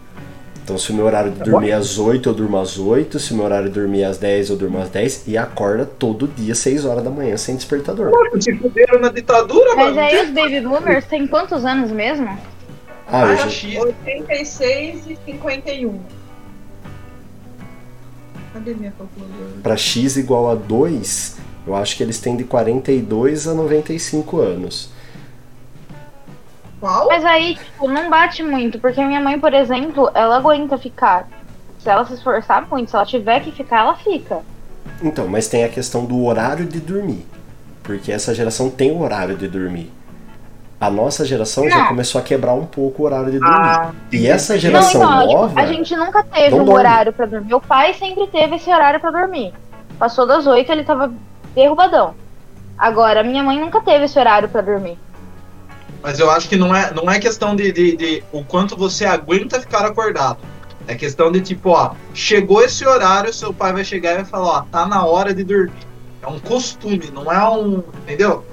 Então, 0.64 0.78
se 0.78 0.92
o 0.92 0.94
meu 0.94 1.06
horário 1.06 1.32
de 1.32 1.40
dormir 1.40 1.70
é 1.70 1.74
às 1.74 1.98
8, 1.98 2.28
eu 2.28 2.32
durmo 2.34 2.56
às 2.56 2.78
8. 2.78 3.18
Se 3.18 3.32
o 3.32 3.36
meu 3.36 3.44
horário 3.46 3.68
de 3.68 3.74
dormir 3.74 4.02
é 4.02 4.06
às 4.06 4.16
10, 4.18 4.48
eu 4.50 4.56
durmo 4.56 4.78
às 4.78 4.88
10. 4.90 5.24
E 5.26 5.36
acorda 5.36 5.84
todo 5.84 6.28
dia, 6.28 6.54
6 6.54 6.84
horas 6.84 7.02
da 7.02 7.10
manhã, 7.10 7.36
sem 7.36 7.56
despertador. 7.56 8.12
Se 8.40 8.56
fuderam 8.56 9.00
na 9.00 9.08
ditadura, 9.08 9.74
Mas 9.74 9.86
mano. 9.86 10.00
aí 10.00 10.22
os 10.24 10.30
baby 10.30 10.60
boomers 10.60 11.04
têm 11.06 11.26
quantos 11.26 11.64
anos 11.64 11.90
mesmo? 11.90 12.26
Ah, 13.08 13.22
Ah, 13.24 13.26
eu 13.32 13.36
já- 13.38 13.48
X. 13.48 13.76
86 13.80 15.02
e 15.08 15.18
51. 15.26 15.98
Cadê 18.52 18.74
minha 18.74 18.92
calculadora? 18.92 19.60
pra 19.62 19.76
x 19.76 20.16
igual 20.16 20.50
a 20.50 20.54
2, 20.54 21.38
eu 21.66 21.74
acho 21.74 21.96
que 21.96 22.02
eles 22.02 22.18
têm 22.20 22.36
de 22.36 22.44
42 22.44 23.48
a 23.48 23.54
95 23.54 24.40
anos. 24.40 24.90
Qual? 26.80 27.08
Mas 27.08 27.24
aí, 27.24 27.54
tipo, 27.54 27.88
não 27.88 28.10
bate 28.10 28.42
muito, 28.42 28.78
porque 28.78 29.00
a 29.00 29.06
minha 29.06 29.20
mãe, 29.20 29.38
por 29.38 29.54
exemplo, 29.54 30.10
ela 30.14 30.36
aguenta 30.36 30.76
ficar. 30.76 31.28
Se 31.78 31.88
ela 31.88 32.04
se 32.04 32.14
esforçar 32.14 32.68
muito, 32.68 32.90
se 32.90 32.96
ela 32.96 33.06
tiver 33.06 33.40
que 33.40 33.52
ficar, 33.52 33.80
ela 33.80 33.96
fica. 33.96 34.40
Então, 35.02 35.28
mas 35.28 35.48
tem 35.48 35.64
a 35.64 35.68
questão 35.68 36.04
do 36.04 36.24
horário 36.24 36.66
de 36.66 36.80
dormir. 36.80 37.24
Porque 37.82 38.12
essa 38.12 38.34
geração 38.34 38.68
tem 38.68 38.90
o 38.90 39.00
horário 39.00 39.36
de 39.36 39.48
dormir. 39.48 39.90
A 40.82 40.90
nossa 40.90 41.24
geração 41.24 41.68
já 41.70 41.78
Não. 41.78 41.86
começou 41.88 42.20
a 42.20 42.24
quebrar 42.24 42.54
um 42.54 42.66
pouco 42.66 43.02
o 43.02 43.06
horário 43.06 43.30
de 43.30 43.38
dormir. 43.38 43.54
Ah, 43.56 43.92
e 44.10 44.26
essa 44.26 44.54
Não, 44.54 44.60
geração 44.60 45.00
então, 45.02 45.20
tipo, 45.28 45.32
nova. 45.34 45.60
a 45.60 45.66
gente 45.66 45.94
nunca 45.94 46.24
teve 46.24 46.50
não 46.50 46.62
um 46.62 46.64
dorme. 46.64 46.80
horário 46.80 47.12
pra 47.12 47.24
dormir. 47.24 47.46
Meu 47.46 47.60
pai 47.60 47.94
sempre 47.94 48.26
teve 48.26 48.56
esse 48.56 48.68
horário 48.68 48.98
pra 48.98 49.12
dormir. 49.12 49.54
Passou 49.96 50.26
das 50.26 50.44
oito, 50.46 50.72
ele 50.72 50.82
tava 50.82 51.12
derrubadão. 51.54 52.14
Agora, 52.76 53.22
minha 53.22 53.44
mãe 53.44 53.60
nunca 53.60 53.80
teve 53.80 54.06
esse 54.06 54.18
horário 54.18 54.48
pra 54.48 54.60
dormir. 54.60 54.98
Mas 56.02 56.18
eu 56.18 56.28
acho 56.28 56.48
que 56.48 56.56
não 56.56 56.74
é, 56.74 56.92
não 56.92 57.08
é 57.08 57.20
questão 57.20 57.54
de, 57.54 57.70
de, 57.70 57.96
de 57.96 58.24
o 58.32 58.42
quanto 58.44 58.76
você 58.76 59.04
aguenta 59.04 59.60
ficar 59.60 59.84
acordado. 59.86 60.38
É 60.88 60.96
questão 60.96 61.30
de 61.30 61.40
tipo, 61.40 61.70
ó, 61.70 61.92
chegou 62.12 62.60
esse 62.60 62.84
horário, 62.84 63.32
seu 63.32 63.54
pai 63.54 63.72
vai 63.72 63.84
chegar 63.84 64.12
e 64.12 64.16
vai 64.16 64.24
falar, 64.24 64.48
ó, 64.48 64.60
tá 64.62 64.84
na 64.84 65.04
hora 65.04 65.32
de 65.32 65.44
dormir. 65.44 65.72
É 66.20 66.26
um 66.26 66.40
costume, 66.40 67.08
não 67.14 67.30
é 67.32 67.48
um. 67.48 67.84
Entendeu? 68.02 68.44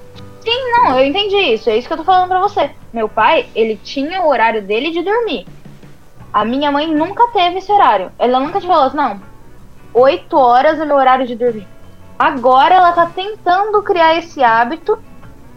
Não, 0.46 1.00
eu 1.00 1.06
entendi 1.06 1.36
isso. 1.36 1.70
É 1.70 1.78
isso 1.78 1.88
que 1.88 1.94
eu 1.94 1.98
tô 1.98 2.04
falando 2.04 2.30
pra 2.30 2.40
você. 2.40 2.72
Meu 2.94 3.08
pai, 3.10 3.48
ele 3.54 3.80
tinha 3.84 4.22
o 4.22 4.30
horário 4.30 4.62
dele 4.62 4.92
de 4.92 5.02
dormir. 5.02 5.46
A 6.32 6.46
minha 6.46 6.72
mãe 6.72 6.88
nunca 6.94 7.28
teve 7.28 7.58
esse 7.58 7.72
horário. 7.72 8.12
Ela 8.18 8.40
nunca 8.40 8.62
te 8.62 8.68
falou 8.68 8.84
assim, 8.84 8.98
não, 8.98 9.22
8 9.94 10.38
horas 10.38 10.80
é 10.80 10.86
meu 10.86 10.96
horário 10.96 11.26
de 11.26 11.36
dormir. 11.36 11.68
Agora 12.18 12.76
ela 12.76 12.92
tá 12.92 13.06
tentando 13.08 13.82
criar 13.82 14.18
esse 14.18 14.44
hábito, 14.44 15.00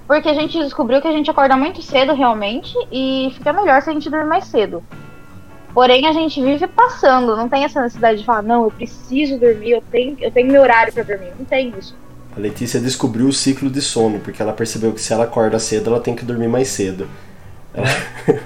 porque 0.07 0.29
a 0.29 0.35
gente 0.35 0.59
descobriu 0.59 1.01
que 1.01 1.09
a 1.09 1.13
gente 1.13 1.31
acorda 1.31 1.57
muito 1.57 1.83
cedo 1.83 2.15
realmente 2.15 2.75
e 2.91 3.33
fica 3.35 3.53
melhor 3.53 3.83
se 3.83 3.91
a 3.91 3.93
gente 3.93 4.09
dormir 4.09 4.29
mais 4.29 4.45
cedo. 4.45 4.83
Porém, 5.75 6.07
a 6.07 6.13
gente 6.13 6.43
vive 6.43 6.67
passando, 6.67 7.35
não 7.35 7.49
tem 7.49 7.65
essa 7.65 7.81
necessidade 7.81 8.19
de 8.19 8.25
falar, 8.27 8.43
não, 8.43 8.65
eu 8.65 8.71
preciso 8.71 9.39
dormir, 9.39 9.71
eu 9.71 9.83
tenho, 9.91 10.17
eu 10.21 10.31
tenho 10.31 10.53
meu 10.53 10.63
horário 10.63 10.93
pra 10.93 11.03
dormir. 11.03 11.33
Não 11.39 11.47
tem 11.47 11.73
isso. 11.79 11.97
A 12.35 12.41
Letícia 12.41 12.81
descobriu 12.81 13.27
o 13.27 13.33
ciclo 13.33 13.69
de 13.69 13.83
sono, 13.83 14.19
porque 14.19 14.41
ela 14.41 14.53
percebeu 14.53 14.93
que 14.93 15.01
se 15.01 15.13
ela 15.13 15.25
acorda 15.25 15.59
cedo, 15.59 15.91
ela 15.91 16.01
tem 16.01 16.15
que 16.15 16.25
dormir 16.25 16.49
mais 16.49 16.69
cedo. 16.69 17.07
Ela, 17.75 17.87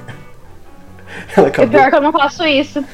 ela 1.37 1.49
acabou. 1.49 1.71
pior 1.71 1.91
que 1.91 1.97
eu 1.97 2.01
não 2.01 2.13
faço 2.13 2.45
isso. 2.45 2.85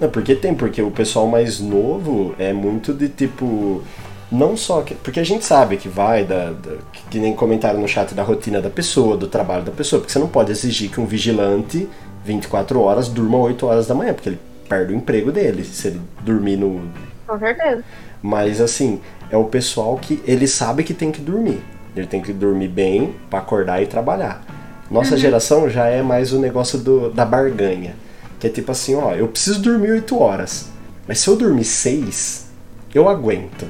Não, 0.00 0.08
porque 0.10 0.34
tem, 0.34 0.54
porque 0.54 0.80
o 0.80 0.90
pessoal 0.90 1.26
mais 1.26 1.58
novo 1.60 2.34
é 2.38 2.52
muito 2.52 2.92
de 2.92 3.08
tipo. 3.08 3.82
Não 4.30 4.56
só. 4.56 4.82
Que, 4.82 4.94
porque 4.94 5.20
a 5.20 5.24
gente 5.24 5.44
sabe 5.44 5.76
que 5.76 5.88
vai, 5.88 6.24
da, 6.24 6.50
da, 6.50 6.76
que, 6.92 7.02
que 7.10 7.18
nem 7.18 7.34
comentaram 7.34 7.80
no 7.80 7.88
chat 7.88 8.14
da 8.14 8.22
rotina 8.22 8.60
da 8.60 8.70
pessoa, 8.70 9.16
do 9.16 9.26
trabalho 9.26 9.62
da 9.62 9.72
pessoa, 9.72 10.00
porque 10.00 10.12
você 10.12 10.18
não 10.18 10.28
pode 10.28 10.50
exigir 10.50 10.90
que 10.90 11.00
um 11.00 11.06
vigilante 11.06 11.88
24 12.24 12.80
horas 12.80 13.08
durma 13.08 13.38
8 13.38 13.66
horas 13.66 13.86
da 13.86 13.94
manhã, 13.94 14.14
porque 14.14 14.28
ele 14.28 14.40
perde 14.68 14.92
o 14.92 14.96
emprego 14.96 15.32
dele 15.32 15.64
se 15.64 15.88
ele 15.88 16.00
dormir 16.22 16.56
no. 16.56 16.90
Com 17.26 17.38
certeza. 17.38 17.84
Mas 18.22 18.60
assim, 18.60 19.00
é 19.30 19.36
o 19.36 19.44
pessoal 19.44 19.96
que 19.96 20.22
ele 20.26 20.46
sabe 20.46 20.84
que 20.84 20.94
tem 20.94 21.12
que 21.12 21.20
dormir. 21.20 21.62
Ele 21.94 22.06
tem 22.06 22.20
que 22.20 22.32
dormir 22.32 22.68
bem 22.68 23.14
para 23.28 23.40
acordar 23.40 23.82
e 23.82 23.86
trabalhar. 23.86 24.44
Nossa 24.90 25.16
geração 25.16 25.68
já 25.68 25.86
é 25.86 26.02
mais 26.02 26.32
o 26.32 26.38
negócio 26.38 26.78
do, 26.78 27.10
da 27.10 27.24
barganha. 27.24 27.94
Que 28.38 28.46
é 28.46 28.50
tipo 28.50 28.72
assim, 28.72 28.94
ó, 28.94 29.12
eu 29.12 29.28
preciso 29.28 29.60
dormir 29.60 29.92
8 29.92 30.18
horas. 30.18 30.68
Mas 31.06 31.20
se 31.20 31.28
eu 31.28 31.36
dormir 31.36 31.64
6, 31.64 32.46
eu 32.94 33.08
aguento. 33.08 33.66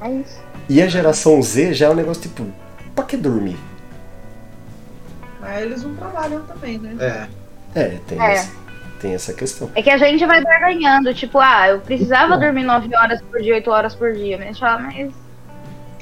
É 0.00 0.10
isso. 0.12 0.40
E 0.68 0.80
a 0.80 0.86
geração 0.86 1.42
Z 1.42 1.74
já 1.74 1.86
é 1.86 1.90
um 1.90 1.94
negócio 1.94 2.22
tipo, 2.22 2.46
pra 2.94 3.04
que 3.04 3.16
dormir? 3.16 3.58
Mas 5.40 5.62
eles 5.62 5.82
não 5.82 5.94
trabalham 5.94 6.42
também, 6.42 6.78
né? 6.78 6.96
É. 7.74 7.80
É, 7.80 7.98
tem, 8.06 8.20
É. 8.20 8.32
Essa, 8.34 8.50
tem 9.00 9.14
essa 9.14 9.32
questão. 9.32 9.70
É 9.74 9.82
que 9.82 9.90
a 9.90 9.98
gente 9.98 10.24
vai 10.26 10.42
ganhando, 10.42 11.12
tipo, 11.14 11.38
ah, 11.38 11.68
eu 11.68 11.80
precisava 11.80 12.36
dormir 12.36 12.64
9 12.64 12.94
horas 12.94 13.20
por 13.22 13.40
dia, 13.40 13.54
8 13.54 13.70
horas 13.70 13.94
por 13.94 14.12
dia. 14.12 14.38
Mas 14.38 14.58
fala, 14.58 14.80
mas 14.80 15.10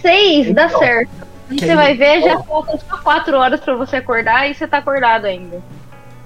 6 0.02 0.54
dá 0.54 0.66
Então, 0.66 0.78
certo. 0.78 1.28
E 1.50 1.56
que 1.56 1.64
você 1.64 1.74
vai 1.74 1.94
ver, 1.94 2.22
já 2.22 2.42
faltam 2.42 2.78
só 2.78 2.98
4 2.98 3.36
horas 3.36 3.60
pra 3.60 3.74
você 3.74 3.96
acordar 3.96 4.50
e 4.50 4.54
você 4.54 4.66
tá 4.66 4.78
acordado 4.78 5.24
ainda. 5.24 5.62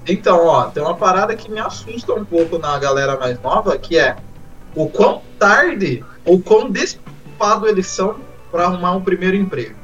Então, 0.05 0.45
ó, 0.45 0.65
tem 0.65 0.83
uma 0.83 0.95
parada 0.95 1.33
que 1.35 1.49
me 1.49 1.59
assusta 1.59 2.13
um 2.13 2.25
pouco 2.25 2.57
na 2.57 2.77
galera 2.77 3.17
mais 3.17 3.39
nova, 3.41 3.77
que 3.77 3.97
é 3.97 4.17
o 4.75 4.89
quão 4.89 5.21
tarde 5.39 6.03
ou 6.25 6.41
quão 6.41 6.69
despreocupado 6.69 7.67
eles 7.67 7.87
são 7.87 8.17
pra 8.51 8.65
arrumar 8.65 8.93
um 8.93 9.01
primeiro 9.01 9.37
emprego. 9.37 9.75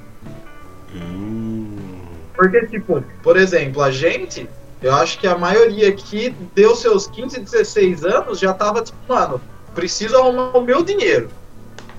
Hum, 0.93 2.01
Porque, 2.35 2.65
tipo, 2.67 3.01
por 3.23 3.37
exemplo, 3.37 3.81
a 3.81 3.91
gente, 3.91 4.49
eu 4.81 4.93
acho 4.95 5.19
que 5.19 5.27
a 5.27 5.37
maioria 5.37 5.89
aqui 5.89 6.33
deu 6.55 6.75
seus 6.75 7.07
15, 7.07 7.39
16 7.39 8.05
anos, 8.05 8.39
já 8.39 8.53
tava 8.53 8.81
tipo, 8.81 8.97
mano, 9.07 9.41
preciso 9.75 10.17
arrumar 10.17 10.57
o 10.57 10.61
meu 10.61 10.83
dinheiro. 10.83 11.29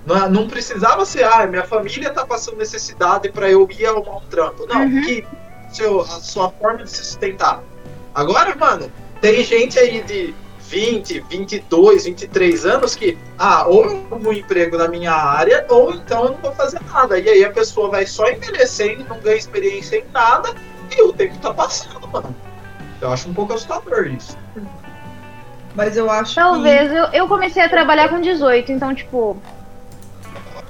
Não, 0.07 0.31
não 0.31 0.49
precisava 0.49 1.05
ser, 1.05 1.25
ah, 1.25 1.47
minha 1.47 1.65
família 1.65 2.11
tá 2.11 2.25
passando 2.25 2.57
necessidade 2.57 3.31
pra 3.31 3.51
eu 3.51 3.69
ir 3.71 3.87
arrumar 3.87 4.17
um 4.17 4.27
trampo. 4.31 4.67
Não, 4.67 4.81
Uhum. 4.83 5.03
que 5.03 5.27
seu, 5.73 6.01
a 6.01 6.07
sua 6.07 6.51
forma 6.51 6.85
de 6.85 6.91
se 6.91 7.05
sustentar. 7.05 7.63
Agora, 8.15 8.57
mano, 8.57 8.91
tem 9.21 9.45
gente 9.45 9.79
aí 9.79 10.03
de 10.03 10.35
20, 10.71 11.21
22, 11.29 12.05
23 12.07 12.65
anos 12.67 12.95
que, 12.95 13.19
ah, 13.39 13.67
ou 13.67 13.85
eu 13.85 14.07
arrumo 14.11 14.31
um 14.31 14.33
emprego 14.33 14.79
na 14.79 14.89
minha 14.89 15.13
área, 15.13 15.67
ou 15.69 15.93
então 15.93 16.25
eu 16.25 16.31
não 16.33 16.39
vou 16.39 16.53
fazer 16.53 16.81
nada. 16.93 17.19
E 17.19 17.29
aí 17.29 17.45
a 17.45 17.51
pessoa 17.51 17.91
vai 17.91 18.07
só 18.07 18.29
envelhecendo, 18.31 19.05
não 19.05 19.19
ganha 19.21 19.37
experiência 19.37 19.97
em 19.97 20.05
nada, 20.13 20.55
e 20.97 21.03
o 21.03 21.13
tempo 21.13 21.37
tá 21.39 21.53
passando, 21.53 22.07
mano. 22.09 22.35
Eu 23.01 23.13
acho 23.13 23.29
um 23.29 23.35
pouco 23.35 23.53
assustador 23.55 24.07
isso. 24.07 24.37
Mas 25.75 25.97
eu 25.97 26.11
acho 26.11 26.35
Talvez, 26.35 26.93
eu, 26.93 27.05
eu 27.13 27.29
comecei 27.29 27.63
a 27.63 27.69
trabalhar 27.69 28.09
com 28.09 28.21
18, 28.21 28.73
então, 28.73 28.95
tipo. 28.95 29.37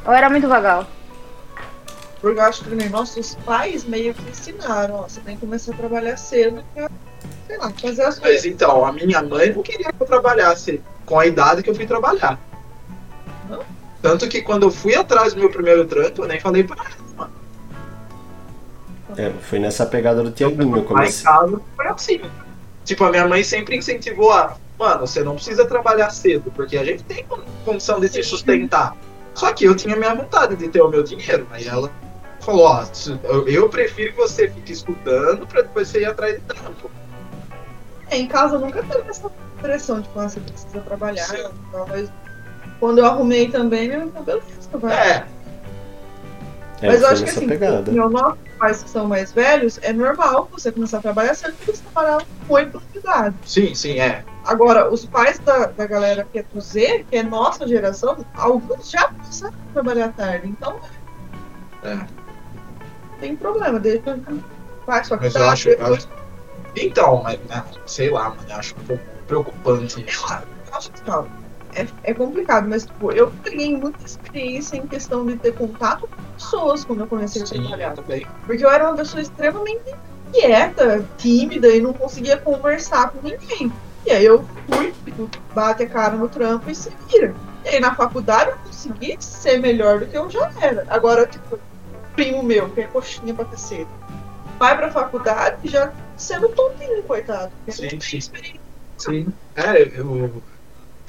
Eu 0.04 0.12
era 0.12 0.30
muito 0.30 0.46
vagal. 0.48 0.84
que. 0.84 0.90
Porque 2.20 2.38
eu 2.38 2.44
acho 2.44 2.64
que 2.64 2.74
nem 2.74 2.88
nossos 2.88 3.34
pais 3.46 3.84
meio 3.84 4.12
que 4.14 4.30
ensinaram, 4.30 4.96
ó, 4.96 5.02
você 5.02 5.20
tem 5.20 5.34
que 5.36 5.40
começar 5.40 5.72
a 5.72 5.76
trabalhar 5.76 6.16
cedo 6.18 6.62
pra, 6.74 6.90
sei 7.46 7.56
lá, 7.56 7.70
fazer 7.70 8.02
as 8.02 8.20
Mas 8.20 8.28
coisas. 8.28 8.44
então, 8.44 8.84
a 8.84 8.92
minha 8.92 9.22
mãe 9.22 9.52
não 9.52 9.62
queria 9.62 9.90
que 9.90 10.02
eu 10.02 10.06
trabalhasse 10.06 10.82
com 11.06 11.18
a 11.18 11.26
idade 11.26 11.62
que 11.62 11.70
eu 11.70 11.74
fui 11.74 11.86
trabalhar. 11.86 12.38
Não? 13.48 13.62
Tanto 14.02 14.28
que 14.28 14.42
quando 14.42 14.64
eu 14.64 14.70
fui 14.70 14.94
atrás 14.94 15.32
do 15.34 15.40
meu 15.40 15.50
primeiro 15.50 15.86
trampo, 15.86 16.22
eu 16.22 16.28
nem 16.28 16.38
falei 16.38 16.62
pra 16.62 16.76
ela. 16.84 17.09
É, 19.16 19.30
foi 19.42 19.58
nessa 19.58 19.86
pegada 19.86 20.22
do 20.22 20.30
Tiaguinho. 20.30 20.76
Eu 20.76 20.84
comecei. 20.84 21.24
casa 21.24 21.60
foi 21.76 21.86
assim. 21.88 22.20
Tipo, 22.84 23.04
a 23.04 23.10
minha 23.10 23.26
mãe 23.28 23.42
sempre 23.44 23.76
incentivou 23.76 24.32
a. 24.32 24.56
Mano, 24.78 25.06
você 25.06 25.22
não 25.22 25.34
precisa 25.34 25.66
trabalhar 25.66 26.08
cedo, 26.10 26.50
porque 26.54 26.76
a 26.78 26.84
gente 26.84 27.02
tem 27.04 27.24
con- 27.24 27.42
condição 27.64 28.00
de 28.00 28.08
se 28.08 28.22
sustentar. 28.22 28.96
Só 29.34 29.52
que 29.52 29.64
eu 29.64 29.76
tinha 29.76 29.94
minha 29.94 30.14
vontade 30.14 30.56
de 30.56 30.68
ter 30.68 30.80
o 30.80 30.88
meu 30.88 31.02
dinheiro. 31.02 31.46
Aí 31.50 31.66
ela 31.68 31.90
falou, 32.40 32.64
ó, 32.66 32.84
eu- 33.24 33.46
eu 33.46 33.68
prefiro 33.68 34.12
que 34.12 34.18
você 34.18 34.48
fique 34.48 34.72
estudando 34.72 35.46
pra 35.46 35.60
depois 35.62 35.86
você 35.88 36.00
ir 36.00 36.06
atrás 36.06 36.34
de 36.36 36.40
trampo. 36.40 36.90
É, 38.10 38.16
em 38.16 38.26
casa 38.26 38.54
eu 38.56 38.60
nunca 38.60 38.82
teve 38.82 39.08
essa 39.10 39.30
pressão 39.60 40.00
de 40.00 40.08
tipo, 40.08 40.18
ah, 40.18 40.28
você 40.28 40.40
precisa 40.40 40.80
trabalhar. 40.80 41.24
Sim. 41.26 41.48
Tal, 41.70 41.86
mas 41.86 42.10
quando 42.80 42.98
eu 42.98 43.06
arrumei 43.06 43.48
também, 43.50 43.88
meu 43.88 44.08
cabelo 44.10 44.42
vai. 44.72 44.96
É, 44.96 45.24
É, 46.82 46.86
Mas 46.86 46.94
eu 46.94 47.00
foi 47.02 47.10
acho 47.10 47.24
que 47.24 47.30
assim, 47.30 47.46
pegada. 47.46 47.90
os 47.90 48.10
nossos 48.10 48.38
pais 48.60 48.82
que 48.82 48.90
são 48.90 49.06
mais 49.06 49.32
velhos, 49.32 49.78
é 49.82 49.90
normal 49.92 50.48
você 50.52 50.70
começar 50.70 50.98
a 50.98 51.00
trabalhar 51.02 51.34
cedo 51.34 51.56
porque 51.56 51.72
você 51.72 51.82
trabalhava 51.82 52.26
com 52.46 52.54
8 52.54 52.76
anos 52.76 52.88
de 52.92 52.98
idade. 52.98 53.36
sim, 53.44 53.74
sim, 53.74 53.98
é. 53.98 54.22
Agora, 54.44 54.92
os 54.92 55.06
pais 55.06 55.38
da, 55.40 55.66
da 55.66 55.86
galera 55.86 56.26
que 56.30 56.38
é 56.38 56.42
do 56.42 56.60
Z, 56.60 57.06
que 57.10 57.16
é 57.16 57.22
nossa 57.22 57.66
geração, 57.66 58.16
alguns 58.34 58.90
já 58.90 59.08
começaram 59.08 59.54
a 59.54 59.72
trabalhar 59.72 60.12
tarde. 60.12 60.48
Então, 60.48 60.78
É. 61.82 62.06
tem 63.18 63.34
problema. 63.34 63.80
Deixa 63.80 64.18
faz 64.86 65.06
sua 65.06 65.16
Mas 65.16 65.34
eu 65.34 65.48
acho- 65.48 65.68
eu 65.70 65.94
acho- 65.94 66.08
Então, 66.76 67.22
mas, 67.22 67.40
né, 67.46 67.64
sei 67.86 68.10
lá, 68.10 68.28
mano, 68.30 68.42
eu 68.48 68.56
acho 68.56 68.74
um 68.78 68.84
pouco 68.84 69.04
preocupante. 69.26 70.04
Eu 70.06 70.76
acho 70.76 70.90
que, 70.92 71.00
é, 71.74 71.86
é 72.02 72.14
complicado, 72.14 72.68
mas 72.68 72.86
tipo, 72.86 73.12
eu 73.12 73.32
peguei 73.42 73.76
muita 73.76 74.04
experiência 74.04 74.76
em 74.76 74.86
questão 74.86 75.26
de 75.26 75.36
ter 75.36 75.52
contato 75.52 76.08
com 76.08 76.22
pessoas 76.34 76.84
quando 76.84 77.00
eu 77.00 77.06
comecei 77.06 77.42
a 77.42 77.46
trabalhar. 77.46 77.90
eu 77.90 77.96
também. 77.96 78.26
Porque 78.46 78.64
eu 78.64 78.70
era 78.70 78.88
uma 78.88 78.96
pessoa 78.96 79.20
extremamente 79.20 79.94
quieta, 80.32 81.04
tímida 81.18 81.68
e 81.68 81.80
não 81.80 81.92
conseguia 81.92 82.36
conversar 82.36 83.10
com 83.10 83.26
ninguém. 83.26 83.72
E 84.06 84.10
aí 84.10 84.24
eu 84.24 84.44
fui, 84.68 84.92
tipo, 85.04 85.28
bate 85.54 85.82
a 85.82 85.88
cara 85.88 86.16
no 86.16 86.28
trampo 86.28 86.70
e 86.70 86.74
se 86.74 86.90
vira. 87.08 87.34
E 87.64 87.68
aí 87.68 87.80
na 87.80 87.94
faculdade 87.94 88.50
eu 88.50 88.56
consegui 88.58 89.16
ser 89.20 89.58
melhor 89.58 90.00
do 90.00 90.06
que 90.06 90.16
eu 90.16 90.30
já 90.30 90.50
era. 90.60 90.86
Agora, 90.88 91.26
tipo, 91.26 91.58
primo 92.14 92.42
meu, 92.42 92.68
que 92.70 92.80
é 92.80 92.86
coxinha 92.86 93.34
pra 93.34 93.44
cacete, 93.44 93.90
vai 94.58 94.76
pra 94.76 94.90
faculdade 94.90 95.68
já 95.68 95.92
sendo 96.16 96.48
tontinho, 96.50 97.02
coitado. 97.02 97.52
Sim, 97.68 97.82
não 97.82 97.88
tem 97.90 98.00
sim. 98.00 98.18
experiência. 98.18 98.60
Sim. 98.98 99.32
É, 99.56 99.98
eu. 99.98 100.42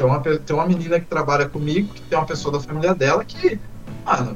Tem 0.01 0.09
uma, 0.09 0.19
tem 0.19 0.55
uma 0.55 0.65
menina 0.65 0.99
que 0.99 1.05
trabalha 1.05 1.47
comigo, 1.47 1.93
que 1.93 2.01
tem 2.01 2.17
uma 2.17 2.25
pessoa 2.25 2.57
da 2.57 2.59
família 2.59 2.95
dela 2.95 3.23
que. 3.23 3.59
Mano, 4.03 4.35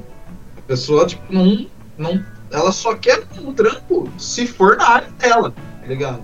a 0.55 0.61
pessoa, 0.61 1.07
tipo, 1.07 1.23
não. 1.33 1.65
não 1.97 2.23
ela 2.51 2.71
só 2.71 2.93
quer 2.93 3.23
um 3.41 3.51
trampo 3.51 4.07
se 4.15 4.45
for 4.45 4.77
na 4.77 4.87
área 4.87 5.09
dela, 5.17 5.49
tá 5.49 5.87
ligado? 5.87 6.23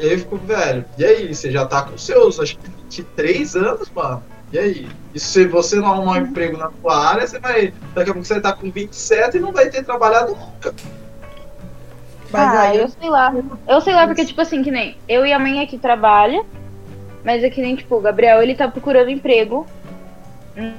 E 0.00 0.04
aí 0.04 0.12
eu 0.12 0.18
fico, 0.18 0.38
velho, 0.38 0.86
e 0.96 1.04
aí? 1.04 1.34
Você 1.34 1.52
já 1.52 1.66
tá 1.66 1.82
com 1.82 1.98
seus, 1.98 2.40
acho 2.40 2.56
que 2.56 2.70
23 2.84 3.56
anos, 3.56 3.90
mano. 3.94 4.22
E 4.50 4.58
aí? 4.58 4.88
E 5.14 5.20
se 5.20 5.46
você 5.46 5.76
não 5.76 5.92
arrumar 5.92 6.12
um 6.12 6.22
emprego 6.22 6.56
na 6.56 6.70
sua 6.80 7.08
área, 7.08 7.26
você 7.26 7.38
vai. 7.38 7.74
Daqui 7.94 8.10
a 8.10 8.14
pouco 8.14 8.26
você 8.26 8.40
tá 8.40 8.54
com 8.54 8.70
27 8.70 9.36
e 9.36 9.40
não 9.40 9.52
vai 9.52 9.68
ter 9.68 9.84
trabalhado 9.84 10.34
nunca. 10.34 10.74
Mas 12.30 12.54
ah, 12.54 12.60
aí 12.62 12.78
eu 12.78 12.88
sei 12.88 13.10
lá. 13.10 13.34
Eu 13.66 13.80
sei 13.82 13.94
lá, 13.94 14.06
porque, 14.06 14.24
tipo 14.24 14.40
assim, 14.40 14.62
que 14.62 14.70
nem 14.70 14.96
eu 15.06 15.26
e 15.26 15.32
a 15.32 15.38
mãe 15.38 15.62
aqui 15.62 15.78
trabalha, 15.78 16.42
mas 17.24 17.42
é 17.44 17.50
que 17.50 17.60
nem, 17.60 17.76
tipo, 17.76 17.96
o 17.96 18.00
Gabriel, 18.00 18.42
ele 18.42 18.54
tá 18.54 18.68
procurando 18.68 19.10
emprego 19.10 19.66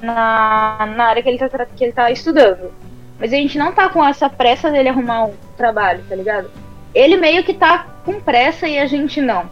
na, 0.02 0.86
na 0.96 1.04
área 1.04 1.22
que 1.22 1.28
ele, 1.28 1.38
tá, 1.38 1.66
que 1.66 1.84
ele 1.84 1.92
tá 1.92 2.10
estudando. 2.10 2.72
Mas 3.18 3.32
a 3.32 3.36
gente 3.36 3.58
não 3.58 3.72
tá 3.72 3.88
com 3.88 4.04
essa 4.04 4.28
pressa 4.28 4.70
dele 4.70 4.88
arrumar 4.88 5.26
um 5.26 5.34
trabalho, 5.56 6.02
tá 6.08 6.14
ligado? 6.14 6.50
Ele 6.94 7.16
meio 7.16 7.44
que 7.44 7.54
tá 7.54 7.86
com 8.04 8.20
pressa 8.20 8.66
e 8.66 8.78
a 8.78 8.86
gente 8.86 9.20
não. 9.20 9.48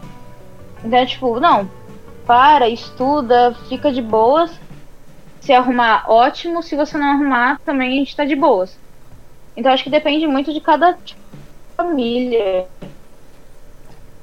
Então, 0.83 1.05
tipo, 1.05 1.39
não, 1.39 1.69
para, 2.25 2.67
estuda, 2.67 3.55
fica 3.67 3.91
de 3.91 4.01
boas. 4.01 4.51
Se 5.39 5.53
arrumar, 5.53 6.05
ótimo. 6.07 6.61
Se 6.61 6.75
você 6.75 6.97
não 6.97 7.11
arrumar, 7.11 7.59
também 7.65 7.89
a 7.89 7.95
gente 7.95 8.15
tá 8.15 8.25
de 8.25 8.35
boas. 8.35 8.77
Então, 9.55 9.71
acho 9.71 9.83
que 9.83 9.89
depende 9.89 10.27
muito 10.27 10.53
de 10.53 10.61
cada 10.61 10.97
família. 11.75 12.67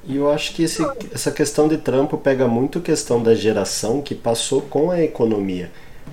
E 0.07 0.15
eu 0.15 0.31
acho 0.31 0.53
que 0.55 0.63
esse- 0.63 0.85
essa 1.13 1.31
questão 1.31 1.67
de 1.67 1.77
trampo 1.77 2.17
pega 2.17 2.47
muito 2.47 2.79
questão 2.79 3.21
da 3.21 3.35
geração 3.35 4.01
que 4.01 4.15
passou 4.15 4.61
com 4.61 4.89
a 4.89 5.01
economia. 5.03 5.69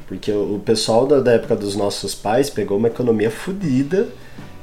Porque 0.09 0.33
o 0.33 0.61
pessoal 0.65 1.07
da, 1.07 1.21
da 1.21 1.33
época 1.33 1.55
dos 1.57 1.77
nossos 1.77 2.15
pais 2.15 2.51
pegou 2.51 2.77
uma 2.77 2.89
economia 2.89 3.31
fodida 3.31 4.09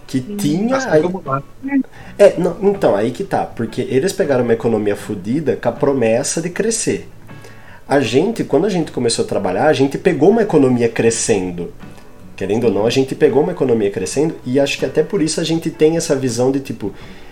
que 0.06 0.20
tinha. 0.20 0.76
Assim 0.76 0.90
aí-. 0.90 1.82
É, 2.20 2.38
não, 2.38 2.58
então, 2.62 2.96
aí 2.96 3.12
que 3.12 3.24
tá. 3.24 3.46
Porque 3.46 3.82
eles 3.82 4.12
pegaram 4.12 4.44
uma 4.44 4.54
economia 4.54 4.96
fodida 4.96 5.56
com 5.56 5.70
a 5.70 5.72
promessa 5.72 6.42
de 6.42 6.50
crescer. 6.50 7.08
A 7.88 8.00
gente, 8.02 8.44
quando 8.44 8.66
a 8.66 8.70
gente 8.70 8.92
começou 8.92 9.26
a 9.26 9.28
trabalhar, 9.28 9.68
a 9.68 9.74
gente 9.74 9.98
pegou 9.98 10.30
uma 10.30 10.44
economia 10.44 10.90
crescendo. 10.90 11.74
Querendo 12.36 12.66
ou 12.66 12.72
não, 12.74 12.86
a 12.86 12.90
gente 12.90 13.14
pegou 13.16 13.44
uma 13.44 13.52
economia 13.52 13.92
crescendo 13.92 14.36
e 14.46 14.60
acho 14.60 14.78
que 14.78 14.86
até 14.86 15.04
por 15.04 15.22
isso 15.22 15.40
a 15.40 15.44
gente 15.44 15.70
tem 15.70 15.96
essa 15.98 16.16
visão 16.16 16.52
de 16.52 16.60
tipo, 16.60 16.92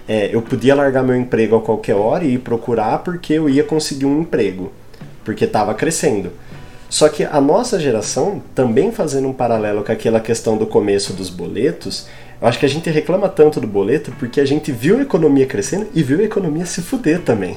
é, 0.09 0.33
eu 0.33 0.41
podia 0.41 0.73
largar 0.73 1.03
meu 1.03 1.15
emprego 1.15 1.55
a 1.55 1.61
qualquer 1.61 1.93
hora 1.93 2.23
e 2.23 2.33
ir 2.33 2.39
procurar 2.39 2.97
porque 3.03 3.33
eu 3.33 3.47
ia 3.47 3.63
conseguir 3.63 4.07
um 4.07 4.21
emprego. 4.21 4.71
porque 5.23 5.45
estava 5.45 5.75
crescendo. 5.75 6.31
Só 6.89 7.07
que 7.07 7.23
a 7.23 7.39
nossa 7.39 7.79
geração, 7.79 8.41
também 8.55 8.91
fazendo 8.91 9.27
um 9.27 9.33
paralelo 9.33 9.83
com 9.83 9.91
aquela 9.91 10.19
questão 10.19 10.57
do 10.57 10.65
começo 10.65 11.13
dos 11.13 11.29
boletos, 11.29 12.07
eu 12.41 12.47
acho 12.47 12.57
que 12.57 12.65
a 12.65 12.69
gente 12.69 12.89
reclama 12.89 13.29
tanto 13.29 13.61
do 13.61 13.67
boleto 13.67 14.11
porque 14.17 14.41
a 14.41 14.45
gente 14.45 14.71
viu 14.71 14.97
a 14.97 15.03
economia 15.03 15.45
crescendo 15.45 15.87
e 15.93 16.01
viu 16.01 16.19
a 16.19 16.23
economia 16.23 16.65
se 16.65 16.81
fuder 16.81 17.21
também. 17.21 17.55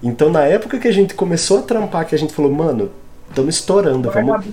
Então, 0.00 0.30
na 0.30 0.44
época 0.44 0.78
que 0.78 0.86
a 0.86 0.92
gente 0.92 1.14
começou 1.14 1.58
a 1.58 1.62
trampar, 1.62 2.06
que 2.06 2.14
a 2.14 2.18
gente 2.18 2.32
falou, 2.32 2.52
mano, 2.52 2.90
estamos 3.28 3.56
estourando, 3.56 4.08
vamos. 4.08 4.46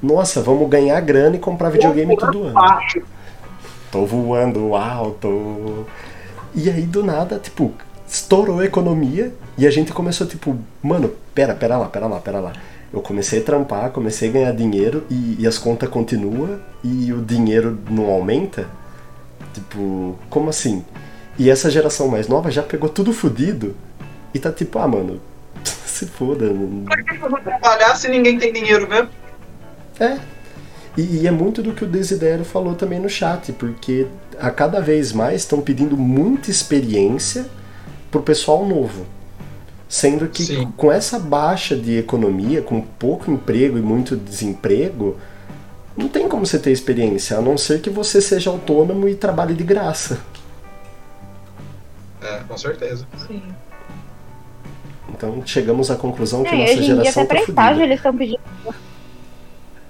Nossa, 0.00 0.40
vamos 0.40 0.68
ganhar 0.68 1.00
grana 1.00 1.34
e 1.34 1.40
comprar 1.40 1.70
videogame 1.70 2.16
todo 2.16 2.44
ano. 2.44 2.54
Tô 3.90 4.06
voando 4.06 4.76
alto. 4.76 5.84
E 6.56 6.70
aí, 6.70 6.82
do 6.82 7.04
nada, 7.04 7.38
tipo, 7.38 7.74
estourou 8.08 8.60
a 8.60 8.64
economia 8.64 9.32
e 9.58 9.66
a 9.66 9.70
gente 9.70 9.92
começou, 9.92 10.26
tipo, 10.26 10.56
mano, 10.82 11.12
pera, 11.34 11.54
pera 11.54 11.76
lá, 11.76 11.86
pera 11.86 12.06
lá, 12.06 12.18
pera 12.18 12.40
lá. 12.40 12.52
Eu 12.90 13.02
comecei 13.02 13.40
a 13.40 13.44
trampar, 13.44 13.90
comecei 13.90 14.30
a 14.30 14.32
ganhar 14.32 14.52
dinheiro 14.52 15.04
e, 15.10 15.36
e 15.38 15.46
as 15.46 15.58
contas 15.58 15.88
continuam 15.90 16.58
e 16.82 17.12
o 17.12 17.22
dinheiro 17.22 17.78
não 17.90 18.06
aumenta? 18.06 18.66
Tipo, 19.52 20.18
como 20.30 20.48
assim? 20.48 20.82
E 21.38 21.50
essa 21.50 21.70
geração 21.70 22.08
mais 22.08 22.26
nova 22.26 22.50
já 22.50 22.62
pegou 22.62 22.88
tudo 22.88 23.12
fudido 23.12 23.76
e 24.32 24.38
tá 24.38 24.50
tipo, 24.50 24.78
ah, 24.78 24.88
mano, 24.88 25.20
se 25.62 26.06
foda. 26.06 26.46
Pra 26.86 27.02
que 27.02 27.22
eu 27.22 27.28
vou 27.28 27.40
trabalhar 27.40 27.94
se 27.96 28.08
ninguém 28.08 28.38
tem 28.38 28.50
dinheiro 28.50 28.88
mesmo? 28.88 29.10
É. 30.00 30.18
E, 30.96 31.22
e 31.22 31.26
é 31.26 31.30
muito 31.30 31.62
do 31.62 31.74
que 31.74 31.84
o 31.84 31.86
Desidério 31.86 32.44
falou 32.44 32.74
também 32.74 32.98
no 32.98 33.10
chat, 33.10 33.52
porque 33.52 34.06
a 34.40 34.50
cada 34.50 34.80
vez 34.80 35.12
mais 35.12 35.42
estão 35.42 35.60
pedindo 35.60 35.96
muita 35.96 36.50
experiência 36.50 37.46
pro 38.10 38.22
pessoal 38.22 38.66
novo. 38.66 39.06
Sendo 39.88 40.28
que 40.28 40.42
Sim. 40.42 40.72
com 40.76 40.90
essa 40.90 41.18
baixa 41.18 41.76
de 41.76 41.96
economia, 41.96 42.60
com 42.60 42.80
pouco 42.80 43.30
emprego 43.30 43.78
e 43.78 43.80
muito 43.80 44.16
desemprego, 44.16 45.16
não 45.96 46.08
tem 46.08 46.28
como 46.28 46.44
você 46.44 46.58
ter 46.58 46.72
experiência, 46.72 47.38
a 47.38 47.40
não 47.40 47.56
ser 47.56 47.80
que 47.80 47.88
você 47.88 48.20
seja 48.20 48.50
autônomo 48.50 49.08
e 49.08 49.14
trabalhe 49.14 49.54
de 49.54 49.62
graça. 49.62 50.18
É, 52.20 52.40
com 52.40 52.58
certeza. 52.58 53.06
Sim. 53.26 53.42
Então 55.08 55.42
chegamos 55.46 55.90
à 55.90 55.96
conclusão 55.96 56.42
que 56.42 56.48
É, 56.48 56.58
nossa 56.58 56.72
hoje 56.72 56.80
em 56.80 56.84
dia 56.84 56.94
geração 56.96 57.22
até 57.22 57.34
tá 57.36 57.42
estágio 57.42 57.82
eles 57.82 57.96
estão 57.96 58.16
pedindo. 58.16 58.40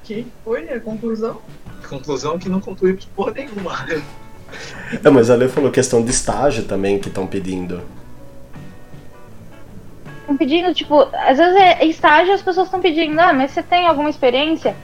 Que 0.04 0.26
foi 0.44 0.68
a 0.68 0.78
conclusão? 0.78 1.40
Conclusão 1.88 2.38
que 2.38 2.48
não 2.48 2.60
concluímos 2.60 3.06
porra 3.06 3.32
nenhuma. 3.32 3.86
É, 5.04 5.10
mas 5.10 5.30
a 5.30 5.34
Lê 5.34 5.48
falou 5.48 5.70
questão 5.70 6.02
de 6.02 6.10
estágio 6.10 6.64
também 6.64 6.98
que 6.98 7.08
estão 7.08 7.26
pedindo. 7.26 7.82
Estão 10.20 10.36
pedindo, 10.36 10.74
tipo, 10.74 11.08
às 11.12 11.38
vezes 11.38 11.56
é 11.56 11.84
estágio 11.84 12.34
as 12.34 12.42
pessoas 12.42 12.66
estão 12.66 12.80
pedindo, 12.80 13.18
ah, 13.20 13.32
mas 13.32 13.52
você 13.52 13.62
tem 13.62 13.86
alguma 13.86 14.10
experiência? 14.10 14.74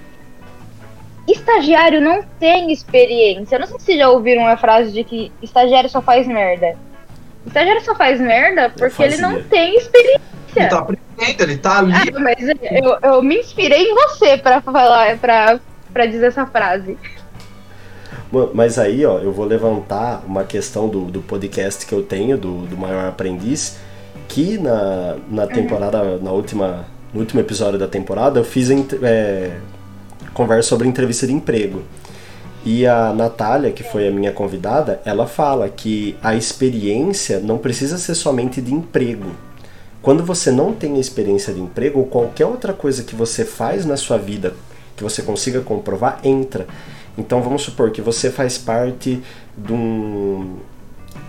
Estagiário 1.28 2.00
não 2.00 2.22
tem 2.40 2.72
experiência. 2.72 3.56
Eu 3.56 3.60
não 3.60 3.66
sei 3.66 3.78
se 3.80 3.98
já 3.98 4.08
ouviram 4.08 4.46
a 4.46 4.56
frase 4.56 4.92
de 4.92 5.04
que 5.04 5.32
estagiário 5.40 5.88
só 5.88 6.02
faz 6.02 6.26
merda. 6.26 6.76
Estagiário 7.46 7.82
só 7.82 7.94
faz 7.94 8.20
merda 8.20 8.70
porque 8.70 9.02
ele 9.02 9.16
não 9.18 9.42
tem 9.42 9.76
experiência. 9.76 10.20
Ele 10.54 10.68
tá 10.68 10.78
aprendendo, 10.78 11.42
ele 11.42 11.56
tá 11.56 11.78
ali. 11.78 11.92
Ah, 11.92 12.20
mas 12.20 12.48
eu, 12.48 12.98
eu 13.02 13.22
me 13.22 13.38
inspirei 13.38 13.84
em 13.84 13.94
você 13.94 14.36
pra 14.36 14.60
falar, 14.60 15.16
pra, 15.18 15.58
pra 15.92 16.06
dizer 16.06 16.26
essa 16.26 16.46
frase. 16.46 16.98
Mas 18.54 18.78
aí, 18.78 19.04
ó, 19.04 19.18
eu 19.18 19.30
vou 19.30 19.44
levantar 19.44 20.24
uma 20.26 20.42
questão 20.42 20.88
do, 20.88 21.04
do 21.04 21.20
podcast 21.20 21.84
que 21.84 21.92
eu 21.92 22.02
tenho, 22.02 22.38
do, 22.38 22.66
do 22.66 22.78
Maior 22.78 23.06
Aprendiz, 23.06 23.76
que 24.26 24.56
na, 24.56 25.16
na 25.30 25.46
temporada, 25.46 26.16
na 26.16 26.32
última, 26.32 26.86
no 27.12 27.20
último 27.20 27.40
episódio 27.40 27.78
da 27.78 27.86
temporada, 27.86 28.40
eu 28.40 28.44
fiz 28.44 28.70
é, 29.02 29.58
conversa 30.32 30.70
sobre 30.70 30.88
entrevista 30.88 31.26
de 31.26 31.32
emprego. 31.34 31.82
E 32.64 32.86
a 32.86 33.12
Natália, 33.12 33.70
que 33.70 33.82
foi 33.82 34.08
a 34.08 34.10
minha 34.10 34.32
convidada, 34.32 35.02
ela 35.04 35.26
fala 35.26 35.68
que 35.68 36.16
a 36.22 36.34
experiência 36.34 37.38
não 37.38 37.58
precisa 37.58 37.98
ser 37.98 38.14
somente 38.14 38.62
de 38.62 38.72
emprego. 38.72 39.30
Quando 40.00 40.24
você 40.24 40.50
não 40.50 40.72
tem 40.72 40.98
experiência 40.98 41.52
de 41.52 41.60
emprego 41.60 41.98
ou 42.00 42.06
qualquer 42.06 42.46
outra 42.46 42.72
coisa 42.72 43.02
que 43.02 43.14
você 43.14 43.44
faz 43.44 43.84
na 43.84 43.96
sua 43.96 44.16
vida 44.16 44.54
que 44.96 45.02
você 45.02 45.22
consiga 45.22 45.60
comprovar, 45.60 46.20
entra. 46.22 46.66
Então 47.16 47.42
vamos 47.42 47.62
supor 47.62 47.90
que 47.90 48.00
você 48.00 48.30
faz 48.30 48.56
parte 48.58 49.22
de 49.56 49.72
um. 49.72 50.56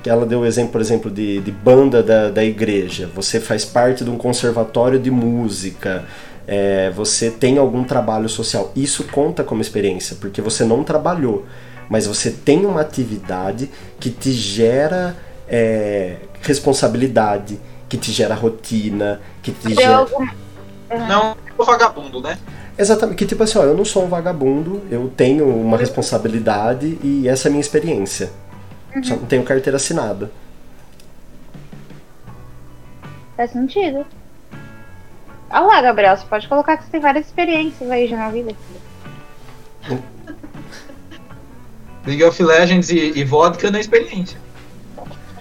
que 0.02 0.10
Ela 0.10 0.26
deu 0.26 0.40
o 0.42 0.46
exemplo, 0.46 0.72
por 0.72 0.82
exemplo, 0.82 1.12
de, 1.12 1.40
de 1.42 1.52
banda 1.52 2.02
da, 2.02 2.30
da 2.30 2.44
igreja. 2.44 3.10
Você 3.16 3.40
faz 3.40 3.66
parte 3.66 4.04
de 4.04 4.10
um 4.10 4.18
conservatório 4.18 4.98
de 5.00 5.12
música. 5.12 6.06
é, 6.48 6.90
você 6.92 7.30
tem 7.32 7.58
algum 7.58 7.84
trabalho 7.84 8.28
social. 8.30 8.72
Isso 8.76 9.04
conta 9.06 9.44
como 9.44 9.62
experiência, 9.62 10.18
porque 10.20 10.42
você 10.42 10.64
não 10.66 10.84
trabalhou, 10.84 11.46
mas 11.90 12.06
você 12.08 12.32
tem 12.32 12.66
uma 12.66 12.82
atividade 12.82 13.70
que 14.00 14.10
te 14.10 14.32
gera 14.32 15.16
é, 15.48 16.18
responsabilidade, 16.42 17.60
que 17.90 17.98
te 17.98 18.12
gera 18.12 18.34
rotina, 18.36 19.22
que 19.42 19.52
te 19.52 19.68
Deu 19.68 19.76
gera. 19.76 19.96
algum- 19.98 20.28
Não 21.08 21.36
o 21.58 21.64
vagabundo, 21.64 22.22
né? 22.22 22.38
Exatamente, 22.78 23.18
que 23.18 23.26
tipo 23.26 23.44
assim, 23.44 23.58
ó, 23.58 23.64
eu 23.64 23.76
não 23.76 23.86
sou 23.86 24.04
um 24.04 24.08
vagabundo, 24.08 24.82
eu 24.90 25.12
tenho 25.16 25.48
uma 25.48 25.78
responsabilidade 25.78 26.98
e 27.04 27.28
essa 27.28 27.48
é 27.48 27.50
a 27.50 27.52
minha 27.52 27.62
experiência. 27.62 28.32
Só 29.04 29.16
não 29.16 29.26
tenho 29.26 29.44
carteira 29.44 29.78
assinada. 29.78 30.32
Faz 33.36 33.52
sentido. 33.52 34.06
Olha 35.50 35.62
lá, 35.62 35.82
Gabriel, 35.82 36.16
você 36.18 36.26
pode 36.26 36.48
colocar 36.48 36.78
que 36.78 36.84
você 36.86 36.92
tem 36.92 37.02
várias 37.02 37.26
experiências 37.26 37.90
aí 37.90 38.08
já 38.08 38.18
na 38.18 38.30
vida. 38.30 38.56
League 42.06 42.24
of 42.24 42.44
Legends 42.44 42.90
e, 42.90 43.14
e 43.16 43.24
vodka 43.24 43.72
na 43.72 43.80
experiência. 43.80 44.38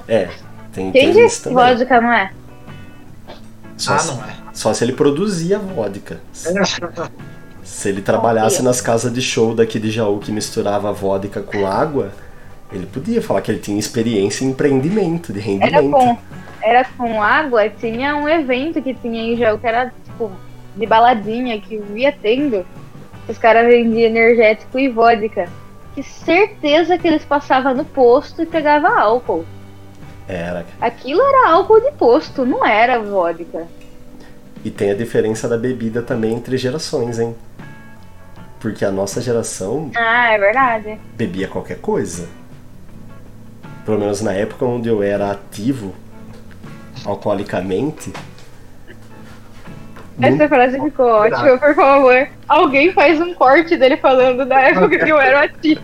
É, 0.06 0.30
tem, 0.72 0.92
Quem 0.92 1.12
tem 1.12 1.12
disse 1.12 1.48
que 1.48 1.54
vodka 1.54 2.00
não 2.00 2.12
é? 2.12 2.32
Só, 3.76 3.94
ah, 3.94 4.04
não 4.04 4.24
é. 4.24 4.41
Só 4.52 4.72
se 4.74 4.84
ele 4.84 4.92
produzia 4.92 5.58
vodka. 5.58 6.20
Se 7.62 7.88
ele 7.88 8.02
trabalhasse 8.02 8.60
nas 8.62 8.80
casas 8.80 9.12
de 9.12 9.22
show 9.22 9.54
daqui 9.54 9.78
de 9.78 9.90
Jaú 9.90 10.18
que 10.18 10.32
misturava 10.32 10.92
vodka 10.92 11.40
com 11.40 11.64
água, 11.64 12.12
ele 12.72 12.86
podia 12.86 13.22
falar 13.22 13.40
que 13.40 13.50
ele 13.52 13.60
tinha 13.60 13.78
experiência 13.78 14.44
em 14.44 14.48
empreendimento, 14.48 15.32
de 15.32 15.38
Era 15.60 15.80
rendimento. 15.80 15.90
com, 15.92 16.18
era 16.60 16.84
com 16.96 17.22
água, 17.22 17.68
tinha 17.68 18.16
um 18.16 18.28
evento 18.28 18.82
que 18.82 18.92
tinha 18.94 19.32
em 19.32 19.36
Jaú 19.36 19.58
que 19.58 19.66
era 19.66 19.92
tipo 20.04 20.32
de 20.76 20.86
baladinha 20.86 21.60
que 21.60 21.78
via 21.78 22.12
tendo. 22.12 22.66
Os 23.28 23.38
caras 23.38 23.66
vendiam 23.66 24.10
energético 24.10 24.78
e 24.78 24.88
vodka. 24.88 25.48
Que 25.94 26.02
certeza 26.02 26.98
que 26.98 27.06
eles 27.06 27.24
passavam 27.24 27.74
no 27.74 27.84
posto 27.84 28.42
e 28.42 28.46
pegavam 28.46 28.98
álcool. 28.98 29.44
Era. 30.26 30.66
Aquilo 30.80 31.20
era 31.20 31.50
álcool 31.52 31.80
de 31.80 31.92
posto, 31.92 32.44
não 32.44 32.66
era 32.66 32.98
vodka. 32.98 33.66
E 34.64 34.70
tem 34.70 34.90
a 34.90 34.94
diferença 34.94 35.48
da 35.48 35.56
bebida 35.56 36.02
também 36.02 36.34
entre 36.34 36.56
gerações, 36.56 37.18
hein? 37.18 37.34
Porque 38.60 38.84
a 38.84 38.92
nossa 38.92 39.20
geração 39.20 39.90
Ah, 39.96 40.32
é 40.32 40.38
verdade. 40.38 41.00
bebia 41.16 41.48
qualquer 41.48 41.78
coisa. 41.78 42.28
Pelo 43.84 43.98
menos 43.98 44.20
na 44.20 44.32
época 44.32 44.64
onde 44.64 44.88
eu 44.88 45.02
era 45.02 45.32
ativo 45.32 45.92
alcoolicamente. 47.04 48.12
Essa 50.20 50.46
frase 50.48 50.80
ficou 50.80 51.06
ótima, 51.06 51.58
por 51.58 51.74
favor. 51.74 52.28
Alguém 52.46 52.92
faz 52.92 53.20
um 53.20 53.34
corte 53.34 53.76
dele 53.76 53.96
falando 53.96 54.46
da 54.46 54.60
época 54.60 54.96
que 54.98 55.10
eu 55.10 55.20
era 55.20 55.44
ativo. 55.44 55.82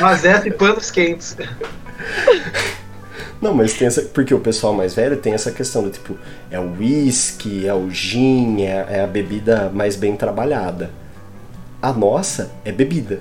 Mas 0.00 0.24
essa 0.24 0.48
e 0.48 0.50
panos 0.52 0.90
quentes. 0.90 1.36
Não, 3.40 3.54
mas 3.54 3.72
tem 3.72 3.86
essa. 3.86 4.02
Porque 4.02 4.34
o 4.34 4.40
pessoal 4.40 4.74
mais 4.74 4.94
velho 4.94 5.16
tem 5.16 5.32
essa 5.32 5.50
questão 5.50 5.82
do 5.82 5.90
tipo, 5.90 6.16
é 6.50 6.58
o 6.60 6.72
whisky, 6.78 7.66
é 7.66 7.72
o 7.72 7.90
gin, 7.90 8.62
é, 8.62 8.86
é 8.90 9.00
a 9.02 9.06
bebida 9.06 9.70
mais 9.72 9.96
bem 9.96 10.14
trabalhada. 10.14 10.90
A 11.80 11.92
nossa 11.92 12.50
é 12.64 12.70
bebida. 12.70 13.20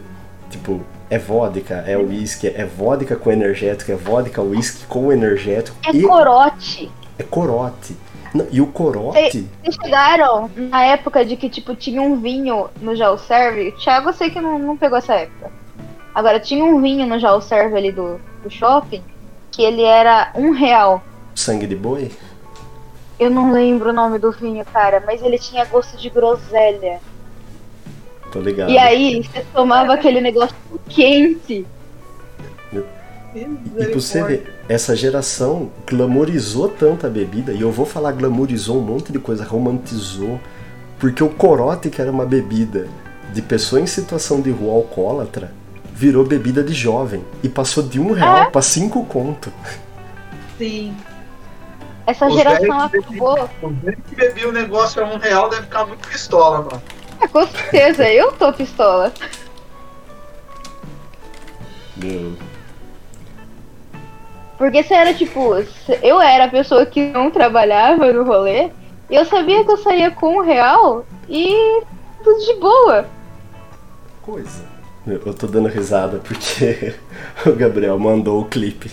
Tipo, 0.49 0.81
é 1.09 1.17
vodka, 1.17 1.75
é 1.87 1.95
whisky, 1.95 2.47
é 2.47 2.65
vodka 2.65 3.15
com 3.15 3.31
energético, 3.31 3.91
é 3.91 3.95
vodka, 3.95 4.41
whisky 4.41 4.85
com 4.87 5.11
energético 5.11 5.77
É 5.87 5.91
e 5.91 6.01
corote. 6.01 6.91
é 7.17 7.23
corote. 7.23 7.95
Não, 8.33 8.45
e 8.51 8.61
o 8.61 8.67
corote. 8.67 9.47
Vocês 9.63 9.75
chegaram 9.81 10.51
na 10.55 10.83
época 10.85 11.25
de 11.25 11.35
que, 11.35 11.49
tipo, 11.49 11.75
tinha 11.75 12.01
um 12.01 12.19
vinho 12.19 12.69
no 12.79 12.95
Jaú 12.95 13.17
Serve. 13.17 13.71
Thiago, 13.71 14.09
eu 14.09 14.13
sei 14.13 14.29
que 14.29 14.39
não, 14.39 14.59
não 14.59 14.77
pegou 14.77 14.97
essa 14.97 15.15
época. 15.15 15.49
Agora, 16.13 16.39
tinha 16.39 16.63
um 16.63 16.79
vinho 16.81 17.07
no 17.07 17.17
Jaú 17.17 17.41
Serve 17.41 17.75
ali 17.77 17.91
do, 17.91 18.19
do 18.43 18.49
shopping 18.51 19.01
que 19.59 19.63
ele 19.65 19.83
era 19.83 20.31
um 20.35 20.51
real. 20.51 21.03
Sangue 21.35 21.67
de 21.67 21.75
boi? 21.75 22.09
Eu 23.19 23.29
não 23.29 23.51
lembro 23.51 23.89
o 23.89 23.93
nome 23.93 24.17
do 24.17 24.31
vinho, 24.31 24.63
cara, 24.63 25.03
mas 25.05 25.21
ele 25.21 25.37
tinha 25.37 25.65
gosto 25.65 25.97
de 25.97 26.09
groselha. 26.09 27.01
Tô 28.31 28.39
ligado. 28.39 28.71
E 28.71 28.77
aí, 28.77 29.21
você 29.21 29.45
tomava 29.53 29.95
aquele 29.95 30.21
negócio 30.21 30.55
quente. 30.87 31.67
E 33.35 33.45
pra 33.75 33.93
você 33.93 34.23
ver, 34.23 34.61
essa 34.69 34.95
geração 34.95 35.69
glamorizou 35.85 36.69
tanto 36.69 37.05
a 37.05 37.09
bebida, 37.09 37.51
e 37.51 37.59
eu 37.59 37.69
vou 37.69 37.85
falar 37.85 38.13
glamorizou 38.13 38.77
um 38.77 38.81
monte 38.81 39.11
de 39.11 39.19
coisa, 39.19 39.43
romantizou, 39.43 40.39
porque 40.97 41.21
o 41.21 41.29
corote, 41.29 41.89
que 41.89 42.01
era 42.01 42.09
uma 42.09 42.25
bebida 42.25 42.87
de 43.33 43.41
pessoa 43.41 43.81
em 43.81 43.87
situação 43.87 44.39
de 44.39 44.51
rua 44.51 44.75
alcoólatra, 44.75 45.51
virou 45.99 46.23
bebida 46.23 46.63
de 46.63 46.73
jovem 46.73 47.21
e 47.43 47.49
passou 47.49 47.83
de 47.83 47.99
um 47.99 48.13
real 48.13 48.37
É? 48.43 48.45
pra 48.45 48.61
cinco 48.61 49.03
conto. 49.05 49.51
Sim. 50.57 50.95
Essa 52.07 52.27
Os 52.27 52.35
geração 52.35 52.79
acabou. 52.79 53.49
O 53.61 53.73
que 54.07 54.15
bebia 54.15 54.47
o 54.47 54.51
negócio 54.53 55.03
a 55.03 55.05
um 55.05 55.17
real 55.17 55.49
deve 55.49 55.63
ficar 55.63 55.85
muito 55.85 56.07
pistola, 56.07 56.59
mano. 56.61 56.81
É, 57.19 57.27
com 57.27 57.45
certeza, 57.45 58.09
eu 58.09 58.31
tô 58.31 58.53
pistola. 58.53 59.11
Meu, 61.97 62.33
Porque 64.57 64.81
se 64.83 64.93
era 64.93 65.13
tipo, 65.13 65.53
eu 66.01 66.21
era 66.21 66.45
a 66.45 66.49
pessoa 66.49 66.85
que 66.85 67.11
não 67.11 67.29
trabalhava 67.29 68.13
no 68.13 68.23
rolê, 68.23 68.71
e 69.09 69.15
eu 69.15 69.25
sabia 69.25 69.65
que 69.65 69.71
eu 69.71 69.77
saía 69.77 70.11
com 70.11 70.37
um 70.37 70.41
real 70.41 71.05
e 71.27 71.83
tudo 72.23 72.39
de 72.39 72.53
boa. 72.55 73.05
coisa. 74.21 74.68
Eu 75.13 75.33
tô 75.33 75.47
dando 75.47 75.67
risada 75.67 76.19
porque 76.19 76.93
o 77.45 77.53
Gabriel 77.53 77.97
mandou 77.97 78.41
o 78.41 78.45
clipe. 78.45 78.91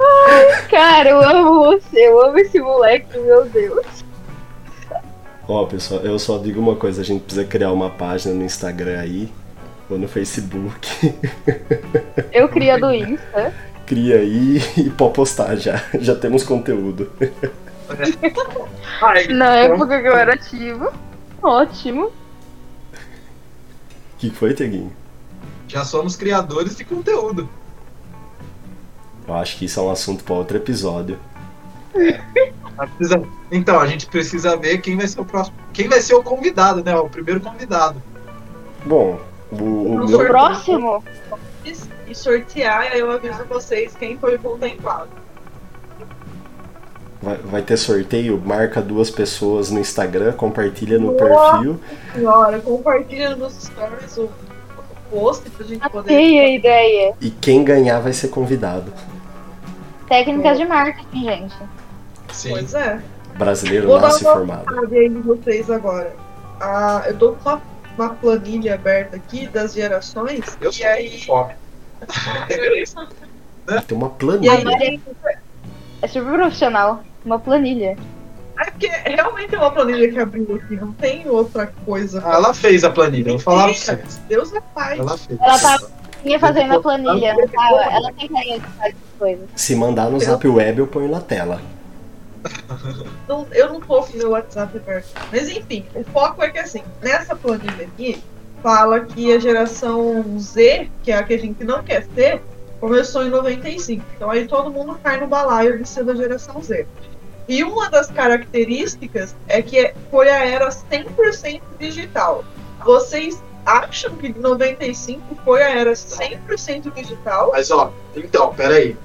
Ai, 0.00 0.68
cara, 0.68 1.10
eu 1.10 1.22
amo 1.22 1.64
você, 1.64 2.06
eu 2.06 2.20
amo 2.20 2.38
esse 2.38 2.60
moleque, 2.60 3.18
meu 3.18 3.44
Deus. 3.46 3.86
Ó, 5.48 5.64
pessoal, 5.64 6.02
eu 6.02 6.18
só 6.18 6.38
digo 6.38 6.60
uma 6.60 6.76
coisa, 6.76 7.00
a 7.00 7.04
gente 7.04 7.22
precisa 7.22 7.46
criar 7.46 7.72
uma 7.72 7.88
página 7.88 8.34
no 8.34 8.44
Instagram 8.44 9.00
aí, 9.00 9.32
ou 9.88 9.98
no 9.98 10.06
Facebook. 10.06 11.14
Eu 12.32 12.48
cria 12.48 12.78
do 12.78 12.92
Insta. 12.92 13.54
Cria 13.86 14.16
aí 14.16 14.60
e 14.76 14.90
pode 14.90 15.14
postar 15.14 15.56
já. 15.56 15.82
Já 15.98 16.14
temos 16.14 16.44
conteúdo. 16.44 17.10
Ai, 19.02 19.28
Na 19.28 19.56
época 19.56 20.00
que 20.00 20.06
eu 20.08 20.16
era 20.16 20.34
ativo. 20.34 20.92
Ótimo. 21.42 22.06
O 22.06 22.12
que 24.18 24.30
foi, 24.30 24.54
Teguinho? 24.54 24.92
já 25.68 25.84
somos 25.84 26.16
criadores 26.16 26.76
de 26.76 26.84
conteúdo. 26.84 27.46
Eu 29.26 29.34
acho 29.34 29.58
que 29.58 29.66
isso 29.66 29.78
é 29.78 29.82
um 29.82 29.90
assunto 29.90 30.24
para 30.24 30.34
outro 30.34 30.56
episódio. 30.56 31.18
Precisa- 32.96 33.22
Então, 33.52 33.78
a 33.78 33.86
gente 33.86 34.06
precisa 34.06 34.56
ver 34.56 34.78
quem 34.78 34.96
vai 34.96 35.06
ser 35.06 35.20
o 35.20 35.24
próximo. 35.26 35.54
Quem 35.74 35.86
vai 35.86 36.00
ser 36.00 36.14
o 36.14 36.22
convidado, 36.22 36.82
né? 36.82 36.96
O 36.96 37.08
primeiro 37.10 37.40
convidado. 37.40 38.02
Bom, 38.86 39.20
o, 39.52 39.56
o 39.56 40.08
meu, 40.08 40.26
próximo, 40.26 41.04
E 42.06 42.14
sortear, 42.14 42.86
e 42.86 42.88
aí 42.94 43.00
eu 43.00 43.10
aviso 43.10 43.44
vocês 43.44 43.94
quem 43.94 44.16
foi 44.16 44.38
contemplado. 44.38 45.10
Vai, 47.20 47.36
vai 47.38 47.62
ter 47.62 47.76
sorteio, 47.76 48.40
marca 48.44 48.80
duas 48.82 49.10
pessoas 49.10 49.70
no 49.70 49.78
Instagram, 49.80 50.32
compartilha 50.32 50.98
no 50.98 51.12
perfil. 51.14 51.80
Senhora, 52.14 52.58
compartilha 52.60 53.36
nos 53.36 53.54
stories 53.54 54.16
o 54.18 54.30
o 55.10 55.10
post 55.10 55.48
pra 55.50 55.66
gente 55.66 55.80
poder. 55.88 56.12
matei 56.12 56.38
a 56.38 56.48
ideia. 56.50 57.14
E 57.20 57.30
quem 57.30 57.64
ganhar 57.64 57.98
vai 58.00 58.12
ser 58.12 58.28
convidado. 58.28 58.92
Técnicas 60.08 60.58
de 60.58 60.64
marketing, 60.66 61.24
gente. 61.24 61.54
Sim. 62.32 62.50
Pois 62.50 62.74
é. 62.74 63.00
Brasileiro 63.36 63.86
Vou 63.88 63.98
dar 63.98 64.08
nasce 64.08 64.24
uma 64.24 64.32
formado. 64.34 64.88
Aí 64.92 65.08
de 65.08 65.20
vocês 65.20 65.70
agora. 65.70 66.14
Ah, 66.60 67.04
eu 67.06 67.16
tô 67.16 67.32
com 67.32 67.48
uma, 67.48 67.62
uma 67.96 68.08
planilha 68.10 68.74
aberta 68.74 69.16
aqui 69.16 69.46
das 69.46 69.74
gerações. 69.74 70.56
Eu 70.60 70.70
e 70.70 70.74
sou 70.74 70.86
aí. 70.86 71.22
fome. 71.24 71.54
Tem 73.86 73.96
uma 73.96 74.08
E 74.08 74.10
planilha. 74.10 74.52
aí 74.78 75.00
É 76.02 76.06
super 76.06 76.32
profissional. 76.34 77.02
Uma 77.24 77.38
planilha. 77.38 77.96
é 78.58 78.70
porque 78.70 78.88
realmente 78.88 79.54
é 79.54 79.58
uma 79.58 79.70
planilha 79.70 80.10
que 80.10 80.18
abriu 80.18 80.54
aqui, 80.56 80.76
não 80.76 80.92
tem 80.92 81.28
outra 81.28 81.72
coisa. 81.84 82.22
Ah, 82.24 82.34
ela 82.34 82.54
fez 82.54 82.82
a 82.84 82.90
planilha, 82.90 83.28
eu 83.30 83.34
vou 83.34 83.40
falar 83.40 83.64
pra 83.64 83.72
vocês. 83.74 84.20
Deus 84.28 84.52
é 84.54 84.60
pai. 84.60 84.98
Ela 84.98 85.16
fez. 85.18 85.38
Ela 85.40 85.58
tá 85.58 85.78
fazendo 86.40 86.74
a 86.74 86.80
planilha, 86.80 87.34
não 87.34 87.48
tava? 87.48 87.82
Ela 87.84 88.12
tem 88.12 88.28
de 88.28 88.60
fazer 88.76 88.96
coisas. 89.18 89.48
Se 89.54 89.74
mandar 89.76 90.10
no 90.10 90.18
Zap 90.20 90.46
Web, 90.46 90.78
eu 90.80 90.86
ponho 90.86 91.08
na 91.10 91.20
tela. 91.20 91.60
Não- 93.28 93.46
eu 93.52 93.72
não 93.72 93.80
tô 93.80 94.02
com 94.02 94.16
meu 94.16 94.30
WhatsApp 94.30 94.76
aberto. 94.76 95.08
Mas 95.30 95.48
enfim, 95.48 95.84
o 95.94 96.04
foco 96.04 96.42
é 96.42 96.50
que 96.50 96.58
assim, 96.58 96.82
nessa 97.02 97.34
planilha 97.36 97.84
aqui, 97.84 98.22
fala 98.62 99.00
que 99.00 99.32
a 99.32 99.38
geração 99.38 100.24
Z, 100.38 100.88
que 101.02 101.10
é 101.12 101.16
a 101.16 101.22
que 101.22 101.34
a 101.34 101.38
gente 101.38 101.62
não 101.64 101.82
quer 101.82 102.04
ser, 102.14 102.40
começou 102.80 103.24
em 103.24 103.30
95. 103.30 104.04
Então 104.16 104.30
aí 104.30 104.46
todo 104.46 104.70
mundo 104.70 104.98
cai 105.02 105.18
no 105.20 105.26
balaio 105.26 105.78
de 105.82 105.88
ser 105.88 106.04
da 106.04 106.14
geração 106.14 106.60
Z. 106.62 106.86
E 107.48 107.64
uma 107.64 107.88
das 107.88 108.10
características 108.10 109.34
é 109.48 109.62
que 109.62 109.94
foi 110.10 110.28
a 110.28 110.44
era 110.44 110.68
100% 110.68 111.62
digital. 111.78 112.44
Vocês 112.84 113.42
acham 113.64 114.14
que 114.16 114.38
95 114.38 115.34
foi 115.44 115.62
a 115.62 115.70
era 115.70 115.92
100% 115.92 116.92
digital? 116.92 117.50
Mas 117.52 117.70
ó, 117.70 117.92
então, 118.14 118.54
peraí. 118.54 118.96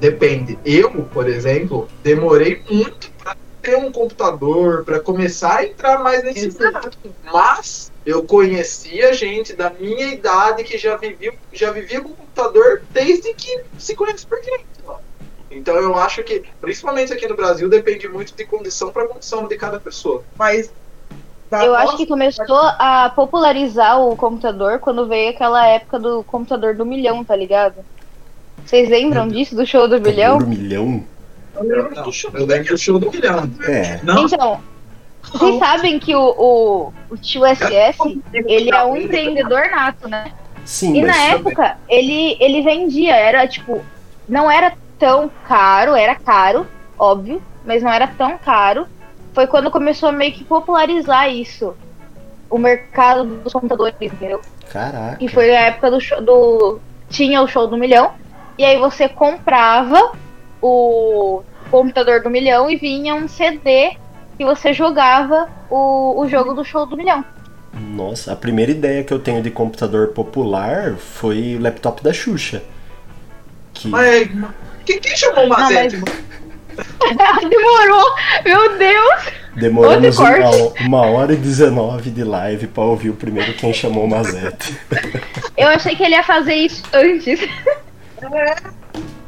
Depende. 0.00 0.58
Eu, 0.64 0.90
por 1.06 1.28
exemplo, 1.28 1.88
demorei 2.02 2.62
muito 2.70 3.10
pra 3.18 3.36
ter 3.60 3.76
um 3.76 3.90
computador, 3.90 4.84
pra 4.84 5.00
começar 5.00 5.56
a 5.56 5.64
entrar 5.64 5.98
mais 5.98 6.22
nesse 6.22 6.46
mundo. 6.46 6.68
Exato. 6.68 6.98
Mas 7.32 7.90
eu 8.06 8.22
conhecia 8.22 9.12
gente 9.12 9.54
da 9.54 9.70
minha 9.70 10.06
idade 10.08 10.62
que 10.62 10.78
já 10.78 10.96
vivia, 10.96 11.34
já 11.52 11.72
vivia 11.72 12.00
com 12.00 12.10
computador 12.10 12.82
desde 12.90 13.34
que 13.34 13.64
se 13.78 13.94
conhece 13.94 14.26
por 14.26 14.42
gente. 14.42 14.64
ó. 14.86 14.96
Então 15.50 15.74
eu 15.76 15.96
acho 15.96 16.22
que, 16.22 16.42
principalmente 16.60 17.12
aqui 17.12 17.26
no 17.26 17.34
Brasil, 17.36 17.68
depende 17.68 18.08
muito 18.08 18.34
de 18.34 18.44
condição 18.44 18.90
para 18.90 19.06
condição 19.08 19.46
de 19.46 19.56
cada 19.56 19.80
pessoa. 19.80 20.22
Mas. 20.36 20.70
da 21.50 21.64
Eu 21.64 21.74
acho 21.74 21.96
que 21.96 22.06
começou 22.06 22.60
a 22.78 23.10
popularizar 23.14 24.00
o 24.00 24.14
computador 24.16 24.78
quando 24.78 25.06
veio 25.06 25.30
aquela 25.30 25.66
época 25.66 25.98
do 25.98 26.22
computador 26.24 26.74
do 26.74 26.84
milhão, 26.84 27.24
tá 27.24 27.34
ligado? 27.34 27.76
Vocês 28.64 28.88
lembram 28.90 29.28
disso, 29.28 29.56
do 29.56 29.66
show 29.66 29.88
do 29.88 30.00
milhão? 30.00 30.38
Por 30.38 30.46
milhão? 30.46 31.04
Eu 31.54 31.62
lembro 31.62 31.94
Não, 31.94 32.02
do 32.02 32.12
show. 32.12 32.30
eu 32.34 32.46
lembro 32.46 32.68
do 32.68 32.78
show 32.78 32.98
do 32.98 33.10
milhão. 33.10 33.50
É. 33.66 34.00
Não, 34.02 34.26
Então, 34.26 34.60
vocês 35.32 35.58
sabem 35.58 35.98
que 35.98 36.14
o, 36.14 36.20
o, 36.20 36.92
o 37.10 37.16
tio 37.16 37.42
SS, 37.44 38.20
ele 38.32 38.70
é 38.70 38.84
um 38.84 38.96
empreendedor 38.96 39.70
nato, 39.70 40.08
né? 40.08 40.32
Sim, 40.64 40.98
E 40.98 41.02
na 41.02 41.16
época, 41.16 41.78
ele, 41.88 42.36
ele 42.38 42.62
vendia, 42.62 43.16
era 43.16 43.48
tipo, 43.48 43.82
não 44.28 44.50
era 44.50 44.74
tão 44.98 45.30
caro, 45.46 45.94
era 45.94 46.14
caro, 46.14 46.66
óbvio, 46.98 47.42
mas 47.64 47.82
não 47.82 47.90
era 47.90 48.06
tão 48.06 48.36
caro. 48.38 48.86
Foi 49.32 49.46
quando 49.46 49.70
começou 49.70 50.08
a 50.08 50.12
meio 50.12 50.32
que 50.32 50.44
popularizar 50.44 51.30
isso. 51.30 51.74
O 52.50 52.58
mercado 52.58 53.24
dos 53.24 53.52
computadores, 53.52 53.94
entendeu? 54.00 54.40
caraca. 54.68 55.16
E 55.20 55.28
foi 55.28 55.54
a 55.54 55.60
época 55.62 55.90
do 55.90 56.00
show 56.00 56.20
do. 56.20 56.80
Tinha 57.08 57.42
o 57.42 57.48
show 57.48 57.66
do 57.66 57.76
milhão. 57.76 58.12
E 58.56 58.64
aí 58.64 58.78
você 58.78 59.08
comprava 59.08 60.12
o 60.60 61.42
computador 61.70 62.22
do 62.22 62.30
milhão 62.30 62.70
e 62.70 62.76
vinha 62.76 63.14
um 63.14 63.28
CD 63.28 63.96
que 64.36 64.44
você 64.44 64.72
jogava 64.72 65.48
o, 65.70 66.20
o 66.20 66.28
jogo 66.28 66.54
do 66.54 66.64
show 66.64 66.86
do 66.86 66.96
milhão. 66.96 67.24
Nossa, 67.72 68.32
a 68.32 68.36
primeira 68.36 68.72
ideia 68.72 69.04
que 69.04 69.12
eu 69.12 69.18
tenho 69.18 69.42
de 69.42 69.50
computador 69.50 70.08
popular 70.08 70.96
foi 70.96 71.56
o 71.56 71.62
laptop 71.62 72.02
da 72.02 72.12
Xuxa. 72.12 72.62
Que 73.72 73.88
mas 73.88 74.28
quem, 74.88 74.98
quem 75.00 75.16
chamou 75.16 75.44
o 75.44 75.48
Mazete? 75.48 76.00
Demorou! 77.50 78.04
Meu 78.44 78.78
Deus! 78.78 79.38
demoramos 79.56 80.16
uma, 80.18 80.50
uma 80.86 81.00
hora 81.06 81.32
e 81.32 81.36
19 81.36 82.10
de 82.10 82.22
live 82.22 82.68
pra 82.68 82.84
ouvir 82.84 83.10
o 83.10 83.14
primeiro 83.14 83.52
Quem 83.54 83.72
Chamou 83.72 84.04
o 84.04 84.08
Mazete. 84.08 84.78
Eu 85.58 85.66
achei 85.68 85.96
que 85.96 86.02
ele 86.04 86.14
ia 86.14 86.22
fazer 86.22 86.54
isso 86.54 86.82
antes. 86.92 87.40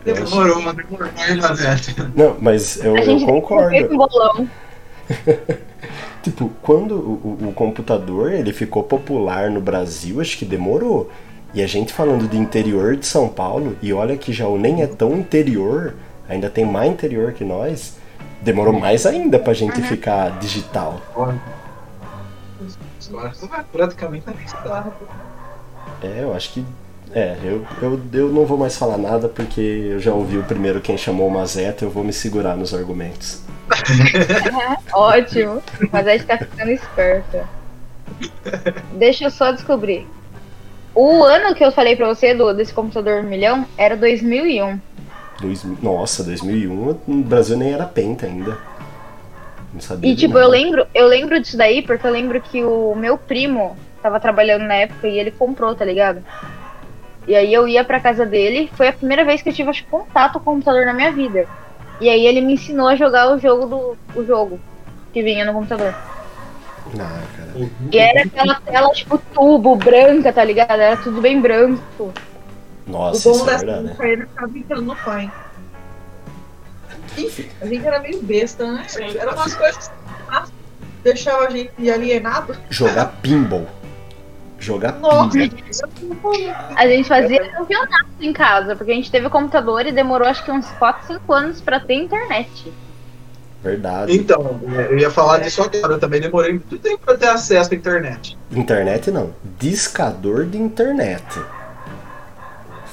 Demorou, 0.04 0.62
mas 0.62 0.76
demorou, 0.76 1.08
hein, 1.28 1.36
Mazete? 1.36 1.94
Não, 2.14 2.36
mas 2.40 2.82
eu, 2.82 2.94
A 2.94 3.00
eu 3.00 3.20
concordo. 3.26 3.76
um 3.76 3.96
bolão. 3.96 4.48
Tipo, 6.22 6.50
quando 6.60 6.94
o, 6.96 7.38
o- 7.42 7.48
o 7.48 7.52
computador 7.54 8.30
ele 8.30 8.52
ficou 8.52 8.82
popular 8.82 9.50
no 9.50 9.58
Brasil, 9.60 10.20
acho 10.20 10.36
que 10.36 10.44
demorou. 10.44 11.10
E 11.52 11.62
a 11.62 11.66
gente 11.66 11.92
falando 11.92 12.28
de 12.28 12.36
interior 12.36 12.96
de 12.96 13.06
São 13.06 13.28
Paulo, 13.28 13.76
e 13.82 13.92
olha 13.92 14.16
que 14.16 14.32
já 14.32 14.46
o 14.46 14.56
nem 14.56 14.82
é 14.82 14.86
tão 14.86 15.16
interior, 15.16 15.94
ainda 16.28 16.48
tem 16.48 16.64
mais 16.64 16.92
interior 16.92 17.32
que 17.32 17.44
nós, 17.44 17.96
demorou 18.40 18.72
mais 18.72 19.04
ainda 19.04 19.38
pra 19.38 19.52
gente 19.52 19.82
ficar 19.82 20.38
digital. 20.38 21.00
Praticamente. 23.72 24.24
É, 26.02 26.22
eu 26.22 26.34
acho 26.34 26.52
que. 26.52 26.64
É, 27.12 27.36
eu, 27.42 27.66
eu, 27.82 28.00
eu 28.12 28.28
não 28.28 28.46
vou 28.46 28.56
mais 28.56 28.76
falar 28.76 28.96
nada 28.96 29.28
porque 29.28 29.60
eu 29.60 29.98
já 29.98 30.12
ouvi 30.12 30.38
o 30.38 30.44
primeiro 30.44 30.80
quem 30.80 30.96
chamou 30.96 31.26
o 31.26 31.30
Mazeta, 31.30 31.84
eu 31.84 31.90
vou 31.90 32.04
me 32.04 32.12
segurar 32.12 32.56
nos 32.56 32.72
argumentos. 32.72 33.42
Ótimo. 34.94 35.60
Mas 35.90 36.06
a 36.06 36.12
gente 36.12 36.26
tá 36.26 36.38
ficando 36.38 36.70
esperta. 36.70 37.48
Deixa 38.92 39.24
eu 39.24 39.30
só 39.30 39.50
descobrir. 39.50 40.06
O 41.02 41.24
ano 41.24 41.54
que 41.54 41.64
eu 41.64 41.72
falei 41.72 41.96
pra 41.96 42.06
você 42.06 42.34
do, 42.34 42.52
desse 42.52 42.74
computador 42.74 43.22
milhão 43.22 43.64
era 43.78 43.96
2001. 43.96 44.78
Dois, 45.40 45.64
nossa, 45.82 46.22
2001 46.22 46.90
o 47.08 47.14
Brasil 47.22 47.56
nem 47.56 47.72
era 47.72 47.86
penta 47.86 48.26
ainda. 48.26 48.58
Não 49.72 49.80
sabia 49.80 50.12
E 50.12 50.14
tipo, 50.14 50.34
nada. 50.34 50.44
eu 50.44 50.50
lembro, 50.50 50.86
eu 50.94 51.06
lembro 51.06 51.40
disso 51.40 51.56
daí 51.56 51.80
porque 51.80 52.06
eu 52.06 52.10
lembro 52.10 52.38
que 52.42 52.62
o 52.62 52.94
meu 52.94 53.16
primo 53.16 53.74
tava 54.02 54.20
trabalhando 54.20 54.64
na 54.64 54.74
época 54.74 55.08
e 55.08 55.18
ele 55.18 55.30
comprou, 55.30 55.74
tá 55.74 55.86
ligado? 55.86 56.22
E 57.26 57.34
aí 57.34 57.50
eu 57.50 57.66
ia 57.66 57.82
pra 57.82 57.98
casa 57.98 58.26
dele, 58.26 58.70
foi 58.74 58.88
a 58.88 58.92
primeira 58.92 59.24
vez 59.24 59.40
que 59.40 59.48
eu 59.48 59.54
tive 59.54 59.70
acho, 59.70 59.84
contato 59.86 60.34
com 60.34 60.50
o 60.50 60.54
computador 60.54 60.84
na 60.84 60.92
minha 60.92 61.12
vida. 61.12 61.46
E 61.98 62.10
aí 62.10 62.26
ele 62.26 62.42
me 62.42 62.52
ensinou 62.52 62.88
a 62.88 62.94
jogar 62.94 63.34
o 63.34 63.38
jogo 63.38 63.64
do 63.66 63.96
o 64.20 64.22
jogo 64.26 64.60
que 65.14 65.22
vinha 65.22 65.46
no 65.46 65.54
computador. 65.54 65.94
Cara. 66.96 67.22
E 67.92 67.98
era 67.98 68.22
aquela 68.22 68.60
tela 68.60 68.90
tipo 68.90 69.18
tubo, 69.32 69.76
branca, 69.76 70.32
tá 70.32 70.44
ligado? 70.44 70.80
Era 70.80 70.96
tudo 70.96 71.20
bem 71.20 71.40
branco. 71.40 72.12
Nossa, 72.86 73.28
o 73.28 73.32
isso 73.32 73.44
bom 73.44 73.50
é 73.50 73.52
dessa 73.52 73.66
verdade. 73.66 73.84
né? 73.84 73.90
época 73.90 74.08
era 74.08 74.26
ficar 74.26 74.46
brincando 74.48 74.82
no 74.82 74.96
pai. 74.96 75.32
Enfim, 77.16 77.48
a 77.60 77.66
gente 77.66 77.86
era 77.86 77.98
meio 78.00 78.22
besta, 78.22 78.70
né? 78.72 78.86
Era 79.18 79.34
umas 79.34 79.54
coisas 79.54 79.88
que 79.88 80.52
deixava 81.02 81.46
a 81.46 81.50
gente 81.50 81.90
alienado. 81.90 82.56
Jogar 82.68 83.06
pinball. 83.22 83.66
Jogar 84.58 84.92
Nossa, 84.98 85.38
pinball. 85.98 86.32
A 86.76 86.86
gente 86.86 87.08
fazia 87.08 87.50
campeonato 87.50 88.06
em 88.20 88.32
casa, 88.32 88.76
porque 88.76 88.92
a 88.92 88.94
gente 88.94 89.10
teve 89.10 89.28
computador 89.30 89.86
e 89.86 89.92
demorou 89.92 90.28
acho 90.28 90.44
que 90.44 90.50
uns 90.50 90.66
4, 90.72 91.14
5 91.14 91.32
anos 91.32 91.60
pra 91.60 91.80
ter 91.80 91.94
internet. 91.94 92.72
Verdade. 93.62 94.16
Então, 94.16 94.58
eu 94.90 94.98
ia 94.98 95.10
falar 95.10 95.38
disso 95.38 95.62
agora. 95.62 95.94
Eu 95.94 95.98
também 95.98 96.20
demorei 96.20 96.52
muito 96.52 96.78
tempo 96.78 96.98
pra 97.04 97.16
ter 97.16 97.28
acesso 97.28 97.72
à 97.72 97.76
internet. 97.76 98.36
Internet 98.50 99.10
não. 99.10 99.30
Discador 99.58 100.46
de 100.46 100.56
internet. 100.58 101.22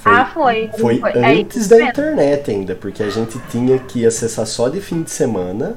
Foi, 0.02 0.12
Ah, 0.14 0.26
foi. 0.26 0.70
foi 0.78 1.02
Aí, 1.04 1.42
antes 1.42 1.68
da 1.68 1.78
mesmo. 1.78 1.90
internet 1.92 2.52
ainda, 2.52 2.76
porque 2.76 3.02
a 3.04 3.10
gente 3.10 3.40
tinha 3.50 3.78
que 3.80 4.06
acessar 4.06 4.46
só 4.46 4.68
de 4.70 4.80
fim 4.82 5.04
de 5.04 5.10
semana 5.12 5.76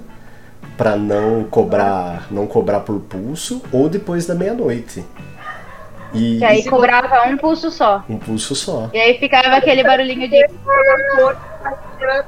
pra 0.76 0.96
não 0.96 1.44
cobrar, 1.44 2.26
não 2.30 2.46
cobrar 2.46 2.80
por 2.80 2.98
pulso 3.00 3.62
ou 3.72 3.88
depois 3.88 4.26
da 4.26 4.34
meia-noite. 4.34 5.04
E 6.12 6.38
Que 6.38 6.44
aí 6.44 6.64
cobrava 6.64 7.28
um 7.28 7.36
pulso 7.36 7.70
só. 7.70 8.04
um 8.08 8.18
pulso 8.18 8.54
só. 8.54 8.90
E 8.92 8.98
aí 8.98 9.18
ficava 9.18 9.56
aquele 9.56 9.82
barulhinho 9.82 10.28
de. 10.28 10.44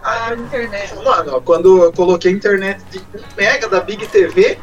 a 0.04 0.34
internet. 0.34 0.94
Mano, 1.02 1.40
quando 1.42 1.84
eu 1.84 1.92
coloquei 1.92 2.32
a 2.32 2.34
internet 2.34 2.82
de 2.90 2.98
1 2.98 3.02
mega 3.36 3.68
da 3.68 3.80
Big 3.80 4.06
TV, 4.08 4.58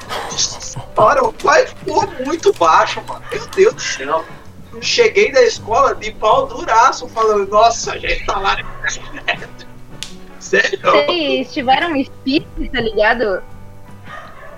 hora 0.96 1.24
o 1.24 1.34
pai 1.34 1.68
ficou 1.68 2.08
muito 2.26 2.54
baixo, 2.54 3.02
mano. 3.08 3.24
Meu 3.32 3.48
Deus 3.48 3.74
do 3.74 3.82
céu. 3.82 4.26
Cheguei 4.82 5.32
da 5.32 5.42
escola 5.42 5.96
de 5.96 6.12
pau 6.12 6.48
duraço, 6.48 7.08
falando, 7.10 7.50
nossa, 7.50 7.94
a 7.94 7.98
gente 7.98 8.26
tá 8.26 8.38
lá 8.38 8.56
na 8.56 8.90
internet. 8.90 9.50
Sério? 10.40 10.80
Vocês 10.82 11.54
tiveram 11.54 12.04
speed, 12.04 12.46
tá 12.72 12.82
ligado? 12.82 13.44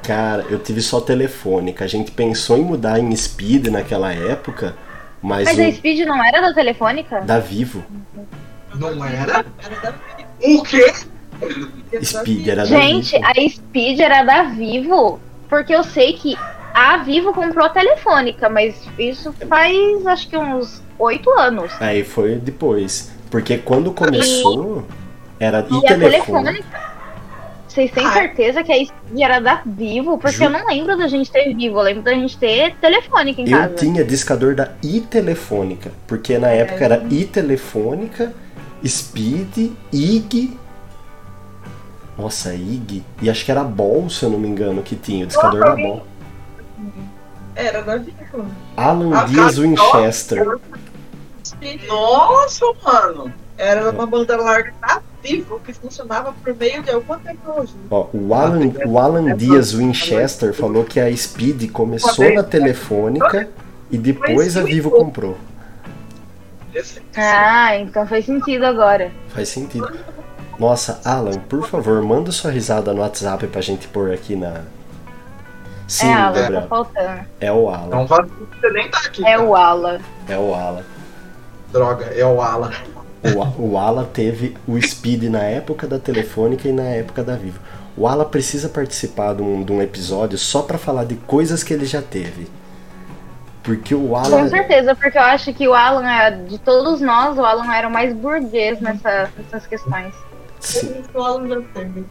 Cara, 0.04 0.46
eu 0.50 0.58
tive 0.60 0.82
só 0.82 1.00
telefônica. 1.00 1.84
A 1.86 1.88
gente 1.88 2.12
pensou 2.12 2.58
em 2.58 2.64
mudar 2.64 3.00
em 3.00 3.16
speed 3.16 3.68
naquela 3.68 4.12
época, 4.14 4.76
mas, 5.22 5.46
Mas 5.46 5.58
o 5.58 5.62
a 5.62 5.72
speed 5.72 6.08
não 6.08 6.24
era 6.24 6.42
da 6.42 6.54
telefônica? 6.54 7.22
da 7.22 7.40
Vivo. 7.40 7.84
Não 8.76 9.06
era? 9.06 9.46
Era 9.60 9.82
da 9.82 9.94
O 10.44 10.64
quê? 10.64 10.92
Speed 12.04 12.48
era 12.48 12.62
da 12.64 12.66
Gente, 12.66 13.12
Vivo. 13.12 13.26
a 13.26 13.50
speed 13.50 14.00
era 14.00 14.24
da 14.24 14.44
Vivo. 14.44 15.20
Porque 15.50 15.76
eu 15.76 15.84
sei 15.84 16.14
que 16.14 16.38
a 16.74 16.98
Vivo 16.98 17.34
comprou 17.34 17.66
a 17.66 17.70
telefônica, 17.70 18.50
mas 18.50 18.76
isso 18.98 19.34
faz 19.48 20.06
acho 20.08 20.30
que 20.30 20.38
uns 20.38 20.82
8 20.98 21.30
anos. 21.40 21.72
Aí 21.80 22.04
foi 22.04 22.36
depois. 22.36 23.12
Porque 23.30 23.58
quando 23.58 23.92
começou, 23.92 24.86
era 25.40 25.66
e 25.70 25.76
E 25.76 25.82
telefônica. 25.82 26.92
Vocês 27.72 27.90
têm 27.92 28.06
Ah. 28.06 28.12
certeza 28.12 28.64
que 28.64 28.72
a 28.74 28.86
speed 28.86 29.22
era 29.22 29.40
da 29.40 29.62
Vivo? 29.66 30.18
Porque 30.18 30.36
Ju- 30.36 30.44
eu 30.44 30.50
não 30.50 30.66
lembro 30.68 30.98
da 30.98 31.08
gente 31.08 31.32
ter 31.32 31.54
Vivo, 31.56 31.80
eu 31.80 31.84
lembro 31.84 32.02
da 32.04 32.12
gente 32.14 32.38
ter 32.38 32.76
telefônica 32.76 33.40
em 33.42 33.50
Eu 33.50 33.58
casa. 33.58 33.76
tinha 33.76 34.04
discador 34.04 34.56
da 34.56 34.72
i-telefônica, 34.84 35.90
porque 36.06 36.38
na 36.38 36.50
época 36.50 36.84
era 36.84 36.98
i-telefônica, 37.10 38.34
Speed, 38.86 39.72
IG. 39.94 40.58
Nossa, 42.18 42.54
IG. 42.54 43.04
E 43.22 43.30
acho 43.30 43.46
que 43.46 43.52
era 43.52 43.64
Ball, 43.64 44.10
se 44.10 44.24
eu 44.24 44.30
não 44.30 44.38
me 44.38 44.50
engano, 44.50 44.84
que 44.84 44.96
tinha, 44.98 45.24
o 45.24 45.28
discador 45.28 45.62
da 45.62 45.76
Ball. 45.76 46.06
Era 47.56 47.82
da 47.84 47.96
Vivo. 47.98 48.46
Alan 48.76 49.16
Ah, 49.18 49.24
Dias 49.24 49.58
Winchester. 49.58 50.60
Nossa, 51.88 52.66
mano. 52.84 53.34
Era 53.58 53.92
uma 53.92 54.06
banda 54.06 54.36
larga 54.36 54.74
da 54.82 55.02
Vivo 55.24 55.60
que 55.60 55.72
funcionava 55.72 56.34
por 56.34 56.56
meio 56.56 56.82
de 56.82 56.90
alguma 56.90 57.20
tecnologia. 57.20 57.76
Ó, 57.90 58.08
o 58.12 58.34
Alan, 58.34 58.72
o 58.86 58.98
Alan 58.98 59.36
Dias 59.36 59.74
Winchester 59.74 60.54
falou 60.54 60.84
que 60.84 61.00
a 61.00 61.16
Speed 61.16 61.72
começou 61.72 62.34
na 62.34 62.44
telefônica 62.44 63.48
e 63.92 63.98
depois 63.98 64.58
a 64.58 64.64
Vivo 64.64 64.90
comprou. 64.90 65.38
Ah, 67.16 67.76
então 67.78 68.08
faz 68.08 68.26
sentido 68.26 68.66
agora. 68.66 69.12
Faz 69.30 69.50
sentido. 69.50 69.92
Nossa, 70.58 71.02
Alan, 71.04 71.40
por 71.40 71.68
favor, 71.68 72.02
manda 72.02 72.32
sua 72.32 72.52
risada 72.52 72.94
no 72.94 73.02
WhatsApp 73.02 73.48
pra 73.48 73.62
gente 73.62 73.88
pôr 73.88 74.12
aqui 74.12 74.36
na. 74.36 74.62
Sim, 75.88 76.08
é, 76.08 76.14
Ala, 76.14 76.34
tá 76.34 76.42
Gabriel. 76.42 76.68
faltando. 76.68 77.22
É 77.40 77.52
o 77.52 77.70
Alan. 77.70 77.88
Não 77.90 78.08
você 78.08 78.70
nem 78.72 78.90
tá 78.90 79.00
aqui. 79.00 79.22
É 79.26 79.32
cara. 79.36 79.44
o 79.44 79.56
Ala. 79.56 80.00
É 80.30 80.38
o 80.38 80.54
Alan. 80.54 80.84
Droga, 81.72 82.06
é 82.06 82.26
o 82.26 82.42
Alan. 82.42 82.72
O, 83.24 83.72
o 83.74 83.78
Ala 83.78 84.10
teve 84.12 84.56
o 84.68 84.82
Speed 84.82 85.24
na 85.24 85.44
época 85.44 85.86
da 85.88 86.00
Telefônica 86.00 86.68
e 86.68 86.72
na 86.72 86.84
época 86.84 87.24
da 87.24 87.36
Vivo. 87.36 87.60
O 87.96 88.08
Ala 88.08 88.26
precisa 88.26 88.68
participar 88.70 89.36
de 89.36 89.42
um, 89.44 89.64
de 89.64 89.72
um 89.72 89.82
episódio 89.82 90.38
só 90.38 90.62
pra 90.62 90.78
falar 90.78 91.04
de 91.06 91.16
coisas 91.16 91.62
que 91.64 91.74
ele 91.74 91.86
já 91.86 92.02
teve. 92.02 92.48
Porque 93.64 93.94
o 93.94 94.08
Com 94.08 94.16
Ala. 94.16 94.50
certeza, 94.50 94.96
porque 94.96 95.18
eu 95.18 95.22
acho 95.22 95.54
que 95.54 95.68
o 95.68 95.74
Alan, 95.76 96.10
é, 96.10 96.32
de 96.32 96.58
todos 96.58 97.00
nós, 97.00 97.38
o 97.38 97.46
Alan 97.46 97.72
era 97.72 97.88
o 97.88 97.92
mais 97.92 98.12
burguês 98.12 98.80
nessa, 98.82 99.30
nessas 99.38 99.68
questões. 99.68 100.14
Sim, 100.60 101.04
O 101.14 101.22
Alan 101.22 101.48
já 101.48 101.62
teve. 101.74 102.06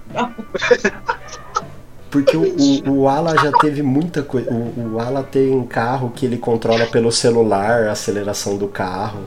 porque 2.11 2.37
o, 2.37 2.43
o, 2.89 3.01
o 3.03 3.09
Ala 3.09 3.35
já 3.37 3.53
teve 3.61 3.83
muita 3.83 4.23
coisa. 4.23 4.51
O, 4.53 4.95
o 4.95 5.01
Ala 5.01 5.23
tem 5.23 5.63
carro 5.65 6.11
que 6.11 6.27
ele 6.27 6.37
controla 6.37 6.87
pelo 6.87 7.11
celular, 7.13 7.85
a 7.89 7.93
aceleração 7.93 8.57
do 8.57 8.69
carro. 8.69 9.25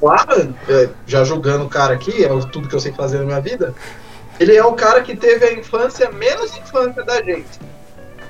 O 0.00 0.08
Alan, 0.08 0.54
é, 0.68 0.88
já 1.06 1.24
julgando 1.24 1.64
o 1.64 1.68
cara 1.68 1.94
aqui, 1.94 2.24
é 2.24 2.32
o- 2.32 2.44
tudo 2.46 2.68
que 2.68 2.74
eu 2.74 2.80
sei 2.80 2.92
fazer 2.92 3.18
na 3.18 3.24
minha 3.24 3.40
vida, 3.40 3.74
ele 4.40 4.56
é 4.56 4.64
o 4.64 4.72
cara 4.72 5.02
que 5.02 5.16
teve 5.16 5.44
a 5.46 5.52
infância 5.52 6.10
menos 6.10 6.56
infância 6.56 7.02
da 7.04 7.22
gente. 7.22 7.60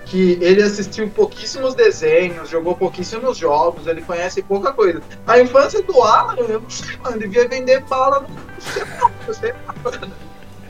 Que 0.04 0.36
ele 0.42 0.62
assistiu 0.62 1.08
pouquíssimos 1.08 1.74
desenhos, 1.74 2.48
jogou 2.50 2.74
pouquíssimos 2.76 3.38
jogos, 3.38 3.86
ele 3.86 4.02
conhece 4.02 4.42
pouca 4.42 4.72
coisa. 4.72 5.00
A 5.26 5.38
infância 5.38 5.82
do 5.82 6.02
Alan, 6.02 6.34
eu 6.48 6.60
não 6.60 6.68
sei, 6.68 6.96
mano, 6.98 7.18
devia 7.18 7.48
vender 7.48 7.80
bala 7.84 8.20
no 8.20 8.28
no 9.26 9.34
sei. 9.34 9.54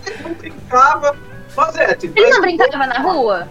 Ele 0.07 0.23
não 0.23 0.35
brincava. 0.35 1.17
Mas 1.57 1.77
é, 1.77 1.95
tipo, 1.95 2.19
Ele 2.19 2.31
não 2.31 2.41
brincava 2.41 2.87
na 2.87 2.99
rua? 3.01 3.49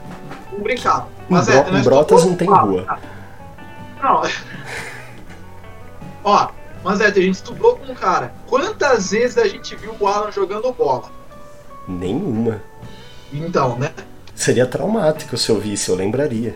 Não 0.51 0.59
brincava. 0.59 1.07
Mas 1.29 1.47
é, 1.49 1.69
em 1.69 1.81
Brotas 1.83 2.25
não 2.25 2.35
tem 2.35 2.47
rua. 2.49 2.99
Não. 4.01 4.21
Ó, 6.23 6.49
mas 6.84 7.02
é, 7.02 7.06
a 7.07 7.11
gente 7.11 7.35
estudou 7.35 7.76
com 7.77 7.91
um 7.91 7.95
cara. 7.95 8.34
Quantas 8.48 9.11
vezes 9.11 9.38
a 9.38 9.48
gente 9.48 9.76
viu 9.76 9.95
o 9.99 10.07
Alan 10.07 10.31
jogando 10.31 10.72
bola? 10.73 11.10
Nenhuma. 11.88 12.61
Então, 13.34 13.77
né? 13.77 13.91
Seria 14.35 14.65
traumático 14.65 15.38
se 15.38 15.49
eu 15.49 15.60
visse, 15.60 15.89
eu 15.89 15.95
lembraria. 15.95 16.56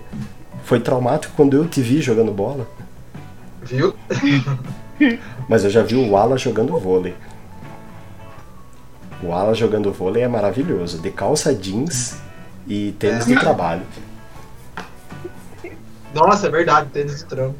Foi 0.64 0.80
traumático 0.80 1.34
quando 1.36 1.56
eu 1.56 1.68
te 1.68 1.82
vi 1.82 2.02
jogando 2.02 2.32
bola. 2.32 2.68
Viu? 3.64 3.94
Mas 5.50 5.64
eu 5.64 5.70
já 5.70 5.84
vi 5.84 5.96
o 5.96 6.16
Ala 6.18 6.38
jogando 6.38 6.78
vôlei. 6.80 7.16
O 9.22 9.32
Ala 9.32 9.54
jogando 9.54 9.92
vôlei 9.92 10.24
é 10.24 10.28
maravilhoso. 10.28 11.00
De 11.00 11.12
calça 11.12 11.54
jeans 11.54 12.18
e 12.68 12.94
tênis 13.00 13.26
de 13.26 13.36
trabalho. 13.40 13.84
Nossa, 16.14 16.48
é 16.48 16.50
verdade, 16.50 16.90
tênis 16.92 17.20
de 17.20 17.26
trampo. 17.26 17.56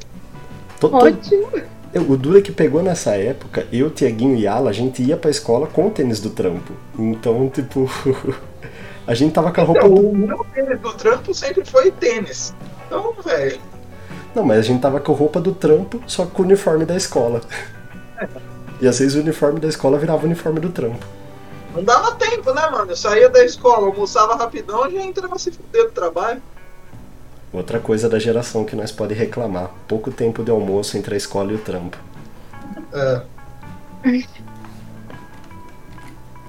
To- 0.80 0.90
to- 0.90 0.95
Ótimo. 0.95 1.52
Eu- 1.95 2.11
O 2.11 2.15
duro 2.17 2.38
é 2.38 2.41
que 2.41 2.51
pegou 2.51 2.84
nessa 2.84 3.15
época, 3.15 3.65
eu, 3.72 3.89
Tiaguinho 3.89 4.35
e 4.35 4.45
Ala, 4.47 4.69
a 4.69 4.73
gente 4.73 5.01
ia 5.01 5.17
pra 5.17 5.31
escola 5.31 5.65
com 5.67 5.88
o 5.88 5.91
tênis 5.91 6.19
do 6.19 6.30
trampo. 6.30 6.73
Então, 6.99 7.49
tipo, 7.49 7.89
a 9.07 9.13
gente 9.15 9.34
tava 9.34 9.51
com 9.51 9.61
a 9.61 9.63
roupa 9.63 9.85
Então, 9.88 9.95
do... 9.95 10.09
o 10.09 10.15
meu 10.17 10.45
tênis 10.53 10.80
do 10.80 10.93
trampo 10.93 11.34
sempre 11.34 11.65
foi 11.65 11.91
tênis. 11.91 12.53
Então, 12.85 13.13
velho. 13.23 13.59
Não, 14.35 14.43
mas 14.43 14.59
a 14.59 14.61
gente 14.61 14.81
tava 14.81 14.99
com 14.99 15.11
a 15.11 15.15
roupa 15.15 15.39
do 15.39 15.53
trampo, 15.53 16.01
só 16.05 16.26
com 16.26 16.41
o 16.43 16.45
uniforme 16.45 16.85
da 16.85 16.95
escola. 16.95 17.41
E 18.81 18.88
às 18.89 18.99
vezes 18.99 19.15
o 19.15 19.22
uniforme 19.22 19.57
da 19.57 19.69
escola 19.69 19.97
virava 19.97 20.23
o 20.23 20.26
uniforme 20.26 20.59
do 20.59 20.69
trampo. 20.69 20.99
Não 21.73 21.81
dava 21.81 22.11
tempo, 22.15 22.53
né, 22.53 22.69
mano? 22.69 22.91
Eu 22.91 22.95
saía 22.97 23.30
da 23.30 23.41
escola, 23.43 23.88
almoçava 23.88 24.35
rapidão 24.35 24.85
e 24.89 24.95
já 24.95 25.01
entrava 25.01 25.39
se 25.39 25.49
fuder 25.49 25.85
no 25.85 25.91
trabalho. 25.91 26.41
Outra 27.53 27.80
coisa 27.80 28.09
da 28.09 28.19
geração 28.19 28.65
que 28.65 28.76
nós 28.76 28.91
pode 28.91 29.13
reclamar. 29.13 29.69
Pouco 29.88 30.11
tempo 30.11 30.43
de 30.43 30.51
almoço 30.51 30.97
entre 30.97 31.13
a 31.13 31.17
escola 31.17 31.51
e 31.51 31.55
o 31.55 31.59
trampo. 31.59 31.97
É, 32.93 33.22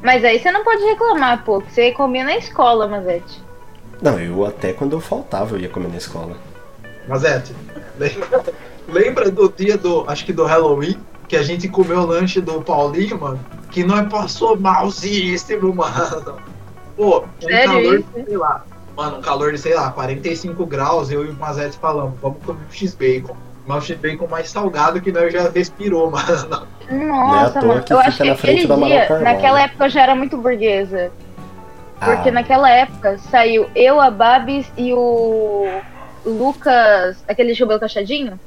Mas 0.02 0.24
aí 0.24 0.38
você 0.38 0.50
não 0.50 0.62
pode 0.62 0.82
reclamar, 0.84 1.44
pô, 1.44 1.60
que 1.60 1.72
você 1.72 1.92
comia 1.92 2.24
na 2.24 2.36
escola, 2.36 2.86
Mazete. 2.86 3.42
Não, 4.00 4.20
eu 4.20 4.44
até 4.44 4.72
quando 4.72 4.92
eu 4.92 5.00
faltava 5.00 5.56
eu 5.56 5.60
ia 5.60 5.68
comer 5.68 5.88
na 5.88 5.96
escola. 5.96 6.36
Mas 7.08 7.24
é, 7.24 7.42
lembra, 7.98 8.44
lembra 8.88 9.30
do 9.30 9.48
dia 9.48 9.76
do, 9.76 10.04
acho 10.08 10.24
que 10.24 10.32
do 10.32 10.44
Halloween, 10.44 10.98
que 11.28 11.36
a 11.36 11.42
gente 11.42 11.68
comeu 11.68 12.00
o 12.00 12.06
lanche 12.06 12.40
do 12.40 12.60
Paulinho, 12.62 13.18
mano? 13.20 13.40
Que 13.70 13.84
nós 13.84 14.08
passou 14.08 14.58
malzíssimo, 14.58 15.72
mano. 15.74 16.36
Pô, 16.96 17.20
um 17.20 17.26
Sério 17.40 17.70
calor, 17.70 17.98
isso? 18.00 18.08
sei 18.26 18.36
lá, 18.36 18.64
mano, 18.96 19.18
um 19.18 19.20
calor 19.20 19.52
de, 19.52 19.58
sei 19.58 19.74
lá, 19.74 19.90
45 19.90 20.64
graus, 20.66 21.10
eu 21.10 21.24
e 21.24 21.28
o 21.30 21.34
Mazete 21.34 21.76
falamos, 21.78 22.18
vamos 22.20 22.42
comer 22.44 22.60
um 22.68 22.72
X-Bacon. 22.72 23.36
Mas 23.66 23.84
o 23.84 23.86
X-Bacon 23.86 24.26
mais 24.28 24.48
salgado 24.48 25.00
que 25.00 25.12
nós 25.12 25.32
já 25.32 25.48
respirou, 25.50 26.08
mano. 26.10 26.66
Nossa, 26.90 27.60
mano. 27.62 27.84
Eu 27.88 27.98
acho 27.98 28.22
que 28.22 28.30
aquele 28.30 28.66
dia, 28.66 29.06
Carvalho. 29.06 29.24
naquela 29.24 29.60
época 29.62 29.84
eu 29.86 29.90
já 29.90 30.02
era 30.02 30.14
muito 30.14 30.36
burguesa. 30.36 31.10
Porque 31.98 32.28
Ah, 32.28 32.32
naquela 32.32 32.70
época 32.70 33.18
saiu 33.30 33.68
eu, 33.74 34.00
a 34.00 34.10
Babs 34.10 34.70
e 34.76 34.92
o 34.92 35.66
Lucas, 36.24 37.22
aquele 37.26 37.56
cabelo 37.56 37.80
cachadinho. 37.80 38.38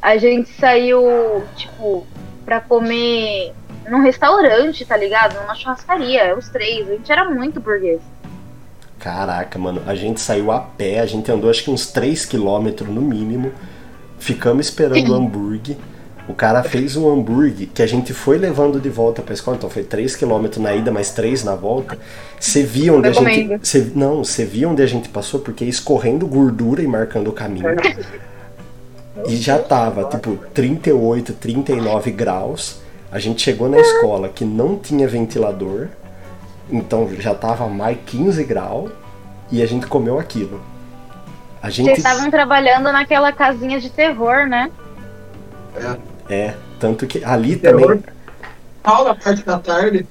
A 0.00 0.16
gente 0.16 0.48
saiu, 0.58 1.44
tipo, 1.56 2.06
pra 2.44 2.60
comer 2.60 3.52
num 3.88 4.00
restaurante, 4.02 4.84
tá 4.86 4.96
ligado? 4.96 5.34
Numa 5.40 5.54
churrascaria, 5.54 6.34
os 6.36 6.48
três. 6.48 6.88
A 6.88 6.92
gente 6.92 7.12
era 7.12 7.24
muito 7.28 7.60
burguês. 7.60 8.00
Caraca, 9.00 9.58
mano, 9.58 9.82
a 9.86 9.94
gente 9.94 10.20
saiu 10.20 10.52
a 10.52 10.60
pé, 10.60 11.00
a 11.00 11.06
gente 11.06 11.32
andou 11.32 11.48
acho 11.48 11.64
que 11.64 11.70
uns 11.70 11.90
3km 11.90 12.82
no 12.82 13.00
mínimo. 13.00 13.50
Ficamos 14.18 14.66
esperando 14.66 15.10
o 15.10 15.14
hambúrguer. 15.14 15.76
O 16.28 16.34
cara 16.34 16.62
fez 16.62 16.96
um 16.96 17.10
hambúrguer 17.10 17.68
que 17.72 17.82
a 17.82 17.86
gente 17.86 18.12
foi 18.12 18.36
levando 18.36 18.78
de 18.78 18.90
volta 18.90 19.22
pra 19.22 19.32
escola, 19.32 19.56
então 19.56 19.70
foi 19.70 19.82
3km 19.82 20.58
na 20.58 20.74
ida, 20.74 20.92
mais 20.92 21.10
3 21.10 21.42
na 21.44 21.54
volta. 21.54 21.98
Você 22.38 22.62
via 22.62 22.92
onde 22.92 23.08
a 23.08 23.12
gente. 23.12 23.66
Cê, 23.66 23.90
não, 23.94 24.22
você 24.22 24.44
via 24.44 24.68
onde 24.68 24.82
a 24.82 24.86
gente 24.86 25.08
passou, 25.08 25.40
porque 25.40 25.64
ia 25.64 25.70
escorrendo 25.70 26.26
gordura 26.26 26.82
e 26.82 26.86
marcando 26.86 27.28
o 27.28 27.32
caminho. 27.32 27.66
E 29.26 29.36
já 29.36 29.58
tava, 29.58 30.04
tipo, 30.04 30.38
38, 30.52 31.32
39 31.32 32.10
graus. 32.10 32.80
A 33.10 33.18
gente 33.18 33.40
chegou 33.42 33.68
na 33.68 33.78
escola 33.78 34.28
que 34.28 34.44
não 34.44 34.78
tinha 34.78 35.08
ventilador. 35.08 35.88
Então 36.70 37.08
já 37.18 37.34
tava 37.34 37.68
mais 37.68 37.98
15 38.06 38.44
graus. 38.44 38.90
E 39.50 39.62
a 39.62 39.66
gente 39.66 39.86
comeu 39.86 40.18
aquilo. 40.18 40.60
A 41.62 41.68
gente. 41.68 41.86
Vocês 41.86 41.98
estavam 41.98 42.30
trabalhando 42.30 42.92
naquela 42.92 43.32
casinha 43.32 43.80
de 43.80 43.90
terror, 43.90 44.46
né? 44.46 44.70
É, 46.28 46.54
tanto 46.78 47.06
que 47.06 47.24
ali 47.24 47.56
Terror. 47.56 47.96
também. 47.96 48.04
Aula, 48.82 49.14
parte 49.14 49.42
da 49.44 49.58
tarde. 49.58 50.06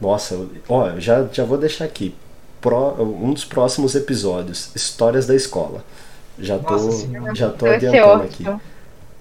Nossa, 0.00 0.46
ó, 0.68 0.98
já, 0.98 1.26
já 1.32 1.44
vou 1.44 1.56
deixar 1.56 1.84
aqui. 1.84 2.14
Pró- 2.60 2.94
um 2.98 3.32
dos 3.32 3.44
próximos 3.44 3.94
episódios, 3.94 4.74
Histórias 4.74 5.26
da 5.26 5.34
Escola. 5.34 5.84
Já 6.38 6.58
tô, 6.58 6.72
Nossa 6.72 7.08
já 7.34 7.50
tô 7.50 7.66
adiantando 7.66 8.24
aqui. 8.24 8.44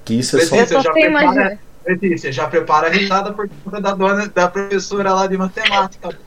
Que 0.04 0.20
isso 0.20 0.38
é 0.38 0.46
só. 0.46 0.56
Eu 0.56 0.62
Letícia, 0.62 0.82
só 0.82 0.84
já 0.84 0.92
prepara. 0.92 1.60
Letícia, 1.86 2.32
já 2.32 2.48
prepara 2.48 2.88
a 2.88 2.90
risada 2.90 3.32
por 3.34 3.50
conta 3.64 3.80
da 3.80 3.94
dona, 3.94 4.28
da 4.28 4.48
professora 4.48 5.14
lá 5.14 5.28
de 5.28 5.38
matemática. 5.38 6.18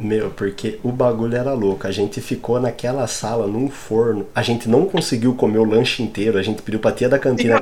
Meu, 0.00 0.30
porque 0.30 0.78
o 0.84 0.92
bagulho 0.92 1.36
era 1.36 1.52
louco. 1.52 1.86
A 1.86 1.90
gente 1.90 2.20
ficou 2.20 2.60
naquela 2.60 3.06
sala, 3.08 3.48
num 3.48 3.68
forno. 3.68 4.26
A 4.32 4.42
gente 4.42 4.68
não 4.68 4.86
conseguiu 4.86 5.34
comer 5.34 5.58
o 5.58 5.64
lanche 5.64 6.04
inteiro. 6.04 6.38
A 6.38 6.42
gente 6.42 6.62
pediu 6.62 6.78
pra 6.78 6.92
tia 6.92 7.08
da 7.08 7.18
cantina. 7.18 7.60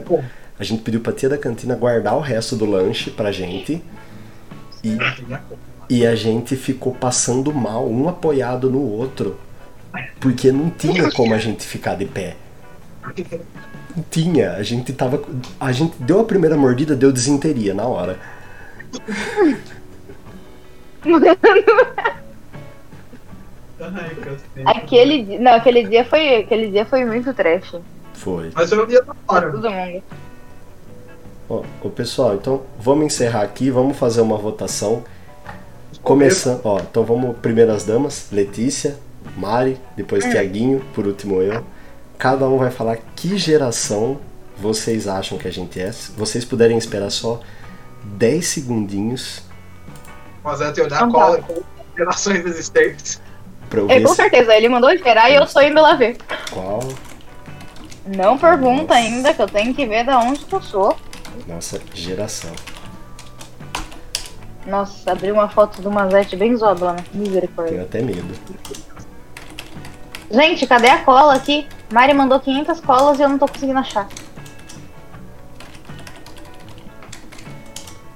A 0.58 0.64
gente 0.64 0.82
pediu 0.82 1.00
pra 1.00 1.14
tia 1.14 1.30
da 1.30 1.38
cantina 1.38 1.74
guardar 1.74 2.14
o 2.14 2.20
resto 2.20 2.54
do 2.54 2.66
lanche 2.66 3.10
pra 3.10 3.32
gente. 3.32 3.82
E, 4.84 4.98
e 5.88 6.06
a 6.06 6.14
gente 6.14 6.56
ficou 6.56 6.94
passando 6.94 7.54
mal, 7.54 7.88
um 7.88 8.06
apoiado 8.06 8.70
no 8.70 8.82
outro. 8.82 9.38
Porque 10.20 10.52
não 10.52 10.68
tinha 10.68 11.10
como 11.12 11.32
a 11.32 11.38
gente 11.38 11.64
ficar 11.64 11.94
de 11.94 12.04
pé. 12.04 12.36
Não 13.96 14.04
tinha. 14.10 14.52
A 14.52 14.62
gente 14.62 14.92
tava. 14.92 15.22
A 15.58 15.72
gente 15.72 15.96
deu 16.00 16.20
a 16.20 16.24
primeira 16.24 16.54
mordida, 16.54 16.94
deu 16.94 17.10
desinteria 17.10 17.72
na 17.72 17.86
hora. 17.86 18.18
Aquele 24.64 25.22
dia. 25.22 25.38
Não, 25.38 25.52
aquele 25.52 25.86
dia 25.86 26.04
foi. 26.04 26.36
Aquele 26.36 26.70
dia 26.70 26.86
foi 26.86 27.04
muito 27.04 27.32
trash. 27.34 27.76
Foi. 28.14 28.50
Mas 28.54 28.72
eu 28.72 28.88
ia 28.88 29.02
da 29.02 29.14
hora. 29.28 29.50
Todo 29.50 29.70
mundo. 29.70 30.02
Ó, 31.48 31.62
pessoal, 31.90 32.34
então 32.34 32.62
vamos 32.78 33.06
encerrar 33.06 33.42
aqui, 33.42 33.70
vamos 33.70 33.96
fazer 33.96 34.20
uma 34.20 34.36
votação. 34.36 35.04
Começando, 36.02 36.60
ó, 36.64 36.80
então 36.80 37.04
vamos 37.04 37.36
primeiras 37.38 37.84
damas, 37.84 38.28
Letícia, 38.30 38.96
Mari, 39.36 39.78
depois 39.96 40.24
Tiaguinho, 40.24 40.84
por 40.94 41.06
último 41.06 41.40
eu. 41.40 41.64
Cada 42.18 42.48
um 42.48 42.58
vai 42.58 42.70
falar 42.70 42.98
que 43.14 43.36
geração 43.36 44.18
vocês 44.56 45.06
acham 45.06 45.36
que 45.36 45.46
a 45.46 45.50
gente 45.50 45.80
é. 45.80 45.92
Se 45.92 46.12
vocês 46.12 46.44
puderem 46.44 46.78
esperar 46.78 47.10
só 47.10 47.40
10 48.04 48.46
segundinhos 48.46 49.42
Mas 50.42 50.60
é 50.60 50.72
te 50.72 50.80
olhar 50.80 50.96
Então 50.96 51.10
qual, 51.10 51.36
tá. 51.36 51.54
gerações 51.96 52.44
existentes. 52.46 53.20
Pra 53.68 53.80
eu 53.80 53.90
É, 53.90 53.98
ver 53.98 54.02
com 54.02 54.10
se- 54.10 54.16
certeza, 54.16 54.54
ele 54.54 54.68
mandou 54.68 54.90
esperar 54.90 55.30
e 55.30 55.34
eu 55.34 55.46
tô 55.46 55.60
indo 55.60 55.80
lá 55.80 55.94
ver. 55.94 56.16
qual 56.52 56.80
Não 58.06 58.38
pergunta 58.38 58.94
ainda, 58.94 59.34
que 59.34 59.42
eu 59.42 59.46
tenho 59.48 59.74
que 59.74 59.84
ver 59.86 60.04
da 60.04 60.18
onde 60.20 60.44
que 60.44 60.52
eu 60.54 60.62
sou. 60.62 60.96
nossa 61.46 61.80
geração. 61.94 62.52
Nossa, 64.66 65.12
abri 65.12 65.30
uma 65.30 65.48
foto 65.48 65.80
do 65.80 65.90
Mazete 65.90 66.34
bem 66.36 66.56
zoadona. 66.56 66.96
Misericórdia. 67.14 67.72
Tenho 67.72 67.84
até 67.84 68.02
medo. 68.02 68.34
Gente, 70.30 70.66
cadê 70.66 70.88
a 70.88 71.04
cola 71.04 71.34
aqui? 71.34 71.68
Mari 71.92 72.12
mandou 72.12 72.40
500 72.40 72.80
colas 72.80 73.18
e 73.18 73.22
eu 73.22 73.28
não 73.28 73.38
tô 73.38 73.46
conseguindo 73.46 73.78
achar. 73.78 74.08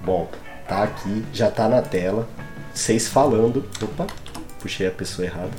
Bom, 0.01 0.28
tá 0.68 0.82
aqui, 0.82 1.24
já 1.32 1.51
tá 1.51 1.68
na 1.68 1.82
tela. 1.82 2.27
Vocês 2.74 3.06
falando. 3.09 3.64
Opa, 3.82 4.06
puxei 4.61 4.87
a 4.87 4.91
pessoa 4.91 5.27
errada. 5.27 5.53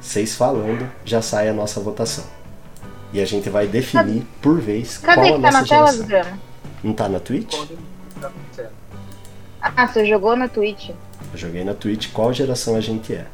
Vocês 0.00 0.34
falando, 0.34 0.90
já 1.04 1.22
sai 1.22 1.48
a 1.48 1.52
nossa 1.52 1.80
votação. 1.80 2.24
E 3.12 3.20
a 3.20 3.24
gente 3.24 3.48
vai 3.48 3.66
definir 3.66 4.26
por 4.42 4.60
vez 4.60 4.98
Cadê 4.98 5.14
qual 5.14 5.26
a 5.26 5.36
que 5.36 5.42
tá 5.42 5.50
nossa 5.50 5.60
na 5.60 5.66
tela, 5.66 6.06
geração. 6.06 6.38
Não 6.84 6.92
tá 6.92 7.08
na 7.08 7.20
Twitch? 7.20 7.54
Ah, 9.60 9.86
você 9.86 10.06
jogou 10.06 10.36
na 10.36 10.46
Twitch. 10.46 10.90
Eu 10.90 11.38
joguei 11.38 11.64
na 11.64 11.74
Twitch 11.74 12.12
qual 12.12 12.32
geração 12.32 12.76
a 12.76 12.80
gente 12.80 13.14
é. 13.14 13.26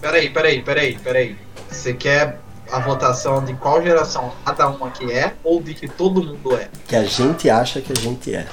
Peraí, 0.00 0.30
peraí, 0.30 0.62
peraí, 0.62 0.98
peraí. 0.98 1.36
Você 1.68 1.94
quer 1.94 2.38
a 2.70 2.78
votação 2.78 3.44
de 3.44 3.54
qual 3.54 3.82
geração 3.82 4.32
cada 4.44 4.68
uma 4.68 4.90
que 4.90 5.10
é 5.10 5.34
ou 5.42 5.60
de 5.60 5.74
que 5.74 5.88
todo 5.88 6.22
mundo 6.22 6.56
é? 6.56 6.68
Que 6.86 6.96
a 6.96 7.04
gente 7.04 7.50
acha 7.50 7.80
que 7.80 7.92
a 7.92 8.00
gente 8.00 8.34
é. 8.34 8.46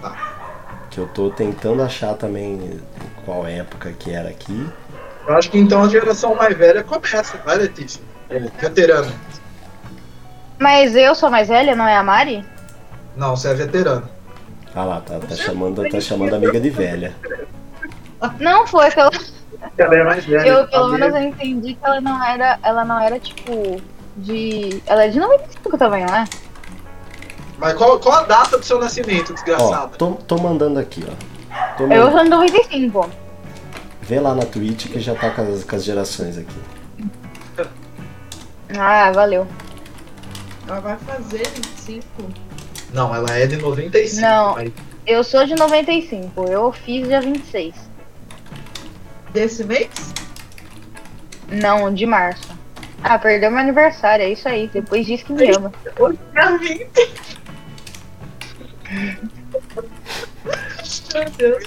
Tá. 0.00 0.86
Que 0.90 0.98
eu 0.98 1.06
tô 1.08 1.30
tentando 1.30 1.82
achar 1.82 2.14
também 2.14 2.80
qual 3.24 3.46
época 3.46 3.92
que 3.92 4.10
era 4.12 4.28
aqui. 4.28 4.68
Eu 5.26 5.36
acho 5.36 5.50
que 5.50 5.58
então 5.58 5.82
a 5.84 5.88
geração 5.88 6.34
mais 6.34 6.56
velha 6.56 6.82
começa, 6.82 7.36
vai 7.44 7.56
Letícia? 7.58 8.00
Veterano. 8.60 9.12
Mas 10.58 10.94
eu 10.96 11.14
sou 11.14 11.30
mais 11.30 11.48
velha, 11.48 11.74
não 11.76 11.86
é 11.86 11.96
a 11.96 12.02
Mari? 12.02 12.44
Não, 13.16 13.36
você 13.36 13.48
é 13.48 13.54
veterano. 13.54 14.08
Ah 14.74 14.84
lá, 14.84 15.00
tá, 15.00 15.18
tá 15.18 15.34
chamando, 15.34 15.88
tá 15.88 16.00
chamando 16.00 16.32
a 16.32 16.36
amiga 16.36 16.58
de 16.60 16.70
velha. 16.70 17.14
Não, 18.40 18.66
foi 18.66 18.90
que 18.90 19.00
eu, 19.00 19.10
Ela 19.76 19.96
é 19.96 20.04
mais 20.04 20.24
velha. 20.24 20.46
eu 20.48 20.66
pelo 20.68 20.88
menos 20.88 21.08
minha- 21.12 21.22
eu 21.24 21.28
entendi 21.28 21.74
que 21.74 21.84
ela 21.84 22.00
não 22.00 22.24
era. 22.24 22.58
Ela 22.62 22.84
não 22.84 23.00
era 23.00 23.18
tipo. 23.18 23.80
De. 24.16 24.82
Ela 24.86 25.04
é 25.04 25.08
de 25.08 25.18
95 25.18 25.78
também, 25.78 26.04
não 26.04 26.14
é? 26.14 26.24
Mas 27.58 27.74
qual, 27.74 27.98
qual 27.98 28.18
a 28.18 28.22
data 28.22 28.58
do 28.58 28.64
seu 28.64 28.78
nascimento, 28.78 29.30
Ó, 29.30 29.34
desgraçada? 29.34 29.96
tô, 29.96 30.12
tô 30.12 30.36
mandando 30.38 30.78
aqui, 30.78 31.04
ó. 31.08 31.12
Tô 31.76 31.84
Eu 31.86 32.08
de 32.24 32.28
95. 32.30 33.10
Vê 34.02 34.20
lá 34.20 34.34
na 34.34 34.44
Twitch 34.44 34.86
que 34.88 35.00
já 35.00 35.14
tá 35.14 35.30
com 35.30 35.42
as, 35.42 35.64
com 35.64 35.76
as 35.76 35.84
gerações 35.84 36.36
aqui. 36.38 36.56
Ah, 38.78 39.12
valeu. 39.12 39.46
Ela 40.66 40.80
vai 40.80 40.96
fazer 40.98 41.46
25. 41.48 42.04
Não, 42.92 43.14
ela 43.14 43.30
é 43.36 43.46
de 43.46 43.56
95. 43.56 44.20
Não. 44.20 44.54
mas- 44.54 44.72
Eu 45.06 45.22
sou 45.24 45.44
de 45.46 45.54
95. 45.54 46.44
Eu 46.48 46.72
fiz 46.72 47.06
dia 47.06 47.20
26. 47.20 47.74
Desse 49.32 49.64
mês? 49.64 49.88
Não, 51.50 51.92
de 51.92 52.06
março. 52.06 52.48
Ah, 53.02 53.18
perdeu 53.18 53.50
meu 53.50 53.58
aniversário, 53.60 54.24
é 54.24 54.30
isso 54.30 54.48
aí. 54.48 54.68
Depois 54.72 55.04
diz 55.06 55.22
que 55.22 55.32
me 55.32 55.50
ama. 55.54 55.72
Hoje 60.44 60.56
é 60.58 60.82
20. 60.82 61.14
Meu 61.14 61.30
Deus. 61.30 61.64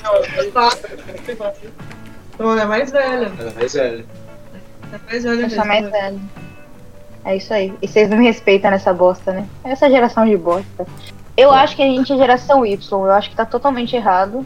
Então 2.34 2.52
ela 2.52 2.62
é 2.62 2.66
mais 2.66 2.92
velha. 2.92 3.32
Ela 3.40 3.50
é 3.52 3.54
mais 3.54 3.74
velha. 3.74 4.06
É 4.94 5.12
mais 5.12 5.24
velho 5.24 5.42
Eu 5.42 5.50
sou 5.50 5.66
mais 5.66 5.84
né? 5.86 5.90
velho. 5.92 6.22
É 7.24 7.36
isso 7.38 7.54
aí. 7.54 7.74
E 7.82 7.88
vocês 7.88 8.10
não 8.10 8.18
me 8.18 8.26
respeitam 8.26 8.70
nessa 8.72 8.94
bosta, 8.94 9.32
né? 9.34 9.48
Essa 9.64 9.90
geração 9.90 10.26
de 10.26 10.38
bosta. 10.38 10.86
Eu 11.36 11.52
acho 11.52 11.76
que 11.76 11.82
a 11.82 11.86
gente 11.86 12.14
é 12.14 12.18
geração 12.18 12.66
Y. 12.66 13.06
Eu 13.06 13.12
acho 13.12 13.30
que 13.30 13.36
tá 13.36 13.46
totalmente 13.46 13.96
errado. 13.96 14.46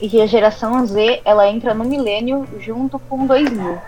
E 0.00 0.08
que 0.10 0.20
a 0.20 0.26
geração 0.26 0.86
Z, 0.86 1.22
ela 1.24 1.48
entra 1.48 1.72
no 1.72 1.82
milênio 1.84 2.46
junto 2.60 2.98
com 2.98 3.26
2000. 3.26 3.78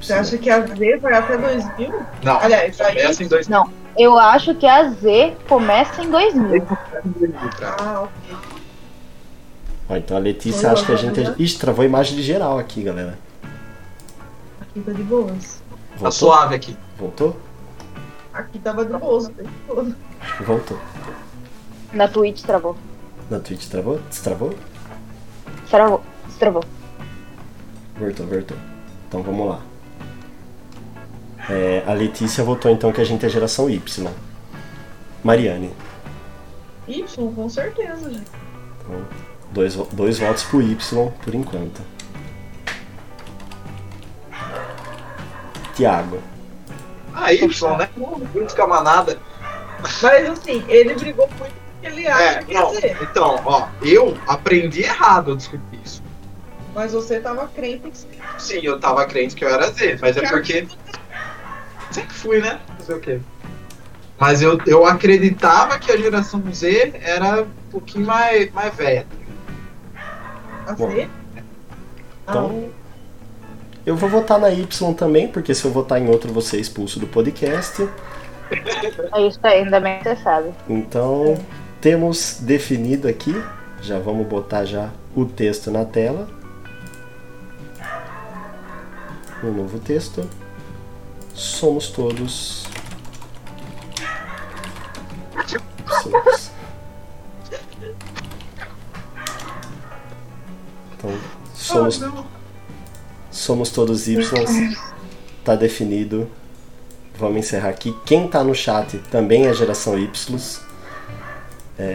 Você 0.00 0.12
acha 0.12 0.36
que 0.38 0.50
a 0.50 0.60
Z 0.60 0.96
vai 0.98 1.14
até 1.14 1.36
2000? 1.36 2.02
Não, 2.22 2.38
Aliás, 2.40 2.78
aí- 2.80 2.96
começa 2.96 3.22
em 3.22 3.28
dois 3.28 3.48
Não. 3.48 3.70
Eu 3.96 4.18
acho 4.18 4.54
que 4.54 4.66
a 4.66 4.90
Z 4.90 5.36
começa 5.48 6.02
em 6.02 6.10
2000. 6.10 6.66
cara. 7.58 7.76
Ah, 7.80 8.00
ok. 8.02 8.36
Ó, 9.88 9.96
então 9.96 10.16
a 10.16 10.20
Letícia 10.20 10.72
acha 10.72 10.84
que 10.86 10.92
a 10.92 10.96
gente. 10.96 11.20
é- 11.20 11.34
Ixi, 11.38 11.58
travou 11.58 11.82
a 11.82 11.86
imagem 11.86 12.16
de 12.16 12.22
geral 12.22 12.58
aqui, 12.58 12.82
galera. 12.82 13.18
Aqui 14.60 14.80
tá 14.80 14.92
de 14.92 15.02
boas. 15.02 15.62
Tá 15.92 15.96
Voltou? 15.98 16.12
suave 16.12 16.54
aqui. 16.56 16.76
Voltou? 16.98 17.36
Aqui 18.32 18.58
tava 18.58 18.84
de 18.84 18.92
boas 18.96 19.30
todo. 19.68 19.94
Voltou. 20.40 20.78
Na 21.92 22.08
Twitch 22.08 22.42
travou. 22.42 22.76
Na 23.30 23.38
Twitch 23.38 23.68
travou? 23.68 24.00
Destravou? 24.08 24.54
Travou. 25.70 26.02
Travou. 26.38 26.64
Voltou, 27.96 28.26
voltou. 28.26 28.56
Então 29.08 29.22
vamos 29.22 29.48
lá. 29.48 29.60
É, 31.48 31.82
a 31.86 31.92
Letícia 31.92 32.42
votou 32.42 32.70
então 32.70 32.92
que 32.92 33.00
a 33.00 33.04
gente 33.04 33.24
é 33.26 33.28
geração 33.28 33.68
Y. 33.68 34.10
Mariane. 35.22 35.72
Y, 36.88 37.02
com 37.34 37.48
certeza, 37.48 38.10
gente. 38.10 38.30
Então, 38.80 39.04
dois, 39.52 39.74
dois 39.92 40.18
votos 40.18 40.42
pro 40.44 40.60
Y 40.62 40.76
por 41.22 41.34
enquanto. 41.34 41.80
Tiago. 45.74 46.18
Ah, 47.14 47.32
Y, 47.32 47.76
né? 47.78 47.88
Muito 48.34 48.54
camanada. 48.54 49.18
Mas 50.02 50.28
assim, 50.30 50.64
ele 50.68 50.94
brigou 50.94 51.28
muito 51.38 51.52
porque 51.52 51.86
ele 51.86 52.06
acha 52.06 52.22
É, 52.22 52.42
que 52.42 52.54
não. 52.54 52.70
é 52.70 52.80
Z. 52.80 52.96
Então, 53.02 53.40
ó, 53.44 53.68
eu 53.82 54.16
aprendi 54.26 54.82
errado 54.82 55.32
a 55.32 55.36
discutir 55.36 55.80
isso. 55.84 56.02
Mas 56.74 56.92
você 56.92 57.20
tava 57.20 57.46
crente 57.48 57.90
que 57.90 58.42
Sim, 58.42 58.60
eu 58.62 58.80
tava 58.80 59.04
crente 59.06 59.34
que 59.34 59.44
eu 59.44 59.48
era 59.48 59.70
Z, 59.70 59.98
mas 60.00 60.16
é 60.16 60.22
porque. 60.28 60.66
Sempre 61.94 62.12
fui, 62.12 62.40
né? 62.40 62.58
Fazer 62.76 62.94
o 62.94 63.00
quê? 63.00 63.20
Mas 64.18 64.42
eu, 64.42 64.58
eu 64.66 64.84
acreditava 64.84 65.78
que 65.78 65.92
a 65.92 65.96
geração 65.96 66.42
Z 66.52 66.92
era 67.00 67.42
um 67.42 67.70
pouquinho 67.70 68.04
mais, 68.04 68.52
mais 68.52 68.74
velha. 68.74 69.06
a 70.66 70.72
Bom, 70.72 70.90
Z. 70.90 71.08
Então, 72.22 72.68
eu 73.86 73.94
vou 73.94 74.10
votar 74.10 74.40
na 74.40 74.50
Y 74.50 74.94
também, 74.94 75.28
porque 75.28 75.54
se 75.54 75.64
eu 75.64 75.70
votar 75.70 76.02
em 76.02 76.08
outro, 76.08 76.32
vou 76.32 76.42
ser 76.42 76.58
expulso 76.58 76.98
do 76.98 77.06
podcast. 77.06 77.88
É 79.12 79.26
isso 79.28 79.38
aí, 79.44 79.62
ainda 79.62 79.78
bem 79.78 79.98
que 79.98 80.04
você 80.04 80.16
sabe. 80.16 80.50
Então, 80.68 81.38
temos 81.80 82.38
definido 82.40 83.06
aqui, 83.06 83.40
já 83.80 84.00
vamos 84.00 84.26
botar 84.26 84.64
já 84.64 84.90
o 85.14 85.24
texto 85.24 85.70
na 85.70 85.84
tela. 85.84 86.26
Um 89.44 89.52
novo 89.52 89.78
texto. 89.78 90.28
Somos 91.34 91.88
todos. 91.88 92.64
Somos. 95.86 96.50
Então, 100.96 101.10
somos, 101.54 102.00
não. 102.00 102.26
somos 103.30 103.70
todos 103.70 104.06
Y. 104.08 104.22
Tá 105.44 105.54
definido. 105.54 106.30
Vamos 107.18 107.38
encerrar 107.38 107.68
aqui. 107.68 107.94
Quem 108.06 108.28
tá 108.28 108.42
no 108.42 108.54
chat 108.54 108.98
também 109.10 109.46
é 109.46 109.54
geração 109.54 109.98
Y. 109.98 110.60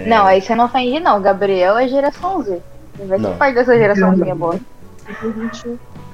Não, 0.08 0.26
aí 0.26 0.42
você 0.42 0.54
não 0.56 0.66
ofende, 0.66 1.00
não. 1.00 1.22
Gabriel 1.22 1.78
é 1.78 1.88
geração 1.88 2.44
Z. 2.44 2.62
Você 2.96 3.06
vai 3.06 3.18
Não. 3.18 3.32
ser 3.32 3.38
parte 3.38 3.56
dessa 3.56 3.78
geraçãozinha 3.78 4.36
boa. 4.36 4.60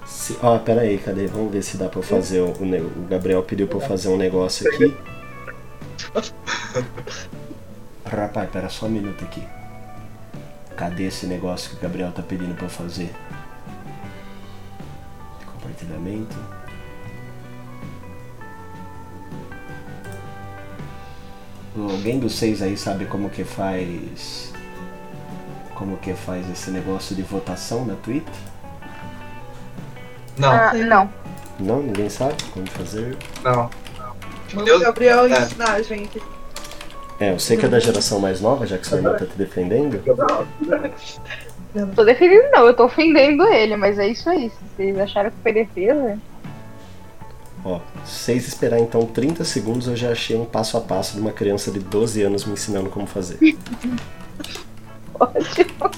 Se, 0.06 0.38
ó, 0.42 0.58
pera 0.60 0.82
aí, 0.82 0.98
cadê? 0.98 1.28
Vamos 1.28 1.52
ver 1.52 1.64
se 1.64 1.78
dá 1.78 1.90
pra 1.90 2.02
fazer 2.02 2.42
o, 2.42 2.52
o 2.52 3.08
Gabriel 3.10 3.44
pediu 3.44 3.68
pra 3.68 3.78
eu 3.78 3.82
fazer 3.82 4.10
um 4.10 4.18
negócio 4.18 4.68
aqui. 4.70 4.96
Rapaz, 8.06 8.50
pera 8.52 8.70
só 8.70 8.86
um 8.86 8.90
minuto 8.90 9.24
aqui. 9.24 9.44
Cadê 10.76 11.08
esse 11.08 11.26
negócio 11.26 11.72
que 11.72 11.78
o 11.78 11.80
Gabriel 11.80 12.12
tá 12.12 12.22
pedindo 12.22 12.54
pra 12.56 12.66
eu 12.66 12.70
fazer? 12.70 13.14
Compartilhamento. 15.54 16.36
Alguém 21.78 22.20
dos 22.20 22.36
seis 22.36 22.62
aí 22.62 22.78
sabe 22.78 23.06
como 23.06 23.30
que 23.30 23.44
faz. 23.44 24.54
Como 25.74 25.98
que 25.98 26.14
faz 26.14 26.50
esse 26.50 26.72
negócio 26.72 27.16
de 27.16 27.22
votação 27.22 27.86
na 27.86 27.96
Twitch? 27.96 28.28
Não, 30.38 30.52
Ah, 30.52 30.74
não. 30.74 31.10
Não? 31.60 31.82
Ninguém 31.84 32.10
sabe 32.10 32.36
como 32.54 32.68
fazer? 32.68 33.16
não. 33.44 33.70
Manda 34.54 34.70
Eu- 34.70 34.78
o 34.78 34.80
Gabriel 34.82 35.26
é. 35.26 35.40
ensinar 35.42 35.72
a 35.74 35.82
gente. 35.82 36.22
É, 37.20 37.32
eu 37.32 37.40
sei 37.40 37.58
que 37.58 37.66
é 37.66 37.70
da 37.70 37.80
geração 37.80 38.20
mais 38.20 38.40
nova, 38.42 38.66
já 38.68 38.78
que 38.78 38.86
sua 38.88 38.98
irmã 38.98 39.14
tá 39.14 39.26
te 39.26 39.36
defendendo. 39.38 40.02
Tô 41.96 42.04
defendendo, 42.04 42.52
não. 42.52 42.66
Eu 42.68 42.74
tô 42.74 42.86
ofendendo 42.86 43.44
ele, 43.48 43.76
mas 43.76 43.98
é 44.00 44.08
isso 44.08 44.30
aí. 44.30 44.50
Se 44.50 44.56
vocês 44.76 44.98
acharam 45.00 45.30
que 45.32 45.38
foi 45.42 45.54
defesa, 45.54 46.18
Ó, 47.68 47.80
se 48.06 48.14
vocês 48.20 48.48
esperar 48.48 48.80
então 48.80 49.06
30 49.08 49.44
segundos, 49.44 49.88
eu 49.88 49.96
já 49.96 50.12
achei 50.12 50.38
um 50.38 50.46
passo 50.46 50.78
a 50.78 50.82
passo 50.82 51.16
de 51.16 51.20
uma 51.22 51.32
criança 51.32 51.72
de 51.72 51.80
12 51.80 52.22
anos 52.22 52.46
me 52.46 52.54
ensinando 52.54 52.90
como 52.92 53.08
fazer. 53.08 53.40
ótimo. 55.20 55.92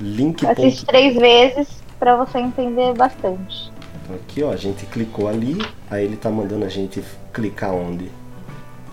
Link. 0.00 0.44
Assiste 0.46 0.84
três 0.86 1.14
vezes 1.16 1.68
pra 1.98 2.16
você 2.16 2.38
entender 2.38 2.94
bastante. 2.94 3.72
Aqui, 4.14 4.42
ó, 4.42 4.52
a 4.52 4.56
gente 4.56 4.86
clicou 4.86 5.28
ali, 5.28 5.58
aí 5.90 6.04
ele 6.04 6.16
tá 6.16 6.30
mandando 6.30 6.64
a 6.64 6.68
gente 6.68 7.02
clicar 7.32 7.72
onde? 7.72 8.10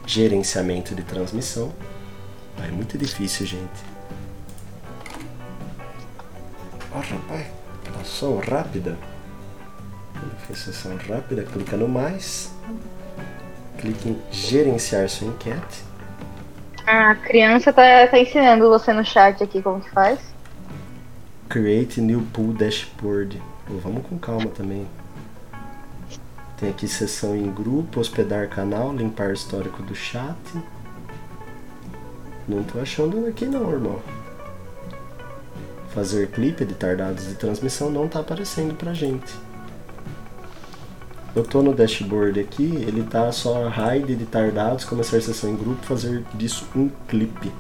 Gerenciamento 0.06 0.94
de 0.94 1.03
transmissão. 1.03 1.72
É 2.65 2.72
muito 2.72 2.98
difícil, 2.98 3.45
gente. 3.45 3.84
Ó, 6.94 6.99
rapaz, 6.99 7.48
ação 8.02 8.40
rápida. 8.40 8.98
Sessão 10.53 10.95
rápida, 11.10 11.44
clica 11.44 11.76
no 11.76 11.88
mais. 11.88 12.53
Clique 13.80 14.10
em 14.10 14.22
gerenciar 14.32 15.10
sua 15.10 15.27
enquete. 15.27 15.84
A 16.86 17.15
criança 17.15 17.73
tá, 17.73 18.07
tá 18.07 18.19
ensinando 18.19 18.69
você 18.69 18.94
no 18.94 19.03
chat 19.03 19.44
aqui 19.44 19.61
como 19.61 19.82
que 19.82 19.90
faz. 19.90 20.35
Create 21.48 22.02
new 22.02 22.22
pool 22.34 22.54
dashboard. 22.54 23.42
Pô, 23.68 23.76
vamos 23.76 24.06
com 24.08 24.18
calma 24.18 24.48
também. 24.48 24.88
Tem 26.58 26.70
aqui 26.70 26.88
seção 26.88 27.36
em 27.36 27.52
grupo, 27.52 28.00
hospedar 28.00 28.50
canal, 28.50 28.96
limpar 28.96 29.34
histórico 29.34 29.84
do 29.84 29.94
chat. 29.94 30.36
Não 32.48 32.64
tô 32.64 32.80
achando 32.80 33.26
aqui 33.28 33.46
não, 33.46 33.72
irmão. 33.72 34.00
Fazer 35.90 36.30
clipe, 36.32 36.64
editar 36.64 36.98
dados 36.98 37.28
de 37.28 37.36
transmissão 37.36 37.90
não 37.90 38.08
tá 38.08 38.20
aparecendo 38.20 38.76
pra 38.76 38.94
gente. 38.94 39.34
Eu 41.36 41.44
tô 41.44 41.62
no 41.62 41.74
dashboard 41.74 42.40
aqui, 42.40 42.64
ele 42.64 43.04
tá 43.04 43.32
só 43.32 43.70
hide, 43.70 44.14
editar 44.14 44.52
dados, 44.52 44.86
começar 44.86 45.22
sessão 45.22 45.50
em 45.50 45.56
grupo, 45.56 45.86
fazer 45.86 46.24
disso 46.34 46.66
um 46.76 46.90
clipe. 47.08 47.52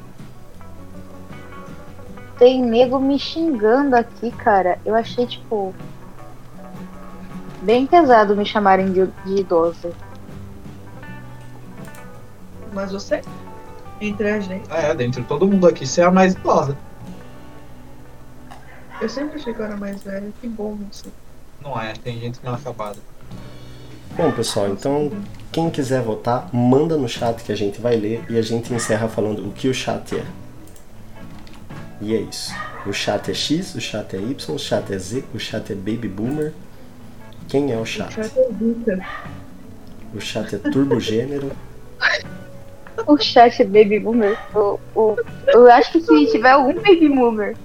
Tem 2.45 2.61
nego 2.61 2.99
me 2.99 3.17
xingando 3.17 3.95
aqui, 3.95 4.29
cara. 4.29 4.77
Eu 4.85 4.93
achei, 4.93 5.25
tipo. 5.25 5.73
Bem 7.63 7.87
pesado 7.87 8.35
me 8.35 8.45
chamarem 8.45 8.93
de, 8.93 9.07
de 9.25 9.41
idosa. 9.41 9.91
Mas 12.71 12.91
você, 12.91 13.23
entre 13.99 14.29
a 14.29 14.39
gente, 14.39 14.71
É, 14.71 14.93
dentro 14.93 15.23
de 15.23 15.27
todo 15.27 15.47
mundo 15.47 15.67
aqui, 15.67 15.87
você 15.87 16.01
é 16.01 16.03
a 16.03 16.11
mais 16.11 16.33
idosa. 16.35 16.77
eu 19.01 19.09
sempre 19.09 19.39
achei 19.39 19.51
que 19.51 19.59
eu 19.59 19.65
era 19.65 19.75
mais 19.75 20.03
velha. 20.03 20.31
Que 20.39 20.47
bom, 20.47 20.77
sei. 20.91 21.11
Não 21.63 21.81
é, 21.81 21.93
tem 21.93 22.19
gente 22.19 22.37
que 22.37 22.45
não 22.45 22.53
é 22.53 22.57
acabada. 22.57 22.99
Bom, 24.15 24.31
pessoal, 24.31 24.67
então 24.67 25.11
quem 25.51 25.71
quiser 25.71 26.03
votar, 26.03 26.47
manda 26.53 26.95
no 26.95 27.09
chat 27.09 27.43
que 27.43 27.51
a 27.51 27.57
gente 27.57 27.81
vai 27.81 27.95
ler 27.95 28.23
e 28.29 28.37
a 28.37 28.41
gente 28.43 28.71
encerra 28.71 29.07
falando 29.07 29.47
o 29.47 29.51
que 29.51 29.67
o 29.67 29.73
chat 29.73 30.15
é. 30.15 30.44
E 32.05 32.13
é 32.13 32.19
isso. 32.19 32.53
O 32.85 32.93
chat 32.93 33.31
é 33.31 33.33
X, 33.33 33.73
o 33.73 33.81
chat 33.81 34.15
é 34.15 34.19
Y, 34.19 34.55
o 34.55 34.59
chat 34.59 34.93
é 34.93 34.97
Z, 34.99 35.23
o 35.33 35.39
chat 35.39 35.71
é 35.71 35.75
Baby 35.75 36.07
Boomer. 36.07 36.53
Quem 37.49 37.71
é 37.71 37.77
o 37.79 37.85
chat? 37.85 38.13
Já 38.13 38.21
acredita. 38.21 39.03
O 40.13 40.21
chat 40.21 40.53
é 40.53 40.59
Turbo 40.59 40.99
Gênero. 40.99 41.51
O 43.07 43.17
chat 43.17 43.59
é 43.59 43.65
Baby 43.65 43.99
Boomer. 43.99 44.37
O, 44.53 44.79
o, 44.93 45.17
eu 45.47 45.71
acho 45.71 45.93
que 45.93 46.01
se 46.01 46.31
tiver 46.31 46.51
algum 46.51 46.75
Baby 46.75 47.09
Boomer 47.09 47.57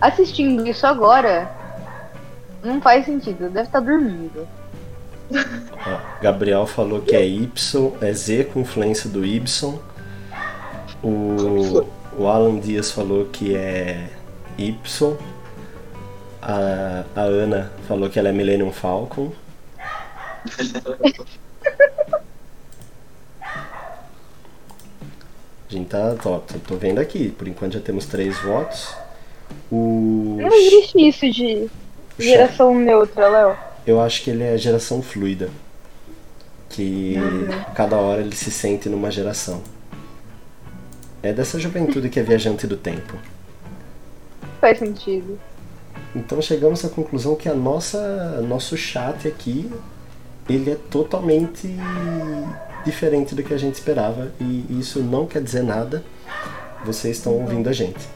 assistindo 0.00 0.64
isso 0.64 0.86
agora, 0.86 1.50
Não 2.62 2.80
faz 2.80 3.04
sentido, 3.04 3.50
deve 3.50 3.66
estar 3.66 3.80
dormindo. 3.80 4.46
Ó, 5.32 6.22
Gabriel 6.22 6.66
falou 6.66 7.00
que 7.00 7.16
é 7.16 7.26
Y, 7.26 7.92
é 8.00 8.12
Z 8.12 8.44
com 8.44 8.60
influência 8.60 9.10
do 9.10 9.26
Y. 9.26 9.78
O, 11.02 11.84
o 12.18 12.26
Alan 12.26 12.58
Dias 12.58 12.90
falou 12.90 13.26
que 13.26 13.54
é 13.54 14.08
Y. 14.58 15.16
A, 16.40 17.04
a 17.16 17.20
Ana 17.22 17.72
falou 17.88 18.08
que 18.10 18.18
ela 18.18 18.28
é 18.28 18.32
Millennium 18.32 18.72
Falcon. 18.72 19.32
A 25.68 25.72
gente 25.72 25.88
tá, 25.88 26.14
tô, 26.14 26.38
tô 26.38 26.76
vendo 26.76 27.00
aqui, 27.00 27.30
por 27.30 27.48
enquanto 27.48 27.72
já 27.72 27.80
temos 27.80 28.06
três 28.06 28.38
votos. 28.42 28.94
O, 29.72 30.36
Não 30.40 30.52
existe 30.52 31.08
isso 31.08 31.30
de 31.30 31.68
geração 32.18 32.74
neutra, 32.74 33.28
Léo. 33.28 33.56
Eu 33.86 34.00
acho 34.00 34.22
que 34.22 34.30
ele 34.30 34.44
é 34.44 34.56
geração 34.56 35.02
fluida. 35.02 35.50
Que 36.68 37.16
cada 37.74 37.96
hora 37.96 38.20
ele 38.20 38.34
se 38.34 38.50
sente 38.50 38.88
numa 38.88 39.10
geração. 39.10 39.62
É 41.24 41.32
dessa 41.32 41.58
juventude 41.58 42.10
que 42.10 42.20
é 42.20 42.22
viajante 42.22 42.66
do 42.66 42.76
tempo. 42.76 43.16
Faz 44.60 44.78
sentido. 44.78 45.40
Então 46.14 46.40
chegamos 46.42 46.84
à 46.84 46.88
conclusão 46.90 47.34
que 47.34 47.48
a 47.48 47.54
nossa 47.54 48.42
nosso 48.42 48.76
chat 48.76 49.26
aqui 49.26 49.72
ele 50.48 50.70
é 50.70 50.76
totalmente 50.90 51.74
diferente 52.84 53.34
do 53.34 53.42
que 53.42 53.54
a 53.54 53.56
gente 53.58 53.74
esperava 53.76 54.30
e 54.38 54.66
isso 54.78 55.02
não 55.02 55.26
quer 55.26 55.42
dizer 55.42 55.62
nada. 55.62 56.04
Vocês 56.84 57.16
estão 57.16 57.32
ouvindo 57.32 57.68
a 57.70 57.72
gente. 57.72 58.06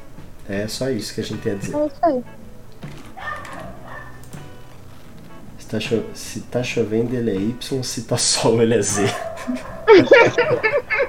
É 0.47 0.69
só 0.69 0.91
isso 0.91 1.15
que 1.15 1.23
a 1.23 1.25
gente 1.25 1.41
tem 1.41 1.53
a 1.53 1.57
dizer. 1.57 1.75
É 1.77 1.87
isso 1.87 1.97
aí. 2.03 2.23
Se 5.59 5.67
tá, 5.67 5.81
cho- 5.81 6.05
se 6.15 6.41
tá 6.41 6.63
chovendo 6.63 7.17
ele 7.17 7.31
é 7.31 7.35
Y, 7.37 7.83
se 7.83 8.03
tá 8.03 8.17
sol 8.21 8.61
ele 8.63 8.75
é 8.75 8.83
Z. 8.83 9.03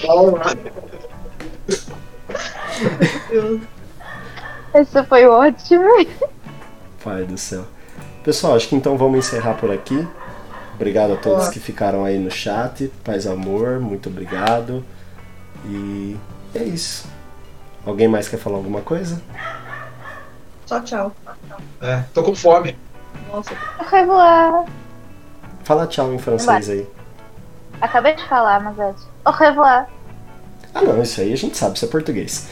Deus. 0.00 1.09
Esse 4.74 5.02
foi 5.04 5.26
ótimo. 5.26 5.84
Pai 7.02 7.24
do 7.24 7.36
céu. 7.36 7.64
Pessoal, 8.22 8.54
acho 8.54 8.68
que 8.68 8.76
então 8.76 8.96
vamos 8.96 9.26
encerrar 9.26 9.54
por 9.54 9.70
aqui. 9.70 10.06
Obrigado 10.74 11.14
a 11.14 11.16
todos 11.16 11.40
Boa. 11.40 11.52
que 11.52 11.60
ficaram 11.60 12.04
aí 12.04 12.18
no 12.18 12.30
chat. 12.30 12.88
Paz 13.04 13.26
amor, 13.26 13.80
muito 13.80 14.08
obrigado. 14.08 14.84
E 15.66 16.16
é 16.54 16.62
isso. 16.62 17.06
Alguém 17.84 18.08
mais 18.08 18.28
quer 18.28 18.38
falar 18.38 18.56
alguma 18.56 18.80
coisa? 18.80 19.20
Só 20.66 20.80
tchau. 20.80 21.14
É, 21.80 22.04
tô 22.14 22.22
com 22.22 22.34
fome. 22.34 22.78
Nossa, 23.32 23.50
Au 23.78 23.86
revoir. 23.86 24.64
Fala 25.64 25.86
tchau 25.86 26.12
em 26.12 26.18
francês 26.18 26.68
aí. 26.68 26.86
Acabei 27.80 28.14
de 28.14 28.26
falar, 28.28 28.60
mas 28.60 28.78
é. 28.78 28.94
Au 29.24 29.32
revoir. 29.32 29.88
Ah 30.74 30.82
não, 30.82 31.02
isso 31.02 31.20
aí 31.20 31.32
a 31.32 31.36
gente 31.36 31.56
sabe, 31.56 31.76
isso 31.76 31.84
é 31.84 31.88
português. 31.88 32.48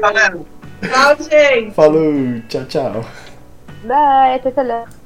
Galera, 0.00 0.38
tchau, 0.82 1.16
gente. 1.30 1.74
Falou, 1.74 2.40
tchau, 2.48 2.64
tchau. 2.66 3.04
Bye, 3.84 4.34
até 4.34 4.62
lá. 4.62 5.01